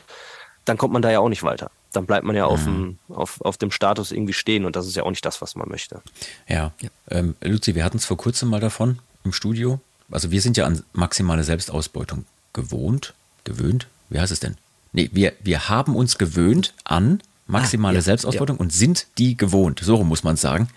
dann 0.65 0.77
kommt 0.77 0.93
man 0.93 1.01
da 1.01 1.09
ja 1.09 1.19
auch 1.19 1.29
nicht 1.29 1.41
weiter. 1.41 1.71
Dann 1.93 2.05
bleibt 2.05 2.27
man 2.27 2.35
ja 2.35 2.45
mhm. 2.45 2.51
auf, 2.51 2.63
dem, 2.63 2.99
auf, 3.09 3.41
auf 3.41 3.57
dem 3.57 3.71
Status 3.71 4.11
irgendwie 4.11 4.33
stehen 4.33 4.65
und 4.65 4.75
das 4.75 4.85
ist 4.85 4.95
ja 4.95 5.01
auch 5.01 5.09
nicht 5.09 5.25
das, 5.25 5.41
was 5.41 5.55
man 5.55 5.67
möchte. 5.67 6.03
Ja, 6.47 6.73
ja. 6.79 6.89
Ähm, 7.09 7.35
Luzi, 7.41 7.73
wir 7.73 7.83
hatten 7.83 7.97
es 7.97 8.05
vor 8.05 8.17
kurzem 8.17 8.51
mal 8.51 8.59
davon 8.59 8.99
im 9.23 9.33
Studio 9.33 9.79
also 10.11 10.31
wir 10.31 10.41
sind 10.41 10.57
ja 10.57 10.65
an 10.65 10.83
maximale 10.93 11.43
Selbstausbeutung 11.43 12.25
gewohnt, 12.53 13.13
gewöhnt, 13.43 13.87
wie 14.09 14.19
heißt 14.19 14.31
es 14.31 14.39
denn? 14.39 14.57
Nee, 14.93 15.09
wir, 15.13 15.33
wir 15.41 15.67
haben 15.69 15.95
uns 15.95 16.17
gewöhnt 16.17 16.73
an 16.83 17.21
maximale 17.47 17.97
ah, 17.97 17.99
ja, 17.99 18.01
Selbstausbeutung 18.01 18.57
ja. 18.57 18.61
und 18.61 18.73
sind 18.73 19.07
die 19.17 19.35
gewohnt. 19.37 19.81
So 19.83 20.03
muss 20.03 20.23
man 20.23 20.35
sagen. 20.35 20.69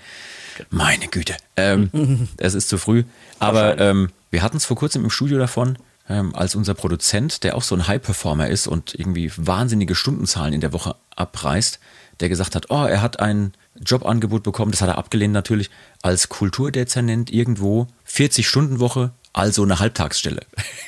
Meine 0.71 1.07
Güte, 1.07 1.37
ähm, 1.57 2.29
es 2.37 2.55
ist 2.55 2.69
zu 2.69 2.79
früh. 2.79 3.05
Aber 3.39 3.79
ähm, 3.79 4.11
wir 4.31 4.43
hatten 4.43 4.57
es 4.57 4.65
vor 4.65 4.77
kurzem 4.77 5.05
im 5.05 5.11
Studio 5.11 5.39
davon, 5.39 5.79
ähm, 6.09 6.35
als 6.35 6.55
unser 6.55 6.75
Produzent, 6.75 7.45
der 7.45 7.57
auch 7.57 7.63
so 7.63 7.75
ein 7.75 7.87
High-Performer 7.87 8.49
ist 8.49 8.67
und 8.67 8.95
irgendwie 8.95 9.31
wahnsinnige 9.37 9.95
Stundenzahlen 9.95 10.53
in 10.53 10.61
der 10.61 10.73
Woche 10.73 10.97
abreißt, 11.17 11.79
der 12.21 12.29
gesagt 12.29 12.57
hat, 12.57 12.71
oh, 12.71 12.85
er 12.85 13.03
hat 13.03 13.21
ein 13.21 13.53
Jobangebot 13.81 14.43
bekommen, 14.43 14.73
das 14.73 14.83
hat 14.83 14.89
er 14.89 14.99
abgelehnt 14.99 15.33
natürlich, 15.33 15.71
als 16.03 16.29
Kulturdezernent 16.29 17.31
irgendwo, 17.31 17.87
40-Stunden-Woche, 18.09 19.13
also 19.33 19.63
eine 19.63 19.79
Halbtagsstelle. 19.79 20.43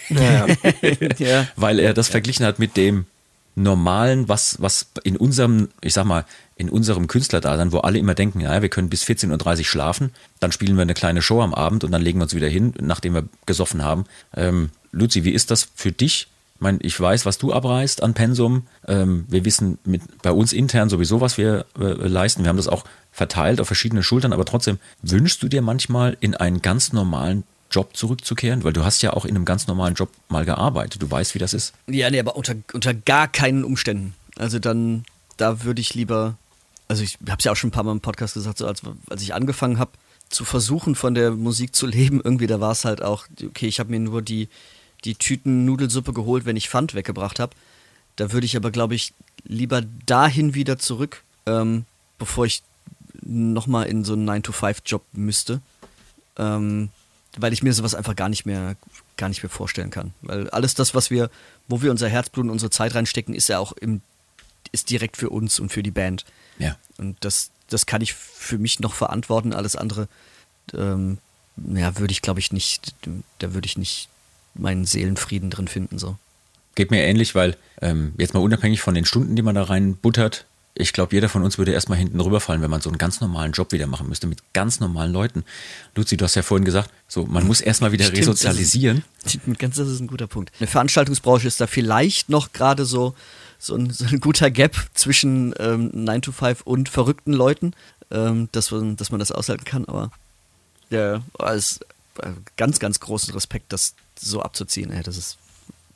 Ja, 0.09 0.47
ja. 1.18 1.47
Weil 1.57 1.78
er 1.78 1.95
das 1.95 2.09
verglichen 2.09 2.45
hat 2.47 2.59
mit 2.59 2.76
dem 2.76 3.07
normalen, 3.55 4.28
was, 4.28 4.61
was 4.61 4.86
in 5.03 5.16
unserem, 5.16 5.68
ich 5.80 5.95
sag 5.95 6.05
mal, 6.05 6.24
in 6.57 6.68
unserem 6.68 7.07
Künstlerdasein, 7.07 7.72
wo 7.72 7.78
alle 7.78 7.99
immer 7.99 8.14
denken, 8.14 8.41
ja, 8.41 8.62
wir 8.62 8.68
können 8.68 8.91
bis 8.91 9.05
14.30 9.05 9.59
Uhr 9.59 9.64
schlafen, 9.64 10.12
dann 10.41 10.53
spielen 10.53 10.76
wir 10.76 10.82
eine 10.82 10.95
kleine 10.95 11.22
Show 11.22 11.41
am 11.43 11.55
Abend 11.55 11.84
und 11.84 11.91
dann 11.91 12.03
legen 12.03 12.18
wir 12.18 12.24
uns 12.24 12.34
wieder 12.34 12.49
hin, 12.49 12.74
nachdem 12.80 13.14
wir 13.14 13.24
gesoffen 13.47 13.82
haben. 13.82 14.05
Ähm, 14.36 14.70
Luzi, 14.93 15.24
wie 15.24 15.30
ist 15.30 15.51
das 15.51 15.68
für 15.74 15.93
dich? 15.93 16.28
Ich 16.57 16.61
meine, 16.61 16.78
ich 16.82 16.99
weiß, 16.99 17.24
was 17.24 17.38
du 17.38 17.53
abreißt 17.53 18.03
an 18.03 18.12
Pensum. 18.12 18.66
Ähm, 18.86 19.24
wir 19.28 19.45
wissen 19.45 19.78
mit, 19.84 20.03
bei 20.22 20.30
uns 20.30 20.53
intern 20.53 20.91
sowieso, 20.91 21.20
was 21.20 21.38
wir 21.38 21.64
äh, 21.78 21.84
leisten. 21.84 22.43
Wir 22.43 22.51
haben 22.51 22.59
das 22.59 22.68
auch 22.68 22.84
verteilt 23.11 23.61
auf 23.61 23.66
verschiedene 23.66 24.03
Schultern, 24.03 24.32
aber 24.32 24.45
trotzdem, 24.45 24.78
wünschst 25.03 25.43
du 25.43 25.49
dir 25.49 25.62
manchmal 25.62 26.16
in 26.20 26.34
einen 26.34 26.61
ganz 26.61 26.93
normalen 26.93 27.45
Job 27.70 27.96
zurückzukehren? 27.96 28.64
Weil 28.64 28.72
du 28.72 28.84
hast 28.84 29.02
ja 29.02 29.12
auch 29.12 29.24
in 29.24 29.36
einem 29.36 29.44
ganz 29.44 29.66
normalen 29.66 29.94
Job 29.94 30.10
mal 30.28 30.44
gearbeitet. 30.44 31.02
Du 31.02 31.10
weißt, 31.10 31.34
wie 31.34 31.38
das 31.38 31.54
ist. 31.54 31.72
Ja, 31.86 32.10
nee, 32.10 32.20
aber 32.20 32.36
unter, 32.36 32.54
unter 32.72 32.94
gar 32.94 33.28
keinen 33.28 33.64
Umständen. 33.64 34.14
Also 34.36 34.58
dann, 34.58 35.04
da 35.36 35.64
würde 35.64 35.80
ich 35.80 35.94
lieber, 35.94 36.36
also 36.88 37.02
ich 37.02 37.18
habe 37.28 37.38
es 37.38 37.44
ja 37.44 37.52
auch 37.52 37.56
schon 37.56 37.68
ein 37.68 37.72
paar 37.72 37.84
Mal 37.84 37.92
im 37.92 38.00
Podcast 38.00 38.34
gesagt, 38.34 38.58
so 38.58 38.66
als, 38.66 38.82
als 39.08 39.22
ich 39.22 39.34
angefangen 39.34 39.78
habe, 39.78 39.92
zu 40.28 40.44
versuchen 40.44 40.94
von 40.94 41.14
der 41.14 41.32
Musik 41.32 41.74
zu 41.74 41.86
leben, 41.86 42.20
irgendwie, 42.24 42.46
da 42.46 42.60
war 42.60 42.72
es 42.72 42.84
halt 42.84 43.02
auch, 43.02 43.26
okay, 43.44 43.66
ich 43.66 43.80
habe 43.80 43.90
mir 43.90 44.00
nur 44.00 44.22
die, 44.22 44.48
die 45.04 45.14
Tüten 45.14 45.64
Nudelsuppe 45.64 46.12
geholt, 46.12 46.44
wenn 46.44 46.56
ich 46.56 46.68
Pfand 46.68 46.94
weggebracht 46.94 47.38
habe. 47.38 47.52
Da 48.16 48.32
würde 48.32 48.44
ich 48.44 48.56
aber, 48.56 48.70
glaube 48.70 48.94
ich, 48.94 49.14
lieber 49.44 49.82
dahin 50.06 50.54
wieder 50.54 50.78
zurück, 50.78 51.22
ähm, 51.46 51.84
bevor 52.18 52.44
ich 52.44 52.62
nochmal 53.22 53.86
in 53.86 54.04
so 54.04 54.12
einen 54.12 54.28
9-to-5-Job 54.28 55.02
müsste. 55.12 55.60
Ähm, 56.36 56.90
weil 57.37 57.53
ich 57.53 57.62
mir 57.62 57.72
sowas 57.72 57.95
einfach 57.95 58.16
gar 58.16 58.28
nicht 58.28 58.47
mehr, 58.47 58.76
gar 59.16 59.28
nicht 59.28 59.43
mehr 59.43 59.51
vorstellen 59.51 59.91
kann. 59.91 60.12
Weil 60.22 60.51
alles 60.51 60.74
das, 60.74 60.95
was 60.95 61.11
wir, 61.11 61.31
wo 61.68 61.83
wir 61.83 61.91
unser 61.91 62.09
Herzblut 62.09 62.45
und 62.45 62.51
unsere 62.51 62.70
Zeit 62.70 62.95
reinstecken, 62.95 63.35
ist 63.35 63.49
ja 63.49 63.59
auch 63.59 63.72
im, 63.72 64.01
ist 64.72 64.91
direkt 64.91 65.16
für 65.16 65.31
uns 65.31 65.61
und 65.61 65.70
für 65.70 65.83
die 65.83 65.91
Band. 65.91 66.24
Ja. 66.59 66.76
Und 66.99 67.16
das, 67.20 67.51
das 67.68 67.87
kann 67.87 68.03
ich 68.03 68.14
für 68.14 68.59
mich 68.59 68.81
noch 68.81 68.95
verantworten. 68.95 69.53
Alles 69.53 69.76
andere, 69.76 70.09
ähm, 70.74 71.18
ja, 71.57 71.99
würde 71.99 72.12
ich, 72.12 72.22
glaube 72.22 72.41
ich, 72.41 72.53
nicht, 72.53 72.95
da 73.39 73.55
würde 73.55 73.66
ich 73.66 73.78
nicht 73.78 74.09
meinen 74.55 74.85
Seelenfrieden 74.85 75.51
drin 75.51 75.68
finden. 75.68 75.99
So. 75.99 76.16
Geht 76.74 76.91
mir 76.91 77.05
ähnlich, 77.05 77.35
weil 77.35 77.57
ähm, 77.81 78.14
jetzt 78.18 78.35
mal 78.35 78.41
unabhängig 78.41 78.81
von 78.81 78.95
den 78.95 79.05
Stunden, 79.05 79.37
die 79.37 79.43
man 79.43 79.55
da 79.55 79.62
rein 79.62 79.97
buttert, 79.97 80.47
ich 80.74 80.92
glaube, 80.92 81.14
jeder 81.14 81.28
von 81.28 81.42
uns 81.42 81.58
würde 81.58 81.72
erstmal 81.72 81.98
hinten 81.98 82.20
rüberfallen, 82.20 82.62
wenn 82.62 82.70
man 82.70 82.80
so 82.80 82.90
einen 82.90 82.98
ganz 82.98 83.20
normalen 83.20 83.52
Job 83.52 83.72
wieder 83.72 83.86
machen 83.86 84.08
müsste, 84.08 84.26
mit 84.26 84.40
ganz 84.52 84.80
normalen 84.80 85.12
Leuten. 85.12 85.44
Luzi, 85.94 86.16
du 86.16 86.24
hast 86.24 86.36
ja 86.36 86.42
vorhin 86.42 86.64
gesagt, 86.64 86.90
so, 87.08 87.26
man 87.26 87.46
muss 87.46 87.60
erstmal 87.60 87.92
wieder 87.92 88.04
Stimmt, 88.04 88.20
resozialisieren. 88.20 89.04
Das 89.22 89.34
ist, 89.34 89.58
ganz, 89.58 89.76
das 89.76 89.88
ist 89.88 90.00
ein 90.00 90.06
guter 90.06 90.26
Punkt. 90.26 90.52
Eine 90.58 90.68
Veranstaltungsbranche 90.68 91.48
ist 91.48 91.60
da 91.60 91.66
vielleicht 91.66 92.28
noch 92.28 92.52
gerade 92.52 92.84
so, 92.84 93.14
so, 93.58 93.74
ein, 93.74 93.90
so 93.90 94.04
ein 94.06 94.20
guter 94.20 94.50
Gap 94.50 94.76
zwischen 94.94 95.54
ähm, 95.58 95.90
9 95.92 96.22
to 96.22 96.32
5 96.32 96.62
und 96.62 96.88
verrückten 96.88 97.32
Leuten, 97.32 97.74
ähm, 98.10 98.48
dass, 98.52 98.70
man, 98.70 98.96
dass 98.96 99.10
man 99.10 99.18
das 99.18 99.32
aushalten 99.32 99.64
kann, 99.64 99.84
aber 99.86 100.10
ja, 100.90 101.22
als 101.38 101.80
äh, 102.18 102.30
ganz, 102.56 102.78
ganz 102.78 103.00
großen 103.00 103.32
Respekt, 103.34 103.72
das 103.72 103.94
so 104.18 104.42
abzuziehen, 104.42 104.90
ey, 104.90 105.02
das 105.02 105.16
ist 105.16 105.38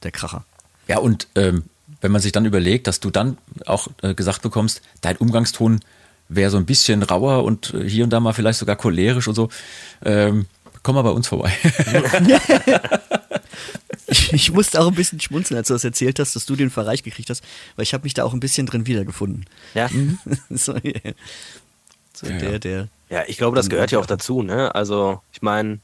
der 0.03 0.13
Kracher. 0.13 0.45
Ja, 0.89 0.99
und 0.99 1.29
ähm, 1.35 1.65
wenn 2.01 2.13
man 2.13 2.21
sich 2.21 2.33
dann 2.33 2.45
überlegt, 2.45 2.87
dass 2.87 3.01
du 3.01 3.11
dann 3.11 3.39
auch 3.67 3.89
äh, 4.03 4.15
gesagt 4.15 4.43
bekommst, 4.43 4.83
dein 5.01 5.17
Umgangston 5.17 5.81
wäre 6.29 6.51
so 6.51 6.57
ein 6.57 6.67
bisschen 6.67 7.03
rauer 7.03 7.45
und 7.45 7.75
äh, 7.75 7.89
hier 7.89 8.05
und 8.05 8.11
da 8.11 8.21
mal 8.21 8.33
vielleicht 8.33 8.59
sogar 8.59 8.77
cholerisch 8.77 9.29
und 9.29 9.35
so, 9.35 9.49
ähm, 10.05 10.47
komm 10.83 10.95
mal 10.95 11.03
bei 11.03 11.11
uns 11.11 11.29
vorbei. 11.29 11.53
ich, 14.07 14.33
ich, 14.33 14.53
musste 14.53 14.81
auch 14.81 14.89
ein 14.89 14.95
bisschen 14.95 15.21
schmunzeln, 15.21 15.59
als 15.59 15.69
du 15.69 15.75
das 15.75 15.85
erzählt 15.85 16.19
hast, 16.19 16.37
dass 16.37 16.47
du 16.47 16.57
den 16.57 16.71
Verreich 16.71 17.03
gekriegt 17.03 17.31
hast, 17.31 17.43
weil 17.77 17.83
ich 17.83 17.95
habe 17.95 18.05
mich 18.05 18.15
da 18.15 18.25
auch 18.25 18.33
ein 18.33 18.41
bisschen 18.41 18.67
drin 18.67 18.87
wiedergefunden. 18.87 19.47
Ja. 19.75 19.89
so, 20.51 20.75
yeah. 20.85 21.13
so 22.13 22.27
Ja, 22.27 22.39
der, 22.39 22.59
der. 22.59 22.89
Ja, 23.11 23.25
ich 23.27 23.37
glaube, 23.37 23.57
das 23.57 23.69
gehört 23.69 23.91
ja 23.91 23.99
auch 23.99 24.07
dazu, 24.07 24.43
ne? 24.43 24.75
Also, 24.75 25.21
ich 25.33 25.43
meine, 25.43 25.79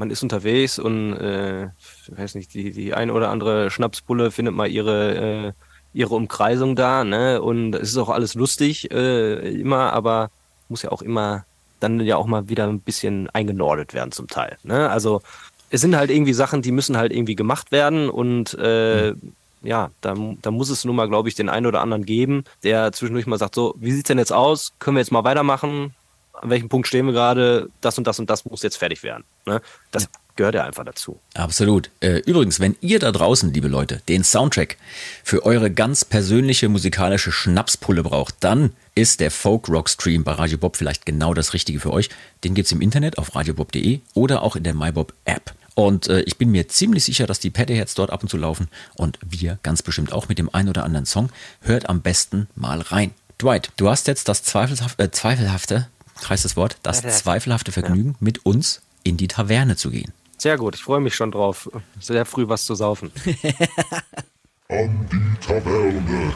man 0.00 0.10
ist 0.10 0.22
unterwegs 0.22 0.78
und 0.78 1.12
äh, 1.12 1.68
weiß 2.08 2.34
nicht, 2.34 2.54
die, 2.54 2.72
die 2.72 2.94
eine 2.94 3.12
oder 3.12 3.28
andere 3.30 3.70
Schnapsbulle 3.70 4.30
findet 4.30 4.54
mal 4.54 4.66
ihre, 4.66 5.14
äh, 5.14 5.52
ihre 5.92 6.14
Umkreisung 6.14 6.74
da, 6.74 7.04
ne? 7.04 7.42
Und 7.42 7.74
es 7.74 7.90
ist 7.90 7.98
auch 7.98 8.08
alles 8.08 8.34
lustig, 8.34 8.90
äh, 8.90 9.60
immer, 9.60 9.92
aber 9.92 10.30
muss 10.68 10.82
ja 10.82 10.90
auch 10.90 11.02
immer 11.02 11.44
dann 11.80 12.00
ja 12.00 12.16
auch 12.16 12.26
mal 12.26 12.48
wieder 12.48 12.66
ein 12.66 12.80
bisschen 12.80 13.28
eingenordet 13.30 13.94
werden 13.94 14.12
zum 14.12 14.26
Teil. 14.26 14.56
Ne? 14.62 14.90
Also 14.90 15.22
es 15.70 15.80
sind 15.80 15.96
halt 15.96 16.10
irgendwie 16.10 16.34
Sachen, 16.34 16.62
die 16.62 16.72
müssen 16.72 16.96
halt 16.96 17.12
irgendwie 17.12 17.36
gemacht 17.36 17.72
werden 17.72 18.10
und 18.10 18.54
äh, 18.54 19.14
ja, 19.62 19.90
da, 20.00 20.14
da 20.40 20.50
muss 20.50 20.70
es 20.70 20.84
nun 20.84 20.96
mal, 20.96 21.08
glaube 21.08 21.28
ich, 21.28 21.34
den 21.34 21.48
einen 21.48 21.66
oder 21.66 21.80
anderen 21.80 22.04
geben, 22.04 22.44
der 22.62 22.92
zwischendurch 22.92 23.26
mal 23.26 23.38
sagt, 23.38 23.54
so, 23.54 23.74
wie 23.78 23.92
sieht's 23.92 24.08
denn 24.08 24.18
jetzt 24.18 24.32
aus? 24.32 24.72
Können 24.78 24.96
wir 24.96 25.00
jetzt 25.00 25.12
mal 25.12 25.24
weitermachen? 25.24 25.94
An 26.40 26.48
welchem 26.48 26.70
Punkt 26.70 26.88
stehen 26.88 27.04
wir 27.04 27.12
gerade? 27.12 27.68
Das 27.82 27.98
und 27.98 28.06
das 28.06 28.18
und 28.18 28.30
das 28.30 28.46
muss 28.46 28.62
jetzt 28.62 28.76
fertig 28.76 29.02
werden. 29.02 29.24
Ne? 29.44 29.60
Das 29.90 30.08
gehört 30.36 30.54
ja 30.54 30.64
einfach 30.64 30.86
dazu. 30.86 31.20
Absolut. 31.34 31.90
Äh, 32.00 32.20
Übrigens, 32.20 32.60
wenn 32.60 32.76
ihr 32.80 32.98
da 32.98 33.12
draußen, 33.12 33.52
liebe 33.52 33.68
Leute, 33.68 34.00
den 34.08 34.24
Soundtrack 34.24 34.78
für 35.22 35.44
eure 35.44 35.70
ganz 35.70 36.02
persönliche 36.06 36.70
musikalische 36.70 37.30
Schnapspulle 37.30 38.02
braucht, 38.02 38.36
dann 38.40 38.72
ist 38.94 39.20
der 39.20 39.30
Folk 39.30 39.68
Rock 39.68 39.90
Stream 39.90 40.24
bei 40.24 40.32
Radio 40.32 40.56
Bob 40.56 40.78
vielleicht 40.78 41.04
genau 41.04 41.34
das 41.34 41.52
Richtige 41.52 41.78
für 41.78 41.92
euch. 41.92 42.08
Den 42.42 42.54
gibt's 42.54 42.72
im 42.72 42.80
Internet 42.80 43.18
auf 43.18 43.34
radiobob.de 43.34 44.00
oder 44.14 44.40
auch 44.40 44.56
in 44.56 44.64
der 44.64 44.72
MyBob 44.72 45.12
App. 45.26 45.52
Und 45.74 46.08
äh, 46.08 46.22
ich 46.22 46.38
bin 46.38 46.50
mir 46.50 46.68
ziemlich 46.68 47.04
sicher, 47.04 47.26
dass 47.26 47.38
die 47.38 47.50
Paddyheads 47.50 47.94
dort 47.94 48.10
ab 48.10 48.22
und 48.22 48.30
zu 48.30 48.38
laufen 48.38 48.68
und 48.94 49.18
wir 49.22 49.58
ganz 49.62 49.82
bestimmt 49.82 50.14
auch 50.14 50.30
mit 50.30 50.38
dem 50.38 50.52
einen 50.54 50.70
oder 50.70 50.84
anderen 50.84 51.06
Song. 51.06 51.28
Hört 51.60 51.90
am 51.90 52.00
besten 52.00 52.48
mal 52.54 52.80
rein. 52.80 53.12
Dwight, 53.40 53.72
du 53.76 53.90
hast 53.90 54.06
jetzt 54.06 54.28
das 54.28 54.42
zweifelhafte, 54.42 55.02
äh, 55.02 55.10
zweifelhafte 55.10 55.88
heißt 56.28 56.44
das 56.44 56.56
Wort, 56.56 56.76
das 56.82 57.02
zweifelhafte 57.02 57.72
Vergnügen, 57.72 58.16
mit 58.20 58.44
uns 58.44 58.82
in 59.02 59.16
die 59.16 59.28
Taverne 59.28 59.76
zu 59.76 59.90
gehen. 59.90 60.12
Sehr 60.38 60.56
gut, 60.56 60.74
ich 60.74 60.82
freue 60.82 61.00
mich 61.00 61.14
schon 61.14 61.30
drauf. 61.30 61.70
Sehr 62.00 62.24
früh 62.24 62.48
was 62.48 62.64
zu 62.64 62.74
saufen. 62.74 63.12
An 64.68 65.08
die 65.10 65.46
Taverne. 65.46 66.34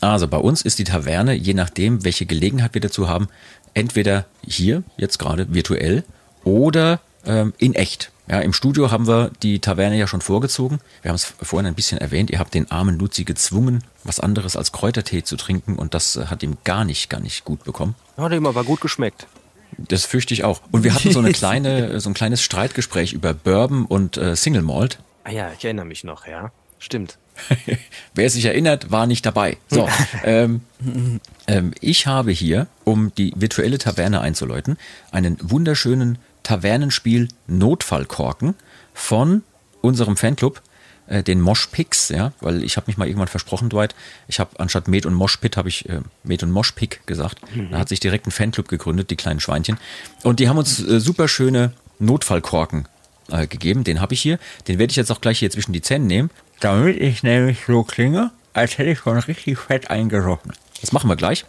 Also 0.00 0.26
bei 0.26 0.38
uns 0.38 0.62
ist 0.62 0.80
die 0.80 0.84
Taverne, 0.84 1.32
je 1.34 1.54
nachdem, 1.54 2.04
welche 2.04 2.26
Gelegenheit 2.26 2.74
wir 2.74 2.80
dazu 2.80 3.08
haben, 3.08 3.28
entweder 3.72 4.26
hier, 4.44 4.82
jetzt 4.96 5.18
gerade 5.18 5.54
virtuell, 5.54 6.02
oder 6.42 7.00
ähm, 7.24 7.54
in 7.58 7.74
echt. 7.74 8.10
Ja, 8.32 8.40
Im 8.40 8.54
Studio 8.54 8.90
haben 8.90 9.06
wir 9.06 9.30
die 9.42 9.58
Taverne 9.58 9.98
ja 9.98 10.06
schon 10.06 10.22
vorgezogen. 10.22 10.78
Wir 11.02 11.10
haben 11.10 11.16
es 11.16 11.34
vorhin 11.42 11.66
ein 11.66 11.74
bisschen 11.74 11.98
erwähnt. 11.98 12.30
Ihr 12.30 12.38
habt 12.38 12.54
den 12.54 12.70
armen 12.70 12.98
Luzi 12.98 13.24
gezwungen, 13.24 13.84
was 14.04 14.20
anderes 14.20 14.56
als 14.56 14.72
Kräutertee 14.72 15.22
zu 15.22 15.36
trinken 15.36 15.76
und 15.76 15.92
das 15.92 16.16
äh, 16.16 16.24
hat 16.28 16.42
ihm 16.42 16.56
gar 16.64 16.86
nicht, 16.86 17.10
gar 17.10 17.20
nicht 17.20 17.44
gut 17.44 17.62
bekommen. 17.64 17.94
Hat 18.16 18.32
ihm 18.32 18.46
aber 18.46 18.64
gut 18.64 18.80
geschmeckt. 18.80 19.26
Das 19.76 20.06
fürchte 20.06 20.32
ich 20.32 20.44
auch. 20.44 20.62
Und 20.70 20.82
wir 20.82 20.94
hatten 20.94 21.12
so 21.12 21.18
eine 21.18 21.32
kleine, 21.34 22.00
so 22.00 22.08
ein 22.08 22.14
kleines 22.14 22.40
Streitgespräch 22.40 23.12
über 23.12 23.34
Bourbon 23.34 23.84
und 23.84 24.16
äh, 24.16 24.34
Single 24.34 24.62
Malt. 24.62 24.98
Ah 25.24 25.30
ja, 25.30 25.52
ich 25.52 25.66
erinnere 25.66 25.84
mich 25.84 26.02
noch, 26.02 26.26
ja. 26.26 26.52
Stimmt. 26.78 27.18
Wer 28.14 28.30
sich 28.30 28.46
erinnert, 28.46 28.90
war 28.90 29.06
nicht 29.06 29.26
dabei. 29.26 29.58
So, 29.68 29.86
ähm, 30.24 30.62
ähm, 31.46 31.72
ich 31.82 32.06
habe 32.06 32.30
hier, 32.30 32.66
um 32.84 33.14
die 33.14 33.34
virtuelle 33.36 33.76
Taverne 33.76 34.22
einzuläuten, 34.22 34.78
einen 35.10 35.36
wunderschönen 35.42 36.16
Tavernenspiel 36.42 37.28
Notfallkorken 37.46 38.54
von 38.94 39.42
unserem 39.80 40.16
Fanclub, 40.16 40.60
äh, 41.06 41.22
den 41.22 41.40
Moshpicks, 41.40 42.08
ja, 42.08 42.32
weil 42.40 42.62
ich 42.62 42.76
habe 42.76 42.86
mich 42.88 42.96
mal 42.96 43.06
irgendwann 43.06 43.28
versprochen, 43.28 43.68
Dwight, 43.68 43.94
ich 44.28 44.38
habe 44.40 44.58
anstatt 44.60 44.88
Med 44.88 45.06
und 45.06 45.14
Moshpit 45.14 45.56
habe 45.56 45.68
ich 45.68 45.88
äh, 45.88 46.00
Med 46.22 46.42
und 46.42 46.50
Moshpick 46.50 47.06
gesagt. 47.06 47.40
Da 47.70 47.78
hat 47.78 47.88
sich 47.88 48.00
direkt 48.00 48.26
ein 48.26 48.30
Fanclub 48.30 48.68
gegründet, 48.68 49.10
die 49.10 49.16
kleinen 49.16 49.40
Schweinchen. 49.40 49.78
Und 50.22 50.40
die 50.40 50.48
haben 50.48 50.58
uns 50.58 50.80
äh, 50.80 51.00
super 51.00 51.28
schöne 51.28 51.72
Notfallkorken 51.98 52.86
äh, 53.30 53.46
gegeben. 53.46 53.84
Den 53.84 54.00
habe 54.00 54.14
ich 54.14 54.22
hier. 54.22 54.38
Den 54.68 54.78
werde 54.78 54.90
ich 54.90 54.96
jetzt 54.96 55.10
auch 55.10 55.20
gleich 55.20 55.38
hier 55.38 55.50
zwischen 55.50 55.72
die 55.72 55.82
Zähne 55.82 56.04
nehmen, 56.06 56.30
damit 56.60 57.00
ich 57.00 57.22
nämlich 57.22 57.58
so 57.66 57.82
klinge, 57.82 58.30
als 58.52 58.78
hätte 58.78 58.90
ich 58.90 58.98
schon 59.00 59.18
richtig 59.18 59.58
fett 59.58 59.90
eingerochen. 59.90 60.52
Das 60.80 60.92
machen 60.92 61.08
wir 61.08 61.16
gleich. 61.16 61.44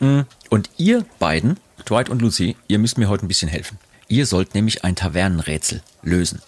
Mm, 0.00 0.20
Und 0.50 0.70
ihr 0.76 1.04
beiden, 1.18 1.58
Dwight 1.88 2.08
und 2.08 2.22
Lucy, 2.22 2.56
ihr 2.68 2.78
müsst 2.78 2.98
mir 2.98 3.08
heute 3.08 3.24
ein 3.24 3.28
bisschen 3.28 3.48
helfen. 3.48 3.78
Ihr 4.08 4.26
sollt 4.26 4.54
nämlich 4.54 4.84
ein 4.84 4.96
Tavernenrätsel 4.96 5.82
lösen. 6.02 6.40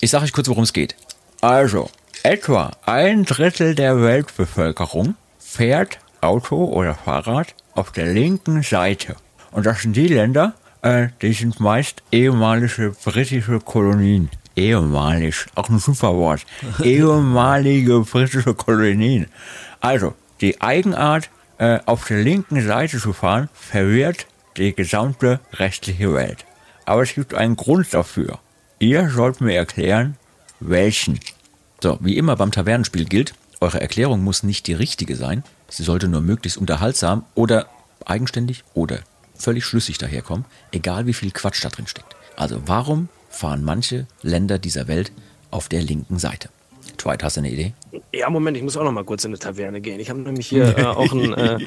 Ich 0.00 0.10
sage 0.10 0.24
euch 0.24 0.32
kurz, 0.32 0.48
worum 0.48 0.64
es 0.64 0.72
geht. 0.72 0.96
Also, 1.40 1.90
etwa 2.22 2.70
ein 2.86 3.24
Drittel 3.24 3.74
der 3.74 4.00
Weltbevölkerung 4.00 5.16
fährt 5.38 5.98
Auto 6.20 6.64
oder 6.64 6.94
Fahrrad 6.94 7.54
auf 7.74 7.92
der 7.92 8.06
linken 8.12 8.62
Seite. 8.62 9.16
Und 9.50 9.66
das 9.66 9.82
sind 9.82 9.94
die 9.96 10.08
Länder, 10.08 10.54
äh, 10.82 11.08
die 11.20 11.32
sind 11.32 11.60
meist 11.60 12.02
ehemalige 12.10 12.94
britische 13.04 13.60
Kolonien. 13.60 14.30
Ehemalig, 14.56 15.46
auch 15.54 15.68
ein 15.68 15.78
super 15.78 16.14
Wort. 16.14 16.44
Ehemalige 16.82 18.00
britische 18.00 18.54
Kolonien. 18.54 19.26
Also, 19.80 20.14
die 20.40 20.60
Eigenart, 20.60 21.30
äh, 21.58 21.80
auf 21.86 22.06
der 22.06 22.22
linken 22.22 22.64
Seite 22.66 22.98
zu 22.98 23.12
fahren, 23.12 23.48
verwirrt 23.54 24.26
die 24.56 24.74
gesamte 24.74 25.40
restliche 25.54 26.12
Welt. 26.14 26.44
Aber 26.84 27.02
es 27.02 27.14
gibt 27.14 27.34
einen 27.34 27.56
Grund 27.56 27.92
dafür. 27.94 28.38
Ihr 28.78 29.10
sollt 29.10 29.40
mir 29.40 29.54
erklären, 29.54 30.16
welchen. 30.60 31.20
So, 31.82 31.98
wie 32.00 32.16
immer 32.16 32.36
beim 32.36 32.52
Tavernenspiel 32.52 33.04
gilt, 33.04 33.34
eure 33.60 33.80
Erklärung 33.80 34.22
muss 34.22 34.42
nicht 34.42 34.66
die 34.66 34.74
richtige 34.74 35.16
sein. 35.16 35.44
Sie 35.68 35.84
sollte 35.84 36.08
nur 36.08 36.20
möglichst 36.20 36.58
unterhaltsam 36.58 37.24
oder 37.34 37.66
eigenständig 38.04 38.64
oder 38.74 39.00
völlig 39.34 39.64
schlüssig 39.64 39.98
daherkommen, 39.98 40.44
egal 40.72 41.06
wie 41.06 41.12
viel 41.12 41.30
Quatsch 41.30 41.64
da 41.64 41.68
drin 41.68 41.86
steckt. 41.86 42.16
Also 42.36 42.62
warum 42.66 43.08
fahren 43.28 43.64
manche 43.64 44.06
Länder 44.22 44.58
dieser 44.58 44.88
Welt 44.88 45.12
auf 45.50 45.68
der 45.68 45.82
linken 45.82 46.18
Seite? 46.18 46.48
Dwight, 46.98 47.22
hast 47.22 47.36
du 47.36 47.40
eine 47.40 47.50
Idee? 47.50 47.72
Ja, 48.12 48.28
Moment, 48.30 48.56
ich 48.56 48.62
muss 48.62 48.76
auch 48.76 48.84
noch 48.84 48.92
mal 48.92 49.04
kurz 49.04 49.24
in 49.24 49.30
eine 49.30 49.38
Taverne 49.38 49.80
gehen. 49.80 50.00
Ich 50.00 50.10
habe 50.10 50.20
nämlich 50.20 50.46
hier 50.46 50.76
äh, 50.76 50.84
auch 50.84 51.12
einen, 51.12 51.32
äh, 51.32 51.58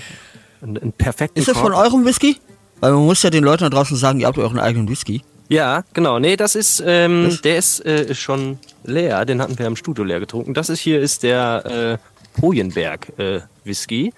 einen, 0.60 0.78
einen 0.78 0.92
perfekten 0.92 1.38
Ist 1.38 1.48
das 1.48 1.56
von 1.56 1.72
eurem 1.72 2.04
Whisky? 2.04 2.36
Weil 2.84 2.92
man 2.92 3.06
muss 3.06 3.22
ja 3.22 3.30
den 3.30 3.44
Leuten 3.44 3.62
da 3.64 3.70
draußen 3.70 3.96
sagen, 3.96 4.20
ihr 4.20 4.26
habt 4.26 4.36
euren 4.36 4.58
eigenen 4.58 4.90
Whisky. 4.90 5.22
Ja, 5.48 5.84
genau. 5.94 6.18
Nee, 6.18 6.36
das 6.36 6.54
ist, 6.54 6.82
ähm, 6.86 7.38
der 7.42 7.56
ist 7.56 7.80
äh, 7.86 8.14
schon 8.14 8.58
leer. 8.84 9.24
Den 9.24 9.40
hatten 9.40 9.58
wir 9.58 9.66
im 9.66 9.76
Studio 9.76 10.04
leer 10.04 10.20
getrunken. 10.20 10.52
Das 10.52 10.68
ist 10.68 10.80
hier 10.80 11.00
ist 11.00 11.22
der 11.22 11.98
äh, 12.36 12.42
Hojenberg 12.42 13.18
äh, 13.18 13.40
Whisky. 13.64 14.12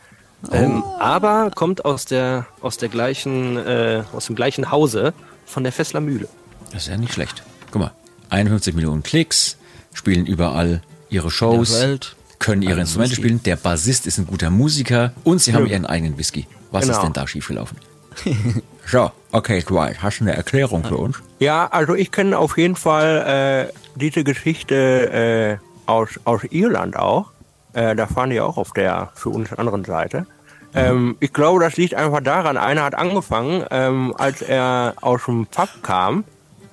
Ähm, 0.50 0.82
aber 0.98 1.52
kommt 1.54 1.84
aus 1.84 2.06
der 2.06 2.46
aus 2.60 2.76
der 2.76 2.88
gleichen 2.88 3.56
äh, 3.56 4.02
aus 4.12 4.26
dem 4.26 4.34
gleichen 4.34 4.72
Hause 4.72 5.14
von 5.44 5.62
der 5.62 5.70
Fessler 5.70 6.00
Mühle. 6.00 6.26
Das 6.72 6.82
ist 6.82 6.88
ja 6.88 6.96
nicht 6.96 7.12
schlecht. 7.12 7.44
Guck 7.70 7.82
mal, 7.82 7.92
51 8.30 8.74
Millionen 8.74 9.04
Klicks, 9.04 9.58
spielen 9.94 10.26
überall 10.26 10.82
ihre 11.08 11.30
Shows, 11.30 11.70
der 11.78 11.88
Welt. 11.88 12.16
können 12.40 12.62
ihre 12.62 12.80
Instrumente 12.80 13.12
Whisky. 13.12 13.22
spielen, 13.22 13.42
der 13.44 13.54
Bassist 13.54 14.08
ist 14.08 14.18
ein 14.18 14.26
guter 14.26 14.50
Musiker 14.50 15.12
und 15.22 15.40
sie 15.40 15.54
haben 15.54 15.66
ihren 15.66 15.86
eigenen 15.86 16.18
Whisky. 16.18 16.48
Was 16.72 16.82
Genau. 16.86 16.96
ist 16.98 17.04
denn 17.04 17.12
da 17.12 17.28
schiefgelaufen? 17.28 17.78
so, 18.86 19.10
okay, 19.32 19.62
Dwight, 19.62 20.02
hast 20.02 20.20
du 20.20 20.24
eine 20.24 20.36
Erklärung 20.36 20.84
für 20.84 20.96
uns? 20.96 21.22
Ja, 21.38 21.66
also 21.66 21.94
ich 21.94 22.10
kenne 22.10 22.38
auf 22.38 22.56
jeden 22.58 22.76
Fall 22.76 23.68
äh, 23.68 23.72
diese 23.94 24.24
Geschichte 24.24 25.58
äh, 25.60 25.90
aus, 25.90 26.20
aus 26.24 26.42
Irland 26.50 26.96
auch. 26.96 27.30
Äh, 27.72 27.94
da 27.94 28.06
fahren 28.06 28.30
die 28.30 28.40
auch 28.40 28.56
auf 28.56 28.72
der 28.72 29.10
für 29.14 29.30
uns 29.30 29.52
anderen 29.52 29.84
Seite. 29.84 30.26
Ähm, 30.74 31.16
ich 31.20 31.32
glaube, 31.32 31.60
das 31.60 31.76
liegt 31.76 31.94
einfach 31.94 32.20
daran, 32.20 32.56
einer 32.56 32.84
hat 32.84 32.94
angefangen, 32.94 33.64
ähm, 33.70 34.14
als 34.18 34.42
er 34.42 34.94
aus 35.00 35.24
dem 35.24 35.46
Pub 35.46 35.68
kam 35.82 36.24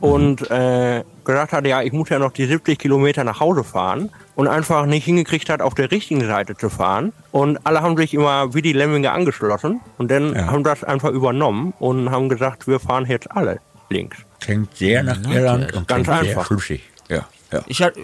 und 0.01 0.49
äh, 0.51 1.03
gesagt 1.23 1.53
hat, 1.53 1.65
ja, 1.65 1.81
ich 1.81 1.93
muss 1.93 2.09
ja 2.09 2.19
noch 2.19 2.33
die 2.33 2.45
70 2.45 2.77
Kilometer 2.77 3.23
nach 3.23 3.39
Hause 3.39 3.63
fahren 3.63 4.09
und 4.35 4.47
einfach 4.47 4.85
nicht 4.85 5.05
hingekriegt 5.05 5.49
hat, 5.49 5.61
auf 5.61 5.75
der 5.75 5.91
richtigen 5.91 6.25
Seite 6.25 6.55
zu 6.57 6.69
fahren. 6.69 7.13
Und 7.31 7.65
alle 7.65 7.81
haben 7.81 7.95
sich 7.97 8.13
immer 8.13 8.53
wie 8.53 8.61
die 8.61 8.73
Lemminge 8.73 9.11
angeschlossen 9.11 9.79
und 9.97 10.09
dann 10.09 10.33
Ja. 10.35 10.47
haben 10.47 10.63
das 10.63 10.83
einfach 10.83 11.09
übernommen 11.11 11.73
und 11.79 12.09
haben 12.11 12.29
gesagt, 12.29 12.67
wir 12.67 12.79
fahren 12.79 13.05
jetzt 13.07 13.31
alle 13.31 13.59
links. 13.89 14.17
Klingt 14.39 14.75
sehr 14.75 15.03
nach 15.03 15.17
Irland 15.29 15.71
und 15.73 15.87
Ganz 15.87 16.05
klingt 16.07 16.21
sehr 16.23 16.29
einfach. 16.31 16.47
schlüssig. 16.47 16.81
Ja, 17.09 17.27
ja. 17.51 17.61
Ich 17.67 17.81
hatte, 17.83 17.99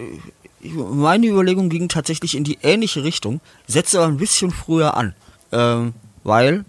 meine 0.62 1.26
Überlegung 1.26 1.68
ging 1.68 1.88
tatsächlich 1.88 2.36
in 2.36 2.44
die 2.44 2.58
ähnliche 2.62 3.02
Richtung, 3.02 3.40
setze 3.66 3.98
aber 3.98 4.08
ein 4.08 4.16
bisschen 4.18 4.50
früher 4.50 4.96
an. 4.96 5.14
Ähm, 5.52 5.94
weil 6.22 6.64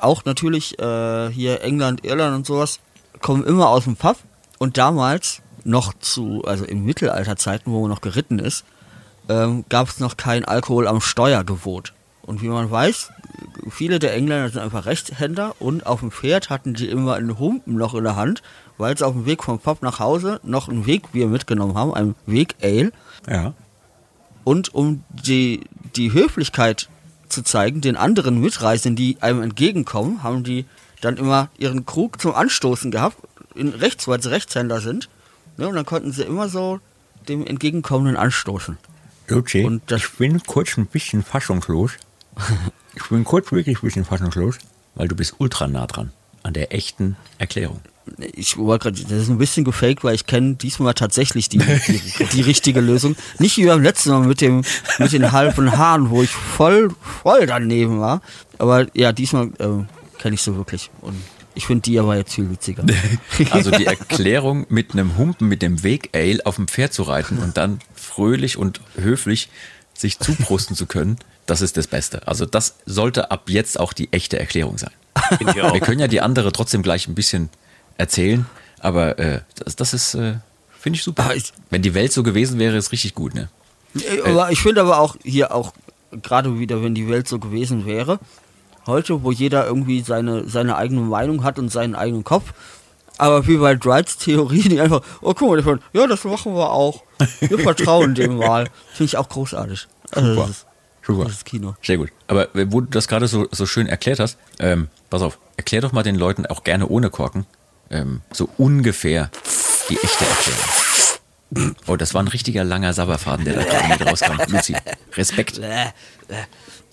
auch 0.00 0.24
natürlich 0.24 0.78
äh, 0.78 1.30
hier 1.30 1.62
England, 1.62 2.04
Irland 2.04 2.36
und 2.36 2.46
sowas 2.46 2.80
kommen 3.22 3.44
immer 3.44 3.68
aus 3.68 3.84
dem 3.84 3.96
Pub 3.96 4.16
und 4.58 4.76
damals 4.78 5.42
noch 5.64 5.94
zu, 6.00 6.42
also 6.44 6.64
in 6.64 6.84
Mittelalterzeiten, 6.84 7.72
wo 7.72 7.80
man 7.82 7.90
noch 7.90 8.00
geritten 8.00 8.38
ist, 8.38 8.64
ähm, 9.28 9.64
gab 9.68 9.88
es 9.88 10.00
noch 10.00 10.16
kein 10.16 10.44
Alkohol 10.44 10.86
am 10.86 11.00
Steuergebot. 11.00 11.92
Und 12.22 12.42
wie 12.42 12.48
man 12.48 12.70
weiß, 12.70 13.10
viele 13.70 13.98
der 13.98 14.14
Engländer 14.14 14.48
sind 14.48 14.60
einfach 14.60 14.86
Rechtshänder 14.86 15.54
und 15.60 15.86
auf 15.86 16.00
dem 16.00 16.10
Pferd 16.10 16.50
hatten 16.50 16.74
die 16.74 16.88
immer 16.88 17.14
einen 17.14 17.38
Humpen 17.38 17.76
noch 17.76 17.94
in 17.94 18.02
der 18.04 18.16
Hand, 18.16 18.42
weil 18.78 18.96
sie 18.98 19.06
auf 19.06 19.12
dem 19.12 19.26
Weg 19.26 19.44
vom 19.44 19.60
Pub 19.60 19.82
nach 19.82 20.00
Hause 20.00 20.40
noch 20.42 20.68
ein 20.68 20.86
Wegbier 20.86 21.28
mitgenommen 21.28 21.76
haben, 21.76 21.94
ein 21.94 22.14
Weg-Ale. 22.26 22.92
ja. 23.28 23.54
Und 24.42 24.72
um 24.74 25.02
die, 25.10 25.62
die 25.96 26.12
Höflichkeit 26.12 26.88
zu 27.28 27.42
zeigen, 27.42 27.80
den 27.80 27.96
anderen 27.96 28.40
Mitreisenden, 28.40 28.94
die 28.94 29.18
einem 29.20 29.42
entgegenkommen, 29.42 30.22
haben 30.22 30.44
die 30.44 30.66
dann 31.00 31.16
immer 31.16 31.48
ihren 31.58 31.84
Krug 31.84 32.20
zum 32.20 32.34
Anstoßen 32.34 32.92
gehabt, 32.92 33.16
in 33.56 33.70
rechts, 33.70 34.06
weil 34.06 34.22
sie 34.22 34.30
Rechtshänder 34.30 34.80
sind. 34.80 35.08
Ne, 35.56 35.66
und 35.66 35.74
dann 35.74 35.86
konnten 35.86 36.12
sie 36.12 36.22
immer 36.22 36.48
so 36.48 36.80
dem 37.28 37.46
Entgegenkommenden 37.46 38.16
anstoßen. 38.16 38.78
Luzi, 39.28 39.64
Und 39.64 39.82
das- 39.90 40.02
ich 40.02 40.10
bin 40.18 40.42
kurz 40.44 40.76
ein 40.76 40.86
bisschen 40.86 41.22
fassungslos. 41.22 41.92
ich 42.94 43.02
bin 43.08 43.24
kurz 43.24 43.50
wirklich 43.52 43.78
ein 43.78 43.82
bisschen 43.86 44.04
fassungslos, 44.04 44.58
weil 44.94 45.08
du 45.08 45.16
bist 45.16 45.34
ultra 45.38 45.66
nah 45.66 45.86
dran 45.86 46.12
an 46.42 46.52
der 46.52 46.72
echten 46.74 47.16
Erklärung. 47.38 47.80
Ich 48.20 48.56
wollte 48.56 48.84
gerade, 48.84 49.02
das 49.02 49.22
ist 49.22 49.28
ein 49.30 49.38
bisschen 49.38 49.64
gefaked, 49.64 50.04
weil 50.04 50.14
ich 50.14 50.26
kenne 50.26 50.54
diesmal 50.54 50.94
tatsächlich 50.94 51.48
die, 51.48 51.58
die, 51.58 52.00
die 52.32 52.40
richtige 52.40 52.80
Lösung. 52.80 53.16
Nicht 53.40 53.56
wie 53.56 53.66
beim 53.66 53.82
letzten 53.82 54.10
Mal 54.10 54.20
mit 54.20 54.40
dem 54.40 54.62
mit 55.00 55.10
den 55.10 55.32
halben 55.32 55.76
Haaren, 55.76 56.10
wo 56.10 56.22
ich 56.22 56.30
voll 56.30 56.90
voll 57.22 57.46
daneben 57.46 57.98
war. 57.98 58.22
Aber 58.58 58.86
ja, 58.94 59.10
diesmal 59.10 59.50
ähm, 59.58 59.88
kenne 60.18 60.36
ich 60.36 60.42
so 60.42 60.54
wirklich. 60.56 60.90
Und 61.00 61.16
ich 61.56 61.66
finde 61.66 61.82
die 61.82 61.98
aber 61.98 62.16
jetzt 62.16 62.34
viel 62.34 62.48
witziger. 62.50 62.84
Also 63.50 63.70
die 63.72 63.86
Erklärung 63.86 64.66
mit 64.68 64.92
einem 64.92 65.16
Humpen 65.18 65.48
mit 65.48 65.62
dem 65.62 65.82
Weg 65.82 66.10
Ale 66.14 66.44
auf 66.46 66.56
dem 66.56 66.68
Pferd 66.68 66.92
zu 66.92 67.02
reiten 67.02 67.38
und 67.38 67.56
dann 67.56 67.80
fröhlich 67.94 68.56
und 68.56 68.80
höflich 68.96 69.48
sich 69.94 70.18
zuprusten 70.18 70.76
zu 70.76 70.86
können, 70.86 71.18
das 71.46 71.60
ist 71.62 71.76
das 71.76 71.86
Beste. 71.86 72.26
Also 72.28 72.46
das 72.46 72.76
sollte 72.86 73.30
ab 73.30 73.48
jetzt 73.48 73.80
auch 73.80 73.92
die 73.92 74.12
echte 74.12 74.38
Erklärung 74.38 74.78
sein. 74.78 74.90
Wir 75.54 75.80
können 75.80 76.00
ja 76.00 76.08
die 76.08 76.20
andere 76.20 76.52
trotzdem 76.52 76.82
gleich 76.82 77.08
ein 77.08 77.14
bisschen 77.14 77.48
erzählen, 77.98 78.46
aber 78.80 79.18
äh, 79.18 79.40
das, 79.56 79.74
das 79.76 79.94
ist, 79.94 80.14
äh, 80.14 80.34
finde 80.78 80.98
ich 80.98 81.02
super. 81.02 81.24
Aber 81.24 81.36
ich- 81.36 81.52
Wenn 81.70 81.82
die 81.82 81.94
Welt 81.94 82.12
so 82.12 82.22
gewesen 82.22 82.58
wäre, 82.58 82.76
ist 82.76 82.92
richtig 82.92 83.14
gut, 83.14 83.34
ne? 83.34 83.48
Äh, 83.94 84.20
Aber 84.30 84.52
ich 84.52 84.60
finde 84.60 84.82
aber 84.82 84.98
auch 85.00 85.16
hier 85.22 85.54
auch 85.54 85.72
gerade 86.22 86.58
wieder, 86.58 86.82
wenn 86.82 86.94
die 86.94 87.08
Welt 87.08 87.26
so 87.28 87.38
gewesen 87.38 87.86
wäre, 87.86 88.18
heute, 88.86 89.22
wo 89.22 89.32
jeder 89.32 89.66
irgendwie 89.66 90.00
seine, 90.02 90.48
seine 90.48 90.76
eigene 90.76 91.02
Meinung 91.02 91.44
hat 91.44 91.58
und 91.58 91.70
seinen 91.70 91.94
eigenen 91.94 92.24
Kopf, 92.24 92.52
aber 93.18 93.46
wie 93.46 93.56
bei 93.56 93.74
Dwights 93.74 94.18
Theorie, 94.18 94.68
die 94.68 94.80
einfach, 94.80 95.02
oh 95.22 95.34
guck 95.34 95.48
mal, 95.48 95.56
die 95.56 95.62
von, 95.62 95.80
ja, 95.92 96.06
das 96.06 96.24
machen 96.24 96.54
wir 96.54 96.70
auch. 96.70 97.02
Wir 97.40 97.58
vertrauen 97.58 98.14
dem 98.14 98.36
mal. 98.38 98.68
Finde 98.92 99.04
ich 99.04 99.16
auch 99.16 99.28
großartig. 99.28 99.88
Also, 100.12 100.34
Super. 100.34 100.46
das, 100.46 100.50
ist, 100.50 100.66
Super. 101.02 101.24
das 101.24 101.32
ist 101.32 101.44
Kino. 101.44 101.74
Sehr 101.82 101.96
gut. 101.96 102.10
Aber 102.26 102.54
äh, 102.54 102.70
wo 102.70 102.80
du 102.82 102.88
das 102.90 103.08
gerade 103.08 103.26
so, 103.26 103.46
so 103.50 103.64
schön 103.64 103.86
erklärt 103.86 104.20
hast, 104.20 104.36
ähm, 104.58 104.88
pass 105.08 105.22
auf, 105.22 105.38
erklär 105.56 105.80
doch 105.80 105.92
mal 105.92 106.02
den 106.02 106.16
Leuten 106.16 106.44
auch 106.46 106.62
gerne 106.62 106.86
ohne 106.88 107.08
Korken 107.08 107.46
ähm, 107.90 108.20
so 108.32 108.48
ungefähr 108.58 109.30
die 109.88 109.96
echte 109.96 110.24
Erklärung. 110.24 111.76
Oh, 111.86 111.96
das 111.96 112.12
war 112.12 112.22
ein 112.22 112.28
richtiger 112.28 112.64
langer 112.64 112.92
Sabberfaden, 112.92 113.44
der 113.44 113.54
da 113.54 113.62
gerade 113.62 113.88
mit 113.88 114.04
rauskam. 114.04 114.36
Luzi, 114.48 114.76
Respekt. 115.14 115.60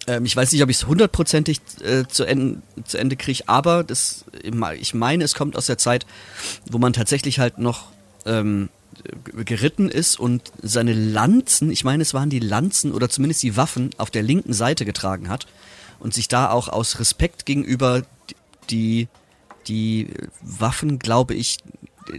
Ähm, 0.08 0.26
ich 0.26 0.36
weiß 0.36 0.52
nicht, 0.52 0.64
ob 0.64 0.70
ich 0.70 0.78
es 0.78 0.88
hundertprozentig 0.88 1.62
äh, 1.84 2.06
zu, 2.08 2.26
Ende, 2.26 2.62
zu 2.86 2.98
Ende 2.98 3.16
kriege, 3.16 3.44
aber 3.48 3.84
das, 3.84 4.26
ich 4.80 4.94
meine, 4.94 5.24
es 5.24 5.36
kommt 5.36 5.56
aus 5.56 5.66
der 5.66 5.78
Zeit, 5.78 6.06
wo 6.70 6.78
man 6.78 6.94
tatsächlich 6.94 7.40
halt 7.40 7.58
noch 7.58 7.88
ähm, 8.26 8.70
geritten 9.46 9.90
ist 9.90 10.20
und 10.20 10.52
seine 10.62 10.94
Lanzen, 10.94 11.72
ich 11.72 11.84
meine, 11.84 12.04
es 12.04 12.14
waren 12.14 12.30
die 12.30 12.40
Lanzen 12.40 12.92
oder 12.92 13.10
zumindest 13.10 13.44
die 13.44 13.58
Waffen 13.58 13.90
auf 13.98 14.12
der 14.12 14.24
linken 14.24 14.54
Seite 14.54 14.86
getragen 14.86 15.30
hat 15.30 15.48
und 16.00 16.14
sich 16.14 16.28
da 16.28 16.50
auch 16.50 16.68
aus 16.70 17.00
Respekt 17.00 17.46
gegenüber 17.46 18.04
die, 18.70 19.08
die 19.68 20.10
Waffen, 20.42 21.00
glaube 21.00 21.34
ich, 21.34 21.58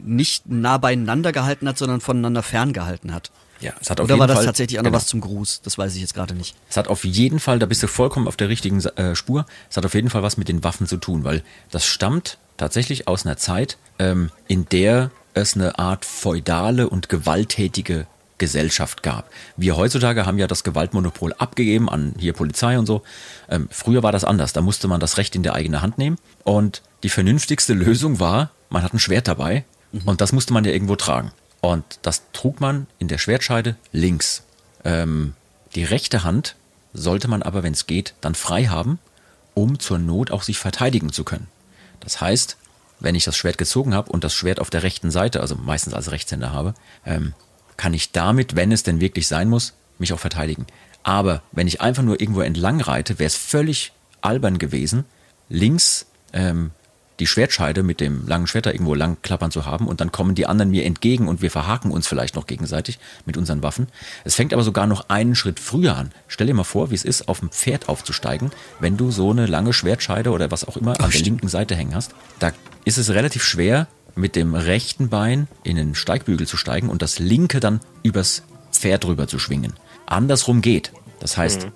nicht 0.03 0.49
nah 0.49 0.79
beieinander 0.79 1.33
gehalten 1.33 1.69
hat, 1.69 1.79
sondern 1.79 2.01
voneinander 2.01 2.43
ferngehalten 2.43 3.13
hat. 3.15 3.31
Ja, 3.65 3.73
es 3.81 3.89
hat 3.89 3.99
auf 3.99 4.05
Oder 4.05 4.15
jeden 4.15 4.21
war 4.21 4.27
das 4.27 4.37
Fall, 4.37 4.45
tatsächlich 4.45 4.79
auch 4.79 4.83
noch 4.83 4.91
genau. 4.91 4.99
was 4.99 5.07
zum 5.07 5.23
Gruß? 5.23 5.63
Das 5.63 5.79
weiß 5.79 5.95
ich 5.95 6.03
jetzt 6.03 6.13
gerade 6.13 6.35
nicht. 6.35 6.55
Es 6.69 6.77
hat 6.77 6.89
auf 6.89 7.03
jeden 7.05 7.41
Fall, 7.41 7.59
da 7.59 7.65
bist 7.65 7.83
du 7.83 7.87
vollkommen 7.87 8.29
auf 8.29 8.37
der 8.37 8.51
richtigen 8.51 8.85
äh, 8.85 9.17
Spur, 9.17 9.47
es 9.71 9.77
hat 9.79 9.87
auf 9.87 9.95
jeden 9.95 10.11
Fall 10.11 10.23
was 10.23 10.37
mit 10.37 10.49
den 10.49 10.63
Waffen 10.63 10.87
zu 10.87 10.99
tun, 10.99 11.25
weil 11.25 11.43
das 11.71 11.87
stammt 11.87 12.37
tatsächlich 12.59 13.09
aus 13.09 13.25
einer 13.25 13.39
Zeit, 13.39 13.79
ähm, 13.99 14.31
in 14.49 14.69
der 14.69 15.11
es 15.33 15.55
eine 15.55 15.79
Art 15.79 16.05
feudale 16.05 16.91
und 16.91 17.09
gewalttätige 17.09 18.07
Gesellschaft 18.37 19.03
gab. 19.03 19.31
Wir 19.57 19.79
heutzutage 19.79 20.27
haben 20.27 20.39
ja 20.39 20.47
das 20.47 20.63
Gewaltmonopol 20.63 21.33
abgegeben 21.39 21.89
an 21.89 22.15
hier 22.19 22.35
Polizei 22.35 22.79
und 22.79 22.85
so. 22.85 23.03
Ähm, 23.49 23.69
früher 23.71 24.03
war 24.03 24.13
das 24.13 24.25
anders, 24.25 24.53
da 24.53 24.61
musste 24.61 24.89
man 24.89 25.01
das 25.01 25.17
Recht 25.17 25.35
in 25.35 25.43
der 25.43 25.55
eigene 25.55 25.81
Hand 25.81 25.97
nehmen 25.97 26.19
und 26.43 26.83
die 27.03 27.09
vernünftigste 27.09 27.73
Lösung 27.73 28.21
war, 28.21 28.51
man 28.69 28.83
hat 28.83 28.93
ein 28.93 28.99
Schwert 28.99 29.27
dabei 29.27 29.65
und 30.05 30.21
das 30.21 30.33
musste 30.33 30.53
man 30.53 30.65
ja 30.65 30.73
irgendwo 30.73 30.97
tragen. 30.97 31.33
Und 31.65 32.01
das 32.03 32.25
trug 32.35 32.61
man 32.61 32.87
in 32.99 33.09
der 33.09 33.17
Schwertscheide 33.17 33.77
links. 33.91 34.43
Ähm, 34.85 35.33
die 35.75 35.85
rechte 35.85 36.23
Hand 36.23 36.57
sollte 36.93 37.27
man 37.27 37.43
aber, 37.43 37.63
wenn 37.63 37.73
es 37.73 37.87
geht, 37.87 38.13
dann 38.21 38.35
frei 38.35 38.67
haben, 38.67 38.99
um 39.55 39.79
zur 39.79 39.99
Not 39.99 40.31
auch 40.31 40.43
sich 40.43 40.59
verteidigen 40.59 41.11
zu 41.11 41.25
können. 41.25 41.47
Das 42.01 42.21
heißt, 42.21 42.59
wenn 43.01 43.15
ich 43.15 43.25
das 43.25 43.39
Schwert 43.39 43.57
gezogen 43.57 43.95
habe 43.95 44.13
und 44.13 44.25
das 44.25 44.35
Schwert 44.35 44.61
auf 44.61 44.69
der 44.69 44.83
rechten 44.83 45.11
Seite, 45.11 45.41
also 45.41 45.55
meistens 45.55 45.95
als 45.95 46.11
Rechtshänder 46.11 46.53
habe, 46.53 46.75
ähm, 47.07 47.33
kann 47.79 47.95
ich 47.95 48.13
damit, 48.13 48.57
wenn 48.57 48.71
es 48.71 48.83
denn 48.83 49.01
wirklich 49.01 49.27
sein 49.27 49.49
muss, 49.49 49.73
mich 49.99 50.13
auch 50.13 50.21
verteidigen. 50.21 50.67
Aber 51.03 51.41
wenn 51.51 51.67
ich 51.67 51.81
einfach 51.81 52.03
nur 52.03 52.21
irgendwo 52.21 52.43
entlang 52.43 52.83
reite, 52.83 53.19
wäre 53.19 53.29
es 53.29 53.37
völlig 53.37 53.93
albern 54.21 54.59
gewesen, 54.59 55.07
links 55.49 56.05
ähm, 56.35 56.73
die 57.21 57.27
Schwertscheide 57.27 57.83
mit 57.83 58.01
dem 58.01 58.27
langen 58.27 58.47
Schwert 58.47 58.67
da 58.67 58.71
irgendwo 58.71 58.95
lang 58.95 59.19
klappern 59.23 59.51
zu 59.51 59.67
haben 59.67 59.87
und 59.87 60.01
dann 60.01 60.11
kommen 60.11 60.35
die 60.35 60.47
anderen 60.47 60.71
mir 60.71 60.85
entgegen 60.85 61.29
und 61.29 61.43
wir 61.43 61.51
verhaken 61.51 61.91
uns 61.91 62.09
vielleicht 62.09 62.35
noch 62.35 62.47
gegenseitig 62.47 62.99
mit 63.25 63.37
unseren 63.37 63.63
Waffen. 63.63 63.89
Es 64.25 64.35
fängt 64.35 64.53
aber 64.53 64.63
sogar 64.63 64.87
noch 64.87 65.09
einen 65.09 65.35
Schritt 65.35 65.61
früher 65.61 65.97
an. 65.97 66.11
Stell 66.27 66.49
dir 66.49 66.55
mal 66.55 66.65
vor, 66.65 66.91
wie 66.91 66.95
es 66.95 67.05
ist, 67.05 67.29
auf 67.29 67.41
dem 67.41 67.51
Pferd 67.51 67.89
aufzusteigen, 67.89 68.51
wenn 68.81 68.97
du 68.97 69.11
so 69.11 69.31
eine 69.31 69.47
lange 69.47 69.73
Schwertscheide 69.73 70.31
oder 70.31 70.51
was 70.51 70.67
auch 70.67 70.77
immer 70.77 71.01
an 71.01 71.11
der 71.11 71.21
linken 71.21 71.49
Seite 71.49 71.77
hängen 71.77 71.95
hast. 71.95 72.15
Da 72.41 72.53
ist 72.85 72.99
es 72.99 73.11
relativ 73.11 73.45
schwer, 73.45 73.87
mit 74.17 74.37
dem 74.37 74.55
rechten 74.55 75.09
Bein 75.09 75.49
in 75.63 75.77
den 75.77 75.95
Steigbügel 75.95 76.47
zu 76.47 76.57
steigen 76.57 76.89
und 76.89 77.03
das 77.03 77.19
linke 77.19 77.61
dann 77.61 77.81
übers 78.03 78.43
Pferd 78.73 79.05
drüber 79.05 79.27
zu 79.27 79.39
schwingen. 79.39 79.73
Andersrum 80.07 80.63
geht. 80.63 80.93
Das 81.21 81.37
heißt, 81.37 81.69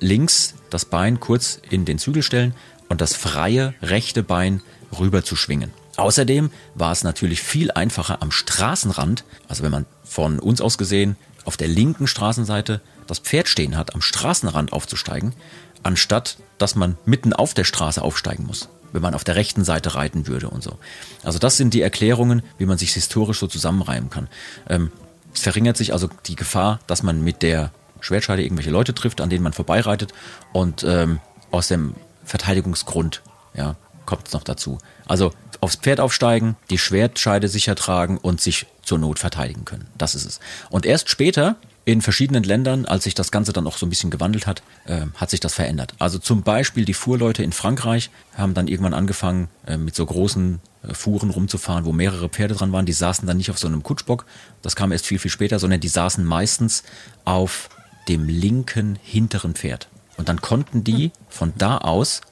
links 0.00 0.54
das 0.70 0.84
Bein 0.84 1.20
kurz 1.20 1.60
in 1.70 1.84
den 1.84 1.98
Zügel 1.98 2.22
stellen 2.22 2.54
und 2.88 3.00
das 3.00 3.14
freie 3.14 3.74
rechte 3.82 4.22
Bein 4.22 4.62
rüber 4.96 5.24
zu 5.24 5.36
schwingen. 5.36 5.72
Außerdem 5.96 6.50
war 6.74 6.92
es 6.92 7.02
natürlich 7.02 7.42
viel 7.42 7.72
einfacher 7.72 8.22
am 8.22 8.30
Straßenrand, 8.30 9.24
also 9.48 9.64
wenn 9.64 9.72
man 9.72 9.86
von 10.04 10.38
uns 10.38 10.60
aus 10.60 10.78
gesehen 10.78 11.16
auf 11.44 11.56
der 11.56 11.68
linken 11.68 12.06
Straßenseite 12.06 12.80
das 13.06 13.18
Pferd 13.18 13.48
stehen 13.48 13.76
hat, 13.76 13.94
am 13.94 14.02
Straßenrand 14.02 14.72
aufzusteigen, 14.72 15.34
anstatt 15.82 16.36
dass 16.58 16.74
man 16.74 16.96
mitten 17.04 17.32
auf 17.32 17.54
der 17.54 17.64
Straße 17.64 18.02
aufsteigen 18.02 18.46
muss, 18.46 18.68
wenn 18.92 19.02
man 19.02 19.14
auf 19.14 19.24
der 19.24 19.36
rechten 19.36 19.64
Seite 19.64 19.94
reiten 19.94 20.26
würde 20.26 20.50
und 20.50 20.62
so. 20.62 20.78
Also 21.22 21.38
das 21.38 21.56
sind 21.56 21.74
die 21.74 21.82
Erklärungen, 21.82 22.42
wie 22.58 22.66
man 22.66 22.78
sich 22.78 22.92
historisch 22.92 23.38
so 23.38 23.46
zusammenreimen 23.46 24.10
kann. 24.10 24.28
Ähm, 24.68 24.92
es 25.34 25.40
verringert 25.40 25.76
sich 25.76 25.92
also 25.92 26.08
die 26.26 26.36
Gefahr, 26.36 26.80
dass 26.86 27.02
man 27.02 27.22
mit 27.22 27.42
der 27.42 27.72
Schwertscheide 28.00 28.42
irgendwelche 28.42 28.70
Leute 28.70 28.94
trifft, 28.94 29.20
an 29.20 29.30
denen 29.30 29.42
man 29.42 29.52
vorbeireitet 29.52 30.12
und 30.52 30.84
ähm, 30.84 31.20
aus 31.50 31.68
dem 31.68 31.94
Verteidigungsgrund 32.24 33.22
ja, 33.54 33.76
kommt 34.08 34.28
es 34.28 34.32
noch 34.32 34.42
dazu. 34.42 34.78
Also 35.06 35.32
aufs 35.60 35.76
Pferd 35.76 36.00
aufsteigen, 36.00 36.56
die 36.70 36.78
Schwertscheide 36.78 37.46
sicher 37.46 37.74
tragen 37.74 38.16
und 38.16 38.40
sich 38.40 38.64
zur 38.82 38.98
Not 38.98 39.18
verteidigen 39.18 39.66
können. 39.66 39.86
Das 39.98 40.14
ist 40.14 40.24
es. 40.24 40.40
Und 40.70 40.86
erst 40.86 41.10
später 41.10 41.56
in 41.84 42.00
verschiedenen 42.00 42.42
Ländern, 42.42 42.86
als 42.86 43.04
sich 43.04 43.14
das 43.14 43.30
Ganze 43.30 43.52
dann 43.52 43.66
auch 43.66 43.76
so 43.76 43.84
ein 43.84 43.90
bisschen 43.90 44.10
gewandelt 44.10 44.46
hat, 44.46 44.62
äh, 44.86 45.02
hat 45.16 45.28
sich 45.28 45.40
das 45.40 45.52
verändert. 45.54 45.92
Also 45.98 46.18
zum 46.18 46.42
Beispiel 46.42 46.86
die 46.86 46.94
Fuhrleute 46.94 47.42
in 47.42 47.52
Frankreich 47.52 48.08
haben 48.34 48.54
dann 48.54 48.66
irgendwann 48.66 48.94
angefangen, 48.94 49.48
äh, 49.66 49.76
mit 49.76 49.94
so 49.94 50.06
großen 50.06 50.60
äh, 50.84 50.94
Fuhren 50.94 51.28
rumzufahren, 51.28 51.84
wo 51.84 51.92
mehrere 51.92 52.30
Pferde 52.30 52.54
dran 52.54 52.72
waren. 52.72 52.86
Die 52.86 52.94
saßen 52.94 53.26
dann 53.26 53.36
nicht 53.36 53.50
auf 53.50 53.58
so 53.58 53.66
einem 53.66 53.82
Kutschbock, 53.82 54.24
das 54.62 54.74
kam 54.74 54.90
erst 54.90 55.06
viel, 55.06 55.18
viel 55.18 55.30
später, 55.30 55.58
sondern 55.58 55.80
die 55.80 55.88
saßen 55.88 56.24
meistens 56.24 56.82
auf 57.26 57.68
dem 58.08 58.26
linken 58.26 58.98
hinteren 59.02 59.54
Pferd. 59.54 59.88
Und 60.16 60.30
dann 60.30 60.40
konnten 60.40 60.82
die 60.82 61.12
von 61.28 61.52
da 61.58 61.76
aus 61.76 62.22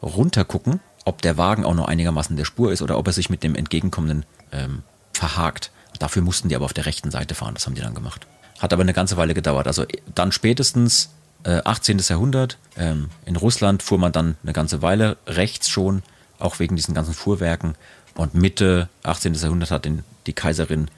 runtergucken, 0.00 0.80
ob 1.04 1.22
der 1.22 1.36
Wagen 1.36 1.64
auch 1.64 1.74
noch 1.74 1.88
einigermaßen 1.88 2.36
der 2.36 2.44
Spur 2.44 2.72
ist 2.72 2.82
oder 2.82 2.98
ob 2.98 3.06
er 3.06 3.12
sich 3.12 3.30
mit 3.30 3.42
dem 3.42 3.54
entgegenkommenden 3.54 4.24
ähm, 4.52 4.82
verhakt. 5.12 5.70
Dafür 5.98 6.22
mussten 6.22 6.48
die 6.48 6.56
aber 6.56 6.64
auf 6.64 6.72
der 6.72 6.86
rechten 6.86 7.10
Seite 7.10 7.34
fahren, 7.34 7.54
das 7.54 7.66
haben 7.66 7.74
die 7.74 7.82
dann 7.82 7.94
gemacht. 7.94 8.26
Hat 8.58 8.72
aber 8.72 8.82
eine 8.82 8.94
ganze 8.94 9.16
Weile 9.16 9.34
gedauert. 9.34 9.66
Also 9.66 9.84
dann 10.14 10.32
spätestens 10.32 11.10
äh, 11.44 11.60
18. 11.64 11.98
Jahrhundert, 11.98 12.58
ähm, 12.76 13.10
in 13.24 13.36
Russland 13.36 13.82
fuhr 13.82 13.98
man 13.98 14.12
dann 14.12 14.36
eine 14.42 14.52
ganze 14.52 14.82
Weile 14.82 15.16
rechts 15.26 15.68
schon, 15.68 16.02
auch 16.38 16.58
wegen 16.58 16.76
diesen 16.76 16.94
ganzen 16.94 17.14
Fuhrwerken. 17.14 17.74
Und 18.14 18.34
Mitte 18.34 18.88
18. 19.02 19.34
Jahrhundert 19.34 19.70
hat 19.70 19.84
den, 19.84 20.04
die 20.26 20.32
Kaiserin 20.32 20.88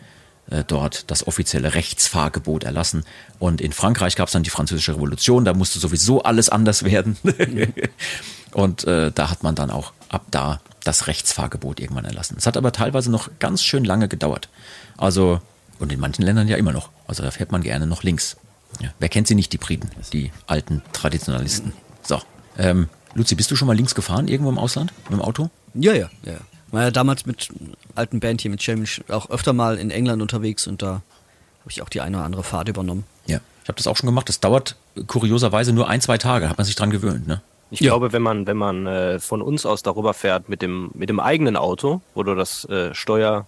äh, 0.51 0.65
dort 0.65 1.11
das 1.11 1.27
offizielle 1.27 1.75
Rechtsfahrgebot 1.75 2.65
erlassen. 2.65 3.05
Und 3.39 3.61
in 3.61 3.73
Frankreich 3.73 4.17
gab 4.17 4.29
es 4.29 4.33
dann 4.33 4.45
die 4.45 4.51
Französische 4.51 4.95
Revolution, 4.95 5.45
da 5.45 5.55
musste 5.55 5.79
sowieso 5.79 6.23
alles 6.23 6.49
anders 6.49 6.85
werden. 6.85 7.17
und 8.57 8.85
äh, 8.85 9.13
da 9.13 9.29
hat 9.29 9.43
man 9.43 9.55
dann 9.55 9.71
auch 9.71 9.93
ab 10.09 10.23
da 10.31 10.61
das 10.83 11.09
Rechtsfahrgebot 11.09 11.79
irgendwann 11.79 12.07
erlassen. 12.07 12.37
Es 12.39 12.47
hat 12.47 12.57
aber 12.57 12.73
teilweise 12.73 13.11
noch 13.11 13.29
ganz 13.39 13.63
schön 13.63 13.85
lange 13.85 14.09
gedauert. 14.09 14.49
Also, 14.97 15.43
und 15.79 15.93
in 15.93 16.01
manchen 16.01 16.23
Ländern 16.23 16.49
ja 16.49 16.57
immer 16.57 16.73
noch. 16.73 16.89
Also 17.07 17.23
da 17.23 17.31
fährt 17.31 17.53
man 17.53 17.63
gerne 17.63 17.87
noch 17.87 18.03
links. 18.03 18.39
Ja, 18.81 18.89
wer 18.99 19.11
kennt 19.11 19.29
sie 19.29 19.35
nicht, 19.35 19.53
die 19.53 19.59
Briten, 19.59 19.91
die 20.15 20.33
alten 20.47 20.81
Traditionalisten. 20.95 21.75
So. 22.03 22.23
Ähm, 22.57 22.89
Luzi, 23.13 23.35
bist 23.35 23.51
du 23.51 23.57
schon 23.57 23.69
mal 23.69 23.77
links 23.77 23.95
gefahren, 23.95 24.27
irgendwo 24.27 24.51
im 24.51 24.59
Ausland, 24.59 24.91
mit 25.11 25.13
dem 25.13 25.21
Auto? 25.21 25.51
Ja, 25.75 25.93
ja, 25.93 26.09
ja. 26.25 26.39
War 26.71 26.85
ja 26.85 26.91
damals 26.91 27.27
mit 27.27 27.51
alten 27.95 28.21
Band 28.21 28.41
hier, 28.41 28.51
mit 28.51 28.63
Chamish, 28.63 29.03
auch 29.09 29.29
öfter 29.29 29.53
mal 29.53 29.77
in 29.77 29.91
England 29.91 30.23
unterwegs 30.23 30.67
und 30.67 30.81
da 30.81 30.89
habe 30.89 31.69
ich 31.69 31.83
auch 31.83 31.91
die 31.91 32.01
eine 32.01 32.17
oder 32.17 32.25
andere 32.25 32.43
Fahrt 32.43 32.71
übernommen. 32.71 33.05
Ja. 33.27 33.41
Ich 33.65 33.69
habe 33.69 33.77
das 33.77 33.87
auch 33.87 33.99
schon 33.99 34.07
gemacht. 34.07 34.31
Das 34.31 34.41
dauert 34.41 34.77
kurioserweise 35.09 35.75
nur 35.75 35.91
ein, 35.91 36.01
zwei 36.01 36.17
Tage, 36.17 36.49
hat 36.49 36.57
man 36.57 36.65
sich 36.65 36.75
dran 36.75 36.91
gewöhnt, 36.91 37.27
ne? 37.27 37.43
Ich 37.71 37.81
ja. 37.81 37.91
glaube, 37.91 38.13
wenn 38.13 38.23
man, 38.23 38.47
wenn 38.47 38.57
man 38.57 38.87
äh, 38.87 39.19
von 39.19 39.43
uns 39.43 39.67
aus 39.67 39.83
darüber 39.83 40.15
fährt 40.15 40.49
mit 40.49 40.63
dem, 40.63 40.91
mit 40.95 41.09
dem 41.09 41.19
eigenen 41.19 41.57
Auto, 41.57 42.01
wo 42.15 42.23
du 42.23 42.35
das 42.35 42.65
äh, 42.67 42.95
Steuer 42.95 43.47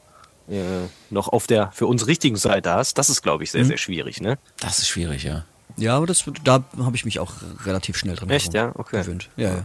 äh, 0.49 0.63
noch 1.11 1.29
auf 1.29 1.47
der 1.47 1.71
für 1.73 1.87
uns 1.87 2.07
richtigen 2.07 2.37
Seite 2.37 2.73
hast, 2.73 2.99
das 2.99 3.11
ist, 3.11 3.23
glaube 3.23 3.45
ich, 3.45 3.53
sehr, 3.53 3.63
mhm. 3.63 3.69
sehr 3.69 3.77
schwierig, 3.77 4.21
ne? 4.21 4.39
Das 4.61 4.79
ist 4.79 4.89
schwierig, 4.89 5.23
ja. 5.23 5.45
Ja, 5.77 5.97
aber 5.97 6.07
das, 6.07 6.25
da 6.43 6.65
habe 6.79 6.97
ich 6.97 7.05
mich 7.05 7.21
auch 7.21 7.35
relativ 7.65 7.97
schnell 7.97 8.17
dran 8.17 8.31
Echt, 8.31 8.55
ja? 8.55 8.73
Okay. 8.75 9.03
gewöhnt. 9.03 9.29
Ja, 9.37 9.49
ja. 9.49 9.65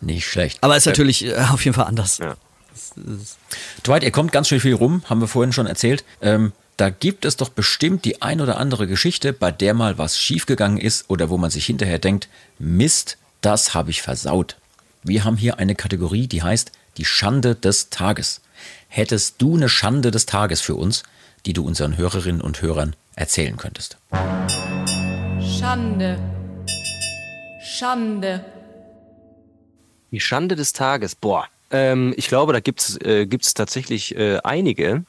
Nicht 0.00 0.26
schlecht. 0.26 0.58
Aber 0.62 0.76
ist 0.76 0.86
natürlich 0.86 1.24
äh, 1.24 1.36
auf 1.52 1.64
jeden 1.64 1.74
Fall 1.74 1.86
anders. 1.86 2.18
Ja. 2.18 2.34
Dwight, 3.86 4.02
ihr 4.02 4.10
kommt 4.10 4.32
ganz 4.32 4.48
schön 4.48 4.60
viel 4.60 4.74
rum, 4.74 5.02
haben 5.08 5.20
wir 5.20 5.28
vorhin 5.28 5.52
schon 5.52 5.66
erzählt. 5.66 6.04
Ähm, 6.20 6.52
da 6.76 6.90
gibt 6.90 7.24
es 7.24 7.36
doch 7.36 7.50
bestimmt 7.50 8.04
die 8.04 8.22
ein 8.22 8.40
oder 8.40 8.56
andere 8.56 8.86
Geschichte, 8.86 9.32
bei 9.32 9.52
der 9.52 9.74
mal 9.74 9.98
was 9.98 10.18
schiefgegangen 10.18 10.78
ist 10.78 11.08
oder 11.08 11.30
wo 11.30 11.38
man 11.38 11.50
sich 11.50 11.66
hinterher 11.66 11.98
denkt, 11.98 12.28
Mist, 12.58 13.18
das 13.42 13.74
habe 13.74 13.90
ich 13.90 14.02
versaut. 14.02 14.56
Wir 15.02 15.24
haben 15.24 15.36
hier 15.36 15.58
eine 15.58 15.74
Kategorie, 15.74 16.26
die 16.28 16.42
heißt 16.42 16.72
die 16.96 17.04
Schande 17.04 17.54
des 17.54 17.90
Tages. 17.90 18.40
Hättest 18.88 19.42
du 19.42 19.56
eine 19.56 19.68
Schande 19.68 20.10
des 20.10 20.26
Tages 20.26 20.60
für 20.60 20.76
uns, 20.76 21.02
die 21.44 21.52
du 21.52 21.66
unseren 21.66 21.96
Hörerinnen 21.96 22.40
und 22.40 22.62
Hörern 22.62 22.94
erzählen 23.16 23.56
könntest? 23.56 23.98
Schande. 25.40 26.18
Schande. 27.62 28.44
Die 30.12 30.20
Schande 30.20 30.56
des 30.56 30.72
Tages. 30.72 31.14
Boah, 31.14 31.46
ähm, 31.70 32.14
ich 32.16 32.28
glaube, 32.28 32.52
da 32.52 32.60
gibt's 32.60 32.96
äh, 33.00 33.26
gibt's 33.26 33.54
tatsächlich 33.54 34.14
äh, 34.14 34.38
einige. 34.44 35.04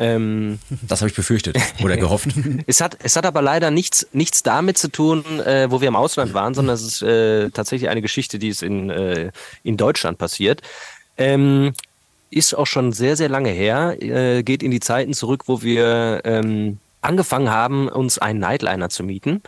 Ähm, 0.00 0.58
das 0.80 1.02
habe 1.02 1.10
ich 1.10 1.14
befürchtet 1.14 1.58
oder 1.84 1.98
gehofft. 1.98 2.28
es, 2.66 2.80
hat, 2.80 2.96
es 3.02 3.16
hat 3.16 3.26
aber 3.26 3.42
leider 3.42 3.70
nichts, 3.70 4.08
nichts 4.12 4.42
damit 4.42 4.78
zu 4.78 4.88
tun, 4.88 5.24
äh, 5.40 5.70
wo 5.70 5.82
wir 5.82 5.88
im 5.88 5.96
Ausland 5.96 6.32
waren, 6.32 6.54
sondern 6.54 6.74
es 6.74 6.82
ist 6.82 7.02
äh, 7.02 7.50
tatsächlich 7.50 7.90
eine 7.90 8.00
Geschichte, 8.00 8.38
die 8.38 8.48
ist 8.48 8.62
in, 8.62 8.88
äh, 8.88 9.30
in 9.62 9.76
Deutschland 9.76 10.16
passiert. 10.16 10.62
Ähm, 11.18 11.74
ist 12.30 12.54
auch 12.54 12.66
schon 12.66 12.92
sehr, 12.92 13.16
sehr 13.16 13.28
lange 13.28 13.50
her, 13.50 13.96
äh, 14.00 14.42
geht 14.42 14.62
in 14.62 14.70
die 14.70 14.80
Zeiten 14.80 15.12
zurück, 15.12 15.42
wo 15.46 15.62
wir 15.62 16.22
ähm, 16.24 16.78
angefangen 17.02 17.50
haben, 17.50 17.88
uns 17.88 18.18
einen 18.18 18.38
Nightliner 18.38 18.88
zu 18.88 19.02
mieten 19.04 19.42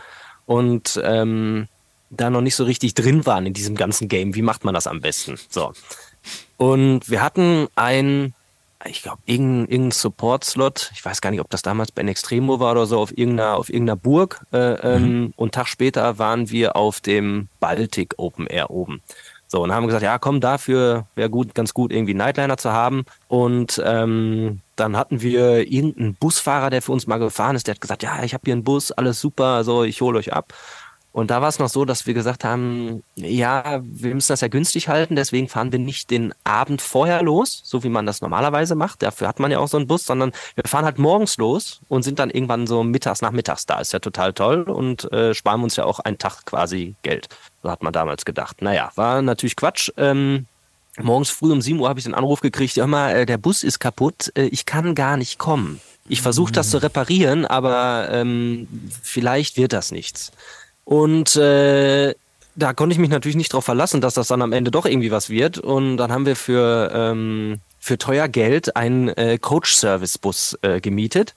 und 0.45 1.01
ähm, 1.03 1.67
da 2.11 2.29
noch 2.29 2.41
nicht 2.41 2.55
so 2.55 2.63
richtig 2.63 2.93
drin 2.93 3.25
waren 3.25 3.47
in 3.47 3.53
diesem 3.53 3.75
ganzen 3.75 4.07
Game. 4.07 4.35
Wie 4.35 4.43
macht 4.43 4.65
man 4.65 4.75
das 4.75 4.85
am 4.85 5.01
besten? 5.01 5.39
So. 5.49 5.73
Und 6.57 7.09
wir 7.09 7.23
hatten 7.23 7.67
ein, 7.75 8.35
ich 8.85 9.01
glaube, 9.01 9.21
irgendein, 9.25 9.67
irgendein 9.67 9.91
Support-Slot, 9.91 10.91
ich 10.93 11.03
weiß 11.03 11.21
gar 11.21 11.31
nicht, 11.31 11.39
ob 11.39 11.49
das 11.49 11.61
damals 11.61 11.91
bei 11.91 12.01
Extremo 12.03 12.59
war 12.59 12.73
oder 12.73 12.85
so, 12.85 12.99
auf 12.99 13.17
irgendeiner, 13.17 13.55
auf 13.55 13.69
irgendeiner 13.69 13.97
Burg. 13.97 14.45
Äh, 14.51 14.57
ähm, 14.57 15.03
mhm. 15.03 15.33
Und 15.35 15.53
Tag 15.53 15.67
später 15.67 16.19
waren 16.19 16.49
wir 16.49 16.75
auf 16.75 16.99
dem 16.99 17.47
Baltic 17.59 18.15
Open 18.17 18.47
Air 18.47 18.69
oben. 18.69 19.01
So, 19.47 19.61
und 19.61 19.71
haben 19.71 19.85
gesagt, 19.85 20.03
ja, 20.03 20.17
komm, 20.17 20.41
dafür 20.41 21.05
wäre 21.13 21.29
gut, 21.29 21.53
ganz 21.53 21.75
gut, 21.75 21.91
irgendwie 21.91 22.15
Nightliner 22.15 22.57
zu 22.57 22.71
haben. 22.71 23.05
Und 23.27 23.79
ähm, 23.85 24.61
dann 24.75 24.97
hatten 24.97 25.21
wir 25.21 25.71
irgendeinen 25.71 26.15
Busfahrer, 26.15 26.71
der 26.71 26.81
für 26.81 26.91
uns 26.91 27.05
mal 27.05 27.19
gefahren 27.19 27.55
ist, 27.55 27.67
der 27.67 27.75
hat 27.75 27.81
gesagt, 27.81 28.01
ja, 28.01 28.23
ich 28.23 28.33
habe 28.33 28.41
hier 28.45 28.53
einen 28.53 28.63
Bus, 28.63 28.91
alles 28.91 29.21
super, 29.21 29.63
so, 29.63 29.83
ich 29.83 30.01
hole 30.01 30.17
euch 30.17 30.33
ab. 30.33 30.55
Und 31.13 31.29
da 31.29 31.41
war 31.41 31.49
es 31.49 31.59
noch 31.59 31.69
so, 31.69 31.85
dass 31.85 32.07
wir 32.07 32.15
gesagt 32.15 32.43
haben, 32.43 33.03
ja, 33.15 33.81
wir 33.83 34.15
müssen 34.15 34.31
das 34.31 34.41
ja 34.41 34.47
günstig 34.47 34.89
halten, 34.89 35.15
deswegen 35.15 35.47
fahren 35.47 35.71
wir 35.71 35.77
nicht 35.77 36.09
den 36.09 36.33
Abend 36.43 36.81
vorher 36.81 37.21
los, 37.21 37.61
so 37.63 37.83
wie 37.83 37.89
man 37.89 38.07
das 38.07 38.21
normalerweise 38.21 38.73
macht. 38.73 39.03
Dafür 39.03 39.27
hat 39.27 39.39
man 39.39 39.51
ja 39.51 39.59
auch 39.59 39.67
so 39.67 39.77
einen 39.77 39.85
Bus, 39.85 40.07
sondern 40.07 40.31
wir 40.55 40.63
fahren 40.65 40.85
halt 40.85 40.97
morgens 40.97 41.37
los 41.37 41.81
und 41.87 42.01
sind 42.01 42.17
dann 42.17 42.31
irgendwann 42.31 42.65
so 42.65 42.83
mittags 42.83 43.21
nachmittags 43.21 43.67
da. 43.67 43.79
Ist 43.79 43.93
ja 43.93 43.99
total 43.99 44.33
toll 44.33 44.63
und 44.63 45.11
äh, 45.13 45.35
sparen 45.35 45.61
uns 45.61 45.75
ja 45.75 45.85
auch 45.85 45.99
einen 45.99 46.17
Tag 46.17 46.47
quasi 46.47 46.95
Geld. 47.03 47.29
So 47.61 47.69
hat 47.69 47.83
man 47.83 47.93
damals 47.93 48.25
gedacht. 48.25 48.63
Naja, 48.63 48.91
war 48.95 49.21
natürlich 49.21 49.55
Quatsch. 49.55 49.91
Ähm, 49.97 50.47
morgens 50.99 51.29
früh 51.29 51.51
um 51.51 51.61
7 51.61 51.79
Uhr 51.79 51.89
habe 51.89 51.99
ich 51.99 52.05
den 52.05 52.15
Anruf 52.15 52.41
gekriegt, 52.41 52.75
ja 52.75 52.87
mal, 52.87 53.15
äh, 53.15 53.25
der 53.27 53.37
Bus 53.37 53.61
ist 53.61 53.77
kaputt, 53.77 54.31
äh, 54.35 54.45
ich 54.45 54.65
kann 54.65 54.95
gar 54.95 55.17
nicht 55.17 55.37
kommen. 55.37 55.79
Ich 56.09 56.23
versuche 56.23 56.51
das 56.51 56.69
zu 56.69 56.79
reparieren, 56.79 57.45
aber 57.45 58.09
ähm, 58.11 58.67
vielleicht 59.01 59.57
wird 59.57 59.73
das 59.73 59.91
nichts. 59.91 60.31
Und 60.85 61.35
äh, 61.35 62.13
da 62.55 62.73
konnte 62.73 62.93
ich 62.93 62.99
mich 62.99 63.09
natürlich 63.09 63.35
nicht 63.35 63.53
darauf 63.53 63.65
verlassen, 63.65 64.01
dass 64.01 64.13
das 64.13 64.27
dann 64.27 64.41
am 64.41 64.51
Ende 64.53 64.71
doch 64.71 64.85
irgendwie 64.85 65.11
was 65.11 65.29
wird. 65.29 65.57
Und 65.57 65.97
dann 65.97 66.11
haben 66.11 66.25
wir 66.25 66.35
für, 66.35 66.91
ähm, 66.93 67.59
für 67.79 67.97
teuer 67.97 68.27
Geld 68.27 68.75
einen 68.75 69.09
äh, 69.09 69.37
Coach-Service-Bus 69.37 70.59
äh, 70.61 70.79
gemietet. 70.81 71.35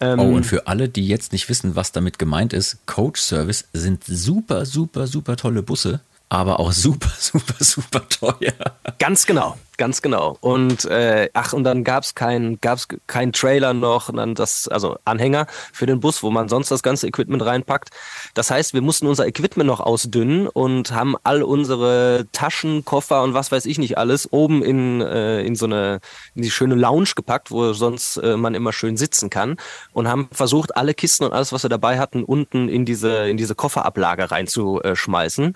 Ähm, 0.00 0.18
oh, 0.18 0.34
und 0.34 0.44
für 0.44 0.66
alle, 0.66 0.88
die 0.88 1.06
jetzt 1.06 1.32
nicht 1.32 1.48
wissen, 1.48 1.76
was 1.76 1.92
damit 1.92 2.18
gemeint 2.18 2.52
ist, 2.52 2.78
Coach-Service 2.86 3.68
sind 3.72 4.02
super, 4.04 4.66
super, 4.66 5.06
super 5.06 5.36
tolle 5.36 5.62
Busse, 5.62 6.00
aber 6.28 6.58
auch 6.58 6.72
super, 6.72 7.12
super, 7.18 7.64
super 7.64 8.08
teuer. 8.08 8.54
Ganz 8.98 9.26
genau. 9.26 9.56
Ganz 9.82 10.00
genau. 10.00 10.36
Und 10.40 10.84
äh, 10.84 11.28
ach, 11.32 11.54
und 11.54 11.64
dann 11.64 11.82
gab's 11.82 12.14
kein, 12.14 12.58
gab's 12.60 12.86
kein 13.08 13.32
Trailer 13.32 13.74
noch, 13.74 14.08
und 14.08 14.18
dann 14.18 14.36
das, 14.36 14.68
also 14.68 14.96
Anhänger 15.04 15.48
für 15.72 15.86
den 15.86 15.98
Bus, 15.98 16.22
wo 16.22 16.30
man 16.30 16.48
sonst 16.48 16.70
das 16.70 16.84
ganze 16.84 17.08
Equipment 17.08 17.44
reinpackt. 17.44 17.90
Das 18.34 18.52
heißt, 18.52 18.74
wir 18.74 18.80
mussten 18.80 19.08
unser 19.08 19.26
Equipment 19.26 19.66
noch 19.66 19.80
ausdünnen 19.80 20.46
und 20.46 20.92
haben 20.92 21.16
all 21.24 21.42
unsere 21.42 22.28
Taschen, 22.30 22.84
Koffer 22.84 23.24
und 23.24 23.34
was 23.34 23.50
weiß 23.50 23.66
ich 23.66 23.78
nicht 23.78 23.98
alles 23.98 24.32
oben 24.32 24.62
in, 24.62 25.00
äh, 25.00 25.42
in 25.42 25.56
so 25.56 25.66
eine 25.66 25.98
in 26.36 26.42
die 26.42 26.52
schöne 26.52 26.76
Lounge 26.76 27.14
gepackt, 27.16 27.50
wo 27.50 27.72
sonst 27.72 28.18
äh, 28.18 28.36
man 28.36 28.54
immer 28.54 28.72
schön 28.72 28.96
sitzen 28.96 29.30
kann 29.30 29.56
und 29.92 30.06
haben 30.06 30.28
versucht, 30.30 30.76
alle 30.76 30.94
Kisten 30.94 31.24
und 31.24 31.32
alles, 31.32 31.52
was 31.52 31.64
wir 31.64 31.70
dabei 31.70 31.98
hatten, 31.98 32.22
unten 32.22 32.68
in 32.68 32.84
diese 32.84 33.28
in 33.28 33.36
diese 33.36 33.56
Kofferablage 33.56 34.30
reinzuschmeißen. 34.30 35.54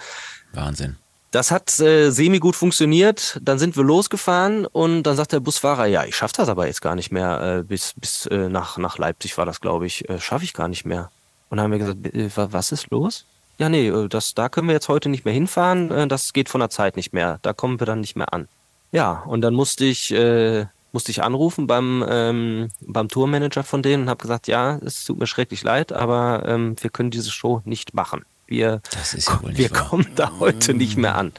Wahnsinn. 0.52 0.96
Das 1.36 1.50
hat 1.50 1.78
äh, 1.80 2.08
semi 2.12 2.38
gut 2.38 2.56
funktioniert. 2.56 3.38
Dann 3.42 3.58
sind 3.58 3.76
wir 3.76 3.84
losgefahren 3.84 4.64
und 4.64 5.02
dann 5.02 5.16
sagt 5.16 5.32
der 5.32 5.40
Busfahrer, 5.40 5.84
ja, 5.84 6.06
ich 6.06 6.16
schaffe 6.16 6.32
das 6.38 6.48
aber 6.48 6.66
jetzt 6.66 6.80
gar 6.80 6.94
nicht 6.94 7.12
mehr. 7.12 7.58
Äh, 7.58 7.62
bis 7.62 7.92
bis 7.94 8.24
äh, 8.24 8.48
nach, 8.48 8.78
nach 8.78 8.96
Leipzig 8.96 9.36
war 9.36 9.44
das, 9.44 9.60
glaube 9.60 9.84
ich. 9.84 10.08
Äh, 10.08 10.18
schaffe 10.18 10.44
ich 10.44 10.54
gar 10.54 10.68
nicht 10.68 10.86
mehr. 10.86 11.10
Und 11.50 11.58
dann 11.58 11.64
haben 11.64 11.72
wir 11.72 11.78
gesagt, 11.78 12.06
äh, 12.06 12.30
was 12.34 12.72
ist 12.72 12.88
los? 12.88 13.26
Ja, 13.58 13.68
nee, 13.68 13.86
äh, 13.88 14.08
das, 14.08 14.32
da 14.32 14.48
können 14.48 14.66
wir 14.66 14.72
jetzt 14.72 14.88
heute 14.88 15.10
nicht 15.10 15.26
mehr 15.26 15.34
hinfahren. 15.34 15.90
Äh, 15.90 16.08
das 16.08 16.32
geht 16.32 16.48
von 16.48 16.60
der 16.60 16.70
Zeit 16.70 16.96
nicht 16.96 17.12
mehr. 17.12 17.38
Da 17.42 17.52
kommen 17.52 17.80
wir 17.80 17.86
dann 17.86 18.00
nicht 18.00 18.16
mehr 18.16 18.32
an. 18.32 18.48
Ja, 18.90 19.22
und 19.26 19.42
dann 19.42 19.52
musste 19.52 19.84
ich, 19.84 20.14
musste 20.92 21.10
ich 21.10 21.22
anrufen 21.22 21.66
beim, 21.66 22.02
ähm, 22.08 22.70
beim 22.80 23.08
Tourmanager 23.08 23.62
von 23.62 23.82
denen 23.82 24.04
und 24.04 24.08
habe 24.08 24.22
gesagt, 24.22 24.48
ja, 24.48 24.78
es 24.78 25.04
tut 25.04 25.18
mir 25.18 25.26
schrecklich 25.26 25.62
leid, 25.64 25.92
aber 25.92 26.44
ähm, 26.46 26.76
wir 26.80 26.88
können 26.88 27.10
diese 27.10 27.30
Show 27.30 27.60
nicht 27.66 27.92
machen. 27.92 28.24
Wir, 28.46 28.80
Das 28.92 29.14
ist 29.14 29.28
ja 29.28 29.40
wir 29.42 29.68
kommen 29.68 30.06
da 30.14 30.32
heute 30.38 30.74
nicht 30.74 30.96
mehr 30.96 31.14
an. 31.16 31.32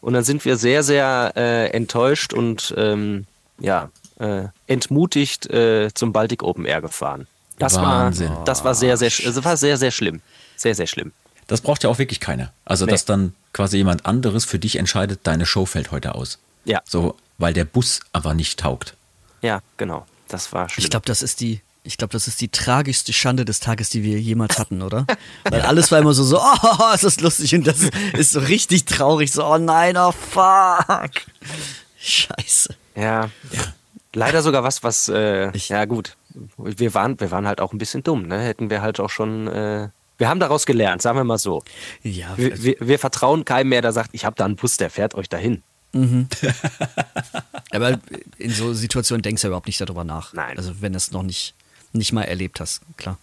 Und 0.00 0.12
dann 0.14 0.24
sind 0.24 0.44
wir 0.44 0.56
sehr, 0.56 0.82
sehr 0.82 1.32
äh, 1.36 1.70
enttäuscht 1.70 2.32
und 2.32 2.74
ähm, 2.76 3.26
ja, 3.58 3.90
äh, 4.18 4.44
entmutigt 4.66 5.46
äh, 5.46 5.90
zum 5.94 6.12
Baltic 6.12 6.42
Open 6.42 6.64
Air 6.66 6.80
gefahren. 6.82 7.26
Das 7.58 7.74
Wahnsinn. 7.76 8.30
war, 8.30 8.44
das 8.44 8.64
war 8.64 8.74
sehr, 8.74 8.96
sehr, 8.96 9.10
also 9.26 9.44
war 9.44 9.56
sehr, 9.56 9.76
sehr 9.76 9.90
schlimm. 9.90 10.20
Sehr, 10.56 10.74
sehr 10.74 10.86
schlimm. 10.86 11.12
Das 11.46 11.60
braucht 11.60 11.82
ja 11.84 11.90
auch 11.90 11.98
wirklich 11.98 12.20
keiner. 12.20 12.52
Also, 12.64 12.84
Nee. 12.84 12.92
dass 12.92 13.04
dann 13.04 13.34
quasi 13.52 13.76
jemand 13.76 14.06
anderes 14.06 14.44
für 14.44 14.58
dich 14.58 14.76
entscheidet, 14.76 15.20
deine 15.24 15.46
Show 15.46 15.66
fällt 15.66 15.90
heute 15.90 16.14
aus. 16.14 16.38
Ja, 16.64 16.80
So, 16.84 17.16
weil 17.38 17.52
der 17.52 17.64
Bus 17.64 18.00
aber 18.12 18.34
nicht 18.34 18.60
taugt. 18.60 18.94
ja, 19.42 19.60
genau. 19.76 20.06
Das 20.28 20.52
war 20.52 20.68
schlimm. 20.68 20.84
Ich 20.84 20.90
glaube, 20.90 21.06
das 21.06 21.22
ist 21.22 21.40
die, 21.40 21.60
ich 21.84 21.96
glaube, 21.98 22.12
das 22.12 22.26
ist 22.26 22.40
die 22.40 22.48
tragischste 22.48 23.12
Schande 23.12 23.44
des 23.44 23.60
Tages, 23.60 23.90
die 23.90 24.02
wir 24.02 24.18
jemals 24.20 24.58
hatten, 24.58 24.82
oder? 24.82 25.06
Weil 25.50 25.60
alles 25.62 25.92
war 25.92 25.98
immer 26.00 26.14
so, 26.14 26.24
so, 26.24 26.40
oh, 26.40 26.92
ist 26.94 27.04
das 27.04 27.20
lustig 27.20 27.54
und 27.54 27.66
das 27.66 27.80
ist 28.14 28.32
so 28.32 28.40
richtig 28.40 28.86
traurig, 28.86 29.30
so, 29.30 29.44
oh 29.44 29.58
nein, 29.58 29.96
oh 29.96 30.12
fuck. 30.12 31.12
Scheiße. 31.98 32.74
Ja. 32.96 33.30
Leider 34.14 34.42
sogar 34.42 34.62
was, 34.64 34.82
was, 34.82 35.08
äh, 35.08 35.50
Ich- 35.56 35.68
ja 35.68 35.84
gut, 35.84 36.16
wir 36.56 36.94
waren, 36.94 37.20
wir 37.20 37.30
waren 37.30 37.46
halt 37.46 37.60
auch 37.60 37.72
ein 37.72 37.78
bisschen 37.78 38.02
dumm, 38.02 38.26
ne? 38.26 38.40
Hätten 38.40 38.70
wir 38.70 38.80
halt 38.82 38.98
auch 39.00 39.10
schon, 39.10 39.46
äh, 39.48 39.88
wir 40.18 40.28
haben 40.28 40.40
daraus 40.40 40.66
gelernt, 40.66 41.02
sagen 41.02 41.18
wir 41.18 41.24
mal 41.24 41.38
so. 41.38 41.62
Ja, 42.02 42.32
Wir, 42.36 42.62
wir, 42.62 42.76
wir 42.80 42.98
vertrauen 42.98 43.44
keinem 43.44 43.68
mehr, 43.70 43.82
der 43.82 43.92
sagt, 43.92 44.10
ich 44.12 44.24
habe 44.24 44.36
da 44.36 44.44
einen 44.44 44.56
Bus, 44.56 44.76
der 44.76 44.90
fährt 44.90 45.14
euch 45.14 45.28
dahin. 45.28 45.62
aber 47.70 47.98
in 48.38 48.50
so 48.50 48.72
Situationen 48.74 49.22
denkst 49.22 49.42
du 49.42 49.46
ja 49.46 49.50
überhaupt 49.50 49.66
nicht 49.68 49.80
darüber 49.80 50.02
nach. 50.04 50.32
Nein. 50.32 50.56
Also 50.56 50.80
wenn 50.80 50.92
du 50.92 50.96
es 50.96 51.12
noch 51.12 51.22
nicht, 51.22 51.54
nicht 51.94 52.12
mal 52.12 52.22
erlebt 52.22 52.60
hast, 52.60 52.82
klar. 52.96 53.18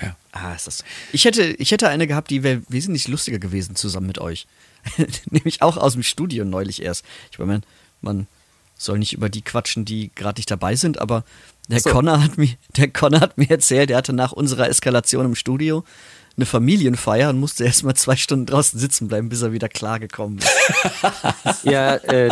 Ja. 0.00 0.16
Ah, 0.32 0.54
ist 0.54 0.66
das. 0.66 0.84
Ich 1.12 1.24
hätte, 1.24 1.42
ich 1.42 1.70
hätte 1.70 1.88
eine 1.88 2.06
gehabt, 2.06 2.30
die 2.30 2.42
wäre 2.42 2.62
wesentlich 2.68 3.08
lustiger 3.08 3.38
gewesen 3.38 3.76
zusammen 3.76 4.06
mit 4.06 4.18
euch. 4.18 4.46
Nämlich 5.30 5.62
auch 5.62 5.76
aus 5.76 5.94
dem 5.94 6.02
Studio 6.02 6.44
neulich 6.44 6.82
erst. 6.82 7.04
Ich 7.30 7.38
meine, 7.38 7.52
man, 7.52 7.64
man 8.00 8.26
soll 8.76 8.98
nicht 8.98 9.12
über 9.12 9.28
die 9.28 9.42
quatschen, 9.42 9.84
die 9.84 10.10
gerade 10.14 10.38
nicht 10.38 10.50
dabei 10.50 10.74
sind, 10.76 10.98
aber 10.98 11.24
der 11.68 11.80
So. 11.80 11.90
Connor 11.90 12.22
hat 12.22 12.38
mir, 12.38 12.48
der 12.76 12.90
Connor 12.90 13.20
hat 13.20 13.38
mir 13.38 13.50
erzählt, 13.50 13.90
er 13.90 13.98
hatte 13.98 14.12
nach 14.12 14.32
unserer 14.32 14.68
Eskalation 14.68 15.26
im 15.26 15.34
Studio 15.34 15.84
eine 16.40 16.46
Familienfeier 16.46 17.30
und 17.30 17.38
musste 17.38 17.64
erst 17.64 17.84
mal 17.84 17.94
zwei 17.94 18.16
Stunden 18.16 18.46
draußen 18.46 18.78
sitzen 18.78 19.08
bleiben, 19.08 19.28
bis 19.28 19.42
er 19.42 19.52
wieder 19.52 19.68
klargekommen 19.68 20.38
ist. 20.38 20.50
Ja, 21.64 21.96
äh, 21.96 22.30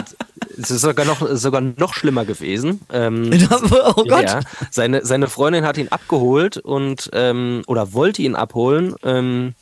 es 0.56 0.70
ist 0.70 0.80
sogar 0.80 1.04
noch, 1.04 1.20
sogar 1.32 1.60
noch 1.60 1.92
schlimmer 1.92 2.24
gewesen. 2.24 2.80
Ähm, 2.90 3.30
oh 3.96 4.04
Gott. 4.04 4.22
Ja, 4.22 4.40
seine, 4.70 5.04
seine 5.04 5.28
Freundin 5.28 5.66
hat 5.66 5.76
ihn 5.76 5.88
abgeholt 5.88 6.56
und 6.56 7.10
ähm, 7.12 7.62
oder 7.66 7.92
wollte 7.92 8.22
ihn 8.22 8.34
abholen. 8.34 8.94
Ähm, 9.02 9.54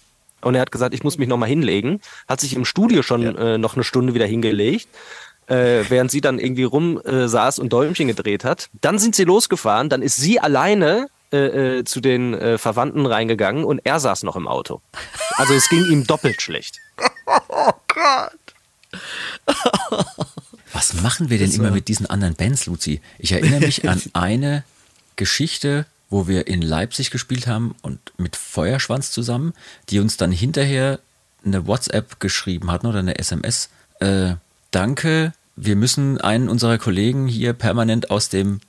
und 0.43 0.55
er 0.55 0.60
hat 0.60 0.70
gesagt, 0.70 0.94
ich 0.94 1.02
muss 1.02 1.18
mich 1.18 1.28
nochmal 1.28 1.48
hinlegen. 1.48 2.01
Hat 2.28 2.40
sich 2.40 2.55
im 2.55 2.64
Studio 2.64 3.02
schon 3.02 3.36
äh, 3.36 3.59
noch 3.59 3.74
eine 3.74 3.82
Stunde 3.82 4.14
wieder 4.14 4.27
hingelegt, 4.27 4.89
äh, 5.48 5.82
während 5.89 6.10
sie 6.12 6.20
dann 6.20 6.39
irgendwie 6.39 6.64
rum 6.64 7.01
äh, 7.05 7.27
saß 7.27 7.59
und 7.59 7.73
Däumchen 7.73 8.06
gedreht 8.06 8.44
hat. 8.44 8.68
Dann 8.81 8.98
sind 8.98 9.16
sie 9.16 9.24
losgefahren, 9.24 9.89
dann 9.89 10.02
ist 10.02 10.16
sie 10.16 10.39
alleine 10.39 11.09
äh, 11.32 11.78
äh, 11.78 11.85
zu 11.85 12.01
den 12.01 12.35
äh, 12.35 12.59
Verwandten 12.59 13.07
reingegangen 13.07 13.65
und 13.65 13.81
er 13.85 14.01
saß 14.01 14.23
noch 14.23 14.36
im 14.36 14.47
Auto. 14.47 14.81
Also 15.36 15.55
es 15.55 15.69
ging 15.69 15.85
ihm 15.86 16.07
doppelt 16.07 16.40
schlecht. 16.40 16.81
Was 20.73 20.94
machen 20.94 21.31
wir 21.31 21.39
denn 21.39 21.53
immer 21.53 21.70
mit 21.70 21.89
diesen 21.89 22.07
anderen 22.07 22.35
Bands, 22.35 22.66
Luzi? 22.66 23.01
Ich 23.19 23.32
erinnere 23.32 23.61
mich 23.61 23.89
an 23.89 24.01
eine 24.12 24.65
Geschichte, 25.16 25.86
wo 26.11 26.28
wir 26.28 26.47
in 26.47 26.62
Leipzig 26.62 27.11
gespielt 27.11 27.47
haben 27.47 27.74
und 27.82 27.98
mit 28.19 28.36
Feuerschwanz 28.36 29.11
zusammen, 29.11 29.53
die 29.89 29.98
uns 29.98 30.16
dann 30.16 30.31
hinterher 30.31 31.01
eine 31.44 31.66
WhatsApp 31.66 32.20
geschrieben 32.20 32.70
hatten 32.70 32.86
oder 32.86 33.01
eine 33.01 33.19
SMS. 33.19 33.70
Äh, 34.01 34.35
danke, 34.70 35.32
wir 35.57 35.77
müssen 35.77 36.20
einen 36.20 36.48
unserer 36.48 36.78
Kollegen 36.78 37.27
hier 37.27 37.53
permanent 37.53 38.11
aus 38.11 38.28
dem 38.28 38.61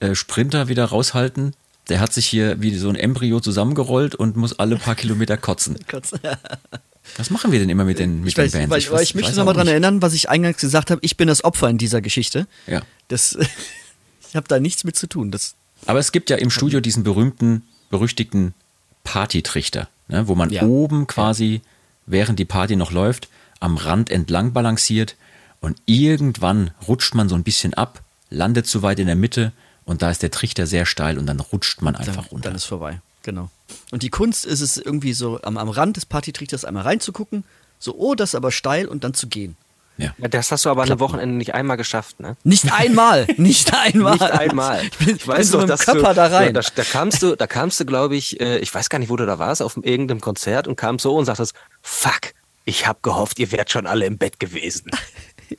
äh, 0.00 0.14
Sprinter 0.14 0.68
wieder 0.68 0.86
raushalten. 0.86 1.54
Der 1.88 1.98
hat 2.00 2.12
sich 2.12 2.26
hier 2.26 2.60
wie 2.62 2.74
so 2.76 2.88
ein 2.88 2.94
Embryo 2.96 3.40
zusammengerollt 3.40 4.14
und 4.14 4.36
muss 4.36 4.58
alle 4.58 4.76
paar 4.76 4.94
Kilometer 4.94 5.36
kotzen. 5.36 5.76
Was 7.16 7.30
machen 7.30 7.50
wir 7.50 7.58
denn 7.58 7.68
immer 7.68 7.84
mit 7.84 7.98
den, 7.98 8.20
mit 8.20 8.28
Ich 8.28 8.34
den 8.34 8.44
weiß, 8.44 8.52
Bands? 8.52 8.70
weil, 8.70 8.92
weil 8.92 8.98
weiß- 9.00 9.02
ich 9.02 9.14
möchte 9.14 9.30
weiß 9.30 9.36
noch 9.38 9.44
mal 9.44 9.50
auch 9.50 9.54
dran 9.56 9.64
nicht. 9.66 9.72
erinnern, 9.72 10.02
was 10.02 10.12
ich 10.14 10.28
eingangs 10.28 10.58
gesagt 10.58 10.90
habe. 10.90 11.00
Ich 11.02 11.16
bin 11.16 11.26
das 11.26 11.42
Opfer 11.42 11.68
in 11.68 11.78
dieser 11.78 12.00
Geschichte. 12.00 12.46
Ja. 12.68 12.82
Das, 13.08 13.36
ich 14.28 14.36
habe 14.36 14.46
da 14.46 14.60
nichts 14.60 14.84
mit 14.84 14.94
zu 14.96 15.08
tun. 15.08 15.30
Das, 15.32 15.54
Aber 15.86 15.98
es 15.98 16.12
gibt 16.12 16.30
ja 16.30 16.36
im 16.36 16.50
Studio 16.50 16.80
diesen 16.80 17.02
berühmten, 17.02 17.62
berüchtigten 17.90 18.54
Partytrichter, 19.02 19.88
ne, 20.08 20.28
wo 20.28 20.34
man 20.34 20.50
Ja. 20.50 20.62
oben 20.62 21.06
quasi, 21.06 21.62
während 22.06 22.38
die 22.38 22.44
Party 22.44 22.76
noch 22.76 22.92
läuft, 22.92 23.28
am 23.58 23.76
Rand 23.76 24.10
entlang 24.10 24.52
balanciert 24.52 25.16
und 25.60 25.78
irgendwann 25.86 26.70
rutscht 26.86 27.14
man 27.14 27.28
so 27.28 27.34
ein 27.34 27.42
bisschen 27.42 27.74
ab, 27.74 28.02
landet 28.30 28.66
zu 28.66 28.82
weit 28.82 29.00
in 29.00 29.06
der 29.06 29.16
Mitte 29.16 29.52
und 29.84 30.02
da 30.02 30.10
ist 30.10 30.22
der 30.22 30.30
Trichter 30.30 30.66
sehr 30.66 30.86
steil 30.86 31.18
und 31.18 31.26
dann 31.26 31.40
rutscht 31.40 31.82
man 31.82 31.94
dann, 31.94 32.06
einfach 32.08 32.30
runter. 32.30 32.48
dann 32.48 32.56
ist 32.56 32.64
vorbei. 32.64 33.00
Genau. 33.22 33.50
Und 33.90 34.02
die 34.02 34.08
Kunst 34.10 34.46
ist 34.46 34.60
es 34.60 34.76
irgendwie 34.76 35.12
so 35.12 35.40
am, 35.42 35.56
am 35.58 35.68
Rand 35.68 35.96
des 35.96 36.06
Partytrichters 36.06 36.64
einmal 36.64 36.84
reinzugucken, 36.84 37.44
so, 37.78 37.94
oh, 37.96 38.14
das 38.14 38.30
ist 38.30 38.34
aber 38.34 38.50
steil 38.52 38.86
und 38.86 39.04
dann 39.04 39.14
zu 39.14 39.26
gehen. 39.26 39.56
ja. 39.96 40.14
Ja, 40.18 40.28
das 40.28 40.50
hast 40.52 40.64
du 40.64 40.70
aber 40.70 40.82
an 40.82 40.90
einem 40.90 41.00
Wochenende 41.00 41.34
nicht 41.36 41.54
einmal 41.54 41.76
geschafft, 41.76 42.20
ne? 42.20 42.36
Nicht 42.44 42.72
einmal, 42.72 43.26
nicht 43.36 43.72
einmal. 43.74 44.12
Nicht 44.14 44.22
einmal. 44.32 44.84
Ich 44.84 44.98
bin, 44.98 45.16
Ich 45.16 45.26
weiß 45.28 45.48
so 45.48 45.52
doch, 45.52 45.60
mit 45.60 45.68
dem 45.68 45.70
dass 45.72 45.84
Körper 45.86 46.08
du, 46.10 46.14
da 46.14 46.26
rein. 46.26 46.54
Da, 46.54 46.60
da 46.60 46.84
kamst 46.84 47.22
du, 47.22 47.36
da 47.36 47.46
kamst 47.46 47.80
du, 47.80 47.84
glaube 47.86 48.16
ich, 48.16 48.40
äh, 48.40 48.58
ich 48.58 48.72
weiß 48.74 48.88
gar 48.90 48.98
nicht, 48.98 49.08
wo 49.10 49.16
du 49.16 49.26
da 49.26 49.38
warst, 49.38 49.62
auf 49.62 49.76
irgendeinem 49.76 50.20
Konzert 50.20 50.66
und 50.68 50.76
kamst 50.76 51.02
so 51.04 51.16
und 51.16 51.24
sagtest, 51.26 51.54
fuck, 51.82 52.32
ich 52.64 52.86
hab 52.86 53.02
gehofft, 53.02 53.38
ihr 53.38 53.50
wärt 53.52 53.70
schon 53.70 53.86
alle 53.86 54.06
im 54.06 54.16
Bett 54.18 54.40
gewesen. 54.40 54.90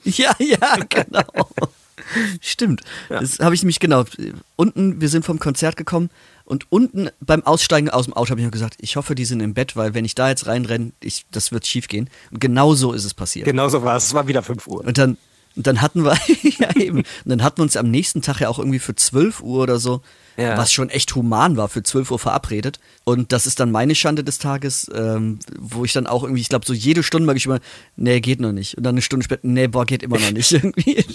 Ja, 0.06 0.34
ja, 0.40 0.78
genau. 0.88 1.26
Stimmt. 2.42 2.82
Das 3.10 3.40
habe 3.40 3.56
ich 3.56 3.64
nämlich 3.64 3.80
genau. 3.80 4.06
Unten, 4.56 5.02
wir 5.02 5.10
sind 5.10 5.26
vom 5.26 5.40
Konzert 5.40 5.78
gekommen 5.78 6.10
und 6.46 6.66
unten 6.70 7.10
beim 7.22 7.44
Aussteigen 7.46 7.90
aus 7.90 8.06
dem 8.06 8.14
Auto 8.14 8.32
habe 8.32 8.42
ich 8.42 8.44
nur 8.44 8.52
gesagt, 8.52 8.76
ich 8.80 8.96
hoffe, 8.96 9.16
die 9.16 9.26
sind 9.26 9.40
im 9.40 9.54
Bett, 9.54 9.76
weil 9.76 9.94
wenn 9.94 10.06
ich 10.06 10.16
da 10.16 10.30
jetzt 10.30 10.48
reinrenne, 10.48 10.92
ich, 11.02 11.26
das 11.32 11.52
wird 11.52 11.66
schief 11.66 11.88
gehen. 11.88 12.10
Und 12.30 12.42
genau 12.42 12.74
so 12.76 12.94
ist 12.94 13.06
es 13.06 13.14
passiert. 13.14 13.46
Genau 13.46 13.70
so 13.70 13.84
war 13.84 13.96
es. 13.96 14.08
Es 14.08 14.14
war 14.14 14.28
wieder 14.28 14.44
5 14.44 14.68
Uhr. 14.68 14.86
Und 14.86 14.98
dann, 14.98 15.18
und 15.56 15.68
dann 15.68 15.82
hatten 15.82 16.04
wir, 16.04 16.18
ja 16.60 16.76
eben, 16.76 16.98
und 16.98 17.08
dann 17.26 17.44
hatten 17.44 17.60
wir 17.60 17.64
uns 17.64 17.78
am 17.78 17.90
nächsten 17.90 18.22
Tag 18.22 18.42
ja 18.42 18.50
auch 18.50 18.60
irgendwie 18.60 18.80
für 18.80 18.96
12 18.96 19.42
Uhr 19.42 19.64
oder 19.64 19.80
so, 19.80 20.02
Ja. 20.42 20.58
was 20.58 20.72
schon 20.72 20.90
echt 20.90 21.16
human 21.16 21.58
war, 21.58 21.70
für 21.70 21.84
12 21.84 22.12
Uhr 22.12 22.20
verabredet. 22.20 22.80
Und 23.04 23.32
das 23.32 23.46
ist 23.48 23.60
dann 23.60 23.72
meine 23.72 23.96
Schande 23.96 24.24
des 24.24 24.38
Tages, 24.38 24.90
ähm, 24.94 25.40
wo 25.58 25.84
ich 25.86 25.94
dann 25.94 26.08
auch 26.08 26.24
irgendwie, 26.24 26.42
ich 26.42 26.50
glaube, 26.50 26.66
so 26.66 26.74
jede 26.74 27.04
Stunde 27.04 27.26
mag 27.26 27.36
ich 27.38 27.46
immer, 27.46 27.60
nee, 27.96 28.20
geht 28.22 28.40
noch 28.40 28.52
nicht. 28.52 28.78
Und 28.78 28.84
dann 28.84 28.94
eine 28.96 29.02
Stunde 29.02 29.24
später, 29.24 29.42
nee, 29.44 29.68
boah, 29.68 29.86
geht 29.86 30.04
immer 30.04 30.20
noch 30.20 30.32
nicht. 30.32 30.52
Irgendwie. 30.52 31.06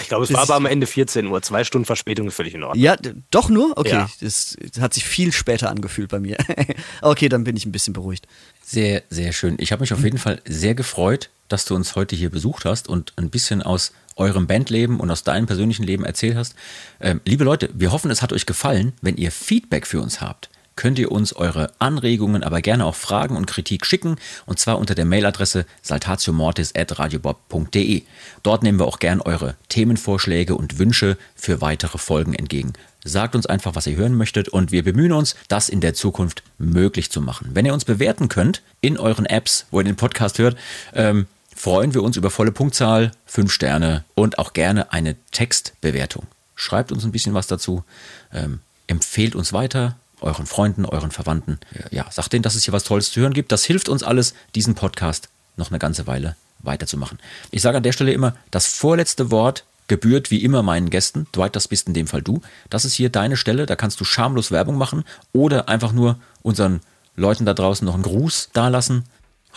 Ich 0.00 0.08
glaube, 0.08 0.24
es 0.24 0.32
war 0.32 0.42
aber 0.42 0.54
am 0.54 0.66
Ende 0.66 0.86
14 0.86 1.26
Uhr. 1.26 1.40
Zwei 1.42 1.64
Stunden 1.64 1.84
Verspätung 1.86 2.28
ist 2.28 2.34
völlig 2.34 2.54
in 2.54 2.62
Ordnung. 2.62 2.82
Ja, 2.82 2.96
doch 3.30 3.48
nur? 3.48 3.76
Okay, 3.76 3.90
Ja. 3.90 4.10
das 4.20 4.56
hat 4.80 4.94
sich 4.94 5.04
viel 5.04 5.32
später 5.32 5.70
angefühlt 5.70 6.10
bei 6.10 6.20
mir. 6.20 6.36
okay, 7.02 7.28
dann 7.28 7.44
bin 7.44 7.56
ich 7.56 7.66
ein 7.66 7.72
bisschen 7.72 7.92
beruhigt. 7.92 8.26
Sehr, 8.64 9.02
sehr 9.10 9.32
schön. 9.32 9.56
Ich 9.58 9.72
habe 9.72 9.80
mich 9.80 9.92
auf 9.92 10.02
jeden 10.04 10.18
Fall 10.18 10.40
sehr 10.46 10.74
gefreut, 10.74 11.30
dass 11.48 11.64
du 11.64 11.74
uns 11.74 11.96
heute 11.96 12.14
hier 12.14 12.30
besucht 12.30 12.64
hast 12.64 12.88
und 12.88 13.12
ein 13.16 13.30
bisschen 13.30 13.62
aus 13.62 13.92
eurem 14.16 14.46
Bandleben 14.46 15.00
und 15.00 15.10
aus 15.10 15.24
deinem 15.24 15.46
persönlichen 15.46 15.84
Leben 15.84 16.04
erzählt 16.04 16.36
hast. 16.36 16.54
Ähm, 17.00 17.20
liebe 17.24 17.44
Leute, 17.44 17.70
wir 17.74 17.92
hoffen, 17.92 18.10
es 18.10 18.22
hat 18.22 18.32
euch 18.32 18.46
gefallen. 18.46 18.92
Wenn 19.02 19.16
ihr 19.16 19.32
Feedback 19.32 19.86
für 19.86 20.00
uns 20.00 20.20
habt, 20.20 20.50
könnt 20.80 20.98
ihr 20.98 21.12
uns 21.12 21.34
eure 21.34 21.70
Anregungen, 21.78 22.42
aber 22.42 22.62
gerne 22.62 22.86
auch 22.86 22.94
Fragen 22.94 23.36
und 23.36 23.46
Kritik 23.46 23.84
schicken 23.84 24.16
und 24.46 24.58
zwar 24.58 24.78
unter 24.78 24.94
der 24.94 25.04
Mailadresse 25.04 25.66
saltatiomortis@radiobob.de. 25.82 28.02
Dort 28.42 28.62
nehmen 28.62 28.78
wir 28.78 28.86
auch 28.86 28.98
gern 28.98 29.20
eure 29.20 29.56
Themenvorschläge 29.68 30.54
und 30.54 30.78
Wünsche 30.78 31.18
für 31.34 31.60
weitere 31.60 31.98
Folgen 31.98 32.32
entgegen. 32.32 32.72
Sagt 33.04 33.34
uns 33.34 33.44
einfach, 33.44 33.74
was 33.74 33.86
ihr 33.86 33.96
hören 33.96 34.14
möchtet 34.14 34.48
und 34.48 34.72
wir 34.72 34.82
bemühen 34.82 35.12
uns, 35.12 35.36
das 35.48 35.68
in 35.68 35.82
der 35.82 35.92
Zukunft 35.92 36.42
möglich 36.56 37.10
zu 37.10 37.20
machen. 37.20 37.50
Wenn 37.52 37.66
ihr 37.66 37.74
uns 37.74 37.84
bewerten 37.84 38.28
könnt 38.28 38.62
in 38.80 38.98
euren 38.98 39.26
Apps, 39.26 39.66
wo 39.70 39.80
ihr 39.80 39.84
den 39.84 39.96
Podcast 39.96 40.38
hört, 40.38 40.56
ähm, 40.94 41.26
freuen 41.60 41.92
wir 41.92 42.02
uns 42.02 42.16
über 42.16 42.30
volle 42.30 42.52
Punktzahl, 42.52 43.12
fünf 43.26 43.52
Sterne 43.52 44.04
und 44.14 44.38
auch 44.38 44.54
gerne 44.54 44.94
eine 44.94 45.16
Textbewertung. 45.30 46.26
Schreibt 46.54 46.90
uns 46.90 47.04
ein 47.04 47.12
bisschen 47.12 47.34
was 47.34 47.48
dazu, 47.48 47.84
ähm, 48.32 48.60
empfehlt 48.86 49.34
uns 49.34 49.52
weiter, 49.52 49.96
euren 50.22 50.46
Freunden, 50.46 50.86
euren 50.86 51.10
Verwandten. 51.10 51.60
Ja, 51.90 52.10
sagt 52.10 52.32
denen, 52.32 52.42
dass 52.42 52.54
es 52.54 52.64
hier 52.64 52.72
was 52.72 52.84
Tolles 52.84 53.10
zu 53.10 53.20
hören 53.20 53.34
gibt. 53.34 53.52
Das 53.52 53.64
hilft 53.64 53.90
uns 53.90 54.02
alles, 54.02 54.32
diesen 54.54 54.74
Podcast 54.74 55.28
noch 55.58 55.70
eine 55.70 55.78
ganze 55.78 56.06
Weile 56.06 56.34
weiterzumachen. 56.60 57.18
Ich 57.50 57.60
sage 57.60 57.76
an 57.76 57.82
der 57.82 57.92
Stelle 57.92 58.12
immer, 58.12 58.36
das 58.50 58.66
vorletzte 58.66 59.30
Wort 59.30 59.64
gebührt 59.86 60.30
wie 60.30 60.42
immer 60.42 60.62
meinen 60.62 60.88
Gästen. 60.88 61.26
Dwight, 61.34 61.56
das 61.56 61.68
bist 61.68 61.88
in 61.88 61.94
dem 61.94 62.06
Fall 62.06 62.22
du. 62.22 62.40
Das 62.70 62.86
ist 62.86 62.94
hier 62.94 63.10
deine 63.10 63.36
Stelle, 63.36 63.66
da 63.66 63.76
kannst 63.76 64.00
du 64.00 64.04
schamlos 64.04 64.50
Werbung 64.50 64.78
machen 64.78 65.04
oder 65.34 65.68
einfach 65.68 65.92
nur 65.92 66.18
unseren 66.40 66.80
Leuten 67.16 67.44
da 67.44 67.52
draußen 67.52 67.84
noch 67.84 67.94
einen 67.94 68.02
Gruß 68.02 68.48
dalassen. 68.54 69.04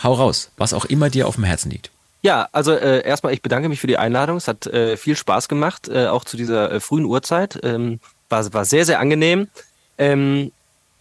Hau 0.02 0.12
raus, 0.12 0.50
was 0.58 0.74
auch 0.74 0.84
immer 0.84 1.08
dir 1.08 1.26
auf 1.26 1.36
dem 1.36 1.44
Herzen 1.44 1.70
liegt. 1.70 1.93
Ja, 2.24 2.48
also 2.52 2.72
äh, 2.72 3.06
erstmal, 3.06 3.34
ich 3.34 3.42
bedanke 3.42 3.68
mich 3.68 3.80
für 3.80 3.86
die 3.86 3.98
Einladung. 3.98 4.38
Es 4.38 4.48
hat 4.48 4.66
äh, 4.66 4.96
viel 4.96 5.14
Spaß 5.14 5.46
gemacht, 5.46 5.88
äh, 5.88 6.06
auch 6.06 6.24
zu 6.24 6.38
dieser 6.38 6.72
äh, 6.72 6.80
frühen 6.80 7.04
Uhrzeit. 7.04 7.60
Ähm, 7.62 8.00
war, 8.30 8.50
war 8.54 8.64
sehr, 8.64 8.86
sehr 8.86 8.98
angenehm. 8.98 9.48
Ähm, 9.98 10.50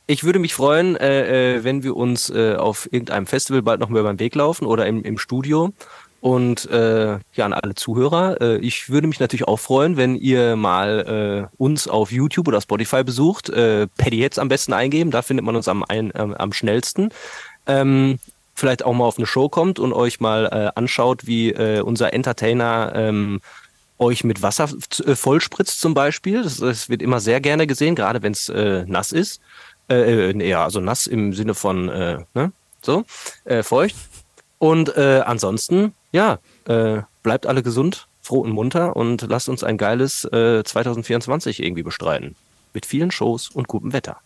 ich 0.05 0.25
würde 0.25 0.39
mich 0.39 0.53
freuen, 0.53 0.97
äh, 0.97 1.55
äh, 1.55 1.63
wenn 1.63 1.81
wir 1.81 1.95
uns 1.95 2.29
auf 2.29 2.91
irgendeinem 2.91 3.25
Festival 3.25 3.61
bald 3.61 3.79
noch 3.79 3.87
mal 3.87 4.01
über 4.01 4.11
den 4.11 4.19
Weg 4.19 4.35
laufen 4.35 4.65
oder 4.65 4.85
im, 4.85 5.01
im 5.03 5.17
Studio. 5.17 5.71
Und 6.19 6.69
äh, 6.69 7.19
ja, 7.33 7.45
an 7.45 7.53
alle 7.53 7.75
Zuhörer, 7.75 8.41
äh, 8.41 8.57
ich 8.57 8.89
würde 8.89 9.07
mich 9.07 9.21
natürlich 9.21 9.47
auch 9.47 9.61
freuen, 9.61 9.95
wenn 9.95 10.17
ihr 10.17 10.57
mal 10.57 11.49
äh, 11.49 11.55
uns 11.57 11.87
auf 11.87 12.11
YouTube 12.11 12.49
oder 12.49 12.59
Spotify 12.59 13.05
besucht. 13.05 13.49
Äh, 13.49 13.87
Paddy 13.97 14.17
jetzt 14.17 14.39
am 14.39 14.49
besten 14.49 14.73
eingeben, 14.73 15.09
da 15.09 15.21
findet 15.21 15.45
man 15.45 15.55
uns 15.55 15.69
am, 15.69 15.85
ein, 15.87 16.11
ähm, 16.15 16.33
am 16.33 16.51
schnellsten. 16.51 17.11
Ähm, 17.65 18.19
vielleicht 18.53 18.83
auch 18.83 18.93
mal 18.93 19.05
auf 19.05 19.17
eine 19.17 19.27
Show 19.27 19.49
kommt 19.49 19.79
und 19.79 19.93
euch 19.93 20.19
mal 20.19 20.45
äh, 20.45 20.79
anschaut, 20.79 21.25
wie 21.25 21.51
äh, 21.51 21.81
unser 21.81 22.13
Entertainer 22.13 22.93
ähm, 22.95 23.41
euch 23.97 24.23
mit 24.23 24.41
Wasser 24.41 24.69
äh, 25.05 25.15
vollspritzt 25.15 25.79
zum 25.79 25.93
Beispiel. 25.93 26.43
Das, 26.43 26.57
das 26.57 26.89
wird 26.89 27.01
immer 27.01 27.19
sehr 27.19 27.41
gerne 27.41 27.67
gesehen, 27.67 27.95
gerade 27.95 28.21
wenn 28.21 28.33
es 28.33 28.49
äh, 28.49 28.85
nass 28.87 29.11
ist. 29.11 29.41
Äh, 29.89 30.31
äh, 30.31 30.47
ja, 30.47 30.63
also 30.63 30.79
nass 30.79 31.07
im 31.07 31.33
Sinne 31.33 31.53
von, 31.53 31.85
ne? 31.85 32.51
So, 32.81 33.05
feucht. 33.61 33.95
Und 34.59 34.97
ansonsten, 34.97 35.93
ja, 36.11 36.39
bleibt 36.65 37.45
alle 37.45 37.63
gesund, 37.63 38.07
froh 38.21 38.39
und 38.39 38.51
munter 38.51 38.95
und 38.95 39.21
lasst 39.21 39.49
uns 39.49 39.63
ein 39.63 39.77
geiles 39.77 40.25
äh, 40.25 40.63
2024 40.63 41.61
irgendwie 41.61 41.83
bestreiten. 41.83 42.35
Mit 42.73 42.85
vielen 42.85 43.11
Shows 43.11 43.49
und 43.49 43.67
gutem 43.67 43.93
Wetter. 43.93 44.17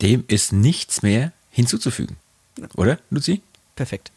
Dem 0.00 0.24
ist 0.28 0.52
nichts 0.52 1.02
mehr 1.02 1.32
hinzuzufügen. 1.50 2.16
Oder, 2.76 2.98
Luzi? 3.10 3.42
Perfekt. 3.76 4.10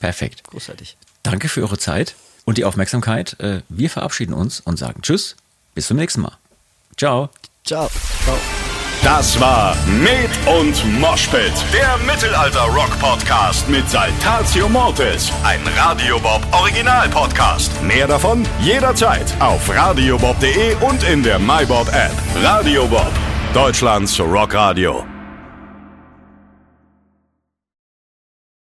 Perfekt. 0.00 0.44
Großartig. 0.44 0.96
Danke 1.22 1.48
für 1.48 1.62
eure 1.62 1.78
Zeit 1.78 2.14
und 2.44 2.58
die 2.58 2.64
Aufmerksamkeit. 2.64 3.38
Äh, 3.40 3.62
Wir 3.68 3.90
verabschieden 3.90 4.34
uns 4.34 4.60
und 4.60 4.78
sagen 4.78 5.02
Tschüss. 5.02 5.36
Bis 5.74 5.86
zum 5.88 5.96
nächsten 5.96 6.20
Mal. 6.22 6.36
Ciao. 6.96 7.30
Ciao. 7.64 7.90
Ciao. 8.24 8.36
Das 9.04 9.38
war 9.38 9.76
Med 9.86 10.28
und 10.46 11.00
Moshpit, 11.00 11.52
der 11.72 11.96
Mittelalter-Rock-Podcast 11.98 13.68
mit 13.68 13.88
Saltatio 13.88 14.68
Mortis, 14.68 15.30
ein 15.44 15.60
Radiobob 15.76 16.42
Original-Podcast. 16.52 17.70
Mehr 17.84 18.08
davon 18.08 18.44
jederzeit 18.60 19.32
auf 19.40 19.68
radiobob.de 19.68 20.74
und 20.76 21.02
in 21.04 21.22
der 21.22 21.38
MyBob-App. 21.38 22.12
Radio 22.42 22.86
Bob, 22.88 23.12
Deutschlands 23.54 24.18
Rockradio. 24.18 25.17